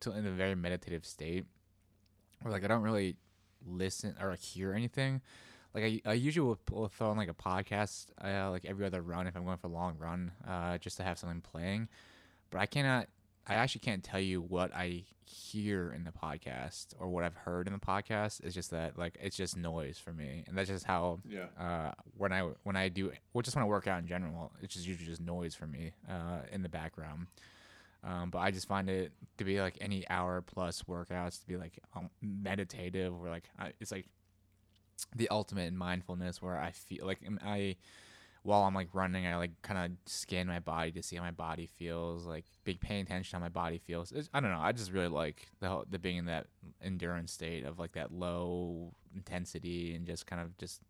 to 0.00 0.12
in 0.12 0.26
a 0.26 0.30
very 0.30 0.54
meditative 0.54 1.06
state 1.06 1.44
where 2.42 2.52
like 2.52 2.64
I 2.64 2.68
don't 2.68 2.82
really 2.82 3.16
listen 3.64 4.16
or 4.20 4.30
like 4.30 4.40
hear 4.40 4.72
anything. 4.72 5.20
Like 5.74 5.84
I, 5.84 6.00
I 6.04 6.12
usually 6.14 6.56
will, 6.70 6.88
throw 6.88 7.10
on 7.10 7.16
like 7.16 7.30
a 7.30 7.34
podcast 7.34 8.06
uh, 8.22 8.50
like 8.50 8.64
every 8.66 8.84
other 8.84 9.00
run 9.00 9.26
if 9.26 9.36
I'm 9.36 9.44
going 9.44 9.56
for 9.56 9.68
a 9.68 9.70
long 9.70 9.96
run 9.98 10.32
uh, 10.46 10.76
just 10.78 10.96
to 10.98 11.02
have 11.02 11.18
something 11.18 11.40
playing, 11.40 11.88
but 12.50 12.60
I 12.60 12.66
cannot 12.66 13.08
I 13.46 13.54
actually 13.54 13.80
can't 13.80 14.02
tell 14.04 14.20
you 14.20 14.40
what 14.40 14.72
I 14.74 15.04
hear 15.24 15.92
in 15.92 16.04
the 16.04 16.12
podcast 16.12 16.88
or 16.98 17.08
what 17.08 17.24
I've 17.24 17.34
heard 17.34 17.66
in 17.66 17.72
the 17.72 17.78
podcast. 17.78 18.40
It's 18.44 18.54
just 18.54 18.70
that 18.70 18.98
like 18.98 19.16
it's 19.20 19.36
just 19.36 19.56
noise 19.56 19.98
for 19.98 20.12
me, 20.12 20.44
and 20.46 20.56
that's 20.56 20.68
just 20.68 20.84
how 20.84 21.20
Yeah, 21.28 21.46
uh, 21.58 21.92
when 22.16 22.32
I 22.32 22.42
when 22.62 22.76
I 22.76 22.88
do 22.88 23.12
or 23.34 23.42
just 23.42 23.56
when 23.56 23.64
I 23.64 23.68
work 23.68 23.86
out 23.86 24.00
in 24.00 24.06
general, 24.06 24.52
it's 24.60 24.74
just 24.74 24.86
usually 24.86 25.06
just 25.06 25.20
noise 25.20 25.54
for 25.54 25.66
me 25.66 25.92
uh, 26.08 26.40
in 26.52 26.62
the 26.62 26.68
background. 26.68 27.26
Um, 28.04 28.30
but 28.30 28.38
I 28.38 28.50
just 28.50 28.66
find 28.66 28.90
it 28.90 29.12
to 29.38 29.44
be 29.44 29.60
like 29.60 29.78
any 29.80 30.08
hour 30.10 30.42
plus 30.42 30.82
workouts 30.82 31.40
to 31.40 31.46
be 31.46 31.56
like 31.56 31.78
um, 31.94 32.10
meditative 32.20 33.14
or 33.14 33.28
like 33.28 33.44
I, 33.58 33.72
it's 33.80 33.92
like 33.92 34.06
the 35.14 35.28
ultimate 35.30 35.68
in 35.68 35.76
mindfulness 35.76 36.42
where 36.42 36.58
I 36.58 36.72
feel 36.72 37.06
like 37.06 37.20
I 37.44 37.76
while 38.42 38.62
I'm 38.62 38.74
like 38.74 38.88
running, 38.92 39.26
I 39.26 39.36
like 39.36 39.52
kind 39.62 39.78
of 39.92 39.98
scan 40.10 40.46
my 40.48 40.58
body 40.58 40.90
to 40.92 41.02
see 41.02 41.16
how 41.16 41.22
my 41.22 41.30
body 41.30 41.66
feels, 41.66 42.26
like 42.26 42.44
big 42.64 42.80
paying 42.80 43.02
attention 43.02 43.30
to 43.30 43.36
how 43.36 43.40
my 43.40 43.48
body 43.48 43.78
feels. 43.78 44.10
It's, 44.12 44.28
I 44.34 44.40
don't 44.40 44.50
know. 44.50 44.58
I 44.60 44.72
just 44.72 44.90
really 44.92 45.08
like 45.08 45.46
the 45.60 45.68
whole- 45.68 45.84
the 45.88 45.98
being 45.98 46.16
in 46.16 46.24
that 46.26 46.46
endurance 46.80 47.32
state 47.32 47.64
of 47.64 47.78
like 47.78 47.92
that 47.92 48.10
low 48.12 48.94
intensity 49.14 49.94
and 49.94 50.06
just 50.06 50.26
kind 50.26 50.42
of 50.42 50.56
just 50.58 50.80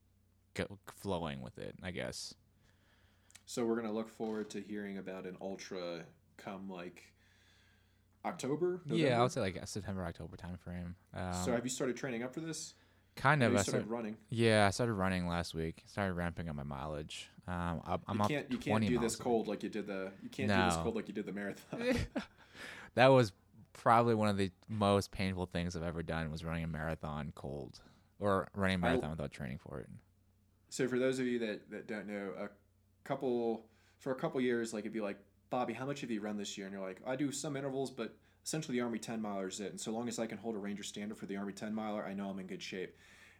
go, 0.55 0.79
flowing 0.87 1.41
with 1.43 1.59
it. 1.59 1.75
I 1.83 1.91
guess. 1.91 2.35
So 3.45 3.67
we're 3.67 3.77
gonna 3.77 3.93
look 3.93 4.09
forward 4.09 4.49
to 4.51 4.61
hearing 4.63 4.97
about 4.97 5.27
an 5.27 5.37
ultra 5.41 6.05
come 6.39 6.71
like 6.71 7.13
October. 8.25 8.81
Yeah, 8.87 9.19
I 9.19 9.23
would 9.23 9.33
say 9.33 9.41
like 9.41 9.57
a 9.57 9.67
September 9.67 10.05
October 10.05 10.37
time 10.37 10.57
frame. 10.57 10.95
Um, 11.13 11.35
so 11.45 11.53
have 11.53 11.65
you 11.65 11.71
started 11.71 11.97
training 11.97 12.23
up 12.23 12.33
for 12.33 12.41
this? 12.41 12.75
Kind 13.17 13.43
of. 13.43 13.53
I 13.53 13.63
started 13.63 13.71
started, 13.71 13.91
running. 13.91 14.17
yeah, 14.31 14.67
I 14.67 14.71
started 14.71 14.95
running 14.95 15.27
last 15.27 15.55
week. 15.55 15.83
Started 15.87 16.15
ramping 16.15 16.49
up 16.49 16.57
my 16.57 16.63
mileage. 16.63 17.29
Um, 17.47 17.83
I'm, 17.85 18.01
I'm 18.07 18.17
you 18.21 18.29
can't 18.29 18.51
you 18.53 18.59
can't 18.59 18.87
do 18.87 18.99
this 18.99 19.17
cold 19.17 19.49
like 19.49 19.63
you 19.63 19.69
did 19.69 19.87
the 19.87 20.13
you 20.23 20.29
can't 20.29 20.49
do 20.49 20.57
this 20.57 20.77
cold 20.77 20.95
like 20.95 21.09
you 21.09 21.15
did 21.15 21.27
the 21.27 21.33
marathon. 21.33 21.97
that 22.95 23.09
was 23.09 23.33
probably 23.73 24.15
one 24.15 24.29
of 24.29 24.37
the 24.37 24.51
most 24.69 25.11
painful 25.11 25.47
things 25.47 25.75
I've 25.75 25.83
ever 25.83 26.03
done 26.03 26.31
was 26.31 26.45
running 26.45 26.65
a 26.65 26.69
marathon 26.69 27.33
cold 27.35 27.81
or 28.21 28.49
running 28.55 28.83
a 28.83 28.87
I- 28.87 28.91
marathon 28.91 29.11
without 29.11 29.33
training 29.33 29.59
for 29.59 29.81
it. 29.81 29.89
so 30.69 30.87
for 30.87 30.99
those 30.99 31.19
of 31.19 31.27
you 31.27 31.39
that, 31.41 31.71
that 31.71 31.89
don't 31.89 32.07
know, 32.07 32.33
a 32.39 32.49
couple 33.05 33.67
for 33.99 34.13
a 34.13 34.15
couple 34.15 34.41
years, 34.41 34.73
like 34.73 34.83
it'd 34.83 34.93
be 34.93 35.01
like, 35.01 35.19
Bobby, 35.51 35.73
how 35.73 35.87
much 35.87 36.01
have 36.01 36.11
you 36.11 36.21
run 36.21 36.37
this 36.37 36.57
year? 36.57 36.67
And 36.67 36.75
you're 36.75 36.87
like, 36.87 37.01
I 37.07 37.17
do 37.17 37.31
some 37.33 37.57
intervals, 37.57 37.91
but 37.91 38.17
essentially 38.45 38.79
the 38.79 38.83
Army 38.83 38.99
10 38.99 39.21
miler 39.21 39.49
is 39.49 39.61
it. 39.61 39.71
And 39.71 39.81
so 39.81 39.93
long 39.93 40.09
as 40.09 40.19
I 40.19 40.27
can 40.27 40.39
hold 40.39 40.55
a 40.55 40.59
Ranger 40.59 40.83
standard 40.83 41.19
for 41.19 41.27
the 41.27 41.37
Army 41.37 41.53
10 41.53 41.75
miler, 41.75 42.05
I 42.05 42.15
know 42.15 42.29
I'm 42.29 42.39
in 42.39 42.47
good 42.47 42.63
shape. 42.63 42.97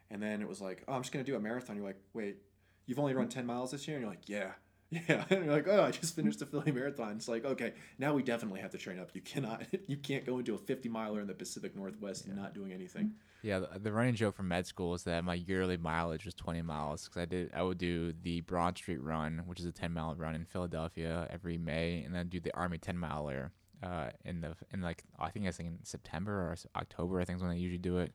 And 0.09 0.21
then 0.21 0.41
it 0.41 0.47
was 0.47 0.61
like, 0.61 0.83
oh, 0.87 0.93
I'm 0.93 1.01
just 1.01 1.11
gonna 1.11 1.25
do 1.25 1.35
a 1.35 1.39
marathon. 1.39 1.75
You're 1.75 1.85
like, 1.85 2.01
wait, 2.13 2.37
you've 2.85 2.99
only 2.99 3.13
run 3.13 3.29
10 3.29 3.45
miles 3.45 3.71
this 3.71 3.87
year? 3.87 3.97
And 3.97 4.03
you're 4.03 4.11
like, 4.11 4.29
yeah. 4.29 4.51
Yeah, 5.09 5.23
and 5.31 5.45
you're 5.45 5.53
like, 5.55 5.67
oh, 5.67 5.83
I 5.85 5.89
just 5.89 6.15
finished 6.15 6.37
the 6.37 6.45
Philly 6.45 6.71
Marathon. 6.71 7.13
It's 7.13 7.27
like, 7.27 7.45
okay, 7.45 7.73
now 7.97 8.13
we 8.13 8.21
definitely 8.21 8.59
have 8.59 8.69
to 8.71 8.77
train 8.77 8.99
up. 8.99 9.09
You 9.15 9.21
cannot, 9.21 9.63
you 9.87 9.97
can't 9.97 10.23
go 10.23 10.37
into 10.37 10.53
a 10.53 10.57
50 10.59 10.87
miler 10.87 11.19
in 11.19 11.25
the 11.25 11.33
Pacific 11.33 11.75
Northwest 11.75 12.27
and 12.27 12.35
not 12.35 12.53
doing 12.53 12.71
anything. 12.71 13.13
Yeah, 13.41 13.59
the, 13.59 13.79
the 13.79 13.91
running 13.91 14.13
joke 14.13 14.35
from 14.35 14.49
med 14.49 14.67
school 14.67 14.93
is 14.93 15.01
that 15.05 15.23
my 15.23 15.33
yearly 15.33 15.77
mileage 15.77 16.25
was 16.25 16.35
20 16.35 16.61
miles 16.61 17.05
because 17.05 17.23
I 17.23 17.25
did 17.25 17.51
I 17.55 17.63
would 17.63 17.79
do 17.79 18.13
the 18.21 18.41
Broad 18.41 18.77
Street 18.77 19.01
Run, 19.01 19.41
which 19.47 19.59
is 19.59 19.65
a 19.65 19.71
10 19.71 19.91
mile 19.93 20.13
run 20.13 20.35
in 20.35 20.45
Philadelphia 20.45 21.27
every 21.31 21.57
May, 21.57 22.03
and 22.03 22.13
then 22.13 22.29
do 22.29 22.39
the 22.39 22.55
Army 22.55 22.77
10 22.77 22.95
miler 22.95 23.51
uh, 23.83 24.09
in 24.25 24.41
the 24.41 24.55
in 24.71 24.81
like 24.81 25.03
I 25.19 25.29
think 25.29 25.45
it's 25.45 25.59
like 25.59 25.67
in 25.67 25.79
September 25.83 26.31
or 26.31 26.55
October 26.75 27.19
I 27.19 27.25
think 27.25 27.37
is 27.37 27.41
when 27.43 27.51
they 27.51 27.57
usually 27.57 27.77
do 27.77 27.97
it. 27.97 28.13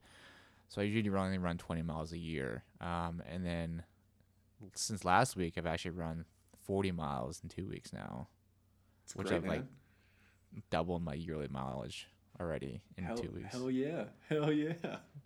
So 0.69 0.81
I 0.81 0.85
usually 0.85 1.17
only 1.17 1.39
run 1.39 1.57
20 1.57 1.81
miles 1.83 2.13
a 2.13 2.19
year, 2.19 2.63
um, 2.81 3.23
and 3.31 3.45
then 3.45 3.85
since 4.75 5.05
last 5.05 5.35
week 5.37 5.55
I've 5.57 5.65
actually 5.67 5.93
run 5.93 6.27
40 6.67 6.93
miles 6.93 7.41
in 7.43 7.49
two 7.49 7.67
weeks 7.67 7.91
now, 7.93 8.29
It's 9.05 9.17
Which 9.17 9.29
great, 9.29 9.37
I've, 9.39 9.47
like, 9.47 9.65
doubled 10.71 11.03
my 11.03 11.15
yearly 11.15 11.49
mileage 11.49 12.09
already 12.39 12.83
in 12.99 13.05
hell, 13.05 13.17
two 13.17 13.31
weeks. 13.31 13.53
hell 13.53 13.71
yeah, 13.71 14.05
hell 14.29 14.53
yeah. 14.53 14.75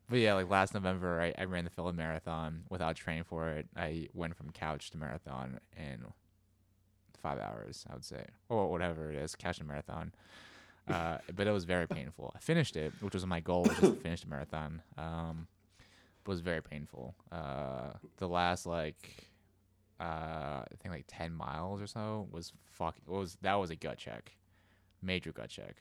But 0.09 0.19
yeah, 0.21 0.35
like 0.35 0.49
last 0.49 0.75
November, 0.75 1.21
I, 1.21 1.35
I 1.37 1.45
ran 1.45 1.65
the 1.65 1.71
Philly 1.71 1.93
Marathon 1.93 2.63
without 2.71 2.95
training 2.97 3.25
for 3.25 3.49
it. 3.51 3.67
I 3.77 4.09
went 4.15 4.37
from 4.37 4.51
couch 4.51 4.91
to 4.93 4.97
marathon 4.99 5.59
in 5.77 6.05
five 7.23 7.39
hours, 7.39 7.87
I 7.89 7.95
would 7.95 8.05
say, 8.05 8.25
or 8.49 8.69
whatever 8.69 9.11
it 9.11 9.17
is, 9.17 9.35
couch 9.35 9.59
to 9.59 9.65
marathon. 9.65 10.13
Uh, 10.89 11.19
but 11.37 11.47
it 11.47 11.53
was 11.53 11.65
very 11.65 11.87
painful. 11.87 12.33
I 12.35 12.41
finished 12.41 12.77
it, 12.77 12.93
which 13.01 13.15
was 13.15 13.25
my 13.25 13.41
goal, 13.41 13.63
was 13.63 13.79
just 13.79 13.95
to 13.95 14.01
finish 14.01 14.23
the 14.23 14.29
marathon. 14.29 14.83
Um, 14.99 15.47
was 16.27 16.41
very 16.41 16.63
painful. 16.63 17.15
Uh, 17.31 17.93
the 18.19 18.29
last 18.29 18.67
like, 18.67 19.29
uh, 20.01 20.05
I 20.05 20.67
think 20.81 20.95
like 20.95 21.05
ten 21.09 21.33
miles 21.33 21.81
or 21.81 21.87
so 21.87 22.29
was 22.31 22.53
fucking 22.73 23.03
Was 23.07 23.37
that 23.43 23.55
was 23.55 23.71
a 23.71 23.77
gut 23.77 23.99
check, 23.99 24.33
major 25.01 25.33
gut 25.33 25.49
check. 25.49 25.77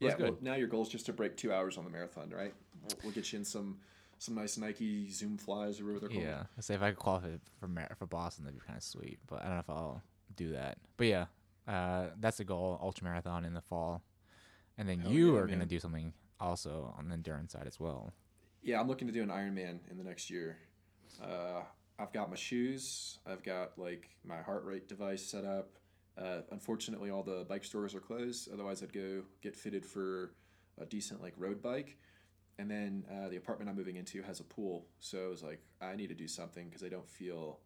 It 0.00 0.06
Yeah, 0.06 0.14
well, 0.18 0.38
now 0.40 0.54
your 0.54 0.68
goal 0.68 0.82
is 0.82 0.88
just 0.88 1.06
to 1.06 1.12
break 1.12 1.36
two 1.36 1.52
hours 1.52 1.76
on 1.76 1.84
the 1.84 1.90
marathon, 1.90 2.30
right? 2.30 2.54
We'll, 2.82 2.98
we'll 3.04 3.12
get 3.12 3.32
you 3.32 3.38
in 3.38 3.44
some 3.44 3.78
some 4.20 4.34
nice 4.34 4.58
Nike 4.58 5.10
Zoom 5.10 5.38
flies 5.38 5.80
or 5.80 5.84
whatever 5.84 6.00
they're 6.00 6.08
called. 6.10 6.22
Yeah, 6.22 6.42
I 6.56 6.60
say 6.60 6.74
if 6.74 6.82
I 6.82 6.90
could 6.90 6.98
qualify 6.98 7.28
for 7.58 7.68
Mar- 7.68 7.96
for 7.98 8.04
Boston, 8.06 8.44
that'd 8.44 8.58
be 8.58 8.64
kind 8.64 8.76
of 8.76 8.82
sweet. 8.82 9.18
But 9.26 9.40
I 9.40 9.46
don't 9.46 9.54
know 9.54 9.60
if 9.60 9.70
I'll 9.70 10.02
do 10.36 10.52
that. 10.52 10.76
But 10.98 11.06
yeah, 11.06 11.26
uh, 11.66 12.08
that's 12.20 12.36
the 12.36 12.44
goal: 12.44 12.78
ultra 12.82 13.04
marathon 13.04 13.46
in 13.46 13.54
the 13.54 13.62
fall, 13.62 14.02
and 14.76 14.86
then 14.86 15.00
Hell 15.00 15.10
you 15.10 15.34
yeah, 15.34 15.40
are 15.40 15.46
gonna 15.46 15.64
do 15.64 15.80
something 15.80 16.12
also 16.38 16.94
on 16.98 17.08
the 17.08 17.14
endurance 17.14 17.52
side 17.52 17.66
as 17.66 17.80
well. 17.80 18.12
Yeah, 18.62 18.78
I'm 18.78 18.88
looking 18.88 19.06
to 19.08 19.12
do 19.12 19.22
an 19.22 19.30
Ironman 19.30 19.78
in 19.90 19.96
the 19.96 20.04
next 20.04 20.28
year. 20.28 20.58
Uh, 21.22 21.62
I've 21.98 22.12
got 22.12 22.28
my 22.28 22.36
shoes. 22.36 23.18
I've 23.26 23.42
got 23.42 23.78
like 23.78 24.10
my 24.22 24.42
heart 24.42 24.64
rate 24.64 24.86
device 24.86 25.24
set 25.24 25.46
up. 25.46 25.78
Uh, 26.18 26.42
unfortunately, 26.50 27.08
all 27.08 27.22
the 27.22 27.46
bike 27.48 27.64
stores 27.64 27.94
are 27.94 28.00
closed. 28.00 28.50
Otherwise, 28.52 28.82
I'd 28.82 28.92
go 28.92 29.22
get 29.40 29.56
fitted 29.56 29.86
for 29.86 30.34
a 30.78 30.84
decent 30.84 31.22
like 31.22 31.32
road 31.38 31.62
bike. 31.62 31.96
And 32.60 32.70
then 32.70 33.04
uh, 33.10 33.28
the 33.28 33.36
apartment 33.36 33.70
I'm 33.70 33.76
moving 33.76 33.96
into 33.96 34.20
has 34.22 34.38
a 34.40 34.44
pool, 34.44 34.84
so 34.98 35.24
I 35.24 35.28
was 35.28 35.42
like, 35.42 35.60
I 35.80 35.96
need 35.96 36.08
to 36.08 36.14
do 36.14 36.28
something 36.28 36.66
because 36.68 36.82
I 36.82 36.88
don't 36.90 37.08
feel 37.08 37.58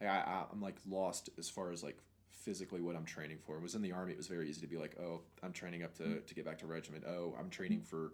like 0.00 0.08
I, 0.08 0.16
I 0.20 0.44
I'm 0.50 0.62
like 0.62 0.76
lost 0.88 1.28
as 1.38 1.50
far 1.50 1.70
as 1.70 1.82
like 1.82 1.98
physically 2.30 2.80
what 2.80 2.96
I'm 2.96 3.04
training 3.04 3.38
for. 3.44 3.56
It 3.56 3.62
was 3.62 3.74
in 3.74 3.82
the 3.82 3.92
army. 3.92 4.12
It 4.12 4.16
was 4.16 4.26
very 4.26 4.48
easy 4.48 4.62
to 4.62 4.66
be 4.66 4.78
like, 4.78 4.96
oh, 4.98 5.20
I'm 5.42 5.52
training 5.52 5.82
up 5.82 5.94
to 5.98 6.20
to 6.20 6.34
get 6.34 6.46
back 6.46 6.58
to 6.60 6.66
regiment. 6.66 7.04
Oh, 7.06 7.34
I'm 7.38 7.50
training 7.50 7.82
for 7.82 8.12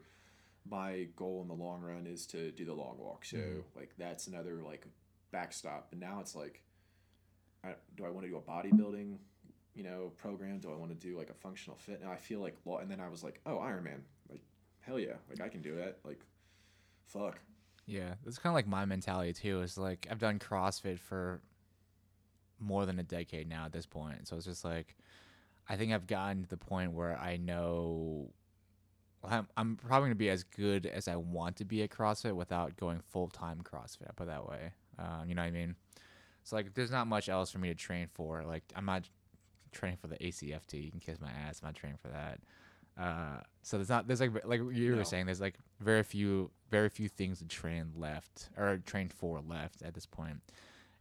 my 0.69 1.07
goal 1.15 1.41
in 1.43 1.47
the 1.49 1.55
long 1.55 1.83
run 1.83 2.07
is 2.07 2.27
to 2.27 2.51
do 2.51 2.65
the 2.65 2.75
long 2.75 2.97
walk. 2.99 3.25
So 3.27 3.37
Mhm. 3.37 3.63
like 3.77 3.91
that's 3.97 4.27
another 4.27 4.57
like 4.63 4.87
backstop. 5.31 5.91
But 5.91 6.01
now 6.01 6.19
it's 6.21 6.35
like, 6.35 6.63
I, 7.63 7.75
do 7.97 8.05
I 8.07 8.11
want 8.11 8.25
to 8.27 8.31
do 8.31 8.37
a 8.39 8.41
bodybuilding, 8.41 9.19
you 9.75 9.85
know, 9.85 10.11
program? 10.17 10.59
Do 10.59 10.73
I 10.73 10.77
want 10.77 10.91
to 10.99 11.07
do 11.09 11.17
like 11.17 11.31
a 11.31 11.35
functional 11.35 11.77
fit? 11.79 12.01
And 12.01 12.11
I 12.11 12.17
feel 12.17 12.41
like, 12.41 12.57
and 12.81 12.91
then 12.91 12.99
I 13.01 13.09
was 13.09 13.23
like, 13.23 13.41
oh, 13.47 13.59
Ironman, 13.59 14.01
hell 14.87 14.99
yeah, 14.99 15.15
like 15.29 15.41
I 15.41 15.49
can 15.49 15.63
do 15.63 15.77
that. 15.77 15.99
Like, 16.05 16.21
fuck. 17.07 17.39
Yeah, 17.87 18.15
that's 18.25 18.39
kind 18.39 18.53
of 18.53 18.55
like 18.55 18.67
my 18.67 18.85
mentality 18.85 19.33
too. 19.33 19.63
Is 19.63 19.77
like 19.77 20.07
I've 20.11 20.19
done 20.19 20.39
CrossFit 20.39 20.99
for 20.99 21.41
more 22.59 22.87
than 22.87 22.99
a 22.99 23.03
decade 23.03 23.49
now 23.49 23.67
at 23.67 23.73
this 23.73 23.87
point, 23.87 24.27
so 24.27 24.37
it's 24.37 24.47
just 24.47 24.65
like 24.65 24.97
I 25.69 25.77
think 25.77 25.93
I've 25.93 26.07
gotten 26.07 26.43
to 26.43 26.49
the 26.49 26.57
point 26.57 26.93
where 26.93 27.19
I 27.19 27.37
know 27.37 28.31
I'm, 29.23 29.49
I'm 29.57 29.77
probably 29.77 30.09
gonna 30.09 30.17
be 30.17 30.31
as 30.31 30.45
good 30.45 30.87
as 30.87 31.09
I 31.09 31.17
want 31.17 31.57
to 31.57 31.65
be 31.65 31.83
at 31.83 31.91
CrossFit 31.91 32.35
without 32.35 32.77
going 32.77 33.01
full 33.11 33.29
time 33.29 33.61
CrossFit. 33.63 34.09
I 34.09 34.13
put 34.15 34.27
that 34.27 34.47
way. 34.49 34.73
Um, 34.99 35.29
you 35.29 35.35
know 35.35 35.43
what 35.43 35.49
I 35.49 35.53
mean? 35.53 35.77
So 36.45 36.57
like, 36.57 36.75
there's 36.75 36.91
not 36.91 37.07
much 37.07 37.29
else 37.29 37.51
for 37.51 37.59
me 37.59 37.69
to 37.69 37.75
train 37.75 38.09
for. 38.13 38.45
Like, 38.45 38.65
I'm 38.77 38.85
not 38.85 39.09
training 39.73 39.99
for 40.01 40.09
the 40.09 40.17
ACFT. 40.17 40.85
You 40.85 40.91
can 40.91 41.01
kiss 41.01 41.21
my 41.21 41.31
ass. 41.31 41.61
I'm 41.63 41.69
not 41.69 41.75
training 41.75 41.99
for 42.01 42.09
that. 42.09 42.41
Uh, 42.99 43.39
so 43.63 43.77
there's 43.77 43.89
not 43.89 44.07
there's 44.07 44.21
like 44.21 44.45
like 44.45 44.61
you 44.73 44.93
No. 44.93 44.99
were 44.99 45.05
saying 45.05 45.27
there's 45.27 45.41
like 45.41 45.55
very 45.81 46.03
few 46.03 46.51
very 46.71 46.89
few 46.89 47.09
things 47.09 47.39
to 47.41 47.45
train 47.47 47.91
left 47.97 48.51
or 48.57 48.79
train 48.79 49.09
for 49.09 49.41
left 49.41 49.83
at 49.83 49.95
this 49.95 50.07
point, 50.07 50.41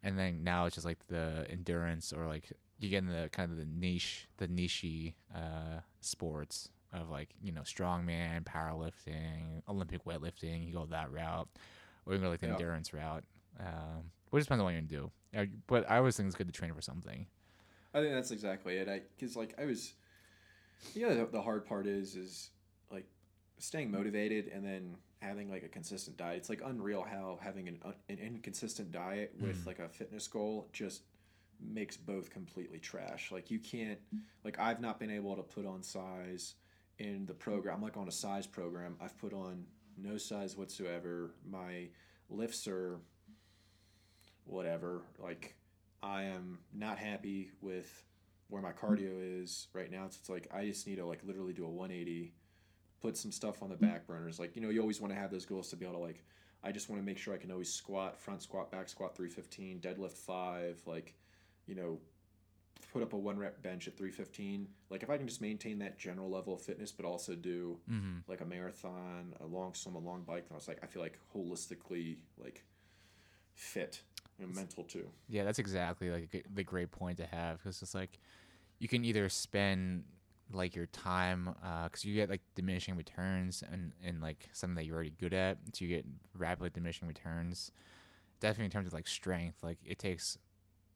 and 0.02 0.18
then 0.18 0.44
now 0.44 0.66
it's 0.66 0.76
just 0.76 0.86
like 0.86 1.06
the 1.08 1.46
endurance 1.50 2.12
or 2.12 2.26
like 2.28 2.52
you 2.80 2.90
get 2.90 2.98
in 3.04 3.08
the 3.08 3.30
kind 3.32 3.52
of 3.52 3.58
the 3.58 3.66
niche 3.66 4.28
the 4.38 4.48
niche 4.48 5.14
uh, 5.36 5.80
sports 6.02 6.70
of 6.92 7.10
like 7.10 7.30
you 7.42 7.52
know 7.52 7.62
strongman, 7.62 8.44
powerlifting, 8.44 9.62
Olympic 9.70 10.04
weightlifting. 10.06 10.66
You 10.66 10.74
go 10.74 10.86
that 10.88 11.12
route, 11.12 11.48
or 12.06 12.14
you 12.14 12.20
go 12.20 12.30
like 12.30 12.40
the 12.40 12.48
Yeah. 12.48 12.54
endurance 12.54 12.94
route. 12.94 13.24
Um, 13.60 14.12
it 14.32 14.38
just 14.38 14.48
depends 14.48 14.62
on 14.62 14.66
what 14.66 14.72
you're 14.72 14.82
gonna 14.82 15.12
do. 15.38 15.60
But 15.68 15.90
I 15.90 15.98
always 15.98 16.18
think 16.18 16.28
it's 16.28 16.36
good 16.36 16.48
to 16.48 16.54
train 16.54 16.74
for 16.74 16.82
something. 16.82 17.28
I 17.94 18.00
think 18.02 18.14
that's 18.14 18.32
exactly 18.32 18.78
it. 18.78 18.90
I 18.90 19.02
because 19.16 19.36
like 19.36 19.54
I 19.60 19.66
was, 19.66 19.94
know, 20.96 21.16
the, 21.16 21.26
the 21.26 21.42
hard 21.42 21.66
part 21.66 21.88
is 21.88 22.16
is 22.16 22.50
like 22.92 23.06
staying 23.58 23.92
motivated 23.92 24.48
and 24.48 24.66
then 24.66 24.96
having 25.22 25.50
like 25.50 25.64
a 25.64 25.70
consistent 25.70 26.18
diet. 26.18 26.38
It's 26.38 26.50
like 26.50 26.62
unreal 26.66 27.04
how 27.04 27.40
having 27.42 27.68
an 27.68 27.80
an 28.10 28.18
inconsistent 28.20 28.92
diet 28.92 29.34
with 29.40 29.64
Mm. 29.64 29.66
like 29.68 29.80
a 29.80 29.88
fitness 29.90 30.28
goal 30.28 30.68
just 30.74 31.04
makes 31.66 31.96
both 31.96 32.30
completely 32.30 32.80
trash. 32.80 33.32
Like 33.32 33.50
you 33.50 33.60
can't 33.60 34.00
like 34.44 34.60
I've 34.60 34.82
not 34.82 35.00
been 35.00 35.12
able 35.12 35.36
to 35.36 35.44
put 35.44 35.66
on 35.66 35.82
size 35.82 36.56
in 37.00 37.26
the 37.26 37.34
program. 37.34 37.78
I'm 37.78 37.82
like 37.82 37.98
on 37.98 38.08
a 38.08 38.12
size 38.12 38.46
program. 38.46 38.98
I've 39.02 39.18
put 39.18 39.34
on 39.34 39.66
no 39.98 40.18
size 40.18 40.58
whatsoever. 40.58 41.32
My 41.50 41.88
lifts 42.30 42.68
are 42.68 43.00
whatever. 44.46 45.02
Like 45.20 45.56
I 46.02 46.24
am 46.24 46.60
not 46.74 46.98
happy 46.98 47.52
with 47.62 48.04
where 48.50 48.62
my 48.62 48.72
cardio 48.72 49.42
is 49.42 49.68
right 49.74 49.92
now. 49.92 50.06
It's, 50.06 50.18
it's 50.18 50.30
like 50.30 50.48
I 50.54 50.66
just 50.66 50.86
need 50.88 50.98
to 50.98 51.06
like 51.06 51.22
literally 51.24 51.54
do 51.54 51.66
a 51.66 51.70
180, 51.70 52.34
put 53.02 53.18
some 53.18 53.32
stuff 53.32 53.64
on 53.64 53.70
the 53.70 53.76
back 53.76 54.08
burners. 54.08 54.40
Like 54.40 54.56
you 54.56 54.62
know, 54.62 54.70
you 54.70 54.82
always 54.82 55.02
want 55.02 55.14
to 55.14 55.20
have 55.20 55.32
those 55.32 55.46
goals 55.46 55.70
to 55.70 55.76
be 55.76 55.86
able 55.86 55.96
to 55.96 56.02
like. 56.02 56.24
I 56.66 56.72
just 56.72 56.90
want 56.90 57.02
to 57.02 57.06
make 57.06 57.18
sure 57.18 57.34
I 57.34 57.38
can 57.38 57.52
always 57.52 57.74
squat, 57.74 58.18
front 58.18 58.42
squat, 58.42 58.72
back 58.72 58.88
squat, 58.88 59.18
315, 59.18 59.82
deadlift 59.82 60.14
five, 60.14 60.82
like, 60.86 61.14
you 61.68 61.76
know, 61.76 62.00
put 62.94 63.04
up 63.04 63.12
a 63.12 63.18
one 63.18 63.38
rep 63.38 63.62
bench 63.62 63.86
at 63.90 63.98
315. 63.98 64.70
Like 64.90 65.04
if 65.04 65.10
I 65.10 65.18
can 65.18 65.28
just 65.28 65.42
maintain 65.42 65.80
that 65.80 66.00
general 66.00 66.30
level 66.30 66.54
of 66.54 66.62
fitness, 66.62 66.92
but 66.92 67.06
also 67.06 67.36
do 67.36 67.80
Mm-hmm. 67.92 68.20
like 68.32 68.40
a 68.40 68.46
marathon, 68.46 69.34
a 69.42 69.46
long 69.46 69.74
swim, 69.74 69.96
a 69.96 70.00
long 70.00 70.24
bike, 70.24 70.46
I 70.52 70.56
was 70.56 70.70
like, 70.70 70.80
I 70.82 70.86
feel 70.86 71.02
like 71.02 71.20
holistically 71.36 72.18
like 72.42 72.64
fit 73.56 74.02
and 74.40 74.54
mental 74.56 74.84
too. 74.84 75.08
Yeah, 75.30 75.44
that's 75.44 75.60
exactly 75.60 76.10
like 76.10 76.46
the 76.54 76.64
great 76.64 76.92
point 76.92 77.18
to 77.18 77.26
have 77.26 77.58
because 77.58 77.82
it's 77.82 77.96
like 77.96 78.20
you 78.80 78.88
can 78.88 79.06
either 79.06 79.30
spend 79.30 80.04
like 80.52 80.76
your 80.76 80.88
time 80.88 81.56
uh, 81.64 81.86
because 81.86 82.06
you 82.06 82.14
get 82.14 82.30
like 82.30 82.42
diminishing 82.56 82.96
returns 82.96 83.64
and 83.72 83.94
and 84.06 84.22
like 84.22 84.50
something 84.54 84.76
that 84.76 84.86
you're 84.86 84.96
already 84.96 85.14
good 85.20 85.34
at, 85.34 85.58
so 85.74 85.86
you 85.86 85.90
get 85.90 86.06
rapidly 86.38 86.70
diminishing 86.70 87.08
returns. 87.08 87.72
Definitely 88.40 88.66
in 88.66 88.72
terms 88.72 88.88
of 88.88 88.94
like 88.94 89.08
strength, 89.08 89.64
like 89.64 89.78
it 89.86 90.00
takes 90.00 90.38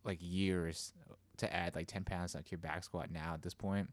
like 0.03 0.18
years 0.22 0.93
to 1.38 1.53
add 1.53 1.76
like 1.76 1.88
10 1.88 2.03
pounds 2.03 2.35
like 2.35 2.51
your 2.51 2.57
back 2.57 2.84
squat 2.84 3.11
now 3.11 3.34
at 3.34 3.41
this 3.41 3.53
point 3.53 3.89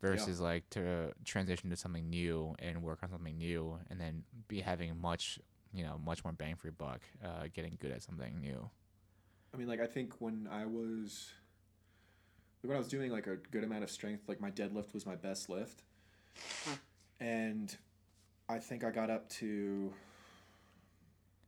versus 0.00 0.40
like 0.40 0.68
to 0.70 1.12
transition 1.24 1.68
to 1.70 1.76
something 1.76 2.08
new 2.08 2.54
and 2.58 2.82
work 2.82 3.00
on 3.02 3.10
something 3.10 3.36
new 3.36 3.78
and 3.90 4.00
then 4.00 4.22
be 4.48 4.60
having 4.60 4.98
much 4.98 5.38
you 5.72 5.84
know 5.84 6.00
much 6.04 6.24
more 6.24 6.32
bang 6.32 6.54
for 6.56 6.66
your 6.66 6.72
buck 6.72 7.00
uh, 7.24 7.46
getting 7.54 7.76
good 7.80 7.90
at 7.90 8.02
something 8.02 8.40
new 8.40 8.68
I 9.52 9.56
mean, 9.56 9.68
like 9.68 9.80
I 9.80 9.86
think 9.86 10.14
when 10.20 10.48
I 10.50 10.66
was 10.66 11.32
when 12.62 12.76
I 12.76 12.78
was 12.78 12.88
doing 12.88 13.10
like 13.10 13.26
a 13.26 13.36
good 13.36 13.64
amount 13.64 13.84
of 13.84 13.90
strength, 13.90 14.28
like 14.28 14.40
my 14.40 14.50
deadlift 14.50 14.92
was 14.92 15.06
my 15.06 15.16
best 15.16 15.48
lift, 15.48 15.82
and 17.18 17.74
I 18.48 18.58
think 18.58 18.84
I 18.84 18.90
got 18.90 19.10
up 19.10 19.28
to 19.30 19.92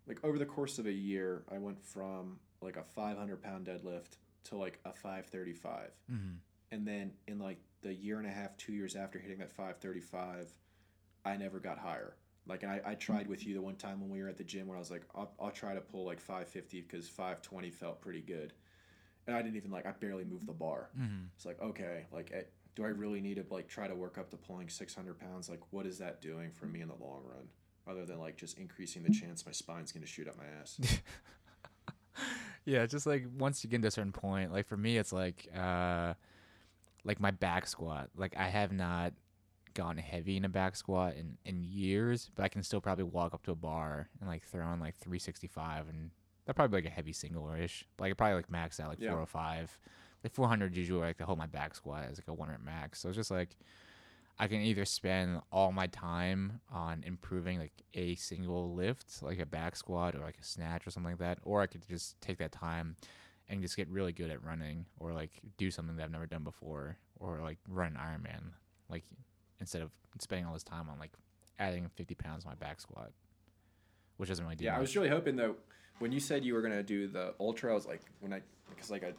like 0.06 0.24
over 0.24 0.38
the 0.38 0.46
course 0.46 0.78
of 0.78 0.86
a 0.86 0.92
year, 0.92 1.44
I 1.50 1.58
went 1.58 1.80
from 1.84 2.38
like 2.60 2.76
a 2.76 2.82
500 2.82 3.42
pound 3.42 3.66
deadlift 3.66 4.16
to 4.44 4.56
like 4.56 4.80
a 4.84 4.92
535, 4.92 5.90
mm-hmm. 6.10 6.34
and 6.72 6.86
then 6.86 7.12
in 7.28 7.38
like 7.38 7.58
the 7.82 7.94
year 7.94 8.18
and 8.18 8.26
a 8.26 8.32
half, 8.32 8.56
two 8.56 8.72
years 8.72 8.96
after 8.96 9.18
hitting 9.18 9.38
that 9.38 9.50
535, 9.50 10.52
I 11.24 11.36
never 11.36 11.60
got 11.60 11.78
higher. 11.78 12.14
Like 12.46 12.64
I, 12.64 12.80
I 12.84 12.94
tried 12.94 13.28
with 13.28 13.46
you 13.46 13.54
the 13.54 13.62
one 13.62 13.76
time 13.76 14.00
when 14.00 14.10
we 14.10 14.22
were 14.22 14.28
at 14.28 14.36
the 14.36 14.44
gym 14.44 14.66
where 14.66 14.76
I 14.76 14.80
was 14.80 14.90
like, 14.90 15.02
I'll, 15.14 15.32
I'll 15.40 15.50
try 15.50 15.74
to 15.74 15.80
pull 15.80 16.04
like 16.04 16.20
550 16.20 16.82
because 16.82 17.08
520 17.08 17.70
felt 17.70 18.00
pretty 18.00 18.20
good. 18.20 18.52
And 19.26 19.36
I 19.36 19.42
didn't 19.42 19.56
even 19.56 19.70
like, 19.70 19.86
I 19.86 19.92
barely 19.92 20.24
moved 20.24 20.46
the 20.46 20.52
bar. 20.52 20.88
Mm-hmm. 20.98 21.26
It's 21.36 21.46
like, 21.46 21.60
okay, 21.62 22.06
like, 22.12 22.32
eh, 22.34 22.42
do 22.74 22.84
I 22.84 22.88
really 22.88 23.20
need 23.20 23.36
to 23.36 23.44
like 23.50 23.68
try 23.68 23.86
to 23.86 23.94
work 23.94 24.18
up 24.18 24.30
to 24.30 24.36
pulling 24.36 24.68
600 24.68 25.20
pounds? 25.20 25.48
Like, 25.48 25.60
what 25.70 25.86
is 25.86 25.98
that 25.98 26.20
doing 26.20 26.50
for 26.50 26.66
me 26.66 26.80
in 26.80 26.88
the 26.88 26.94
long 26.94 27.22
run? 27.24 27.48
Other 27.86 28.04
than 28.04 28.18
like 28.18 28.36
just 28.36 28.58
increasing 28.58 29.02
the 29.02 29.12
chance 29.12 29.46
my 29.46 29.52
spine's 29.52 29.92
going 29.92 30.02
to 30.02 30.08
shoot 30.08 30.28
up 30.28 30.36
my 30.36 30.44
ass. 30.60 30.80
yeah 32.64 32.86
just 32.86 33.06
like 33.06 33.24
once 33.38 33.64
you 33.64 33.70
get 33.70 33.82
to 33.82 33.88
a 33.88 33.90
certain 33.90 34.12
point 34.12 34.52
like 34.52 34.66
for 34.66 34.76
me 34.76 34.96
it's 34.96 35.12
like 35.12 35.48
uh 35.56 36.14
like 37.04 37.20
my 37.20 37.30
back 37.30 37.66
squat 37.66 38.08
like 38.16 38.34
i 38.36 38.48
have 38.48 38.72
not 38.72 39.12
gone 39.74 39.96
heavy 39.96 40.36
in 40.36 40.44
a 40.44 40.48
back 40.48 40.76
squat 40.76 41.14
in 41.16 41.36
in 41.44 41.62
years 41.62 42.30
but 42.34 42.44
i 42.44 42.48
can 42.48 42.62
still 42.62 42.80
probably 42.80 43.04
walk 43.04 43.34
up 43.34 43.42
to 43.42 43.50
a 43.52 43.56
bar 43.56 44.08
and 44.20 44.28
like 44.28 44.44
throw 44.44 44.64
on 44.64 44.80
like 44.80 44.96
365 44.98 45.88
and 45.88 46.10
that 46.46 46.54
probably 46.56 46.78
like 46.78 46.86
a 46.90 46.94
heavy 46.94 47.12
single 47.12 47.50
ish 47.52 47.84
like 47.98 48.10
I 48.10 48.14
probably 48.14 48.36
like 48.36 48.50
max 48.50 48.80
out 48.80 48.88
like 48.88 49.00
Yeah. 49.00 49.10
405 49.10 49.78
like 50.24 50.32
400 50.32 50.76
usually 50.76 51.00
like 51.00 51.18
to 51.18 51.24
hold 51.24 51.38
my 51.38 51.46
back 51.46 51.74
squat 51.74 52.04
as 52.10 52.18
like 52.18 52.28
a 52.28 52.34
one 52.34 52.48
rep 52.48 52.60
max. 52.64 53.00
So 53.00 53.08
it's 53.08 53.16
just 53.16 53.30
like 53.30 53.56
I 54.38 54.48
can 54.48 54.60
either 54.60 54.84
spend 54.84 55.40
all 55.52 55.72
my 55.72 55.86
time 55.88 56.60
on 56.70 57.02
improving 57.04 57.58
like 57.58 57.72
a 57.94 58.14
single 58.14 58.74
lift, 58.74 59.22
like 59.22 59.38
a 59.38 59.46
back 59.46 59.76
squat 59.76 60.14
or 60.14 60.20
like 60.20 60.38
a 60.40 60.44
snatch 60.44 60.86
or 60.86 60.90
something 60.90 61.12
like 61.12 61.18
that, 61.20 61.38
or 61.42 61.60
I 61.60 61.66
could 61.66 61.86
just 61.86 62.20
take 62.20 62.38
that 62.38 62.50
time 62.50 62.96
and 63.48 63.60
just 63.60 63.76
get 63.76 63.88
really 63.88 64.12
good 64.12 64.30
at 64.30 64.42
running 64.42 64.86
or 64.98 65.12
like 65.12 65.32
do 65.58 65.70
something 65.70 65.96
that 65.96 66.04
I've 66.04 66.10
never 66.10 66.26
done 66.26 66.44
before 66.44 66.96
or 67.16 67.40
like 67.42 67.58
run 67.68 67.96
an 67.96 68.00
Ironman, 68.00 68.52
like 68.88 69.04
instead 69.62 69.80
of 69.80 69.90
spending 70.18 70.44
all 70.44 70.52
this 70.52 70.62
time 70.64 70.90
on 70.90 70.98
like 70.98 71.12
adding 71.58 71.88
50 71.94 72.14
pounds 72.16 72.42
to 72.42 72.48
my 72.48 72.54
back 72.56 72.80
squat, 72.80 73.12
which 74.18 74.28
doesn't 74.28 74.44
really 74.44 74.56
do 74.56 74.64
Yeah, 74.64 74.76
I 74.76 74.80
was 74.80 74.94
really 74.94 75.08
hoping 75.08 75.36
though 75.36 75.56
when 75.98 76.12
you 76.12 76.20
said 76.20 76.44
you 76.44 76.54
were 76.54 76.62
gonna 76.62 76.82
do 76.82 77.06
the 77.06 77.34
ultra, 77.40 77.70
I 77.70 77.74
was 77.74 77.86
like, 77.86 78.02
when 78.20 78.32
I 78.32 78.42
because 78.68 78.90
like 78.90 79.04
I, 79.04 79.12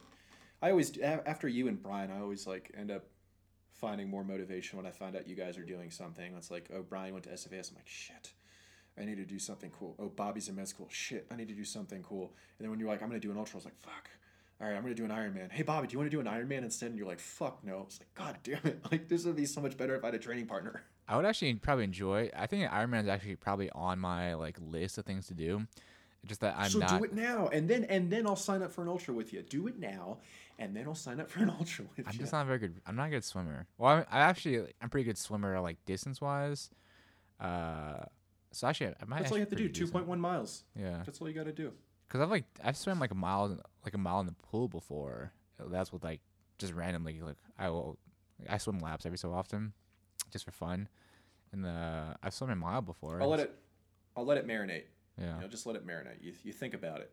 I 0.62 0.72
always 0.72 0.98
after 1.00 1.48
you 1.48 1.68
and 1.68 1.82
Brian, 1.82 2.12
I 2.12 2.20
always 2.20 2.46
like 2.46 2.72
end 2.78 2.92
up 2.92 3.06
finding 3.72 4.10
more 4.10 4.24
motivation 4.24 4.78
when 4.78 4.86
I 4.86 4.92
find 4.92 5.16
out 5.16 5.28
you 5.28 5.36
guys 5.36 5.58
are 5.58 5.64
doing 5.64 5.90
something. 5.90 6.36
It's 6.38 6.52
like, 6.52 6.70
oh, 6.76 6.84
Brian 6.84 7.14
went 7.14 7.24
to 7.26 7.32
SFAS. 7.32 7.72
I'm 7.72 7.76
like, 7.76 7.88
shit, 7.88 8.34
I 9.00 9.06
need 9.06 9.18
to 9.18 9.26
do 9.26 9.40
something 9.40 9.72
cool. 9.72 9.96
Oh, 9.98 10.10
Bobby's 10.10 10.50
in 10.50 10.56
med 10.56 10.68
school. 10.68 10.88
Shit, 10.92 11.26
I 11.32 11.36
need 11.36 11.48
to 11.48 11.56
do 11.56 11.66
something 11.66 12.04
cool. 12.04 12.34
And 12.58 12.66
then 12.66 12.70
when 12.70 12.80
you're 12.80 12.90
like, 12.90 13.02
I'm 13.02 13.08
gonna 13.08 13.20
do 13.20 13.32
an 13.32 13.38
ultra, 13.38 13.56
I 13.56 13.58
was 13.58 13.66
like, 13.66 13.80
fuck. 13.82 14.10
All 14.62 14.68
right, 14.68 14.76
I'm 14.76 14.82
gonna 14.82 14.96
do 14.96 15.06
an 15.06 15.12
Ironman. 15.12 15.52
Hey, 15.52 15.64
Bobby, 15.64 15.88
do 15.88 15.94
you 15.94 16.00
want 16.00 16.10
to 16.12 16.16
do 16.16 16.22
an 16.22 16.28
Ironman 16.28 16.64
instead? 16.64 16.90
And 16.90 16.98
you're 16.98 17.08
like, 17.08 17.20
fuck 17.20 17.64
no. 17.64 17.84
It's 17.88 18.00
like, 18.00 18.14
god 18.14 18.38
damn 18.44 18.60
it. 18.64 18.86
Like 18.92 19.10
this 19.10 19.26
would 19.26 19.36
be 19.36 19.46
so 19.46 19.62
much 19.62 19.78
better 19.78 19.96
if 19.96 20.04
I 20.04 20.08
had 20.08 20.16
a 20.16 20.20
training 20.20 20.46
partner. 20.46 20.84
I 21.08 21.18
would 21.18 21.26
actually 21.26 21.54
probably 21.56 21.84
enjoy. 21.84 22.30
I 22.36 22.48
think 22.48 22.70
Ironman 22.70 23.02
is 23.02 23.08
actually 23.10 23.36
probably 23.36 23.70
on 23.72 24.00
my 24.00 24.36
like 24.36 24.58
list 24.62 24.98
of 24.98 25.06
things 25.06 25.28
to 25.28 25.34
do. 25.34 25.68
Just 26.26 26.40
that 26.40 26.56
I'm 26.58 26.70
so 26.70 26.80
not. 26.80 27.00
do 27.00 27.04
it 27.04 27.14
now, 27.14 27.50
and 27.52 27.70
then 27.70 27.84
and 27.86 28.10
then 28.10 28.26
I'll 28.26 28.38
sign 28.38 28.62
up 28.64 28.72
for 28.72 28.82
an 28.82 28.88
ultra 28.88 29.14
with 29.14 29.34
you. 29.34 29.42
Do 29.42 29.68
it 29.68 29.78
now, 29.78 30.20
and 30.58 30.74
then 30.74 30.88
I'll 30.88 30.96
sign 30.96 31.20
up 31.20 31.30
for 31.30 31.42
an 31.42 31.50
ultra 31.60 31.84
with 31.84 31.98
you. 31.98 32.06
I'm 32.08 32.18
just 32.18 32.32
not 32.32 32.44
a 32.44 32.46
very 32.46 32.60
good. 32.60 32.80
I'm 32.88 32.96
not 32.96 33.08
a 33.08 33.10
good 33.10 33.26
swimmer. 33.26 33.68
Well, 33.78 33.92
I'm, 33.92 34.06
I 34.10 34.20
actually 34.20 34.60
I'm 34.60 34.86
a 34.86 34.88
pretty 34.88 35.04
good 35.04 35.18
swimmer 35.18 35.60
like 35.60 35.84
distance 35.86 36.22
wise. 36.22 36.70
Uh, 37.42 38.06
so 38.54 38.68
actually 38.68 38.88
I 39.02 39.06
might. 39.06 39.20
That's 39.20 39.32
all 39.32 39.38
you 39.38 39.42
have 39.42 39.50
to 39.50 39.56
do. 39.58 39.68
Two 39.68 39.88
point 39.88 40.08
one 40.08 40.22
miles. 40.22 40.64
Yeah, 40.80 41.02
That's 41.06 41.20
all 41.20 41.28
you 41.28 41.34
got 41.34 41.46
to 41.46 41.52
do. 41.52 41.74
Because 42.14 42.24
I've 42.24 42.30
like 42.30 42.46
I've 42.64 42.78
swam 42.78 43.00
like 43.00 43.10
a 43.10 43.16
mile 43.16 43.58
like 43.84 43.96
a 43.96 43.98
mile 43.98 44.20
in 44.20 44.28
the 44.28 44.34
pool 44.34 44.68
before. 44.68 45.32
That's 45.60 45.92
what 45.92 46.04
like 46.04 46.22
just 46.60 46.72
randomly 46.74 47.20
like 47.22 47.38
I 47.58 47.70
will 47.70 47.98
I 48.48 48.60
swim 48.60 48.78
laps 48.80 49.06
every 49.08 49.18
so 49.18 49.34
often, 49.34 49.74
just 50.32 50.46
for 50.46 50.52
fun. 50.52 50.88
And 51.52 51.66
the 51.66 52.16
I've 52.22 52.34
swum 52.34 52.52
a 52.52 52.56
mile 52.56 52.82
before. 52.82 53.20
I'll 53.20 53.30
let 53.30 53.40
it. 53.40 53.56
I'll 54.16 54.26
let 54.26 54.38
it 54.38 54.48
marinate. 54.48 54.84
Yeah, 55.20 55.36
You 55.38 55.42
know, 55.42 55.48
just 55.48 55.66
let 55.66 55.76
it 55.76 55.88
marinate. 55.88 56.22
You 56.22 56.34
you 56.44 56.54
think 56.54 56.76
about 56.76 57.00
it. 57.02 57.12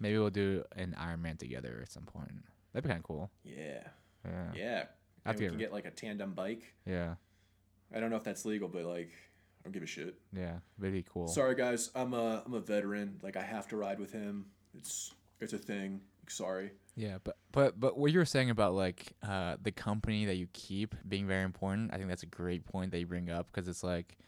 maybe 0.00 0.18
we'll 0.18 0.30
do 0.30 0.64
an 0.74 0.96
Ironman 1.00 1.38
together 1.38 1.78
at 1.80 1.90
some 1.92 2.02
point. 2.04 2.32
That'd 2.72 2.82
be 2.84 2.88
kind 2.88 2.98
of 2.98 3.04
cool. 3.04 3.30
Yeah, 3.44 3.84
Yeah, 4.24 4.52
yeah. 4.56 4.84
I 5.24 5.28
have 5.28 5.36
we 5.36 5.42
get- 5.44 5.50
can 5.50 5.58
get 5.58 5.72
like 5.72 5.84
a 5.84 5.90
tandem 5.92 6.32
bike. 6.34 6.74
yeah, 6.84 7.14
I 7.94 8.00
don't 8.00 8.10
know 8.10 8.16
if 8.16 8.24
that's 8.24 8.44
legal, 8.44 8.68
but 8.68 8.84
like, 8.84 9.12
I 9.62 9.68
don't 9.68 9.72
give 9.72 9.82
a 9.82 9.86
shit. 9.86 10.16
yeah. 10.36 10.58
That'd 10.78 11.06
cool. 11.06 11.28
Sorry 11.28 11.54
guys, 11.54 11.90
I'm 11.94 12.14
a 12.14 12.42
I'm 12.44 12.54
a 12.54 12.60
veteran. 12.60 13.20
Like 13.22 13.36
I 13.36 13.42
have 13.42 13.68
to 13.68 13.76
ride 13.76 14.00
with 14.00 14.12
him. 14.12 14.46
It's 14.76 15.12
it's 15.40 15.52
a 15.52 15.58
thing. 15.58 16.00
Sorry. 16.28 16.72
Yeah, 16.96 17.18
but 17.22 17.36
but 17.52 17.78
but 17.78 17.96
what 17.96 18.12
you 18.12 18.18
were 18.18 18.24
saying 18.24 18.50
about 18.50 18.74
like 18.74 19.12
uh, 19.26 19.56
the 19.62 19.72
company 19.72 20.24
that 20.26 20.36
you 20.36 20.48
keep 20.52 20.94
being 21.08 21.26
very 21.26 21.44
important, 21.44 21.92
I 21.92 21.96
think 21.96 22.08
that's 22.08 22.22
a 22.22 22.26
great 22.26 22.64
point 22.64 22.90
that 22.90 22.98
you 22.98 23.06
bring 23.06 23.30
up 23.30 23.46
because 23.52 23.68
it's 23.68 23.82
like, 23.84 24.18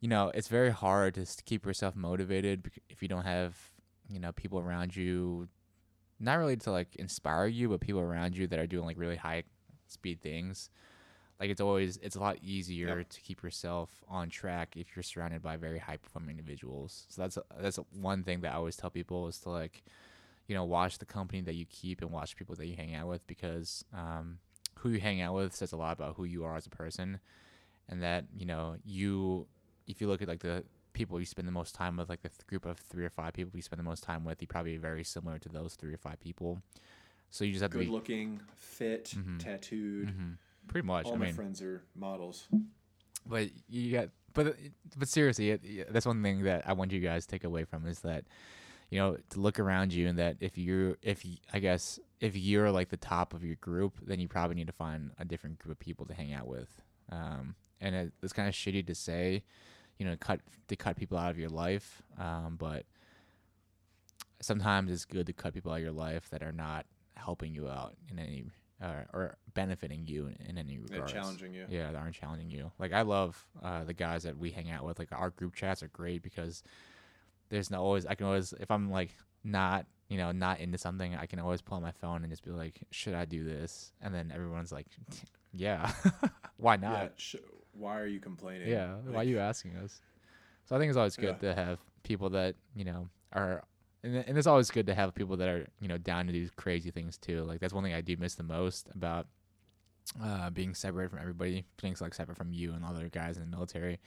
you 0.00 0.08
know, 0.08 0.30
it's 0.34 0.48
very 0.48 0.70
hard 0.70 1.14
to 1.14 1.26
keep 1.44 1.66
yourself 1.66 1.96
motivated 1.96 2.70
if 2.88 3.02
you 3.02 3.08
don't 3.08 3.24
have 3.24 3.56
you 4.08 4.20
know 4.20 4.32
people 4.32 4.60
around 4.60 4.94
you, 4.96 5.48
not 6.18 6.38
really 6.38 6.56
to 6.58 6.70
like 6.70 6.94
inspire 6.96 7.46
you, 7.46 7.68
but 7.68 7.80
people 7.80 8.00
around 8.00 8.36
you 8.36 8.46
that 8.46 8.58
are 8.58 8.66
doing 8.66 8.86
like 8.86 8.98
really 8.98 9.16
high 9.16 9.42
speed 9.88 10.20
things. 10.22 10.70
Like 11.40 11.50
it's 11.50 11.60
always 11.60 11.96
it's 12.02 12.16
a 12.16 12.20
lot 12.20 12.36
easier 12.42 12.98
Yep. 12.98 13.08
to 13.08 13.20
keep 13.22 13.42
yourself 13.42 13.90
on 14.08 14.28
track 14.28 14.76
if 14.76 14.94
you're 14.94 15.02
surrounded 15.02 15.42
by 15.42 15.56
very 15.56 15.78
high 15.78 15.96
performing 15.96 16.30
individuals. 16.38 17.06
So 17.08 17.22
that's 17.22 17.38
that's 17.58 17.78
one 17.98 18.22
thing 18.24 18.42
that 18.42 18.52
I 18.52 18.56
always 18.56 18.76
tell 18.76 18.90
people 18.90 19.26
is 19.28 19.38
to 19.40 19.50
like 19.50 19.82
you 20.48 20.56
know, 20.56 20.64
watch 20.64 20.98
the 20.98 21.06
company 21.06 21.40
that 21.42 21.54
you 21.54 21.64
keep 21.66 22.02
and 22.02 22.10
watch 22.10 22.34
people 22.36 22.56
that 22.56 22.66
you 22.66 22.74
hang 22.74 22.92
out 22.96 23.06
with 23.06 23.24
because 23.28 23.84
um, 23.94 24.38
who 24.80 24.88
you 24.90 24.98
hang 24.98 25.20
out 25.20 25.32
with 25.32 25.54
says 25.54 25.70
a 25.70 25.76
lot 25.76 25.92
about 25.92 26.16
who 26.16 26.24
you 26.24 26.42
are 26.44 26.56
as 26.56 26.66
a 26.66 26.70
person. 26.70 27.20
And 27.88 28.02
that, 28.02 28.24
you 28.36 28.46
know, 28.46 28.74
you, 28.84 29.46
if 29.86 30.00
you 30.00 30.08
look 30.08 30.22
at 30.22 30.26
like 30.28 30.40
the 30.40 30.64
people 30.92 31.20
you 31.20 31.26
spend 31.26 31.46
the 31.46 31.52
most 31.52 31.72
time 31.76 31.96
with, 31.98 32.08
like 32.08 32.22
the 32.22 32.30
th- 32.30 32.44
group 32.48 32.66
of 32.66 32.78
three 32.80 33.04
or 33.04 33.10
five 33.10 33.32
people 33.32 33.52
you 33.54 33.62
spend 33.62 33.78
the 33.78 33.84
most 33.84 34.02
time 34.02 34.24
with, 34.24 34.40
you 34.42 34.48
probably 34.48 34.76
very 34.76 35.04
similar 35.04 35.38
to 35.38 35.48
those 35.48 35.76
three 35.76 35.94
or 35.94 35.98
five 35.98 36.18
people. 36.18 36.60
So 37.30 37.44
you 37.44 37.52
just 37.52 37.62
have 37.62 37.70
to 37.70 37.78
be 37.78 37.84
Good 37.84 37.92
looking, 37.92 38.40
fit, 38.56 39.14
Mhm. 39.16 39.38
tattooed. 39.38 40.08
Mhm. 40.08 40.36
Pretty 40.70 40.86
much. 40.86 41.06
All 41.06 41.14
I 41.14 41.16
my 41.16 41.24
mean, 41.26 41.34
friends 41.34 41.60
are 41.60 41.82
models. 41.94 42.48
but 43.26 43.48
you 43.68 43.92
got 43.92 44.08
but 44.32 44.56
but 44.96 45.08
seriously 45.08 45.50
it, 45.50 45.92
that's 45.92 46.06
one 46.06 46.22
thing 46.22 46.44
that 46.44 46.66
i 46.68 46.72
want 46.72 46.92
you 46.92 47.00
guys 47.00 47.26
to 47.26 47.30
take 47.32 47.42
away 47.44 47.64
from 47.64 47.84
is 47.86 48.00
that 48.00 48.24
you 48.88 48.98
know 48.98 49.16
to 49.28 49.40
look 49.40 49.58
around 49.58 49.92
you 49.92 50.06
and 50.06 50.18
that 50.18 50.36
if 50.40 50.56
you're 50.56 50.96
if 51.02 51.24
I 51.52 51.58
guess 51.58 51.98
if 52.20 52.36
you're 52.36 52.70
like 52.70 52.88
the 52.90 52.96
top 52.96 53.34
of 53.34 53.44
your 53.44 53.56
group 53.56 53.98
then 54.06 54.20
you 54.20 54.28
probably 54.28 54.54
need 54.54 54.68
to 54.68 54.72
find 54.72 55.10
a 55.18 55.24
different 55.24 55.58
group 55.58 55.72
of 55.72 55.80
people 55.80 56.06
to 56.06 56.14
hang 56.14 56.32
out 56.32 56.46
with 56.46 56.70
um 57.10 57.56
and 57.80 57.94
it, 57.94 58.12
it's 58.22 58.32
kind 58.32 58.48
of 58.48 58.54
shitty 58.54 58.86
to 58.86 58.94
say 58.94 59.42
you 59.98 60.06
know 60.06 60.16
cut 60.16 60.40
to 60.68 60.76
cut 60.76 60.96
people 60.96 61.18
out 61.18 61.30
of 61.30 61.38
your 61.38 61.50
life 61.50 62.00
um 62.18 62.56
but 62.58 62.84
sometimes 64.40 64.90
it's 64.90 65.04
good 65.04 65.26
to 65.26 65.32
cut 65.32 65.54
people 65.54 65.72
out 65.72 65.76
of 65.78 65.82
your 65.82 65.92
life 65.92 66.30
that 66.30 66.42
are 66.42 66.52
not 66.52 66.86
helping 67.14 67.54
you 67.54 67.68
out 67.68 67.94
in 68.10 68.18
any 68.18 68.44
uh, 68.82 69.02
or 69.12 69.36
benefiting 69.54 70.06
you 70.06 70.26
in, 70.26 70.36
in 70.50 70.58
any 70.58 70.78
They're 70.88 71.02
challenging 71.02 71.52
you. 71.54 71.66
yeah, 71.68 71.90
that 71.92 71.98
aren't 71.98 72.14
challenging 72.14 72.50
you. 72.50 72.70
Like 72.78 72.92
I 72.92 73.02
love 73.02 73.44
uh, 73.62 73.84
the 73.84 73.94
guys 73.94 74.22
that 74.22 74.38
we 74.38 74.50
hang 74.50 74.70
out 74.70 74.84
with. 74.84 74.98
Like 74.98 75.12
our 75.12 75.30
group 75.30 75.54
chats 75.54 75.82
are 75.82 75.88
great 75.88 76.22
because 76.22 76.62
there's 77.48 77.70
no 77.70 77.80
always 77.82 78.06
I 78.06 78.14
can 78.14 78.26
always 78.26 78.52
if 78.60 78.70
I'm 78.70 78.90
like 78.90 79.10
not 79.44 79.86
you 80.08 80.18
know 80.18 80.32
not 80.32 80.60
into 80.60 80.78
something 80.78 81.14
I 81.14 81.26
can 81.26 81.38
always 81.38 81.60
pull 81.62 81.76
on 81.76 81.82
my 81.82 81.92
phone 81.92 82.22
and 82.22 82.30
just 82.30 82.44
be 82.44 82.50
like, 82.50 82.80
should 82.90 83.14
I 83.14 83.24
do 83.24 83.44
this? 83.44 83.92
And 84.00 84.14
then 84.14 84.32
everyone's 84.34 84.72
like, 84.72 84.86
yeah, 85.52 85.92
why 86.56 86.74
Yeah. 86.74 86.88
not? 86.88 87.12
sh- 87.16 87.36
why 87.72 87.98
are 88.00 88.06
you 88.06 88.20
complaining? 88.20 88.68
Yeah, 88.68 88.94
why 89.06 89.16
are 89.20 89.24
you 89.24 89.38
asking 89.38 89.76
us? 89.76 90.00
So 90.64 90.76
I 90.76 90.78
think 90.78 90.88
it's 90.90 90.96
always 90.96 91.16
good 91.16 91.36
Yeah. 91.42 91.54
to 91.54 91.54
have 91.54 91.78
people 92.02 92.30
that 92.30 92.54
you 92.74 92.84
know 92.84 93.08
are. 93.32 93.62
And, 94.02 94.16
and 94.16 94.38
it's 94.38 94.46
always 94.46 94.70
good 94.70 94.86
to 94.86 94.94
have 94.94 95.14
people 95.14 95.36
that 95.36 95.48
are, 95.48 95.66
you 95.80 95.88
know, 95.88 95.98
down 95.98 96.26
to 96.26 96.32
do 96.32 96.48
crazy 96.56 96.90
things 96.90 97.18
too. 97.18 97.42
Like 97.42 97.60
that's 97.60 97.74
one 97.74 97.84
thing 97.84 97.94
I 97.94 98.00
do 98.00 98.16
miss 98.16 98.34
the 98.34 98.42
most 98.42 98.88
about 98.94 99.26
uh, 100.22 100.50
being 100.50 100.74
separated 100.74 101.10
from 101.10 101.20
everybody, 101.20 101.64
being 101.80 101.96
like 102.00 102.14
separate 102.14 102.36
from 102.36 102.52
you 102.52 102.72
and 102.72 102.84
other 102.84 103.08
guys 103.08 103.36
in 103.36 103.42
the 103.42 103.56
military, 103.56 104.00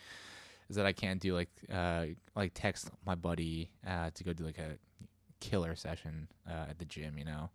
is 0.70 0.76
that 0.76 0.86
I 0.86 0.94
can't 0.94 1.22
do 1.22 1.34
like 1.34 1.49
uh, 1.72 2.07
like 2.36 2.52
text 2.53 2.90
my 3.06 3.15
buddy 3.15 3.70
uh, 3.88 4.10
to 4.14 4.24
go 4.24 4.34
do 4.34 4.44
like 4.44 4.57
a 4.57 4.78
killer 5.40 5.76
session 5.76 6.28
uh, 6.49 6.70
at 6.70 6.80
the 6.80 6.86
gym. 6.86 7.18
You 7.18 7.26
know, 7.26 7.49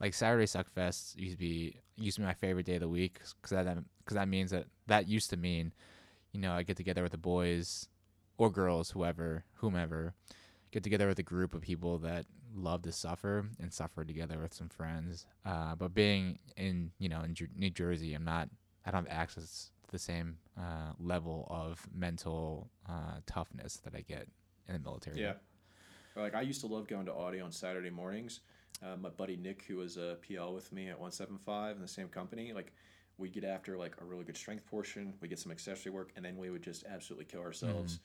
like 0.00 0.14
Saturday 0.14 0.44
Suckfest 0.44 1.16
used 1.16 1.32
to 1.32 1.38
be 1.38 1.76
used 1.96 2.16
to 2.16 2.20
be 2.20 2.26
my 2.26 2.34
favorite 2.34 2.66
day 2.66 2.74
of 2.74 2.80
the 2.80 2.88
week 2.88 3.20
because 3.40 3.50
that 3.50 3.78
because 3.98 4.14
that 4.14 4.28
means 4.28 4.50
that 4.50 4.66
that 4.86 5.08
used 5.08 5.30
to 5.30 5.36
mean, 5.36 5.72
you 6.32 6.40
know, 6.40 6.52
I 6.52 6.62
get 6.62 6.76
together 6.76 7.02
with 7.02 7.12
the 7.12 7.18
boys 7.18 7.88
or 8.36 8.50
girls, 8.50 8.90
whoever, 8.90 9.44
whomever, 9.54 10.14
get 10.70 10.82
together 10.82 11.08
with 11.08 11.18
a 11.18 11.22
group 11.22 11.54
of 11.54 11.62
people 11.62 11.98
that 11.98 12.26
love 12.54 12.82
to 12.82 12.92
suffer 12.92 13.46
and 13.60 13.72
suffer 13.72 14.04
together 14.04 14.38
with 14.38 14.54
some 14.54 14.68
friends. 14.68 15.26
Uh, 15.44 15.74
but 15.74 15.94
being 15.94 16.38
in 16.56 16.90
you 16.98 17.08
know 17.08 17.20
in 17.20 17.34
New 17.56 17.70
Jersey, 17.70 18.14
I'm 18.14 18.24
not 18.24 18.48
I 18.84 18.90
don't 18.90 19.08
have 19.08 19.18
access 19.18 19.70
to 19.86 19.92
the 19.92 19.98
same 19.98 20.38
uh, 20.58 20.92
level 20.98 21.46
of 21.50 21.86
mental 21.94 22.70
uh, 22.88 23.20
toughness 23.26 23.78
that 23.84 23.94
I 23.94 24.02
get 24.02 24.28
in 24.66 24.74
the 24.74 24.80
military. 24.80 25.20
Yeah. 25.20 25.34
Like 26.16 26.34
I 26.34 26.40
used 26.40 26.60
to 26.62 26.66
love 26.66 26.88
going 26.88 27.06
to 27.06 27.12
Audie 27.12 27.40
on 27.40 27.52
Saturday 27.52 27.90
mornings. 27.90 28.40
Uh, 28.82 28.96
my 28.96 29.08
buddy 29.08 29.36
Nick, 29.36 29.64
who 29.66 29.76
was 29.76 29.96
a 29.96 30.16
PL 30.26 30.54
with 30.54 30.72
me 30.72 30.88
at 30.88 30.98
175 30.98 31.76
in 31.76 31.82
the 31.82 31.88
same 31.88 32.08
company, 32.08 32.52
like 32.52 32.72
we'd 33.18 33.32
get 33.32 33.44
after 33.44 33.76
like 33.76 33.94
a 34.00 34.04
really 34.04 34.24
good 34.24 34.36
strength 34.36 34.66
portion, 34.66 35.14
we 35.20 35.28
get 35.28 35.38
some 35.38 35.50
accessory 35.50 35.90
work, 35.90 36.12
and 36.16 36.24
then 36.24 36.36
we 36.36 36.50
would 36.50 36.62
just 36.62 36.84
absolutely 36.86 37.24
kill 37.24 37.40
ourselves 37.40 38.00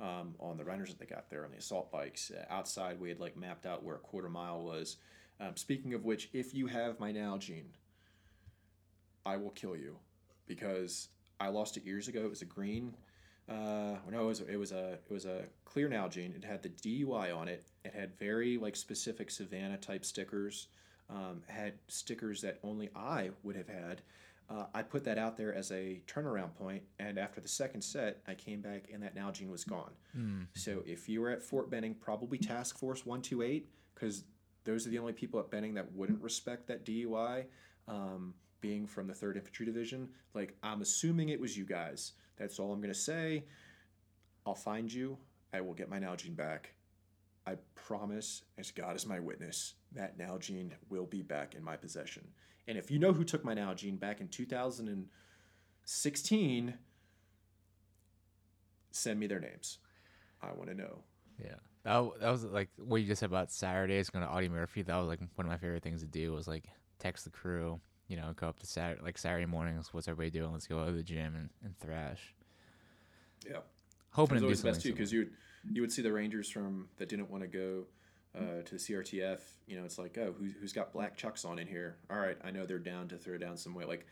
um, 0.00 0.34
on 0.40 0.56
the 0.56 0.64
runners 0.64 0.88
that 0.88 0.98
they 0.98 1.06
got 1.06 1.30
there 1.30 1.44
on 1.44 1.50
the 1.50 1.58
assault 1.58 1.90
bikes. 1.90 2.30
Uh, 2.30 2.44
outside, 2.50 3.00
we 3.00 3.08
had 3.08 3.20
like 3.20 3.36
mapped 3.36 3.66
out 3.66 3.84
where 3.84 3.96
a 3.96 4.00
quarter 4.00 4.28
mile 4.28 4.62
was. 4.62 4.96
Um, 5.40 5.56
speaking 5.56 5.94
of 5.94 6.04
which, 6.04 6.30
if 6.32 6.54
you 6.54 6.66
have 6.66 7.00
my 7.00 7.12
Nalgene, 7.12 7.72
I 9.26 9.36
will 9.36 9.50
kill 9.50 9.76
you 9.76 9.96
because 10.46 11.08
I 11.40 11.48
lost 11.48 11.76
it 11.76 11.84
years 11.84 12.08
ago. 12.08 12.24
It 12.24 12.30
was 12.30 12.42
a 12.42 12.46
green. 12.46 12.96
Uh, 13.48 13.96
no, 14.10 14.22
it 14.22 14.26
was 14.26 14.40
it 14.40 14.56
was 14.56 14.72
a 14.72 14.92
it 14.92 15.12
was 15.12 15.26
a 15.26 15.44
clear 15.64 15.88
Nalgene. 15.88 16.34
It 16.34 16.44
had 16.44 16.62
the 16.62 16.70
DUI 16.70 17.36
on 17.36 17.48
it. 17.48 17.66
It 17.84 17.92
had 17.92 18.18
very 18.18 18.56
like 18.56 18.76
specific 18.76 19.30
Savannah 19.30 19.76
type 19.76 20.04
stickers. 20.04 20.68
Um, 21.10 21.42
had 21.48 21.74
stickers 21.88 22.40
that 22.40 22.58
only 22.62 22.88
I 22.96 23.30
would 23.42 23.56
have 23.56 23.68
had. 23.68 24.00
Uh, 24.50 24.66
I 24.74 24.82
put 24.82 25.04
that 25.04 25.16
out 25.18 25.36
there 25.36 25.54
as 25.54 25.70
a 25.72 26.02
turnaround 26.06 26.54
point, 26.54 26.82
and 26.98 27.18
after 27.18 27.40
the 27.40 27.48
second 27.48 27.82
set, 27.82 28.20
I 28.28 28.34
came 28.34 28.60
back 28.60 28.88
and 28.92 29.02
that 29.02 29.16
Nalgene 29.16 29.50
was 29.50 29.64
gone. 29.64 29.92
So 30.54 30.82
if 30.86 31.08
you 31.08 31.20
were 31.22 31.30
at 31.30 31.42
Fort 31.42 31.70
Benning, 31.70 31.94
probably 31.94 32.36
Task 32.38 32.78
Force 32.78 33.06
One 33.06 33.22
Two 33.22 33.42
Eight, 33.42 33.70
because 33.94 34.24
those 34.64 34.86
are 34.86 34.90
the 34.90 34.98
only 34.98 35.12
people 35.14 35.40
at 35.40 35.50
Benning 35.50 35.74
that 35.74 35.90
wouldn't 35.92 36.22
respect 36.22 36.66
that 36.68 36.84
DUI. 36.84 37.44
Um, 37.88 38.34
being 38.60 38.86
from 38.86 39.06
the 39.06 39.12
Third 39.14 39.36
Infantry 39.36 39.66
Division, 39.66 40.08
like 40.32 40.56
I'm 40.62 40.80
assuming 40.80 41.28
it 41.28 41.38
was 41.38 41.54
you 41.54 41.66
guys. 41.66 42.12
That's 42.38 42.58
all 42.58 42.72
I'm 42.72 42.80
gonna 42.80 42.94
say. 42.94 43.44
I'll 44.46 44.54
find 44.54 44.90
you. 44.90 45.18
I 45.52 45.60
will 45.60 45.74
get 45.74 45.90
my 45.90 45.98
Nalgene 45.98 46.34
back. 46.34 46.74
I 47.46 47.56
promise, 47.74 48.42
as 48.56 48.70
God 48.70 48.96
is 48.96 49.06
my 49.06 49.20
witness, 49.20 49.74
that 49.92 50.18
Nalgene 50.18 50.70
will 50.88 51.04
be 51.04 51.20
back 51.20 51.54
in 51.54 51.62
my 51.62 51.76
possession. 51.76 52.26
And 52.66 52.78
if 52.78 52.90
you 52.90 52.98
know 52.98 53.12
who 53.12 53.24
took 53.24 53.44
my 53.44 53.54
Nalgene 53.54 54.00
back 54.00 54.20
in 54.20 54.28
2016, 54.28 56.74
send 58.90 59.20
me 59.20 59.26
their 59.26 59.40
names. 59.40 59.78
I 60.42 60.52
want 60.52 60.70
to 60.70 60.74
know. 60.74 61.02
Yeah. 61.42 61.56
That, 61.84 62.20
that 62.20 62.30
was 62.30 62.44
like 62.44 62.70
what 62.78 62.96
you 62.96 63.06
just 63.06 63.20
said 63.20 63.28
about 63.28 63.52
Saturdays 63.52 64.08
going 64.08 64.24
to 64.24 64.30
Audie 64.30 64.48
Murphy. 64.48 64.82
That 64.82 64.96
was 64.96 65.08
like 65.08 65.20
one 65.34 65.46
of 65.46 65.50
my 65.50 65.58
favorite 65.58 65.82
things 65.82 66.00
to 66.00 66.06
do 66.06 66.32
was 66.32 66.48
like 66.48 66.64
text 66.98 67.24
the 67.24 67.30
crew, 67.30 67.80
you 68.08 68.16
know, 68.16 68.32
go 68.36 68.48
up 68.48 68.58
to 68.60 68.66
Saturday, 68.66 69.02
like 69.02 69.18
Saturday 69.18 69.46
mornings. 69.46 69.92
What's 69.92 70.08
everybody 70.08 70.30
doing? 70.30 70.52
Let's 70.52 70.66
go 70.66 70.84
to 70.84 70.92
the 70.92 71.02
gym 71.02 71.34
and, 71.34 71.50
and 71.62 71.78
thrash. 71.78 72.34
Yeah. 73.46 73.58
Hoping 74.10 74.36
It 74.36 74.36
was 74.36 74.42
always 74.44 74.62
the 74.62 74.70
best 74.70 74.82
too 74.82 74.92
because 74.92 75.12
you 75.12 75.20
would 75.20 75.30
you 75.72 75.82
would 75.82 75.92
see 75.92 76.02
the 76.02 76.12
Rangers 76.12 76.48
from 76.48 76.88
that 76.98 77.08
didn't 77.08 77.30
want 77.30 77.42
to 77.42 77.48
go 77.48 77.84
uh, 78.36 78.62
to 78.64 78.74
the 78.74 78.80
CRTF. 78.80 79.38
You 79.66 79.78
know, 79.78 79.84
it's 79.84 79.98
like, 79.98 80.16
oh, 80.18 80.34
who, 80.38 80.46
who's 80.60 80.72
got 80.72 80.92
black 80.92 81.16
chucks 81.16 81.44
on 81.44 81.58
in 81.58 81.66
here? 81.66 81.96
All 82.10 82.18
right, 82.18 82.36
I 82.44 82.50
know 82.50 82.66
they're 82.66 82.78
down 82.78 83.08
to 83.08 83.16
throw 83.16 83.38
down 83.38 83.56
some 83.56 83.74
weight. 83.74 83.88
Like, 83.88 84.06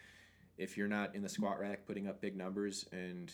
if 0.59 0.77
you're 0.77 0.89
not 0.89 1.15
in 1.15 1.23
the 1.23 1.29
squat 1.29 1.59
rack 1.61 1.87
putting 1.87 2.07
up 2.09 2.21
big 2.21 2.37
numbers 2.37 2.87
and 2.93 3.33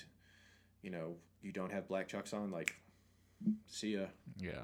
you 0.83 0.91
know 0.91 1.17
you 1.43 1.53
don't 1.53 1.73
have 1.73 1.89
black 1.89 2.09
chucks 2.09 2.33
on, 2.33 2.51
like, 2.51 2.75
see 3.67 3.95
ya. 3.95 4.07
yeah. 4.39 4.63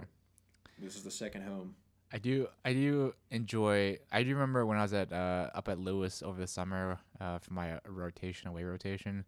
This 0.79 0.97
is 0.97 1.03
the 1.03 1.11
second 1.11 1.43
home. 1.43 1.75
I 2.13 2.19
do 2.19 2.49
I 2.65 2.73
do 2.73 3.15
enjoy 3.31 3.99
I 4.13 4.23
do 4.23 4.35
remember 4.35 4.65
when 4.67 4.79
I 4.79 4.83
was 4.83 4.93
at 4.93 5.13
uh, 5.13 5.51
up 5.55 5.69
at 5.69 5.79
Lewis 5.79 6.23
over 6.23 6.41
the 6.41 6.47
summer 6.47 6.99
uh, 7.21 7.39
for 7.39 7.53
my 7.53 7.81
rotation 7.89 8.49
away 8.49 8.63
rotation 8.63 9.25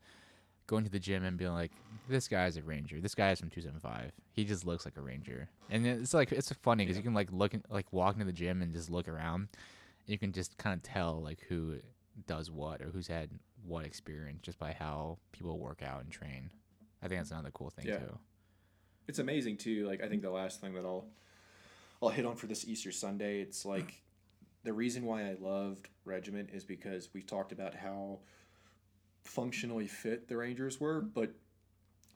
going 0.66 0.84
to 0.84 0.90
the 0.90 0.98
gym 0.98 1.24
and 1.24 1.36
being 1.36 1.52
like 1.52 1.72
this 2.08 2.28
guy's 2.28 2.56
a 2.56 2.62
ranger. 2.62 3.00
This 3.00 3.14
guy 3.14 3.30
is 3.32 3.40
from 3.40 3.50
275 3.50 4.12
he 4.36 4.44
just 4.44 4.66
looks 4.66 4.84
like 4.84 4.98
a 4.98 5.00
ranger. 5.00 5.48
And 5.70 5.86
it's 5.86 6.12
like 6.12 6.30
it's 6.30 6.52
funny 6.52 6.84
because 6.84 6.96
you 6.98 7.02
can 7.02 7.14
like 7.14 7.32
look 7.32 7.54
in, 7.54 7.64
like 7.70 7.90
walk 7.90 8.14
into 8.14 8.26
the 8.26 8.32
gym 8.32 8.60
and 8.60 8.70
just 8.70 8.90
look 8.90 9.08
around. 9.08 9.40
And 9.40 9.48
you 10.12 10.18
can 10.18 10.30
just 10.32 10.58
kind 10.58 10.76
of 10.76 10.82
tell 10.82 11.22
like 11.22 11.40
who 11.48 11.78
does 12.26 12.50
what 12.50 12.82
or 12.82 12.90
who's 12.90 13.08
had 13.08 13.30
what 13.66 13.86
experience 13.86 14.40
just 14.42 14.58
by 14.58 14.72
how 14.78 15.16
people 15.32 15.58
work 15.58 15.82
out 15.82 16.02
and 16.02 16.10
train. 16.10 16.50
I 17.02 17.08
think 17.08 17.18
that's 17.20 17.30
another 17.30 17.50
cool 17.50 17.70
thing 17.70 17.86
Yeah. 17.86 17.98
too. 17.98 18.18
It's 19.08 19.18
amazing 19.18 19.56
too. 19.56 19.86
Like, 19.86 20.02
I 20.02 20.08
think 20.08 20.20
the 20.22 20.30
last 20.30 20.60
thing 20.60 20.74
that 20.74 20.84
I'll 20.84 21.06
I'll 22.02 22.10
hit 22.10 22.26
on 22.26 22.36
for 22.36 22.46
this 22.46 22.66
Easter 22.68 22.92
Sunday, 22.92 23.40
it's 23.40 23.64
like 23.64 24.02
the 24.64 24.72
reason 24.74 25.06
why 25.06 25.22
I 25.30 25.36
loved 25.40 25.88
Regiment 26.04 26.50
is 26.52 26.62
because 26.64 27.08
we 27.14 27.22
talked 27.22 27.52
about 27.52 27.74
how 27.74 28.18
functionally 29.26 29.86
fit 29.86 30.28
the 30.28 30.36
Rangers 30.36 30.80
were, 30.80 31.00
but 31.00 31.34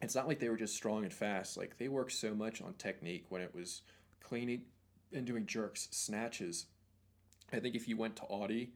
it's 0.02 0.14
not 0.14 0.26
like 0.26 0.38
they 0.38 0.48
were 0.48 0.56
just 0.56 0.74
strong 0.74 1.04
and 1.04 1.12
fast. 1.12 1.56
Like 1.56 1.78
they 1.78 1.88
worked 1.88 2.12
so 2.12 2.34
much 2.34 2.62
on 2.62 2.74
technique 2.74 3.26
when 3.28 3.42
it 3.42 3.54
was 3.54 3.82
cleaning 4.22 4.62
and 5.12 5.26
doing 5.26 5.46
jerks, 5.46 5.88
snatches. 5.90 6.66
I 7.52 7.58
think 7.58 7.74
if 7.74 7.88
you 7.88 7.96
went 7.96 8.16
to 8.16 8.22
Audie, 8.24 8.72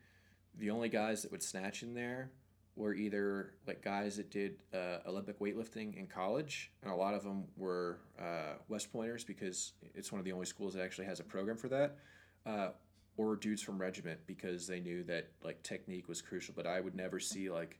the 0.59 0.71
only 0.71 0.89
guys 0.89 1.23
that 1.23 1.33
would 1.33 1.43
snatch 1.43 1.83
in 1.83 1.95
there 1.95 2.31
were 2.77 2.93
either 2.93 3.55
like 3.67 3.83
guys 3.83 4.17
that 4.17 4.31
did 4.31 4.57
uh, 4.73 4.99
Olympic 5.07 5.39
weightlifting 5.39 5.97
in 5.97 6.07
college, 6.07 6.73
and 6.83 6.93
a 6.93 6.95
lot 6.95 7.15
of 7.15 7.23
them 7.23 7.45
were 7.57 7.99
uh, 8.19 8.55
West 8.69 8.93
Pointers 8.93 9.25
because 9.25 9.73
it's 9.95 10.11
one 10.11 10.19
of 10.19 10.25
the 10.25 10.33
only 10.33 10.47
schools 10.47 10.75
that 10.75 10.83
actually 10.83 11.07
has 11.07 11.21
a 11.21 11.25
program 11.25 11.57
for 11.57 11.69
that, 11.69 11.99
uh, 12.47 12.71
or 13.17 13.37
dudes 13.37 13.63
from 13.63 13.79
regiment 13.79 14.19
because 14.27 14.67
they 14.67 14.81
knew 14.81 15.05
that 15.05 15.31
like 15.43 15.63
technique 15.63 16.09
was 16.09 16.21
crucial. 16.21 16.53
But 16.57 16.67
I 16.67 16.81
would 16.81 16.97
never 16.97 17.21
see 17.21 17.49
like 17.49 17.79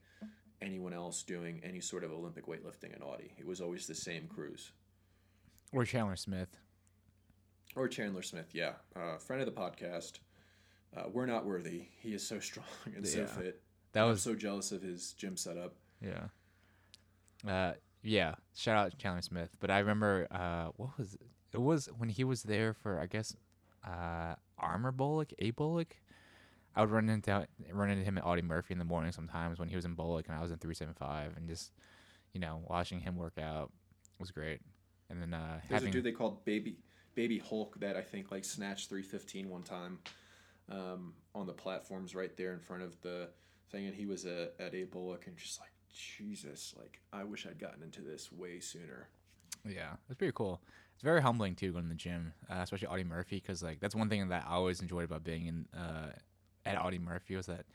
anyone 0.61 0.93
else 0.93 1.23
doing 1.23 1.61
any 1.63 1.79
sort 1.79 2.03
of 2.03 2.11
Olympic 2.11 2.45
weightlifting 2.47 2.95
in 2.95 3.01
Audie. 3.01 3.33
It 3.37 3.45
was 3.45 3.61
always 3.61 3.87
the 3.87 3.95
same 3.95 4.27
crews. 4.27 4.71
or 5.71 5.85
Chandler 5.85 6.15
Smith 6.15 6.57
Or 7.75 7.87
Chandler 7.87 8.21
Smith, 8.21 8.49
yeah, 8.53 8.73
uh, 8.95 9.17
friend 9.17 9.41
of 9.41 9.45
the 9.53 9.59
podcast. 9.59 10.19
Uh, 10.95 11.03
we're 11.11 11.25
not 11.25 11.45
worthy. 11.45 11.87
He 11.99 12.13
is 12.13 12.25
so 12.25 12.39
strong 12.49 12.65
and 12.95 13.05
so 13.05 13.25
fit. 13.25 13.61
that 13.91 14.03
I'm 14.03 14.09
was 14.11 14.21
so 14.23 14.33
jealous 14.35 14.71
of 14.71 14.81
his 14.81 15.13
gym 15.13 15.35
setup. 15.37 15.73
Yeah. 16.01 16.27
Uh, 17.49 17.73
yeah. 18.01 18.35
Shout 18.55 18.77
out 18.77 18.97
Chandler 18.97 19.21
Smith. 19.21 19.49
But 19.59 19.71
I 19.71 19.79
remember, 19.79 20.27
uh, 20.31 20.67
what 20.77 20.97
was 20.97 21.15
it? 21.15 21.21
It 21.53 21.61
was 21.61 21.87
when 21.97 22.09
he 22.09 22.23
was 22.23 22.43
there 22.43 22.73
for, 22.73 22.99
I 22.99 23.05
guess, 23.07 23.35
uh, 23.85 24.35
Armor 24.57 24.91
BOLC, 24.91 25.33
A 25.39 25.51
Bullock. 25.51 25.95
I 26.75 26.81
would 26.81 26.91
run 26.91 27.09
into 27.09 27.47
run 27.71 27.89
into 27.89 28.03
him 28.03 28.17
at 28.17 28.25
Audie 28.25 28.41
Murphy 28.41 28.73
in 28.73 28.79
the 28.79 28.85
morning 28.85 29.11
sometimes 29.11 29.59
when 29.59 29.69
he 29.69 29.75
was 29.75 29.85
in 29.85 29.95
BOLC 29.95 30.27
and 30.27 30.35
I 30.35 30.41
was 30.41 30.51
in 30.51 30.57
three 30.57 30.75
seven 30.75 30.93
five, 30.93 31.35
and 31.37 31.47
just 31.47 31.71
you 32.33 32.39
know 32.39 32.61
watching 32.67 32.99
him 32.99 33.15
work 33.15 33.37
out 33.37 33.71
was 34.19 34.31
great. 34.31 34.59
And 35.09 35.21
then 35.21 35.33
uh, 35.33 35.59
There's 35.69 35.81
having 35.81 35.89
a 35.89 35.91
dude 35.91 36.03
they 36.03 36.11
called 36.11 36.43
Baby 36.45 36.77
Baby 37.15 37.39
Hulk 37.39 37.79
that 37.79 37.95
I 37.95 38.01
think 38.01 38.31
like 38.31 38.43
snatched 38.43 38.89
315 38.89 39.49
one 39.49 39.63
time 39.63 39.99
um, 40.69 41.13
on 41.33 41.47
the 41.47 41.53
platforms 41.53 42.13
right 42.13 42.35
there 42.35 42.53
in 42.53 42.59
front 42.59 42.83
of 42.83 42.99
the 43.01 43.29
thing, 43.71 43.85
and 43.85 43.95
he 43.95 44.05
was 44.05 44.25
a, 44.25 44.49
at 44.59 44.73
ABOLC 44.73 45.27
and 45.27 45.37
just 45.37 45.59
like 45.59 45.71
Jesus, 45.93 46.75
like 46.77 46.99
I 47.13 47.23
wish 47.23 47.47
I'd 47.47 47.59
gotten 47.59 47.83
into 47.83 48.01
this 48.01 48.31
way 48.31 48.59
sooner. 48.59 49.09
Yeah, 49.67 49.93
it's 50.09 50.17
pretty 50.17 50.33
cool. 50.35 50.61
It's 50.93 51.03
very 51.03 51.21
humbling 51.21 51.55
too 51.55 51.71
going 51.71 51.85
to 51.85 51.89
the 51.89 51.95
gym, 51.95 52.33
uh, 52.49 52.59
especially 52.61 52.87
Audie 52.87 53.03
Murphy, 53.03 53.37
because 53.37 53.63
like 53.63 53.79
that's 53.79 53.95
one 53.95 54.09
thing 54.09 54.27
that 54.29 54.45
I 54.47 54.53
always 54.53 54.81
enjoyed 54.81 55.05
about 55.05 55.23
being 55.23 55.47
in 55.47 55.65
uh, 55.77 56.11
at 56.65 56.81
Audie 56.81 56.99
Murphy 56.99 57.35
was 57.35 57.45
that 57.47 57.65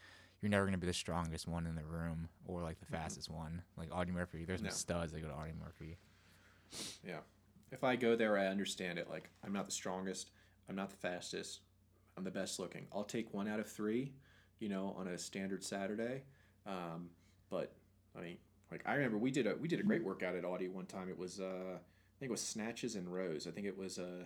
you're 0.40 0.50
never 0.50 0.64
gonna 0.64 0.78
be 0.78 0.86
the 0.86 0.92
strongest 0.92 1.46
one 1.46 1.66
in 1.66 1.74
the 1.74 1.84
room 1.84 2.28
or 2.46 2.62
like 2.62 2.80
the 2.80 2.86
fastest 2.86 3.30
one. 3.30 3.62
Like 3.76 3.88
Audie 3.94 4.12
Murphy, 4.12 4.44
there's 4.44 4.60
some 4.60 4.66
No. 4.66 4.72
studs 4.72 5.12
that 5.12 5.20
go 5.20 5.28
to 5.28 5.34
Audie 5.34 5.52
Murphy. 5.58 5.96
Yeah. 7.06 7.20
If 7.72 7.84
I 7.84 7.96
go 7.96 8.16
there, 8.16 8.36
I 8.36 8.46
understand 8.46 8.98
it. 8.98 9.08
Like, 9.08 9.30
I'm 9.44 9.52
not 9.52 9.66
the 9.66 9.70
strongest. 9.72 10.30
I'm 10.68 10.74
not 10.74 10.90
the 10.90 10.96
fastest. 10.96 11.60
I'm 12.16 12.24
the 12.24 12.30
best 12.30 12.58
looking. 12.58 12.86
I'll 12.92 13.04
take 13.04 13.32
one 13.32 13.46
out 13.48 13.60
of 13.60 13.70
three, 13.70 14.12
you 14.58 14.68
know, 14.68 14.94
on 14.98 15.06
a 15.08 15.16
standard 15.18 15.62
Saturday. 15.62 16.22
Um, 16.66 17.10
but 17.48 17.72
I 18.16 18.20
mean, 18.22 18.36
like 18.70 18.82
I 18.86 18.94
remember 18.94 19.18
we 19.18 19.30
did 19.30 19.46
a 19.46 19.54
we 19.56 19.68
did 19.68 19.80
a 19.80 19.82
great 19.84 20.02
workout 20.04 20.34
at 20.34 20.44
Audie 20.44 20.68
one 20.68 20.86
time. 20.86 21.08
It 21.08 21.18
was 21.18 21.40
uh, 21.40 21.44
I 21.76 22.16
think 22.18 22.28
it 22.28 22.30
was 22.30 22.40
snatches 22.40 22.94
and 22.96 23.12
rows. 23.12 23.46
I 23.46 23.50
think 23.52 23.66
it 23.66 23.76
was 23.76 23.98
uh, 23.98 24.24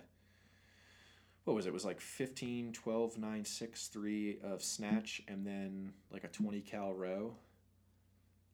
what 1.45 1.55
was 1.55 1.65
it? 1.65 1.69
It 1.69 1.73
was 1.73 1.85
like 1.85 2.01
15, 2.01 2.73
12, 2.73 3.17
9, 3.17 3.45
6, 3.45 3.87
3 3.87 4.37
of 4.43 4.63
snatch 4.63 5.21
and 5.27 5.45
then 5.45 5.93
like 6.11 6.23
a 6.23 6.27
20 6.27 6.59
cal 6.61 6.93
row. 6.93 7.35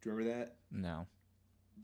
Do 0.02 0.10
you 0.10 0.16
remember 0.16 0.40
that? 0.40 0.56
No, 0.72 1.08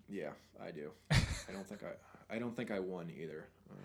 Yeah, 0.08 0.32
I 0.62 0.72
do. 0.72 0.92
I 1.12 1.52
don't 1.52 1.68
think 1.68 1.82
I 1.84 2.36
I 2.36 2.40
don't 2.40 2.56
think 2.56 2.72
I 2.72 2.80
won 2.80 3.10
either. 3.10 3.48
Uh, 3.70 3.76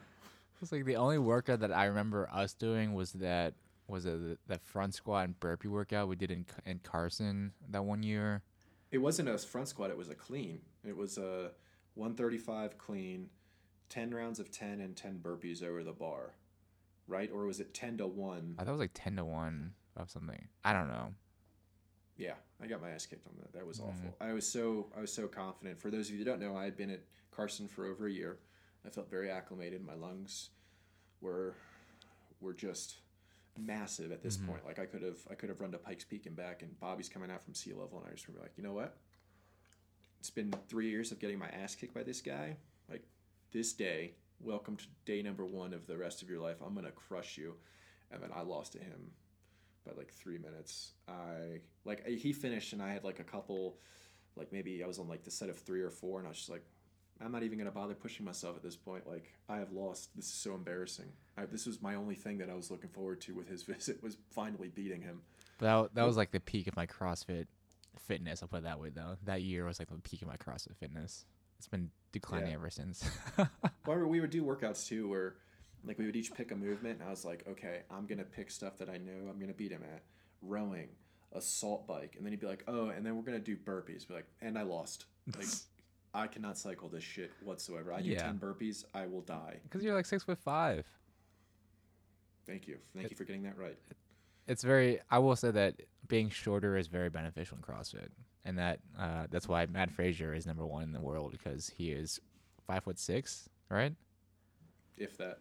it's 0.60 0.72
like 0.72 0.84
the 0.84 0.96
only 0.96 1.18
workout 1.18 1.60
that 1.60 1.72
I 1.72 1.84
remember 1.86 2.28
us 2.32 2.54
doing 2.54 2.92
was 2.94 3.12
that 3.12 3.54
was 3.88 4.06
it 4.06 4.38
the, 4.48 4.54
the 4.54 4.58
front 4.58 4.94
squat 4.94 5.26
and 5.26 5.38
burpee 5.38 5.68
workout 5.68 6.08
we 6.08 6.16
did 6.16 6.30
in 6.30 6.46
in 6.66 6.80
Carson 6.82 7.52
that 7.70 7.84
one 7.84 8.02
year? 8.02 8.42
It 8.90 8.98
wasn't 8.98 9.28
a 9.28 9.38
front 9.38 9.68
squat. 9.68 9.90
It 9.90 9.96
was 9.96 10.08
a 10.08 10.14
clean. 10.14 10.60
It 10.86 10.96
was 10.96 11.18
a 11.18 11.52
135 11.94 12.78
clean, 12.78 13.28
10 13.88 14.14
rounds 14.14 14.40
of 14.40 14.50
10 14.50 14.80
and 14.80 14.96
10 14.96 15.20
burpees 15.22 15.62
over 15.62 15.82
the 15.82 15.92
bar, 15.92 16.34
right? 17.06 17.30
Or 17.32 17.46
was 17.46 17.60
it 17.60 17.74
10 17.74 17.98
to 17.98 18.06
one? 18.06 18.54
I 18.58 18.62
thought 18.64 18.70
it 18.70 18.72
was 18.72 18.80
like 18.80 18.94
ten 18.94 19.16
to 19.16 19.24
one 19.24 19.74
of 19.96 20.10
something. 20.10 20.48
I 20.64 20.72
don't 20.72 20.88
know. 20.88 21.14
Yeah, 22.16 22.34
I 22.60 22.66
got 22.66 22.80
my 22.82 22.90
ass 22.90 23.06
kicked 23.06 23.26
on 23.26 23.34
that. 23.40 23.52
That 23.52 23.66
was 23.66 23.80
Mhm. 23.80 23.88
awful. 23.88 24.16
I 24.20 24.32
was 24.32 24.46
so 24.46 24.90
I 24.94 25.00
was 25.00 25.12
so 25.12 25.26
confident. 25.28 25.78
For 25.80 25.90
those 25.90 26.08
of 26.08 26.12
you 26.12 26.18
who 26.18 26.24
don't 26.24 26.40
know, 26.40 26.56
I 26.56 26.64
had 26.64 26.76
been 26.76 26.90
at 26.90 27.00
Carson 27.30 27.66
for 27.68 27.86
over 27.86 28.06
a 28.06 28.12
year. 28.12 28.38
I 28.84 28.90
felt 28.90 29.08
very 29.10 29.30
acclimated. 29.30 29.82
My 29.82 29.94
lungs 29.94 30.50
were 31.20 31.54
were 32.40 32.52
just 32.54 32.98
massive 33.56 34.10
at 34.12 34.22
this 34.22 34.36
Mhm. 34.36 34.46
point. 34.46 34.64
Like 34.64 34.78
I 34.78 34.86
could 34.86 35.02
have 35.02 35.26
I 35.30 35.34
could 35.34 35.48
have 35.48 35.60
run 35.60 35.72
to 35.72 35.78
Pikes 35.78 36.04
Peak 36.04 36.26
and 36.26 36.36
back. 36.36 36.62
And 36.62 36.78
Bobby's 36.80 37.08
coming 37.08 37.30
out 37.30 37.42
from 37.42 37.54
sea 37.54 37.72
level, 37.72 37.98
and 38.00 38.08
I 38.08 38.12
just 38.12 38.26
remember 38.28 38.46
like, 38.46 38.56
you 38.56 38.62
know 38.62 38.74
what? 38.74 38.98
It's 40.20 40.30
been 40.30 40.52
three 40.68 40.88
years 40.90 41.10
of 41.12 41.18
getting 41.18 41.38
my 41.38 41.48
ass 41.48 41.74
kicked 41.74 41.94
by 41.94 42.02
this 42.02 42.20
guy. 42.20 42.56
Like 42.88 43.04
this 43.50 43.72
day, 43.72 44.16
welcome 44.42 44.76
to 44.76 44.84
day 45.04 45.22
number 45.22 45.44
one 45.44 45.72
of 45.72 45.86
the 45.86 45.96
rest 45.96 46.22
of 46.22 46.28
your 46.28 46.40
life. 46.40 46.56
I'm 46.64 46.74
gonna 46.74 46.90
crush 46.90 47.38
you. 47.38 47.54
And 48.10 48.22
then 48.22 48.30
I 48.34 48.42
lost 48.42 48.72
to 48.72 48.78
him 48.78 49.12
by 49.86 49.92
like 49.96 50.12
three 50.12 50.38
minutes. 50.38 50.92
I 51.08 51.60
like 51.84 52.06
he 52.06 52.32
finished, 52.32 52.72
and 52.72 52.82
I 52.82 52.92
had 52.92 53.04
like 53.04 53.20
a 53.20 53.24
couple, 53.24 53.78
like 54.36 54.52
maybe 54.52 54.82
I 54.82 54.86
was 54.86 54.98
on 54.98 55.08
like 55.08 55.24
the 55.24 55.30
set 55.30 55.48
of 55.48 55.58
three 55.58 55.80
or 55.80 55.90
four, 55.90 56.18
and 56.18 56.26
I 56.26 56.30
was 56.30 56.38
just 56.38 56.50
like, 56.50 56.64
I'm 57.24 57.32
not 57.32 57.42
even 57.42 57.58
gonna 57.58 57.70
bother 57.70 57.94
pushing 57.94 58.26
myself 58.26 58.56
at 58.56 58.62
this 58.62 58.76
point. 58.76 59.06
Like 59.06 59.32
I 59.48 59.56
have 59.56 59.72
lost. 59.72 60.14
This 60.14 60.26
is 60.26 60.32
so 60.32 60.54
embarrassing. 60.54 61.12
I, 61.36 61.46
this 61.46 61.66
was 61.66 61.80
my 61.80 61.94
only 61.94 62.14
thing 62.14 62.38
that 62.38 62.50
I 62.50 62.54
was 62.54 62.70
looking 62.70 62.90
forward 62.90 63.20
to 63.22 63.34
with 63.34 63.48
his 63.48 63.62
visit 63.62 64.02
was 64.02 64.16
finally 64.30 64.68
beating 64.68 65.02
him. 65.02 65.22
That, 65.58 65.94
that 65.94 66.04
was 66.04 66.16
like 66.16 66.32
the 66.32 66.40
peak 66.40 66.66
of 66.66 66.76
my 66.76 66.86
CrossFit 66.86 67.46
fitness. 67.98 68.42
I'll 68.42 68.48
put 68.48 68.58
it 68.58 68.64
that 68.64 68.80
way 68.80 68.90
though. 68.90 69.16
That 69.24 69.42
year 69.42 69.64
was 69.64 69.78
like 69.78 69.88
the 69.88 69.98
peak 69.98 70.22
of 70.22 70.28
my 70.28 70.36
CrossFit 70.36 70.76
fitness. 70.76 71.24
It's 71.62 71.68
been 71.68 71.90
declining 72.10 72.48
Yeah. 72.48 72.54
ever 72.54 72.70
since. 72.70 73.08
Or 73.86 74.08
we 74.08 74.18
would 74.20 74.30
do 74.30 74.42
workouts 74.42 74.84
too, 74.84 75.08
where 75.08 75.36
like 75.84 75.96
we 75.96 76.06
would 76.06 76.16
each 76.16 76.34
pick 76.34 76.50
a 76.50 76.56
movement, 76.56 76.98
and 76.98 77.06
I 77.06 77.10
was 77.10 77.24
like, 77.24 77.44
okay, 77.48 77.82
I'm 77.88 78.06
gonna 78.06 78.24
pick 78.24 78.50
stuff 78.50 78.78
that 78.78 78.88
I 78.88 78.96
know 78.96 79.28
I'm 79.30 79.38
gonna 79.38 79.52
beat 79.54 79.70
him 79.70 79.82
at. 79.84 80.02
Rowing, 80.40 80.88
assault 81.32 81.86
bike, 81.86 82.14
and 82.16 82.26
then 82.26 82.32
he'd 82.32 82.40
be 82.40 82.48
like, 82.48 82.64
oh, 82.66 82.88
and 82.88 83.06
then 83.06 83.14
we're 83.16 83.22
gonna 83.22 83.38
do 83.38 83.56
burpees. 83.56 84.08
Be 84.08 84.14
like, 84.14 84.26
and 84.40 84.58
I 84.58 84.62
lost. 84.62 85.04
Like, 85.36 85.46
I 86.14 86.26
cannot 86.26 86.58
cycle 86.58 86.88
this 86.88 87.04
shit 87.04 87.30
whatsoever. 87.44 87.92
I 87.92 88.02
do 88.02 88.08
Yeah. 88.10 88.22
ten 88.24 88.40
burpees, 88.40 88.84
I 88.92 89.06
will 89.06 89.20
die. 89.22 89.60
Because 89.62 89.84
you're 89.84 89.94
like 89.94 90.06
six 90.06 90.24
foot 90.24 90.38
five. 90.40 90.84
Thank 92.44 92.66
you, 92.66 92.78
thank 92.96 93.08
you 93.08 93.16
for 93.16 93.22
getting 93.22 93.44
that 93.44 93.56
right. 93.56 93.78
It's 94.48 94.64
very. 94.64 94.98
I 95.12 95.20
will 95.20 95.36
say 95.36 95.52
that 95.52 95.76
being 96.08 96.28
shorter 96.28 96.76
is 96.76 96.88
very 96.88 97.08
beneficial 97.08 97.56
in 97.56 97.62
CrossFit, 97.62 98.08
and 98.44 98.58
that 98.58 98.80
uh, 98.98 99.26
that's 99.30 99.48
why 99.48 99.66
Mat 99.66 99.90
Fraser 99.90 100.34
is 100.34 100.46
number 100.46 100.66
one 100.66 100.82
in 100.82 100.92
the 100.92 101.00
world 101.00 101.32
because 101.32 101.70
he 101.76 101.90
is 101.92 102.20
five 102.66 102.84
foot 102.84 102.98
six, 102.98 103.48
right? 103.68 103.94
If 104.96 105.16
that, 105.18 105.38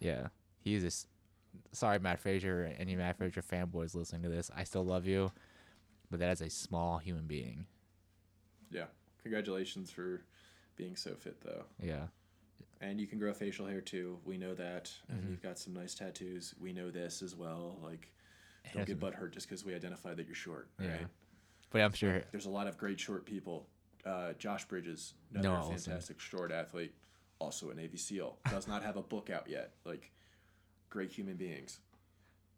Yeah, 0.00 0.28
he's 0.60 0.82
this. 0.82 1.06
Sorry, 1.72 1.98
Mat 1.98 2.18
Fraser. 2.18 2.74
Any 2.78 2.96
Mat 2.96 3.16
Fraser 3.18 3.42
fanboys 3.42 3.94
listening 3.94 4.22
to 4.22 4.28
this, 4.28 4.50
I 4.56 4.64
still 4.64 4.84
love 4.84 5.06
you, 5.06 5.32
but 6.10 6.20
that 6.20 6.30
is 6.32 6.40
a 6.40 6.48
small 6.50 6.98
human 6.98 7.26
being. 7.26 7.66
yeah. 8.70 8.86
Congratulations 9.22 9.90
for 9.90 10.22
being 10.76 10.96
so 10.96 11.14
fit 11.14 11.40
though. 11.42 11.64
Yeah, 11.80 12.06
And 12.80 13.00
you 13.00 13.06
can 13.06 13.18
grow 13.20 13.32
facial 13.32 13.66
hair 13.66 13.80
too. 13.80 14.18
We 14.24 14.36
know 14.36 14.52
that. 14.54 14.90
And 15.08 15.22
Mhm. 15.22 15.30
you've 15.30 15.42
got 15.42 15.58
some 15.60 15.72
nice 15.74 15.94
tattoos. 15.94 16.54
We 16.58 16.72
know 16.72 16.90
this 16.90 17.22
as 17.22 17.36
well. 17.36 17.78
Like, 17.82 18.10
don't 18.72 18.84
get 18.86 18.98
butt 18.98 19.14
hurt 19.14 19.32
just 19.32 19.46
because 19.48 19.64
we 19.64 19.74
identify 19.74 20.14
that 20.14 20.26
you're 20.26 20.34
short. 20.34 20.68
Yeah. 20.80 20.88
Right? 20.96 21.06
But 21.72 21.80
I'm 21.80 21.92
sure. 21.92 22.22
There's 22.30 22.46
a 22.46 22.50
lot 22.50 22.66
of 22.66 22.76
great 22.78 23.00
short 23.00 23.24
people. 23.24 23.66
Uh, 24.04 24.32
Josh 24.34 24.66
Bridges, 24.66 25.14
another 25.32 25.56
Olsen. 25.58 25.78
fantastic 25.78 26.18
short 26.20 26.50
athlete, 26.50 26.92
also 27.38 27.70
a 27.70 27.74
Navy 27.74 27.96
SEAL. 27.98 28.36
Does 28.50 28.66
not 28.66 28.82
have 28.82 28.96
a 28.96 29.02
book 29.02 29.30
out 29.30 29.48
yet. 29.48 29.72
Like, 29.84 30.10
great 30.90 31.12
human 31.12 31.36
beings. 31.36 31.78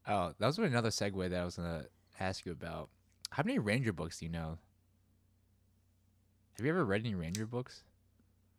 Oh, 0.06 0.32
that 0.38 0.46
was 0.46 0.58
another 0.58 0.88
segue 0.90 1.30
that 1.30 1.40
I 1.40 1.44
was 1.44 1.56
gonna 1.56 1.86
ask 2.18 2.44
you 2.46 2.52
about. 2.52 2.88
How 3.30 3.42
many 3.42 3.58
Ranger 3.58 3.92
books 3.92 4.18
do 4.18 4.26
you 4.26 4.32
know? 4.32 4.58
Have 6.56 6.64
you 6.64 6.70
ever 6.72 6.84
read 6.84 7.02
any 7.02 7.14
Ranger 7.14 7.46
books? 7.46 7.82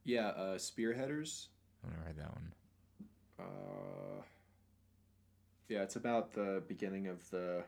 Yeah, 0.04 0.28
uh, 0.28 0.58
Spearheaders. 0.58 1.48
I've 1.84 1.92
never 1.92 2.04
read 2.06 2.18
that 2.18 2.32
one. 2.34 2.52
Uh, 3.40 4.22
yeah, 5.70 5.82
it's 5.82 5.96
about 5.96 6.34
the 6.34 6.62
beginning 6.68 7.08
of 7.08 7.28
the 7.32 7.64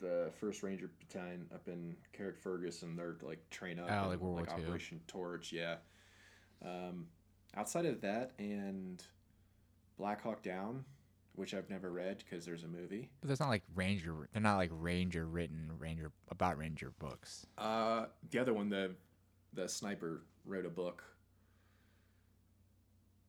the 0.00 0.30
First 0.40 0.62
Ranger 0.62 0.90
Battalion 1.00 1.46
up 1.54 1.66
in 1.68 1.96
Carrickfergus, 2.16 2.82
and 2.82 2.98
they're 2.98 3.16
like 3.22 3.48
train 3.50 3.78
up, 3.78 3.88
Oh, 3.90 3.94
and, 4.02 4.08
like 4.10 4.20
World 4.20 4.34
War 4.36 4.46
II. 4.58 4.64
Operation 4.64 5.00
Torch. 5.06 5.52
Yeah. 5.52 5.76
Um, 6.64 7.06
outside 7.56 7.86
of 7.86 8.00
that, 8.02 8.32
and 8.38 9.02
Black 9.96 10.22
Hawk 10.22 10.42
Down, 10.42 10.84
which 11.34 11.54
I've 11.54 11.70
never 11.70 11.90
read 11.90 12.18
because 12.18 12.44
there's 12.44 12.64
a 12.64 12.68
movie. 12.68 13.10
But 13.20 13.28
there's 13.28 13.40
not 13.40 13.48
like 13.48 13.62
Ranger. 13.74 14.28
They're 14.32 14.42
not 14.42 14.56
like 14.56 14.70
Ranger 14.72 15.26
written 15.26 15.70
Ranger 15.78 16.10
about 16.30 16.58
Ranger 16.58 16.92
books. 16.98 17.46
Uh, 17.56 18.06
the 18.30 18.38
other 18.38 18.52
one, 18.54 18.68
the 18.68 18.94
the 19.52 19.68
sniper 19.68 20.22
wrote 20.44 20.66
a 20.66 20.70
book. 20.70 21.02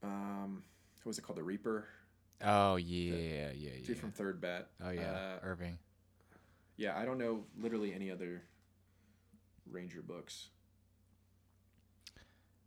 Um, 0.03 0.63
what 1.03 1.09
was 1.09 1.17
it 1.19 1.23
called? 1.23 1.37
The 1.37 1.43
Reaper. 1.43 1.85
Oh 2.43 2.77
yeah, 2.77 3.15
yeah, 3.15 3.49
yeah, 3.53 3.69
Dude 3.85 3.89
yeah. 3.89 3.95
from 3.95 4.11
Third 4.11 4.39
Bat. 4.39 4.69
Oh 4.83 4.89
yeah, 4.91 5.11
Uh, 5.11 5.39
Irving. 5.43 5.77
Yeah, 6.79 6.97
I 6.97 7.03
don't 7.03 7.17
know 7.17 7.43
literally 7.59 7.93
any 7.93 8.09
other 8.09 8.41
Ranger 9.69 10.01
books. 10.01 10.47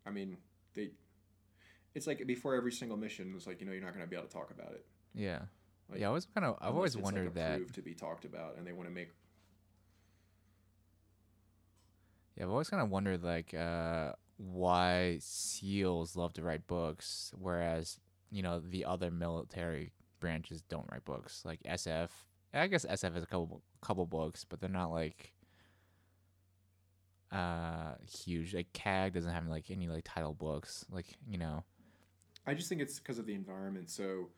I 0.07 0.11
mean, 0.11 0.37
they. 0.75 0.91
It's 1.95 2.07
like 2.07 2.27
before 2.27 2.55
every 2.55 2.73
single 2.73 2.99
mission, 2.99 3.33
it's 3.35 3.47
like 3.47 3.61
you 3.61 3.67
know 3.67 3.73
you're 3.73 3.81
not 3.81 3.95
going 3.95 4.05
to 4.05 4.07
be 4.07 4.15
able 4.15 4.29
to 4.29 4.33
talk 4.33 4.51
about 4.51 4.73
it. 4.73 4.85
Yeah, 5.15 5.41
Like, 5.91 6.01
yeah. 6.01 6.09
I 6.09 6.11
was 6.11 6.27
kind 6.27 6.45
of. 6.45 6.59
I've 6.61 6.75
always 6.75 6.95
wondered 6.95 7.35
like, 7.35 7.35
that. 7.37 7.73
to 7.73 7.81
be 7.81 7.95
talked 7.95 8.27
about, 8.27 8.59
and 8.59 8.67
they 8.67 8.73
want 8.75 8.87
to 8.87 8.95
make. 8.95 9.09
Yeah, 12.37 12.45
I've 12.45 12.51
always 12.51 12.69
kind 12.69 12.83
of 12.83 12.91
wondered 12.91 13.23
like 13.23 13.55
uh, 13.55 14.13
why 14.37 15.21
SEALs 15.23 16.17
love 16.17 16.35
to 16.35 16.43
write 16.43 16.67
books, 16.67 17.33
whereas 17.39 17.99
you 18.31 18.43
know 18.43 18.61
the 18.61 18.85
other 18.85 19.11
military 19.11 19.93
branches 20.21 20.61
don't 20.61 20.87
write 20.93 21.07
books. 21.07 21.43
Like 21.47 21.63
SF, 21.63 22.11
I 22.55 22.67
guess 22.67 22.85
SF 22.85 23.15
has 23.15 23.23
a 23.23 23.27
couple 23.27 23.63
couple 23.81 24.07
books, 24.07 24.45
but 24.45 24.61
they're 24.61 24.69
not 24.71 24.91
like 24.91 25.33
uh 27.31 27.95
huge. 28.07 28.55
Like 28.55 28.73
CAG 28.73 29.15
doesn't 29.15 29.33
have 29.33 29.47
like 29.47 29.71
any 29.71 29.89
like 29.89 30.05
title 30.05 30.35
books. 30.35 30.85
Like 30.91 31.07
you 31.27 31.39
know, 31.39 31.65
I 32.47 32.55
just 32.55 32.69
think 32.69 32.81
it's 32.81 32.99
because 32.99 33.19
of 33.19 33.27
the 33.27 33.35
environment. 33.35 33.91
So, 33.91 34.29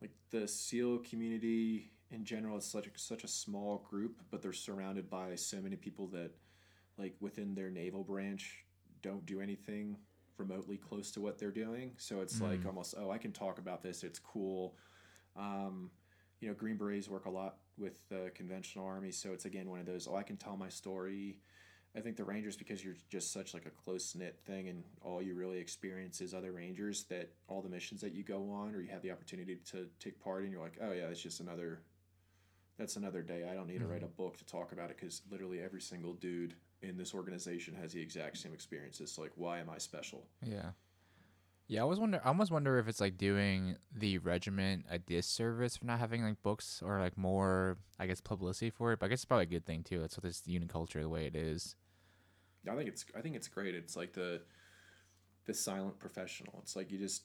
like 0.00 0.10
the 0.30 0.48
SEAL 0.48 0.98
community 1.00 1.92
in 2.10 2.24
general 2.24 2.58
is 2.58 2.64
such 2.64 2.86
a, 2.86 2.90
such 2.96 3.24
a 3.24 3.28
small 3.28 3.86
group, 3.88 4.20
but 4.30 4.42
they're 4.42 4.52
surrounded 4.52 5.08
by 5.08 5.34
so 5.36 5.60
many 5.60 5.76
people 5.76 6.08
that, 6.08 6.32
like 6.98 7.14
within 7.20 7.54
their 7.54 7.70
naval 7.70 8.04
branch, 8.04 8.64
don't 9.02 9.24
do 9.26 9.40
anything 9.40 9.96
remotely 10.38 10.76
close 10.76 11.10
to 11.12 11.20
what 11.20 11.38
they're 11.38 11.50
doing. 11.52 11.92
So 11.98 12.20
it's 12.20 12.40
like 12.40 12.62
Mm. 12.62 12.66
almost 12.66 12.94
oh 12.98 13.10
I 13.10 13.18
can 13.18 13.32
talk 13.32 13.58
about 13.58 13.82
this. 13.82 14.02
It's 14.04 14.18
cool. 14.18 14.76
Um, 15.36 15.90
you 16.42 16.48
know, 16.48 16.54
Green 16.54 16.76
Berets 16.76 17.08
work 17.08 17.26
a 17.26 17.30
lot 17.30 17.58
with 17.78 18.06
the 18.08 18.32
conventional 18.34 18.84
army, 18.84 19.12
so 19.12 19.32
it's 19.32 19.44
again 19.44 19.70
one 19.70 19.78
of 19.78 19.86
those 19.86 20.08
oh 20.08 20.16
I 20.16 20.24
can 20.24 20.36
tell 20.36 20.56
my 20.56 20.68
story. 20.68 21.38
I 21.96 22.00
think 22.00 22.16
the 22.16 22.24
Rangers, 22.24 22.56
because 22.56 22.82
you're 22.82 22.96
just 23.10 23.32
such 23.32 23.54
like 23.54 23.66
a 23.66 23.70
close 23.70 24.14
knit 24.14 24.40
thing, 24.44 24.68
and 24.68 24.82
all 25.02 25.22
you 25.22 25.34
really 25.34 25.58
experience 25.58 26.20
is 26.20 26.34
other 26.34 26.50
Rangers. 26.50 27.04
That 27.04 27.30
all 27.46 27.62
the 27.62 27.68
missions 27.68 28.00
that 28.00 28.12
you 28.12 28.24
go 28.24 28.50
on, 28.50 28.74
or 28.74 28.80
you 28.80 28.90
have 28.90 29.02
the 29.02 29.12
opportunity 29.12 29.58
to 29.70 29.86
take 30.00 30.18
part 30.20 30.44
in, 30.44 30.50
you're 30.50 30.60
like, 30.60 30.78
oh 30.82 30.92
yeah, 30.92 31.04
it's 31.04 31.22
just 31.22 31.40
another. 31.40 31.80
That's 32.76 32.96
another 32.96 33.22
day. 33.22 33.46
I 33.48 33.54
don't 33.54 33.68
need 33.68 33.80
to 33.80 33.86
write 33.86 34.02
a 34.02 34.06
mm-hmm. 34.06 34.16
book 34.16 34.38
to 34.38 34.46
talk 34.46 34.72
about 34.72 34.90
it 34.90 34.96
because 34.96 35.22
literally 35.30 35.60
every 35.60 35.80
single 35.80 36.14
dude 36.14 36.54
in 36.80 36.96
this 36.96 37.14
organization 37.14 37.74
has 37.80 37.92
the 37.92 38.00
exact 38.00 38.38
same 38.38 38.54
experiences. 38.54 39.12
So 39.12 39.22
like, 39.22 39.32
why 39.36 39.60
am 39.60 39.70
I 39.70 39.78
special? 39.78 40.26
yeah. 40.42 40.70
Yeah, 41.68 41.80
I 41.80 41.82
always 41.84 41.98
wonder. 41.98 42.20
I 42.22 42.28
almost 42.28 42.50
wonder 42.50 42.78
if 42.78 42.88
it's 42.88 43.00
like 43.00 43.16
doing 43.16 43.76
the 43.94 44.18
regiment 44.18 44.84
a 44.90 44.98
disservice 44.98 45.76
for 45.76 45.86
not 45.86 45.98
having 45.98 46.22
like 46.22 46.42
books 46.42 46.82
or 46.84 47.00
like 47.00 47.16
more, 47.16 47.78
I 47.98 48.06
guess, 48.06 48.20
publicity 48.20 48.70
for 48.70 48.92
it. 48.92 48.98
But 48.98 49.06
I 49.06 49.08
guess 49.08 49.20
it's 49.20 49.24
probably 49.24 49.44
a 49.44 49.46
good 49.46 49.64
thing 49.64 49.82
too. 49.82 49.98
That's 50.00 50.16
what 50.16 50.24
this 50.24 50.42
unit 50.46 50.68
culture 50.68 51.00
the 51.00 51.08
way 51.08 51.26
it 51.26 51.34
is. 51.34 51.76
I 52.70 52.76
think 52.76 52.88
it's 52.88 53.04
I 53.16 53.20
think 53.20 53.36
it's 53.36 53.48
great. 53.48 53.74
It's 53.74 53.96
like 53.96 54.12
the 54.12 54.42
the 55.46 55.54
silent 55.54 55.98
professional. 55.98 56.58
It's 56.62 56.76
like 56.76 56.90
you 56.90 56.98
just 56.98 57.22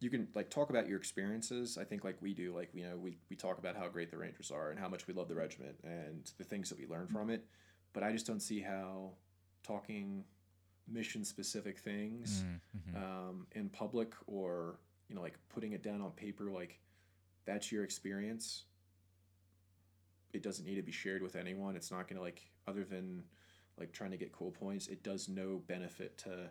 you 0.00 0.10
can 0.10 0.28
like 0.34 0.50
talk 0.50 0.70
about 0.70 0.88
your 0.88 0.98
experiences. 0.98 1.78
I 1.78 1.84
think 1.84 2.04
like 2.04 2.16
we 2.20 2.34
do. 2.34 2.54
Like 2.54 2.70
you 2.74 2.84
know 2.84 2.96
we 2.96 3.18
we 3.30 3.36
talk 3.36 3.58
about 3.58 3.76
how 3.76 3.88
great 3.88 4.10
the 4.10 4.18
Rangers 4.18 4.50
are 4.50 4.70
and 4.70 4.78
how 4.78 4.88
much 4.88 5.06
we 5.06 5.14
love 5.14 5.28
the 5.28 5.34
regiment 5.34 5.76
and 5.84 6.30
the 6.38 6.44
things 6.44 6.68
that 6.68 6.78
we 6.78 6.86
learn 6.86 7.08
from 7.08 7.30
it. 7.30 7.46
But 7.92 8.02
I 8.02 8.12
just 8.12 8.26
don't 8.26 8.40
see 8.40 8.60
how 8.60 9.12
talking 9.62 10.24
mission 10.88 11.24
specific 11.24 11.78
things 11.78 12.42
Mm, 12.42 12.60
mhm. 12.94 12.96
um, 13.02 13.46
in 13.52 13.68
public 13.68 14.14
or 14.26 14.78
you 15.08 15.14
know 15.14 15.22
like 15.22 15.38
putting 15.48 15.72
it 15.72 15.82
down 15.82 16.00
on 16.00 16.10
paper 16.12 16.50
like 16.50 16.78
that's 17.44 17.70
your 17.72 17.84
experience 17.84 18.64
it 20.32 20.42
doesn't 20.42 20.64
need 20.64 20.76
to 20.76 20.82
be 20.82 20.92
shared 20.92 21.22
with 21.22 21.34
anyone. 21.34 21.74
It's 21.74 21.90
not 21.90 22.06
gonna 22.08 22.20
like 22.20 22.48
other 22.68 22.84
than 22.84 23.24
like 23.78 23.90
trying 23.92 24.12
to 24.12 24.16
get 24.16 24.30
cool 24.30 24.52
points. 24.52 24.86
It 24.86 25.02
does 25.02 25.28
no 25.28 25.60
benefit 25.66 26.16
to 26.18 26.50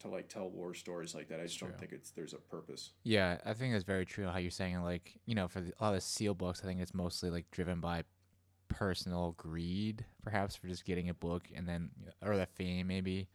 to 0.00 0.08
like 0.08 0.28
tell 0.28 0.48
war 0.48 0.72
stories 0.74 1.14
like 1.14 1.28
that. 1.28 1.40
I 1.40 1.44
just 1.44 1.58
don't 1.60 1.76
think 1.78 1.92
it's 1.92 2.10
there's 2.12 2.32
a 2.32 2.38
purpose. 2.38 2.92
Yeah, 3.02 3.38
I 3.44 3.52
think 3.52 3.72
that's 3.74 3.84
very 3.84 4.06
true. 4.06 4.26
How 4.26 4.38
you're 4.38 4.50
saying, 4.50 4.80
like, 4.82 5.18
you 5.26 5.34
know, 5.34 5.48
for 5.48 5.60
the, 5.60 5.72
a 5.80 5.84
lot 5.84 5.94
of 5.94 6.02
seal 6.02 6.34
books, 6.34 6.60
I 6.62 6.66
think 6.66 6.80
it's 6.80 6.94
mostly 6.94 7.30
like 7.30 7.50
driven 7.50 7.80
by 7.80 8.04
personal 8.78 9.34
greed, 9.36 10.04
perhaps 10.22 10.54
for 10.54 10.68
just 10.68 10.84
getting 10.84 11.08
a 11.08 11.14
book, 11.14 11.48
and 11.52 11.68
then 11.68 11.90
or 12.22 12.36
the 12.36 12.46
fame 12.46 12.86
maybe 12.86 13.26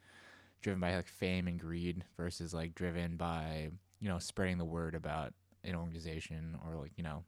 driven 0.61 0.79
by 0.79 0.95
like 0.95 1.07
fame 1.07 1.47
and 1.47 1.59
greed 1.59 2.01
versus 2.15 2.53
like 2.53 2.73
driven 2.73 3.17
by 3.17 3.69
you 3.99 4.07
know 4.07 4.17
spreading 4.19 4.57
the 4.57 4.63
word 4.63 4.95
about 4.95 5.33
an 5.65 5.75
organization 5.75 6.57
or 6.65 6.77
like 6.79 6.93
you 6.95 7.03
know 7.03 7.23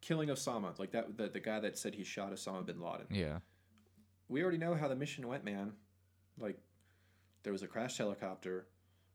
Killing 0.00 0.28
Osama, 0.30 0.76
like 0.78 0.90
that 0.90 1.16
the, 1.16 1.28
the 1.28 1.38
guy 1.40 1.60
that 1.60 1.78
said 1.78 1.94
he 1.94 2.02
shot 2.02 2.32
Osama 2.32 2.66
bin 2.66 2.80
Laden. 2.80 3.06
yeah 3.10 3.38
We 4.28 4.42
already 4.42 4.58
know 4.58 4.74
how 4.74 4.88
the 4.88 4.96
mission 4.96 5.28
went, 5.28 5.44
man. 5.44 5.72
Like 6.36 6.58
there 7.44 7.52
was 7.52 7.62
a 7.62 7.68
crashed 7.68 7.98
helicopter. 7.98 8.66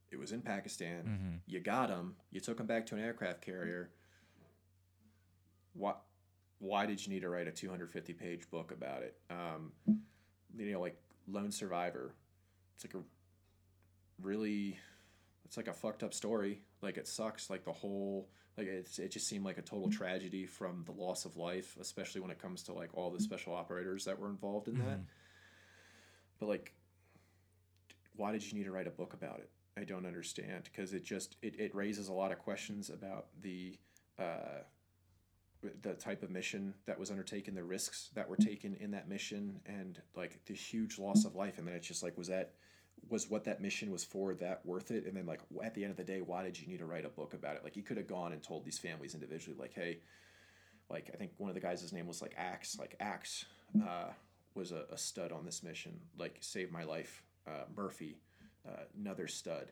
It 0.09 0.17
was 0.17 0.31
in 0.31 0.41
Pakistan. 0.41 1.01
hmm 1.03 1.35
You 1.51 1.59
got 1.59 1.89
him. 1.89 2.15
You 2.31 2.39
took 2.39 2.61
him 2.61 2.65
back 2.65 2.85
to 2.85 2.95
an 2.95 3.01
aircraft 3.01 3.41
carrier. 3.41 3.89
What? 5.73 6.01
Why 6.59 6.85
did 6.85 7.05
you 7.05 7.13
need 7.13 7.21
to 7.21 7.29
write 7.29 7.47
a 7.47 7.51
250 7.51 8.13
page 8.13 8.49
book 8.49 8.71
about 8.71 9.03
it? 9.03 9.15
Um, 9.29 9.71
you 10.57 10.71
know, 10.71 10.79
like 10.81 10.97
Lone 11.27 11.51
Survivor. 11.51 12.13
It's 12.75 12.85
like 12.85 12.93
a 12.93 13.05
really, 14.21 14.77
it's 15.45 15.57
like 15.57 15.67
a 15.67 15.73
fucked 15.73 16.03
up 16.03 16.13
story. 16.13 16.61
Like 16.81 16.97
it 16.97 17.07
sucks. 17.07 17.49
Like 17.49 17.65
the 17.65 17.71
whole, 17.73 18.29
like 18.57 18.67
it's, 18.67 18.99
it 18.99 19.11
just 19.11 19.27
seemed 19.27 19.45
like 19.45 19.57
a 19.57 19.61
total 19.61 19.89
tragedy 19.89 20.45
from 20.45 20.83
the 20.85 20.91
loss 20.91 21.25
of 21.25 21.35
life, 21.37 21.77
especially 21.79 22.21
when 22.21 22.31
it 22.31 22.39
comes 22.41 22.63
to 22.63 22.73
like 22.73 22.89
all 22.93 23.11
the 23.11 23.19
special 23.19 23.53
operators 23.53 24.05
that 24.05 24.19
were 24.19 24.29
involved 24.29 24.67
in 24.67 24.77
that. 24.79 24.99
Mhm. 24.99 25.05
But 26.39 26.49
like, 26.49 26.73
why 28.15 28.31
did 28.31 28.45
you 28.49 28.57
need 28.57 28.65
to 28.65 28.71
write 28.71 28.87
a 28.87 28.91
book 28.91 29.13
about 29.13 29.39
it? 29.39 29.49
I 29.77 29.83
don't 29.83 30.05
understand 30.05 30.63
because 30.63 30.93
it 30.93 31.03
just 31.03 31.35
it, 31.41 31.59
it 31.59 31.75
raises 31.75 32.07
a 32.07 32.13
lot 32.13 32.31
of 32.31 32.39
questions 32.39 32.89
about 32.89 33.27
the 33.41 33.77
uh, 34.17 34.63
the 35.81 35.93
type 35.93 36.23
of 36.23 36.29
mission 36.29 36.73
that 36.85 36.99
was 36.99 37.11
undertaken, 37.11 37.55
the 37.55 37.63
risks 37.63 38.09
that 38.15 38.29
were 38.29 38.35
taken 38.35 38.75
in 38.75 38.91
that 38.91 39.07
mission, 39.07 39.59
and 39.65 40.01
like 40.15 40.39
the 40.45 40.53
huge 40.53 40.99
loss 40.99 41.25
of 41.25 41.35
life. 41.35 41.57
And 41.57 41.67
then 41.67 41.75
it's 41.75 41.87
just 41.87 42.03
like, 42.03 42.17
was 42.17 42.27
that 42.27 42.53
was 43.09 43.29
what 43.29 43.43
that 43.43 43.61
mission 43.61 43.91
was 43.91 44.03
for 44.03 44.33
that 44.35 44.65
worth 44.65 44.91
it? 44.91 45.05
And 45.05 45.15
then 45.15 45.25
like 45.25 45.41
at 45.63 45.75
the 45.75 45.83
end 45.83 45.91
of 45.91 45.97
the 45.97 46.03
day, 46.03 46.21
why 46.21 46.43
did 46.43 46.59
you 46.59 46.67
need 46.67 46.79
to 46.79 46.85
write 46.85 47.05
a 47.05 47.09
book 47.09 47.33
about 47.33 47.55
it? 47.55 47.63
Like 47.63 47.75
you 47.75 47.83
could 47.83 47.97
have 47.97 48.07
gone 48.07 48.31
and 48.31 48.41
told 48.41 48.65
these 48.65 48.79
families 48.79 49.13
individually, 49.13 49.57
like, 49.59 49.73
hey, 49.73 49.99
like 50.89 51.09
I 51.13 51.17
think 51.17 51.31
one 51.37 51.49
of 51.49 51.55
the 51.55 51.61
guys' 51.61 51.91
name 51.93 52.07
was 52.07 52.21
like 52.21 52.33
Axe, 52.37 52.77
like 52.79 52.95
Axe 52.99 53.45
uh, 53.81 54.11
was 54.55 54.71
a, 54.71 54.85
a 54.91 54.97
stud 54.97 55.31
on 55.31 55.45
this 55.45 55.63
mission, 55.63 55.99
like 56.17 56.37
saved 56.39 56.71
my 56.71 56.83
life. 56.83 57.23
Uh, 57.47 57.65
Murphy, 57.77 58.17
uh, 58.67 58.85
another 58.99 59.27
stud. 59.27 59.71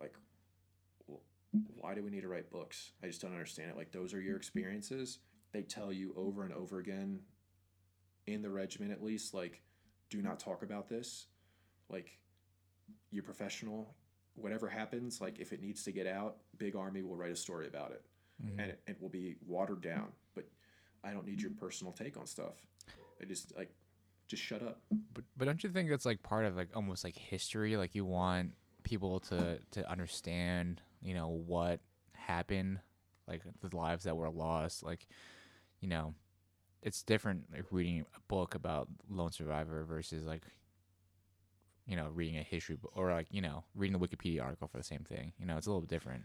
Like, 0.00 0.14
why 1.76 1.94
do 1.94 2.02
we 2.02 2.10
need 2.10 2.22
to 2.22 2.28
write 2.28 2.50
books? 2.50 2.92
I 3.02 3.06
just 3.06 3.20
don't 3.20 3.32
understand 3.32 3.70
it. 3.70 3.76
Like, 3.76 3.92
those 3.92 4.14
are 4.14 4.20
your 4.20 4.36
experiences. 4.36 5.18
They 5.52 5.62
tell 5.62 5.92
you 5.92 6.14
over 6.16 6.44
and 6.44 6.52
over 6.52 6.78
again, 6.78 7.20
in 8.26 8.42
the 8.42 8.50
regiment 8.50 8.90
at 8.92 9.02
least, 9.02 9.34
like, 9.34 9.62
do 10.10 10.22
not 10.22 10.38
talk 10.38 10.62
about 10.62 10.88
this. 10.88 11.26
Like, 11.88 12.18
you're 13.10 13.22
professional. 13.22 13.94
Whatever 14.34 14.68
happens, 14.68 15.20
like, 15.20 15.38
if 15.38 15.52
it 15.52 15.60
needs 15.62 15.84
to 15.84 15.92
get 15.92 16.06
out, 16.06 16.38
Big 16.58 16.74
Army 16.74 17.02
will 17.02 17.16
write 17.16 17.32
a 17.32 17.36
story 17.36 17.66
about 17.68 17.92
it. 17.92 18.04
Mhm. 18.42 18.50
And 18.58 18.70
it, 18.72 18.80
it 18.86 19.00
will 19.00 19.10
be 19.10 19.36
watered 19.46 19.80
down. 19.82 20.12
But 20.34 20.48
I 21.04 21.12
don't 21.12 21.26
need 21.26 21.40
your 21.40 21.52
personal 21.52 21.92
take 21.92 22.16
on 22.16 22.26
stuff. 22.26 22.66
I 23.20 23.26
just, 23.26 23.54
like, 23.56 23.72
just 24.26 24.42
shut 24.42 24.62
up. 24.62 24.80
But 25.12 25.24
but 25.36 25.44
don't 25.44 25.62
you 25.62 25.70
think 25.70 25.90
that's 25.90 26.06
like 26.06 26.22
part 26.22 26.46
of 26.46 26.56
like 26.56 26.70
almost 26.74 27.04
like 27.04 27.16
history? 27.16 27.76
Like 27.76 27.94
you 27.94 28.04
want 28.04 28.52
people 28.82 29.20
to 29.20 29.58
to 29.72 29.90
understand, 29.90 30.80
you 31.04 31.14
know, 31.14 31.28
what 31.28 31.78
happened, 32.12 32.80
like 33.28 33.42
the 33.60 33.76
lives 33.76 34.04
that 34.04 34.16
were 34.16 34.30
lost. 34.30 34.82
Like, 34.82 35.06
you 35.80 35.88
know, 35.88 36.14
it's 36.82 37.02
different 37.02 37.44
like 37.52 37.66
reading 37.70 38.04
a 38.16 38.20
book 38.28 38.54
about 38.54 38.88
lone 39.08 39.30
survivor 39.30 39.84
versus 39.84 40.24
like, 40.24 40.42
you 41.86 41.94
know, 41.94 42.08
reading 42.12 42.38
a 42.38 42.42
history 42.42 42.76
book 42.76 42.92
or 42.96 43.12
like 43.12 43.28
you 43.30 43.42
know 43.42 43.64
reading 43.74 43.98
the 43.98 44.04
Wikipedia 44.04 44.42
article 44.42 44.66
for 44.66 44.78
the 44.78 44.84
same 44.84 45.04
thing. 45.04 45.32
You 45.38 45.46
know, 45.46 45.56
it's 45.56 45.66
a 45.66 45.70
little 45.70 45.86
different. 45.86 46.22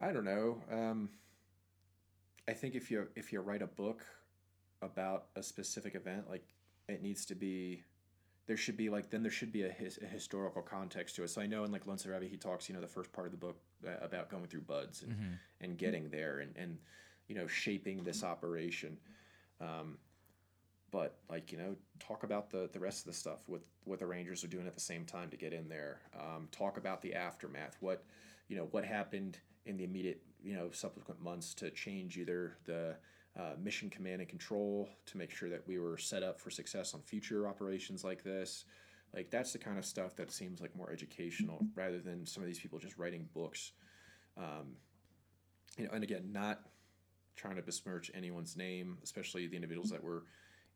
I 0.00 0.12
don't 0.12 0.24
know. 0.24 0.62
Um, 0.70 1.10
I 2.48 2.52
think 2.52 2.74
if 2.74 2.90
you 2.90 3.08
if 3.14 3.32
you 3.32 3.40
write 3.40 3.62
a 3.62 3.66
book 3.66 4.04
about 4.80 5.26
a 5.36 5.42
specific 5.42 5.94
event, 5.94 6.28
like 6.28 6.44
it 6.88 7.02
needs 7.02 7.24
to 7.26 7.34
be, 7.34 7.84
there 8.46 8.56
should 8.56 8.76
be 8.76 8.90
like 8.90 9.10
then 9.10 9.22
there 9.22 9.30
should 9.30 9.52
be 9.52 9.62
a, 9.62 9.68
his, 9.68 9.98
a 10.02 10.06
historical 10.06 10.62
context 10.62 11.16
to 11.16 11.22
it. 11.22 11.28
So 11.30 11.40
I 11.40 11.46
know 11.46 11.64
in 11.64 11.70
like 11.72 11.86
Lone 11.86 11.98
Survivor 11.98 12.24
he 12.24 12.36
talks, 12.36 12.68
you 12.68 12.74
know, 12.74 12.80
the 12.80 12.88
first 12.88 13.12
part 13.12 13.26
of 13.26 13.30
the 13.32 13.38
book 13.38 13.56
uh, 13.86 14.04
about 14.04 14.28
going 14.30 14.46
through 14.46 14.62
BUD/S 14.62 15.02
and, 15.02 15.12
Mm-hmm. 15.12 15.32
and 15.60 15.78
getting 15.78 16.08
there 16.10 16.40
and 16.40 16.56
and 16.56 16.78
you 17.28 17.34
know 17.36 17.46
shaping 17.46 18.02
this 18.02 18.24
operation. 18.24 18.98
Um, 19.60 19.98
but 20.90 21.16
like 21.30 21.52
you 21.52 21.58
know, 21.58 21.76
talk 22.00 22.22
about 22.24 22.50
the 22.50 22.68
the 22.72 22.80
rest 22.80 23.06
of 23.06 23.12
the 23.12 23.18
stuff 23.18 23.48
with 23.48 23.62
what 23.84 23.98
the 23.98 24.06
Rangers 24.06 24.44
are 24.44 24.48
doing 24.48 24.66
at 24.66 24.74
the 24.74 24.80
same 24.80 25.04
time 25.04 25.30
to 25.30 25.36
get 25.36 25.52
in 25.52 25.68
there. 25.68 26.00
Um, 26.18 26.48
talk 26.50 26.76
about 26.76 27.00
the 27.00 27.14
aftermath. 27.14 27.76
What 27.80 28.04
you 28.48 28.56
know 28.56 28.68
what 28.72 28.84
happened 28.84 29.38
in 29.66 29.76
the 29.76 29.84
immediate 29.84 30.20
you 30.42 30.54
know 30.54 30.70
subsequent 30.72 31.22
months 31.22 31.54
to 31.54 31.70
change 31.70 32.18
either 32.18 32.56
the 32.64 32.96
uh, 33.38 33.54
mission 33.62 33.88
command 33.88 34.20
and 34.20 34.28
control 34.28 34.88
to 35.06 35.16
make 35.16 35.30
sure 35.30 35.48
that 35.48 35.66
we 35.66 35.78
were 35.78 35.96
set 35.96 36.22
up 36.22 36.38
for 36.38 36.50
success 36.50 36.94
on 36.94 37.00
future 37.00 37.48
operations 37.48 38.04
like 38.04 38.22
this. 38.22 38.64
Like 39.14 39.30
that's 39.30 39.52
the 39.52 39.58
kind 39.58 39.78
of 39.78 39.84
stuff 39.84 40.16
that 40.16 40.30
seems 40.30 40.60
like 40.60 40.74
more 40.76 40.90
educational 40.90 41.66
rather 41.74 41.98
than 41.98 42.26
some 42.26 42.42
of 42.42 42.46
these 42.46 42.58
people 42.58 42.78
just 42.78 42.98
writing 42.98 43.28
books. 43.34 43.72
Um, 44.36 44.76
you 45.78 45.84
know, 45.84 45.90
and 45.92 46.04
again, 46.04 46.30
not 46.32 46.60
trying 47.36 47.56
to 47.56 47.62
besmirch 47.62 48.10
anyone's 48.14 48.56
name, 48.56 48.98
especially 49.02 49.46
the 49.46 49.56
individuals 49.56 49.90
that 49.90 50.02
were, 50.02 50.24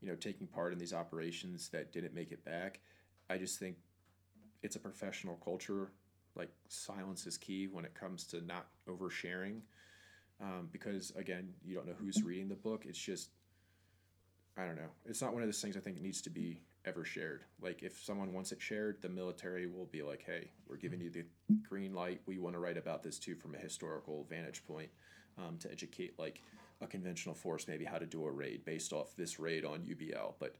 you 0.01 0.09
know, 0.09 0.15
taking 0.15 0.47
part 0.47 0.73
in 0.73 0.79
these 0.79 0.93
operations 0.95 1.69
that 1.71 1.93
didn't 1.93 2.15
make 2.15 2.33
it 2.33 2.45
back. 2.45 2.81
I 3.29 3.39
just 3.39 3.59
think 3.59 3.77
it's 4.63 4.77
a 4.77 4.81
professional 4.81 5.37
culture. 5.37 5.93
Like 6.35 6.51
silence 6.69 7.27
is 7.27 7.39
key 7.39 7.67
when 7.67 7.85
it 7.85 7.95
comes 7.95 8.25
to 8.29 8.41
not 8.45 8.69
oversharing, 8.89 9.61
um, 10.41 10.69
because 10.73 11.13
again, 11.17 11.55
you 11.65 11.75
don't 11.75 11.87
know 11.87 11.95
who's 11.99 12.23
reading 12.23 12.49
the 12.49 12.55
book. 12.55 12.85
It's 12.87 12.99
just, 12.99 13.31
I 14.57 14.65
don't 14.65 14.77
know. 14.77 14.91
It's 15.07 15.23
not 15.23 15.33
one 15.33 15.43
of 15.43 15.49
those 15.49 15.61
things 15.61 15.77
I 15.77 15.81
think 15.81 16.01
needs 16.01 16.21
to 16.23 16.31
be 16.31 16.61
ever 16.85 17.05
shared. 17.05 17.45
Like 17.61 17.83
if 17.83 18.03
someone 18.03 18.33
wants 18.33 18.53
it 18.53 18.61
shared, 18.61 19.03
the 19.03 19.09
military 19.09 19.67
will 19.67 19.87
be 19.87 20.03
like, 20.03 20.23
"Hey, 20.25 20.51
we're 20.69 20.77
giving 20.77 21.01
you 21.01 21.11
the 21.11 21.25
green 21.69 21.95
light. 21.95 22.21
We 22.27 22.39
want 22.39 22.55
to 22.55 22.61
write 22.61 22.77
about 22.77 23.03
this 23.03 23.19
too 23.19 23.35
from 23.35 23.55
a 23.55 23.59
historical 23.59 24.25
vantage 24.29 24.65
point 24.67 24.91
um, 25.39 25.59
to 25.59 25.71
educate 25.71 26.19
like 26.19 26.43
a 26.83 26.87
conventional 26.87 27.35
force 27.35 27.67
maybe 27.67 27.87
how 27.87 27.99
to 27.99 28.07
do 28.07 28.25
a 28.27 28.31
raid 28.31 28.65
based 28.65 28.93
off 28.93 29.17
this 29.17 29.39
raid 29.39 29.65
on 29.65 29.81
UBL, 29.81 30.35
but." 30.39 30.57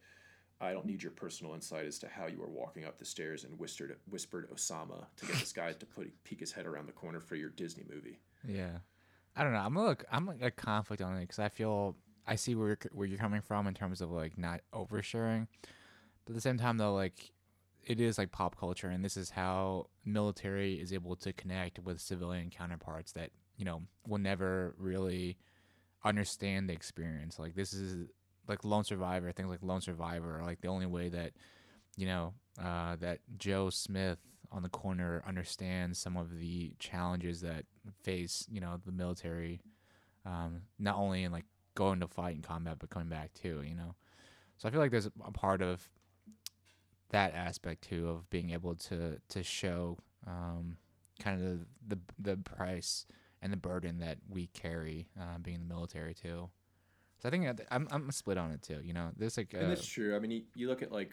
I 0.59 0.73
don't 0.73 0.87
need 0.87 1.03
your 1.03 1.13
personal 1.13 1.53
insight 1.53 1.85
as 1.85 1.99
to 1.99 2.09
how 2.09 2.29
you 2.29 2.39
were 2.39 2.49
walking 2.49 2.87
up 2.87 2.97
the 2.97 3.05
stairs 3.05 3.45
and 3.45 3.59
whispered 3.59 3.95
whispered 4.09 4.51
Osama 4.51 5.05
to 5.17 5.27
get 5.27 5.37
this 5.37 5.53
guy 5.53 5.73
to 5.73 5.85
put 5.85 6.11
peek 6.25 6.41
his 6.41 6.51
head 6.51 6.65
around 6.65 6.87
the 6.87 6.93
corner 6.93 7.21
for 7.21 7.37
your 7.37 7.51
Disney 7.51 7.85
movie. 7.93 8.21
Yeah, 8.49 8.79
I 9.37 9.45
don't 9.45 9.53
know. 9.53 9.59
I'm 9.59 9.75
look. 9.75 10.05
I'm 10.11 10.27
like 10.27 10.43
a 10.43 10.51
conflict 10.51 11.03
on 11.03 11.17
it 11.17 11.21
because 11.21 11.39
I 11.39 11.51
feel 11.51 11.95
I 12.27 12.37
see 12.37 12.55
where 12.55 12.69
you're, 12.69 12.79
where 12.93 13.07
you're 13.07 13.19
coming 13.19 13.43
from 13.43 13.67
in 13.67 13.75
terms 13.75 14.01
of 14.01 14.11
like 14.11 14.39
not 14.39 14.61
oversharing, 14.75 15.47
but 16.25 16.33
at 16.33 16.35
the 16.35 16.41
same 16.41 16.59
time 16.59 16.79
though, 16.79 16.95
like 16.95 17.33
it 17.85 18.01
is 18.01 18.19
like 18.19 18.33
pop 18.33 18.59
culture, 18.59 18.89
and 18.89 19.05
this 19.05 19.17
is 19.17 19.31
how 19.31 19.89
military 20.05 20.75
is 20.75 20.93
able 20.93 21.17
to 21.17 21.33
connect 21.35 21.79
with 21.81 22.01
civilian 22.01 22.51
counterparts 22.51 23.13
that 23.13 23.31
you 23.59 23.65
know 23.65 23.83
will 24.09 24.19
never 24.19 24.75
really 24.79 25.37
understand 26.05 26.71
the 26.71 26.73
experience. 26.73 27.39
Like 27.39 27.55
this 27.55 27.75
is 27.75 28.09
like 28.49 28.65
Lone 28.65 28.85
Survivor, 28.85 29.31
things 29.33 29.51
like 29.51 29.63
Lone 29.63 29.83
Survivor 29.83 30.41
are 30.41 30.45
like 30.45 30.63
the 30.63 30.69
only 30.69 30.87
way 30.87 31.11
that 31.11 31.33
you 31.97 32.07
know 32.07 32.33
uh, 32.63 32.97
that 32.97 33.21
Joe 33.37 33.69
Smith 33.69 34.19
on 34.53 34.63
the 34.63 34.69
corner 34.69 35.23
understand 35.27 35.97
some 35.97 36.17
of 36.17 36.39
the 36.39 36.73
challenges 36.79 37.41
that 37.41 37.65
face 38.03 38.47
you 38.51 38.61
know 38.61 38.81
the 38.85 38.93
military, 38.93 39.61
um, 40.25 40.63
not 40.79 40.97
only 40.97 41.25
in 41.25 41.33
like 41.33 41.45
going 41.75 42.01
to 42.01 42.09
fight 42.09 42.35
in 42.37 42.43
combat 42.43 42.77
but 42.79 42.91
coming 42.91 43.09
back 43.09 43.33
too. 43.35 43.63
You 43.67 43.75
know, 43.75 43.95
so 44.57 44.69
I 44.69 44.73
feel 44.73 44.81
like 44.81 44.91
there's 44.91 45.07
a 45.25 45.33
part 45.33 45.63
of 45.63 45.89
that 47.11 47.35
aspect 47.35 47.89
too 47.89 48.09
of 48.09 48.29
being 48.31 48.51
able 48.51 48.75
to 48.75 49.19
to 49.29 49.43
show 49.43 49.99
um, 50.27 50.77
kind 51.21 51.41
of 51.41 51.61
the, 51.61 51.67
the 51.89 52.01
the 52.19 52.37
price 52.37 53.07
and 53.43 53.53
the 53.53 53.57
burden 53.57 53.99
that 53.99 54.19
we 54.29 54.47
carry 54.49 55.09
uh, 55.21 55.39
being 55.41 55.57
in 55.57 55.69
the 55.69 55.75
military 55.75 56.15
too. 56.15 56.49
So 57.23 57.29
I 57.29 57.31
think 57.31 57.61
I'm 57.71 57.89
I'm 57.91 58.11
split 58.11 58.39
on 58.39 58.51
it 58.53 58.63
too. 58.63 58.81
You 58.83 58.93
know, 58.93 59.11
there's 59.17 59.37
like 59.37 59.55
and 59.55 59.67
uh, 59.67 59.69
that's 59.69 59.87
true. 59.87 60.15
I 60.17 60.19
mean, 60.19 60.31
you, 60.31 60.43
you 60.55 60.69
look 60.69 60.83
at 60.83 60.93
like 60.93 61.13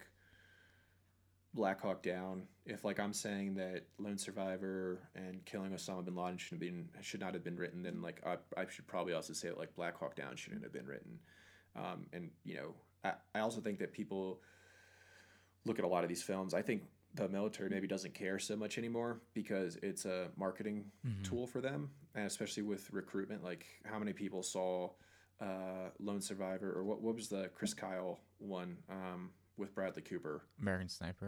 Black 1.53 1.81
Hawk 1.81 2.01
Down, 2.01 2.43
if 2.65 2.83
like 2.83 2.99
I'm 2.99 3.13
saying 3.13 3.55
that 3.55 3.85
Lone 3.99 4.17
Survivor 4.17 4.99
and 5.15 5.43
Killing 5.45 5.71
Osama 5.71 6.03
bin 6.03 6.15
Laden 6.15 6.37
should 6.37 6.53
have 6.53 6.59
been 6.59 6.89
should 7.01 7.19
not 7.19 7.33
have 7.33 7.43
been 7.43 7.57
written, 7.57 7.83
then 7.83 8.01
like 8.01 8.21
I, 8.25 8.37
I 8.59 8.65
should 8.69 8.87
probably 8.87 9.13
also 9.13 9.33
say 9.33 9.49
that 9.49 9.57
like 9.57 9.75
Black 9.75 9.97
Hawk 9.97 10.15
Down 10.15 10.35
shouldn't 10.35 10.63
have 10.63 10.73
been 10.73 10.87
written. 10.87 11.19
Um, 11.75 12.07
and 12.11 12.31
you 12.43 12.55
know, 12.55 12.73
I, 13.03 13.13
I 13.35 13.39
also 13.41 13.61
think 13.61 13.79
that 13.79 13.93
people 13.93 14.41
look 15.65 15.79
at 15.79 15.85
a 15.85 15.87
lot 15.87 16.03
of 16.03 16.09
these 16.09 16.23
films. 16.23 16.53
I 16.53 16.61
think 16.61 16.83
the 17.15 17.29
military 17.29 17.69
maybe 17.69 17.87
doesn't 17.87 18.15
care 18.15 18.39
so 18.39 18.55
much 18.55 18.77
anymore 18.79 19.21
because 19.33 19.77
it's 19.83 20.05
a 20.05 20.29
marketing 20.35 20.85
tool 21.23 21.45
for 21.45 21.61
them, 21.61 21.91
and 22.15 22.25
especially 22.25 22.63
with 22.63 22.91
recruitment. 22.91 23.43
Like, 23.43 23.65
how 23.85 23.99
many 23.99 24.13
people 24.13 24.41
saw 24.41 24.89
uh, 25.39 25.89
Lone 25.99 26.21
Survivor 26.21 26.73
or 26.73 26.83
what? 26.83 27.01
What 27.01 27.15
was 27.15 27.27
the 27.27 27.49
Chris 27.53 27.75
Kyle 27.75 28.19
one 28.39 28.77
um, 28.89 29.29
with 29.57 29.73
Bradley 29.75 30.01
Cooper? 30.01 30.43
American 30.61 30.89
Sniper. 30.89 31.27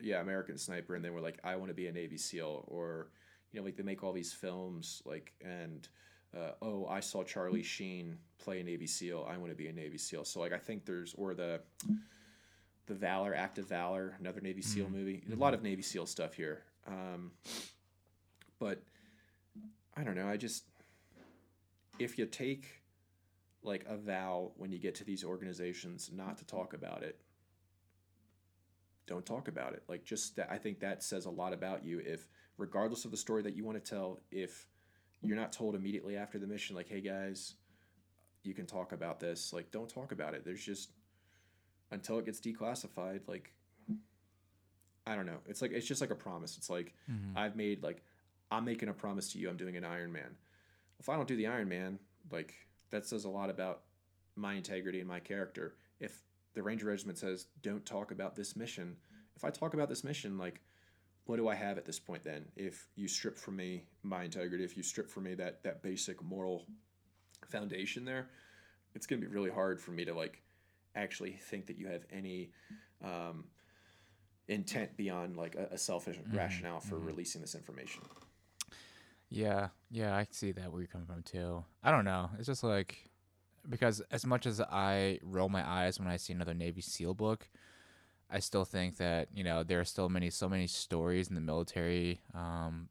yeah, 0.00 0.20
American 0.20 0.58
Sniper, 0.58 0.94
and 0.94 1.04
they 1.04 1.10
were 1.10 1.20
like, 1.20 1.38
I 1.44 1.56
want 1.56 1.70
to 1.70 1.74
be 1.74 1.86
a 1.86 1.92
Navy 1.92 2.16
SEAL, 2.16 2.64
or 2.68 3.10
you 3.52 3.60
know, 3.60 3.64
like 3.64 3.76
they 3.76 3.82
make 3.82 4.02
all 4.02 4.12
these 4.12 4.32
films, 4.32 5.02
like, 5.04 5.32
and 5.44 5.88
uh, 6.36 6.52
oh, 6.62 6.86
I 6.86 7.00
saw 7.00 7.22
Charlie 7.22 7.62
Sheen 7.62 8.16
play 8.38 8.60
a 8.60 8.64
Navy 8.64 8.86
SEAL, 8.86 9.26
I 9.28 9.36
want 9.36 9.50
to 9.50 9.56
be 9.56 9.68
a 9.68 9.72
Navy 9.72 9.98
SEAL. 9.98 10.24
So 10.24 10.40
like, 10.40 10.52
I 10.52 10.58
think 10.58 10.84
there's 10.84 11.14
or 11.14 11.34
the 11.34 11.60
the 12.86 12.94
Valor, 12.94 13.34
Act 13.34 13.58
of 13.58 13.68
Valor, 13.68 14.16
another 14.18 14.40
Navy 14.40 14.62
SEAL 14.62 14.88
movie. 14.90 15.22
A 15.32 15.36
lot 15.36 15.54
of 15.54 15.62
Navy 15.62 15.82
SEAL 15.82 16.06
stuff 16.06 16.34
here, 16.34 16.64
um, 16.86 17.32
but 18.58 18.82
I 19.96 20.02
don't 20.02 20.16
know. 20.16 20.28
I 20.28 20.36
just 20.36 20.64
if 21.98 22.18
you 22.18 22.26
take 22.26 22.82
like 23.62 23.84
a 23.88 23.96
vow 23.96 24.52
when 24.56 24.72
you 24.72 24.78
get 24.78 24.94
to 24.94 25.04
these 25.04 25.22
organizations 25.22 26.10
not 26.12 26.38
to 26.38 26.46
talk 26.46 26.72
about 26.72 27.02
it 27.02 27.20
don't 29.10 29.26
talk 29.26 29.48
about 29.48 29.74
it. 29.74 29.82
Like 29.88 30.04
just 30.04 30.36
that, 30.36 30.48
I 30.50 30.56
think 30.56 30.80
that 30.80 31.02
says 31.02 31.26
a 31.26 31.30
lot 31.30 31.52
about 31.52 31.84
you. 31.84 32.00
If 32.02 32.28
regardless 32.56 33.04
of 33.04 33.10
the 33.10 33.16
story 33.16 33.42
that 33.42 33.54
you 33.54 33.64
want 33.64 33.84
to 33.84 33.90
tell, 33.90 34.20
if 34.30 34.66
you're 35.20 35.36
not 35.36 35.52
told 35.52 35.74
immediately 35.74 36.16
after 36.16 36.38
the 36.38 36.46
mission, 36.46 36.76
like, 36.76 36.88
hey 36.88 37.00
guys, 37.00 37.54
you 38.42 38.54
can 38.54 38.66
talk 38.66 38.92
about 38.92 39.20
this. 39.20 39.52
Like, 39.52 39.70
don't 39.70 39.88
talk 39.88 40.12
about 40.12 40.32
it. 40.34 40.44
There's 40.44 40.64
just 40.64 40.92
until 41.90 42.18
it 42.18 42.24
gets 42.24 42.40
declassified. 42.40 43.20
Like, 43.26 43.52
I 45.06 45.16
don't 45.16 45.26
know. 45.26 45.38
It's 45.46 45.60
like 45.60 45.72
it's 45.72 45.86
just 45.86 46.00
like 46.00 46.10
a 46.10 46.14
promise. 46.14 46.56
It's 46.56 46.70
like 46.70 46.94
mm-hmm. 47.10 47.36
I've 47.36 47.56
made 47.56 47.82
like 47.82 48.02
I'm 48.50 48.64
making 48.64 48.88
a 48.88 48.94
promise 48.94 49.32
to 49.32 49.38
you. 49.38 49.50
I'm 49.50 49.56
doing 49.56 49.76
an 49.76 49.84
Iron 49.84 50.12
Man. 50.12 50.36
If 51.00 51.08
I 51.08 51.16
don't 51.16 51.26
do 51.28 51.36
the 51.36 51.48
Iron 51.48 51.68
Man, 51.68 51.98
like 52.30 52.54
that 52.90 53.06
says 53.06 53.24
a 53.24 53.28
lot 53.28 53.50
about 53.50 53.82
my 54.36 54.54
integrity 54.54 55.00
and 55.00 55.08
my 55.08 55.18
character. 55.18 55.74
If 55.98 56.22
the 56.54 56.62
Ranger 56.62 56.86
Regiment 56.86 57.18
says 57.18 57.46
don't 57.62 57.84
talk 57.84 58.10
about 58.10 58.36
this 58.36 58.56
mission, 58.56 58.96
if 59.36 59.44
I 59.44 59.50
talk 59.50 59.74
about 59.74 59.88
this 59.88 60.04
mission, 60.04 60.38
like 60.38 60.60
what 61.24 61.36
do 61.36 61.48
I 61.48 61.54
have 61.54 61.78
at 61.78 61.84
this 61.84 61.98
point 61.98 62.24
then? 62.24 62.46
If 62.56 62.88
you 62.96 63.06
strip 63.06 63.38
from 63.38 63.56
me 63.56 63.84
my 64.02 64.24
integrity, 64.24 64.64
if 64.64 64.76
you 64.76 64.82
strip 64.82 65.08
from 65.08 65.24
me 65.24 65.34
that 65.34 65.62
that 65.62 65.82
basic 65.82 66.22
moral 66.22 66.66
foundation 67.48 68.04
there, 68.04 68.28
it's 68.94 69.06
gonna 69.06 69.20
be 69.20 69.28
really 69.28 69.50
hard 69.50 69.80
for 69.80 69.92
me 69.92 70.04
to 70.04 70.14
like 70.14 70.42
actually 70.94 71.32
think 71.32 71.66
that 71.66 71.78
you 71.78 71.86
have 71.86 72.04
any 72.10 72.50
um, 73.04 73.44
intent 74.48 74.96
beyond 74.96 75.36
like 75.36 75.54
a, 75.54 75.74
a 75.74 75.78
selfish 75.78 76.16
rationale 76.32 76.80
for 76.80 76.98
releasing 76.98 77.40
this 77.40 77.54
information. 77.54 78.02
Yeah, 79.28 79.68
yeah, 79.90 80.16
I 80.16 80.26
see 80.30 80.50
that 80.52 80.72
where 80.72 80.80
you're 80.80 80.88
coming 80.88 81.06
from 81.06 81.22
too. 81.22 81.64
I 81.84 81.92
don't 81.92 82.04
know. 82.04 82.30
It's 82.36 82.46
just 82.46 82.64
like 82.64 83.09
because 83.68 84.00
as 84.10 84.24
much 84.26 84.46
as 84.46 84.60
I 84.60 85.18
roll 85.22 85.48
my 85.48 85.68
eyes 85.68 85.98
when 85.98 86.08
I 86.08 86.16
see 86.16 86.32
another 86.32 86.54
Navy 86.54 86.80
SEAL 86.80 87.14
book, 87.14 87.48
I 88.30 88.38
still 88.38 88.64
think 88.64 88.96
that 88.98 89.28
you 89.34 89.44
know 89.44 89.62
there 89.62 89.80
are 89.80 89.84
still 89.84 90.08
many, 90.08 90.30
so 90.30 90.48
many 90.48 90.66
stories 90.66 91.28
in 91.28 91.34
the 91.34 91.40
military, 91.40 92.20
um, 92.34 92.88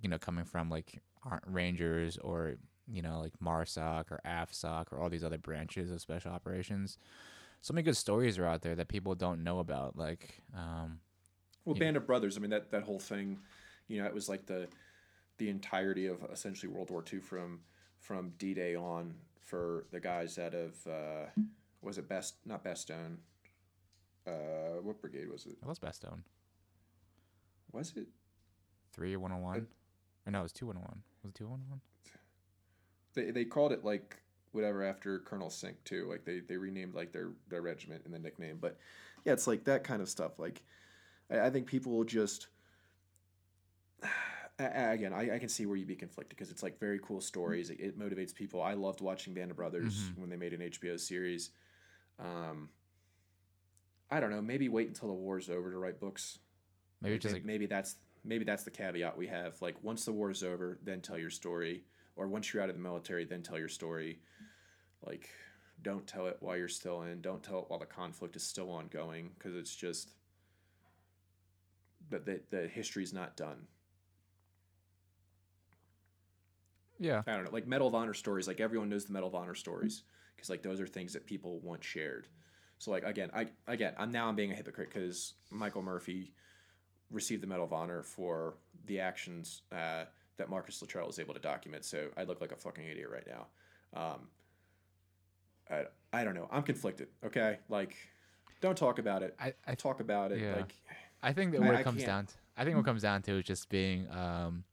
you 0.00 0.08
know, 0.08 0.18
coming 0.18 0.44
from 0.44 0.68
like 0.68 1.00
Rangers 1.46 2.18
or 2.18 2.56
you 2.86 3.02
know 3.02 3.20
like 3.20 3.32
MARSOC 3.42 4.10
or 4.10 4.20
AFSOC 4.26 4.92
or 4.92 4.98
all 4.98 5.08
these 5.08 5.24
other 5.24 5.38
branches 5.38 5.90
of 5.90 6.00
special 6.00 6.32
operations. 6.32 6.98
So 7.60 7.72
many 7.72 7.84
good 7.84 7.96
stories 7.96 8.36
are 8.38 8.44
out 8.44 8.60
there 8.60 8.74
that 8.74 8.88
people 8.88 9.14
don't 9.14 9.42
know 9.42 9.58
about. 9.58 9.96
Like, 9.96 10.42
um, 10.54 10.98
Well, 11.64 11.74
Band 11.74 11.96
of 11.96 12.06
Brothers. 12.06 12.36
I 12.36 12.40
mean 12.40 12.50
that 12.50 12.70
that 12.72 12.82
whole 12.82 12.98
thing, 12.98 13.38
you 13.88 14.02
know, 14.02 14.06
it 14.06 14.14
was 14.14 14.28
like 14.28 14.46
the 14.46 14.68
the 15.38 15.48
entirety 15.48 16.06
of 16.06 16.22
essentially 16.32 16.70
World 16.70 16.90
War 16.90 17.02
II 17.10 17.20
from 17.20 17.60
from 17.98 18.32
D 18.38 18.54
Day 18.54 18.74
on 18.74 19.14
for 19.44 19.86
the 19.92 20.00
guys 20.00 20.38
out 20.38 20.54
of 20.54 20.74
uh, 20.86 21.26
was 21.82 21.98
it 21.98 22.08
best 22.08 22.36
not 22.44 22.64
Bastogne. 22.64 23.18
Uh, 24.26 24.80
what 24.82 25.00
brigade 25.00 25.30
was 25.30 25.46
it? 25.46 25.60
that 25.60 25.68
was 25.68 25.78
Bastogne. 25.78 26.22
Was 27.72 27.92
it? 27.96 28.06
Three 28.92 29.16
one 29.16 29.30
hundred 29.30 29.42
one, 29.42 29.66
or 30.26 30.32
no, 30.32 30.40
it 30.40 30.42
was 30.42 30.52
two 30.52 30.66
one 30.66 30.76
hundred 30.76 30.88
one. 30.88 31.02
Was 31.22 31.30
it 31.30 31.34
two 31.34 31.48
one 31.48 31.58
hundred 31.58 31.70
one? 31.70 31.80
They 33.14 33.30
they 33.30 33.44
called 33.44 33.72
it 33.72 33.84
like 33.84 34.16
whatever 34.52 34.84
after 34.84 35.18
Colonel 35.18 35.50
Sink 35.50 35.82
too. 35.84 36.08
Like 36.08 36.24
they 36.24 36.40
they 36.40 36.56
renamed 36.56 36.94
like 36.94 37.12
their 37.12 37.32
their 37.48 37.62
regiment 37.62 38.02
and 38.04 38.14
the 38.14 38.18
nickname. 38.18 38.58
But 38.60 38.78
yeah, 39.24 39.32
it's 39.32 39.46
like 39.46 39.64
that 39.64 39.84
kind 39.84 40.00
of 40.00 40.08
stuff. 40.08 40.38
Like 40.38 40.62
I, 41.30 41.40
I 41.40 41.50
think 41.50 41.66
people 41.66 41.92
will 41.92 42.04
just 42.04 42.46
again, 44.58 45.12
I, 45.12 45.34
I 45.34 45.38
can 45.38 45.48
see 45.48 45.66
where 45.66 45.76
you'd 45.76 45.88
be 45.88 45.96
conflicted 45.96 46.36
because 46.36 46.50
it's 46.50 46.62
like 46.62 46.78
very 46.78 47.00
cool 47.02 47.20
stories. 47.20 47.70
It, 47.70 47.80
it 47.80 47.98
motivates 47.98 48.34
people. 48.34 48.62
I 48.62 48.74
loved 48.74 49.00
watching 49.00 49.34
Band 49.34 49.50
of 49.50 49.56
Brothers 49.56 50.10
when 50.16 50.30
they 50.30 50.36
made 50.36 50.52
an 50.52 50.60
HBO 50.60 50.98
series. 50.98 51.50
Um, 52.18 52.68
I 54.10 54.20
don't 54.20 54.30
know. 54.30 54.42
Maybe 54.42 54.68
wait 54.68 54.88
until 54.88 55.08
the 55.08 55.14
war's 55.14 55.50
over 55.50 55.70
to 55.70 55.78
write 55.78 56.00
books. 56.00 56.38
Maybe 57.00 57.18
just 57.18 57.34
like 57.34 57.44
maybe 57.44 57.66
that's 57.66 57.96
maybe 58.24 58.44
that's 58.44 58.62
the 58.62 58.70
caveat 58.70 59.16
we 59.16 59.26
have. 59.26 59.60
Like 59.60 59.76
once 59.82 60.04
the 60.04 60.12
war's 60.12 60.42
over, 60.42 60.78
then 60.82 61.00
tell 61.00 61.18
your 61.18 61.30
story, 61.30 61.84
or 62.16 62.28
once 62.28 62.52
you're 62.52 62.62
out 62.62 62.70
of 62.70 62.76
the 62.76 62.82
military, 62.82 63.24
then 63.24 63.42
tell 63.42 63.58
your 63.58 63.68
story. 63.68 64.20
Like, 65.04 65.28
don't 65.82 66.06
tell 66.06 66.28
it 66.28 66.38
while 66.40 66.56
you're 66.56 66.68
still 66.68 67.02
in. 67.02 67.20
Don't 67.20 67.42
tell 67.42 67.58
it 67.58 67.64
while 67.68 67.78
the 67.78 67.86
conflict 67.86 68.36
is 68.36 68.42
still 68.42 68.70
ongoing, 68.70 69.30
because 69.36 69.56
it's 69.56 69.74
just 69.74 70.12
that 72.10 72.24
the, 72.24 72.40
the 72.50 72.68
history's 72.68 73.12
not 73.12 73.36
done. 73.36 73.66
Yeah, 77.04 77.22
I 77.26 77.32
don't 77.32 77.44
know, 77.44 77.50
like 77.52 77.66
Medal 77.66 77.86
of 77.86 77.94
Honor 77.94 78.14
stories. 78.14 78.48
Like 78.48 78.60
everyone 78.60 78.88
knows 78.88 79.04
the 79.04 79.12
Medal 79.12 79.28
of 79.28 79.34
Honor 79.34 79.54
stories 79.54 80.02
because 80.34 80.50
like 80.50 80.62
those 80.62 80.80
are 80.80 80.86
things 80.86 81.12
that 81.12 81.26
people 81.26 81.60
want 81.60 81.84
shared. 81.84 82.26
So 82.78 82.90
like 82.90 83.04
again, 83.04 83.30
I 83.34 83.46
again, 83.66 83.94
I'm 83.98 84.10
now 84.10 84.28
I'm 84.28 84.34
being 84.34 84.52
a 84.52 84.54
hypocrite 84.54 84.90
because 84.92 85.34
Michael 85.50 85.82
Murphy 85.82 86.32
received 87.10 87.42
the 87.42 87.46
Medal 87.46 87.64
of 87.64 87.72
Honor 87.72 88.02
for 88.02 88.54
the 88.86 89.00
actions 89.00 89.62
uh, 89.72 90.04
that 90.36 90.48
Marcus 90.48 90.80
Luttrell 90.82 91.06
was 91.06 91.18
able 91.18 91.34
to 91.34 91.40
document. 91.40 91.84
So 91.84 92.08
I 92.16 92.24
look 92.24 92.40
like 92.40 92.52
a 92.52 92.56
fucking 92.56 92.84
idiot 92.84 93.08
right 93.10 93.26
now. 93.26 93.46
Um, 94.00 94.28
I 95.70 95.84
I 96.12 96.24
don't 96.24 96.34
know. 96.34 96.48
I'm 96.50 96.62
conflicted. 96.62 97.08
Okay, 97.24 97.58
like 97.68 97.96
don't 98.60 98.76
talk 98.76 98.98
about 98.98 99.22
it. 99.22 99.34
I, 99.38 99.54
I 99.66 99.74
talk 99.74 100.00
about 100.00 100.32
it. 100.32 100.40
Yeah. 100.40 100.56
Like 100.56 100.74
I 101.22 101.32
think 101.32 101.52
that 101.52 101.60
what 101.60 101.74
I 101.74 101.80
it 101.80 101.84
comes 101.84 102.04
down 102.04 102.26
to, 102.26 102.34
I 102.56 102.64
think 102.64 102.76
what 102.76 102.84
comes 102.84 103.02
down 103.02 103.22
to 103.22 103.38
is 103.38 103.44
just 103.44 103.68
being, 103.68 104.06
um, 104.10 104.64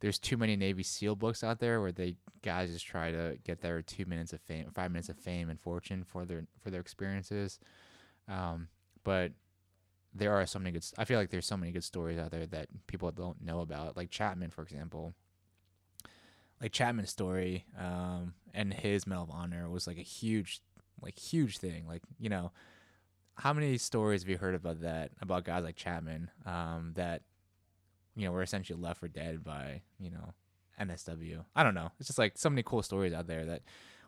there's 0.00 0.18
too 0.18 0.36
many 0.36 0.56
Navy 0.56 0.82
SEAL 0.82 1.16
books 1.16 1.42
out 1.42 1.58
there 1.58 1.80
where 1.80 1.92
they 1.92 2.16
guys 2.42 2.72
just 2.72 2.86
try 2.86 3.10
to 3.10 3.38
get 3.44 3.60
their 3.60 3.82
two 3.82 4.04
minutes 4.06 4.32
of 4.32 4.40
fame, 4.40 4.66
five 4.74 4.90
minutes 4.90 5.08
of 5.08 5.16
fame 5.16 5.48
and 5.50 5.60
fortune 5.60 6.04
for 6.04 6.24
their 6.24 6.44
for 6.62 6.70
their 6.70 6.80
experiences. 6.80 7.58
Um, 8.28 8.68
but 9.04 9.32
there 10.14 10.32
are 10.34 10.46
so 10.46 10.58
many 10.58 10.72
good. 10.72 10.84
I 10.98 11.04
feel 11.04 11.18
like 11.18 11.30
there's 11.30 11.46
so 11.46 11.56
many 11.56 11.72
good 11.72 11.84
stories 11.84 12.18
out 12.18 12.30
there 12.30 12.46
that 12.46 12.68
people 12.86 13.10
don't 13.10 13.42
know 13.42 13.60
about, 13.60 13.96
like 13.96 14.10
Chapman, 14.10 14.50
for 14.50 14.62
example. 14.62 15.14
Like 16.60 16.72
Chapman's 16.72 17.10
story, 17.10 17.66
um, 17.78 18.32
and 18.54 18.72
his 18.72 19.06
Medal 19.06 19.24
of 19.24 19.30
Honor 19.30 19.68
was 19.68 19.86
like 19.86 19.98
a 19.98 20.02
huge, 20.02 20.62
like 21.02 21.18
huge 21.18 21.58
thing. 21.58 21.86
Like 21.86 22.02
you 22.18 22.30
know, 22.30 22.52
how 23.34 23.52
many 23.52 23.76
stories 23.76 24.22
have 24.22 24.28
you 24.30 24.38
heard 24.38 24.54
about 24.54 24.80
that 24.80 25.10
about 25.20 25.44
guys 25.44 25.64
like 25.64 25.76
Chapman 25.76 26.30
um, 26.46 26.92
that 26.96 27.22
you 28.16 28.26
know 28.26 28.32
were 28.32 28.42
essentially 28.42 28.80
left 28.80 29.00
for 29.00 29.08
dead 29.08 29.44
by 29.44 29.82
you 29.98 30.10
know 30.10 30.34
NSW? 30.80 31.44
I 31.54 31.62
don't 31.62 31.74
know. 31.74 31.90
It's 31.98 32.08
just 32.08 32.18
like 32.18 32.36
so 32.36 32.50
many 32.50 32.62
cool 32.64 32.82
stories 32.82 33.12
out 33.12 33.26
there 33.26 33.44
that 33.44 33.62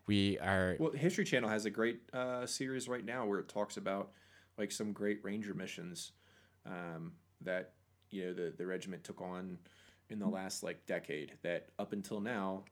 we 0.07 0.39
are. 0.39 0.77
Well, 0.81 0.93
History 0.93 1.25
Channel 1.25 1.49
has 1.49 1.67
a 1.67 1.71
great 1.71 2.01
uh, 2.13 2.47
series 2.47 2.89
right 2.89 3.05
now 3.05 3.27
where 3.27 3.39
it 3.39 3.49
talks 3.49 3.77
about 3.77 4.11
like 4.57 4.73
some 4.73 4.93
great 4.93 5.21
ranger 5.23 5.55
missions 5.55 6.13
um, 6.67 7.13
that 7.43 7.75
you 8.11 8.25
know 8.25 8.33
the 8.33 8.53
the 8.57 8.67
regiment 8.67 9.05
took 9.05 9.21
on 9.21 9.59
in 10.09 10.19
the 10.19 10.27
last 10.27 10.63
like 10.63 10.85
decade. 10.87 11.35
That 11.43 11.69
up 11.79 11.93
until 11.93 12.21
now 12.21 12.65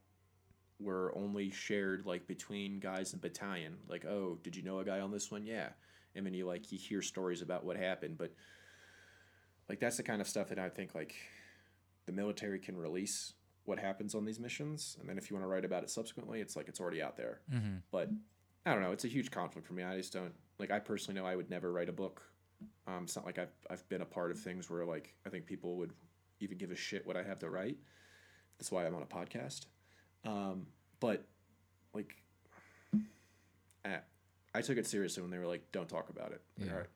were 0.79 1.13
only 1.17 1.51
shared 1.51 2.05
like 2.07 2.27
between 2.27 2.81
guys 2.81 3.13
in 3.13 3.21
battalion. 3.21 3.77
Like, 3.89 4.05
oh, 4.05 4.39
did 4.43 4.57
you 4.57 4.63
know 4.63 4.81
a 4.81 4.85
guy 4.85 5.01
on 5.01 5.11
this 5.11 5.31
one? 5.31 5.45
Yeah. 5.45 5.69
And 6.15 6.25
then 6.25 6.35
you 6.35 6.47
like 6.47 6.73
you 6.73 6.79
hear 6.79 7.03
stories 7.03 7.43
about 7.43 7.65
what 7.65 7.77
happened, 7.77 8.17
but 8.19 8.33
like 9.69 9.81
that's 9.81 9.97
the 9.97 10.03
kind 10.03 10.21
of 10.21 10.29
stuff 10.29 10.49
that 10.49 10.59
I 10.59 10.69
think 10.69 10.95
like 10.95 11.15
the 12.07 12.13
military 12.13 12.59
can 12.59 12.77
release 12.77 13.33
what 13.65 13.79
happens 13.79 14.15
on 14.15 14.25
these 14.25 14.39
missions, 14.39 14.97
and 15.01 15.09
then 15.09 15.19
if 15.19 15.29
you 15.29 15.35
want 15.37 15.45
to 15.45 15.49
write 15.49 15.65
about 15.65 15.83
it 15.83 15.91
subsequently, 15.91 16.41
it's 16.41 16.55
like 16.57 16.69
it's 16.69 16.81
already 16.81 17.03
out 17.03 17.17
there 17.17 17.41
Mhm. 17.53 17.83
but 17.91 18.09
I 18.65 18.73
don't 18.73 18.83
know. 18.83 18.93
It's 18.93 19.05
a 19.05 19.09
huge 19.09 19.31
conflict 19.31 19.67
for 19.67 19.75
me. 19.75 19.83
I 19.85 19.97
just 19.97 20.13
don't 20.13 20.35
like. 20.59 20.71
I 20.73 20.79
personally 20.81 21.21
know 21.21 21.27
I 21.27 21.37
would 21.37 21.51
never 21.51 21.73
write 21.73 21.89
a 21.89 21.93
book 21.93 22.23
Um, 22.87 23.05
it's 23.05 23.15
not 23.17 23.25
like 23.27 23.39
I've 23.39 23.53
I've 23.69 23.87
been 23.89 24.01
a 24.01 24.07
part 24.07 24.31
of 24.31 24.39
things 24.41 24.71
where 24.71 24.85
like 24.85 25.15
I 25.27 25.29
think 25.31 25.47
people 25.47 25.77
would 25.77 25.93
even 26.41 26.57
give 26.59 26.71
a 26.71 26.75
shit 26.77 27.07
what 27.07 27.17
I 27.17 27.23
have 27.23 27.39
to 27.41 27.51
write. 27.51 27.77
That's 28.59 28.71
why 28.73 28.87
I'm 28.87 28.95
on 28.95 29.03
a 29.03 29.07
podcast. 29.07 29.67
Um, 30.25 30.67
but 31.01 31.27
like, 31.93 32.17
eh, 33.85 33.99
I 34.55 34.63
took 34.63 34.79
it 34.79 34.87
seriously 34.87 35.23
when 35.23 35.31
they 35.31 35.39
were 35.39 35.47
like, 35.47 35.71
"Don't 35.73 35.89
talk 35.89 36.09
about 36.09 36.33
it." 36.33 36.43
Like, 36.59 36.67
Yeah. 36.69 36.73
All 36.75 36.79
right, 36.81 36.89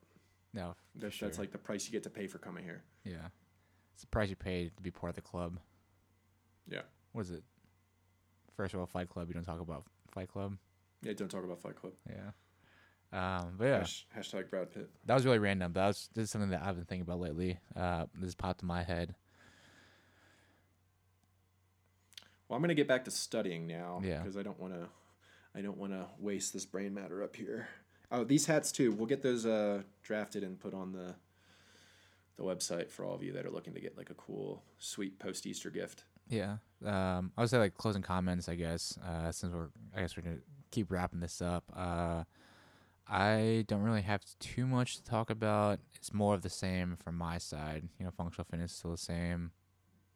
No, 0.52 0.74
that's, 0.96 1.18
that's 1.18 1.38
like 1.38 1.52
the 1.52 1.58
price 1.58 1.86
you 1.86 1.92
get 1.92 2.02
to 2.04 2.10
pay 2.10 2.26
for 2.26 2.38
coming 2.38 2.64
here. 2.64 2.82
yeah, 3.04 3.28
it's 3.94 4.02
the 4.02 4.08
price 4.08 4.30
you 4.30 4.36
pay 4.36 4.70
to 4.76 4.82
be 4.82 4.90
part 4.90 5.10
of 5.10 5.14
the 5.16 5.22
club. 5.22 5.58
Yeah. 6.68 6.82
What 7.12 7.22
is 7.22 7.30
it? 7.30 7.42
First 8.56 8.74
of 8.74 8.80
all, 8.80 8.86
Fight 8.86 9.08
Club. 9.08 9.28
You 9.28 9.34
don't 9.34 9.44
talk 9.44 9.60
about 9.60 9.84
Fight 10.12 10.28
Club. 10.28 10.56
Yeah, 11.02 11.12
don't 11.14 11.30
talk 11.30 11.44
about 11.44 11.60
Fight 11.60 11.76
Club. 11.76 11.94
Yeah. 12.08 12.30
Um, 13.12 13.54
but 13.58 13.64
yeah, 13.64 13.78
Hash, 13.78 14.06
hashtag 14.16 14.50
Brad 14.50 14.72
Pitt. 14.72 14.88
that 15.06 15.14
was 15.14 15.24
really 15.24 15.38
random. 15.40 15.72
That 15.72 15.86
was 15.88 16.08
this 16.14 16.24
is 16.24 16.30
something 16.30 16.50
that 16.50 16.62
I've 16.62 16.76
been 16.76 16.84
thinking 16.84 17.02
about 17.02 17.18
lately. 17.20 17.58
Uh, 17.74 18.06
this 18.14 18.34
popped 18.36 18.62
in 18.62 18.68
my 18.68 18.82
head. 18.84 19.14
Well, 22.48 22.56
I'm 22.56 22.62
gonna 22.62 22.74
get 22.74 22.88
back 22.88 23.04
to 23.06 23.10
studying 23.10 23.66
now. 23.66 24.00
Yeah. 24.04 24.18
Because 24.18 24.36
I 24.36 24.42
don't 24.42 24.58
want 24.60 24.74
to, 24.74 24.88
I 25.54 25.60
don't 25.62 25.76
want 25.78 25.92
to 25.92 26.06
waste 26.18 26.52
this 26.52 26.64
brain 26.66 26.94
matter 26.94 27.22
up 27.22 27.34
here. 27.36 27.68
Oh, 28.12 28.24
these 28.24 28.46
hats 28.46 28.72
too. 28.72 28.92
We'll 28.92 29.06
get 29.06 29.22
those 29.22 29.46
uh, 29.46 29.82
drafted 30.02 30.42
and 30.42 30.58
put 30.58 30.74
on 30.74 30.92
the 30.92 31.14
the 32.36 32.46
website 32.46 32.90
for 32.90 33.04
all 33.04 33.14
of 33.14 33.22
you 33.22 33.32
that 33.32 33.44
are 33.44 33.50
looking 33.50 33.74
to 33.74 33.80
get 33.80 33.98
like 33.98 34.08
a 34.10 34.14
cool, 34.14 34.62
sweet 34.78 35.18
post 35.18 35.46
Easter 35.46 35.68
gift. 35.70 36.04
Yeah. 36.28 36.56
Um, 36.84 37.32
I 37.36 37.42
would 37.42 37.50
say 37.50 37.58
like 37.58 37.74
closing 37.74 38.02
comments. 38.02 38.48
I 38.48 38.54
guess 38.54 38.98
uh, 39.06 39.30
since 39.30 39.52
we're 39.52 39.68
I 39.94 40.00
guess 40.00 40.16
we're 40.16 40.22
gonna 40.22 40.38
keep 40.70 40.90
wrapping 40.90 41.20
this 41.20 41.42
up. 41.42 41.64
Uh, 41.76 42.24
I 43.06 43.64
don't 43.66 43.82
really 43.82 44.02
have 44.02 44.22
too 44.38 44.66
much 44.66 44.96
to 44.96 45.04
talk 45.04 45.30
about. 45.30 45.80
It's 45.94 46.14
more 46.14 46.34
of 46.34 46.42
the 46.42 46.50
same 46.50 46.96
from 46.96 47.18
my 47.18 47.38
side. 47.38 47.88
You 47.98 48.04
know, 48.04 48.12
functional 48.12 48.46
fitness 48.48 48.72
still 48.72 48.92
the 48.92 48.96
same, 48.96 49.50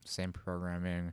same 0.04 0.32
programming. 0.32 1.12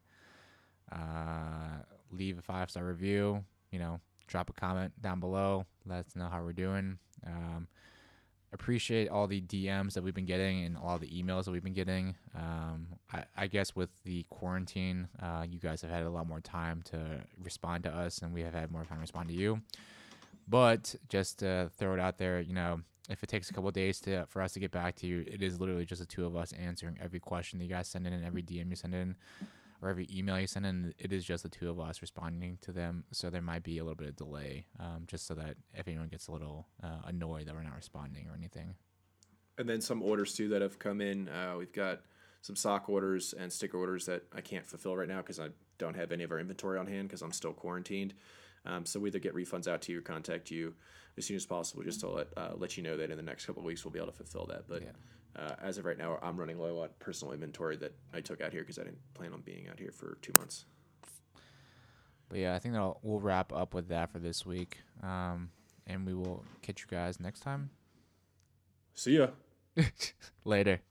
Uh, 0.92 1.82
leave 2.12 2.38
a 2.38 2.42
five 2.42 2.70
star 2.70 2.86
review. 2.86 3.44
You 3.72 3.80
know, 3.80 4.00
drop 4.32 4.50
a 4.50 4.54
comment 4.54 4.94
down 5.02 5.20
below. 5.20 5.66
Let 5.86 6.06
us 6.06 6.16
know 6.16 6.28
how 6.32 6.42
we're 6.42 6.54
doing. 6.54 6.98
Um, 7.28 7.68
appreciate 8.54 9.10
all 9.10 9.28
the 9.28 9.42
DMs 9.42 9.94
that 9.94 10.04
we've 10.04 10.14
been 10.14 10.26
getting 10.26 10.66
and 10.66 10.78
all 10.78 10.98
the 10.98 11.08
emails 11.08 11.46
that 11.46 11.52
we've 11.52 11.64
been 11.64 11.74
getting. 11.74 12.16
Um, 12.36 12.88
I, 13.14 13.24
I 13.38 13.48
guess 13.48 13.76
with 13.76 13.90
the 14.04 14.24
quarantine, 14.30 15.10
uh, 15.22 15.46
you 15.48 15.60
guys 15.60 15.82
have 15.82 15.92
had 15.92 16.04
a 16.04 16.10
lot 16.10 16.28
more 16.28 16.40
time 16.40 16.82
to 16.92 17.00
respond 17.44 17.84
to 17.84 17.90
us, 17.90 18.20
and 18.20 18.34
we 18.34 18.42
have 18.42 18.54
had 18.54 18.72
more 18.72 18.86
time 18.86 18.98
to 18.98 19.02
respond 19.02 19.30
to 19.30 19.36
you. 19.36 19.62
But 20.48 20.96
just 21.10 21.40
to 21.40 21.70
throw 21.78 21.94
it 21.94 22.00
out 22.00 22.18
there, 22.18 22.40
you 22.42 22.54
know, 22.54 22.82
if 23.10 23.24
it 23.24 23.28
takes 23.28 23.50
a 23.50 23.54
couple 23.54 23.70
days 23.72 24.00
to 24.02 24.26
for 24.28 24.42
us 24.42 24.54
to 24.54 24.60
get 24.60 24.72
back 24.72 24.96
to 24.98 25.08
you, 25.08 25.24
it 25.28 25.42
is 25.42 25.60
literally 25.60 25.86
just 25.86 26.00
the 26.00 26.08
two 26.08 26.26
of 26.26 26.36
us 26.36 26.54
answering 26.54 26.98
every 27.02 27.20
question 27.20 27.60
that 27.60 27.66
you 27.66 27.72
guys 27.72 27.88
send 27.88 28.08
in 28.08 28.14
and 28.14 28.26
every 28.26 28.44
DM 28.44 28.70
you 28.70 28.76
send 28.76 28.96
in 28.96 29.16
or 29.82 29.90
every 29.90 30.08
email 30.14 30.40
you 30.40 30.48
send 30.48 30.66
in. 30.66 30.94
It 30.98 31.12
is 31.12 31.26
just 31.26 31.44
the 31.44 31.50
two 31.50 31.70
of 31.70 31.80
us 31.80 32.02
responding 32.02 32.58
to 32.62 32.72
them. 32.72 33.04
So 33.12 33.30
there 33.30 33.42
might 33.42 33.64
be 33.64 33.80
a 33.80 33.84
little 33.84 33.96
bit 33.96 34.08
of 34.08 34.16
delay, 34.16 34.68
um, 34.80 35.04
just 35.08 35.26
so 35.26 35.34
that 35.36 35.56
if 35.74 35.88
anyone 35.88 36.08
gets 36.08 36.28
a 36.28 36.32
little 36.32 36.68
uh, 36.84 37.02
annoyed 37.06 37.48
that 37.48 37.56
we're 37.56 37.64
not 37.64 37.76
responding 37.76 38.28
or 38.28 38.36
anything. 38.36 38.76
And 39.58 39.68
then 39.68 39.82
some 39.82 40.02
orders 40.02 40.34
too 40.34 40.50
that 40.50 40.62
have 40.62 40.80
come 40.80 41.02
in. 41.02 41.30
Uh, 41.30 41.56
we've 41.58 41.74
got 41.74 42.02
some 42.42 42.56
sock 42.56 42.90
orders 42.90 43.34
and 43.38 43.52
sticker 43.52 43.78
orders 43.78 44.06
that 44.06 44.24
I 44.34 44.42
can't 44.42 44.66
fulfill 44.66 44.96
right 44.96 45.08
now 45.08 45.18
because 45.18 45.40
I 45.40 45.50
don't 45.78 45.96
have 45.96 46.12
any 46.12 46.24
of 46.24 46.32
our 46.32 46.40
inventory 46.40 46.80
on 46.80 46.88
hand 46.88 47.08
because 47.08 47.22
I'm 47.22 47.32
still 47.32 47.54
quarantined. 47.54 48.14
Um, 48.66 48.86
so 48.86 49.00
we 49.00 49.10
either 49.10 49.20
get 49.20 49.36
refunds 49.36 49.68
out 49.68 49.82
to 49.84 49.92
you 49.92 50.00
or 50.00 50.02
contact 50.02 50.52
you 50.52 50.76
as 51.18 51.26
soon 51.26 51.36
as 51.36 51.46
possible 51.46 51.84
just 51.84 52.00
to 52.02 52.10
let 52.10 52.28
uh, 52.38 52.52
let 52.56 52.78
you 52.78 52.84
know 52.84 52.96
that 52.98 53.10
in 53.10 53.18
the 53.18 53.24
next 53.24 53.46
couple 53.46 53.62
of 53.62 53.66
weeks 53.66 53.84
we'll 53.84 53.92
be 53.92 54.00
able 54.00 54.12
to 54.12 54.18
fulfill 54.18 54.46
that. 54.48 54.68
But 54.68 54.84
Yeah. 54.84 54.90
Uh, 55.36 55.56
as 55.62 55.78
of 55.78 55.86
right 55.86 55.98
now, 55.98 56.20
I'm 56.22 56.38
running 56.38 56.60
low 56.60 56.80
on 56.82 56.90
personal 57.00 57.34
inventory 57.34 57.78
that 57.78 57.94
I 58.14 58.22
took 58.22 58.42
out 58.42 58.52
here 58.52 58.62
because 58.62 58.80
I 58.80 58.84
didn't 58.84 59.00
plan 59.14 59.34
on 59.34 59.42
being 59.42 59.68
out 59.70 59.80
here 59.80 59.92
for 59.92 60.18
two 60.22 60.34
months. 60.38 60.66
But 62.30 62.40
yeah, 62.40 62.56
I 62.56 62.60
think 62.60 62.74
that 62.76 62.96
we'll 63.02 63.20
wrap 63.20 63.52
up 63.54 63.74
with 63.74 63.90
that 63.90 64.12
for 64.12 64.20
this 64.20 64.46
week. 64.46 64.78
Um, 65.04 65.50
and 65.88 66.06
we 66.06 66.14
will 66.14 66.44
catch 66.62 66.82
you 66.82 66.88
guys 66.90 67.20
next 67.20 67.42
time. 67.42 67.70
See 68.94 69.18
ya. 69.18 69.28
Later. 70.46 70.82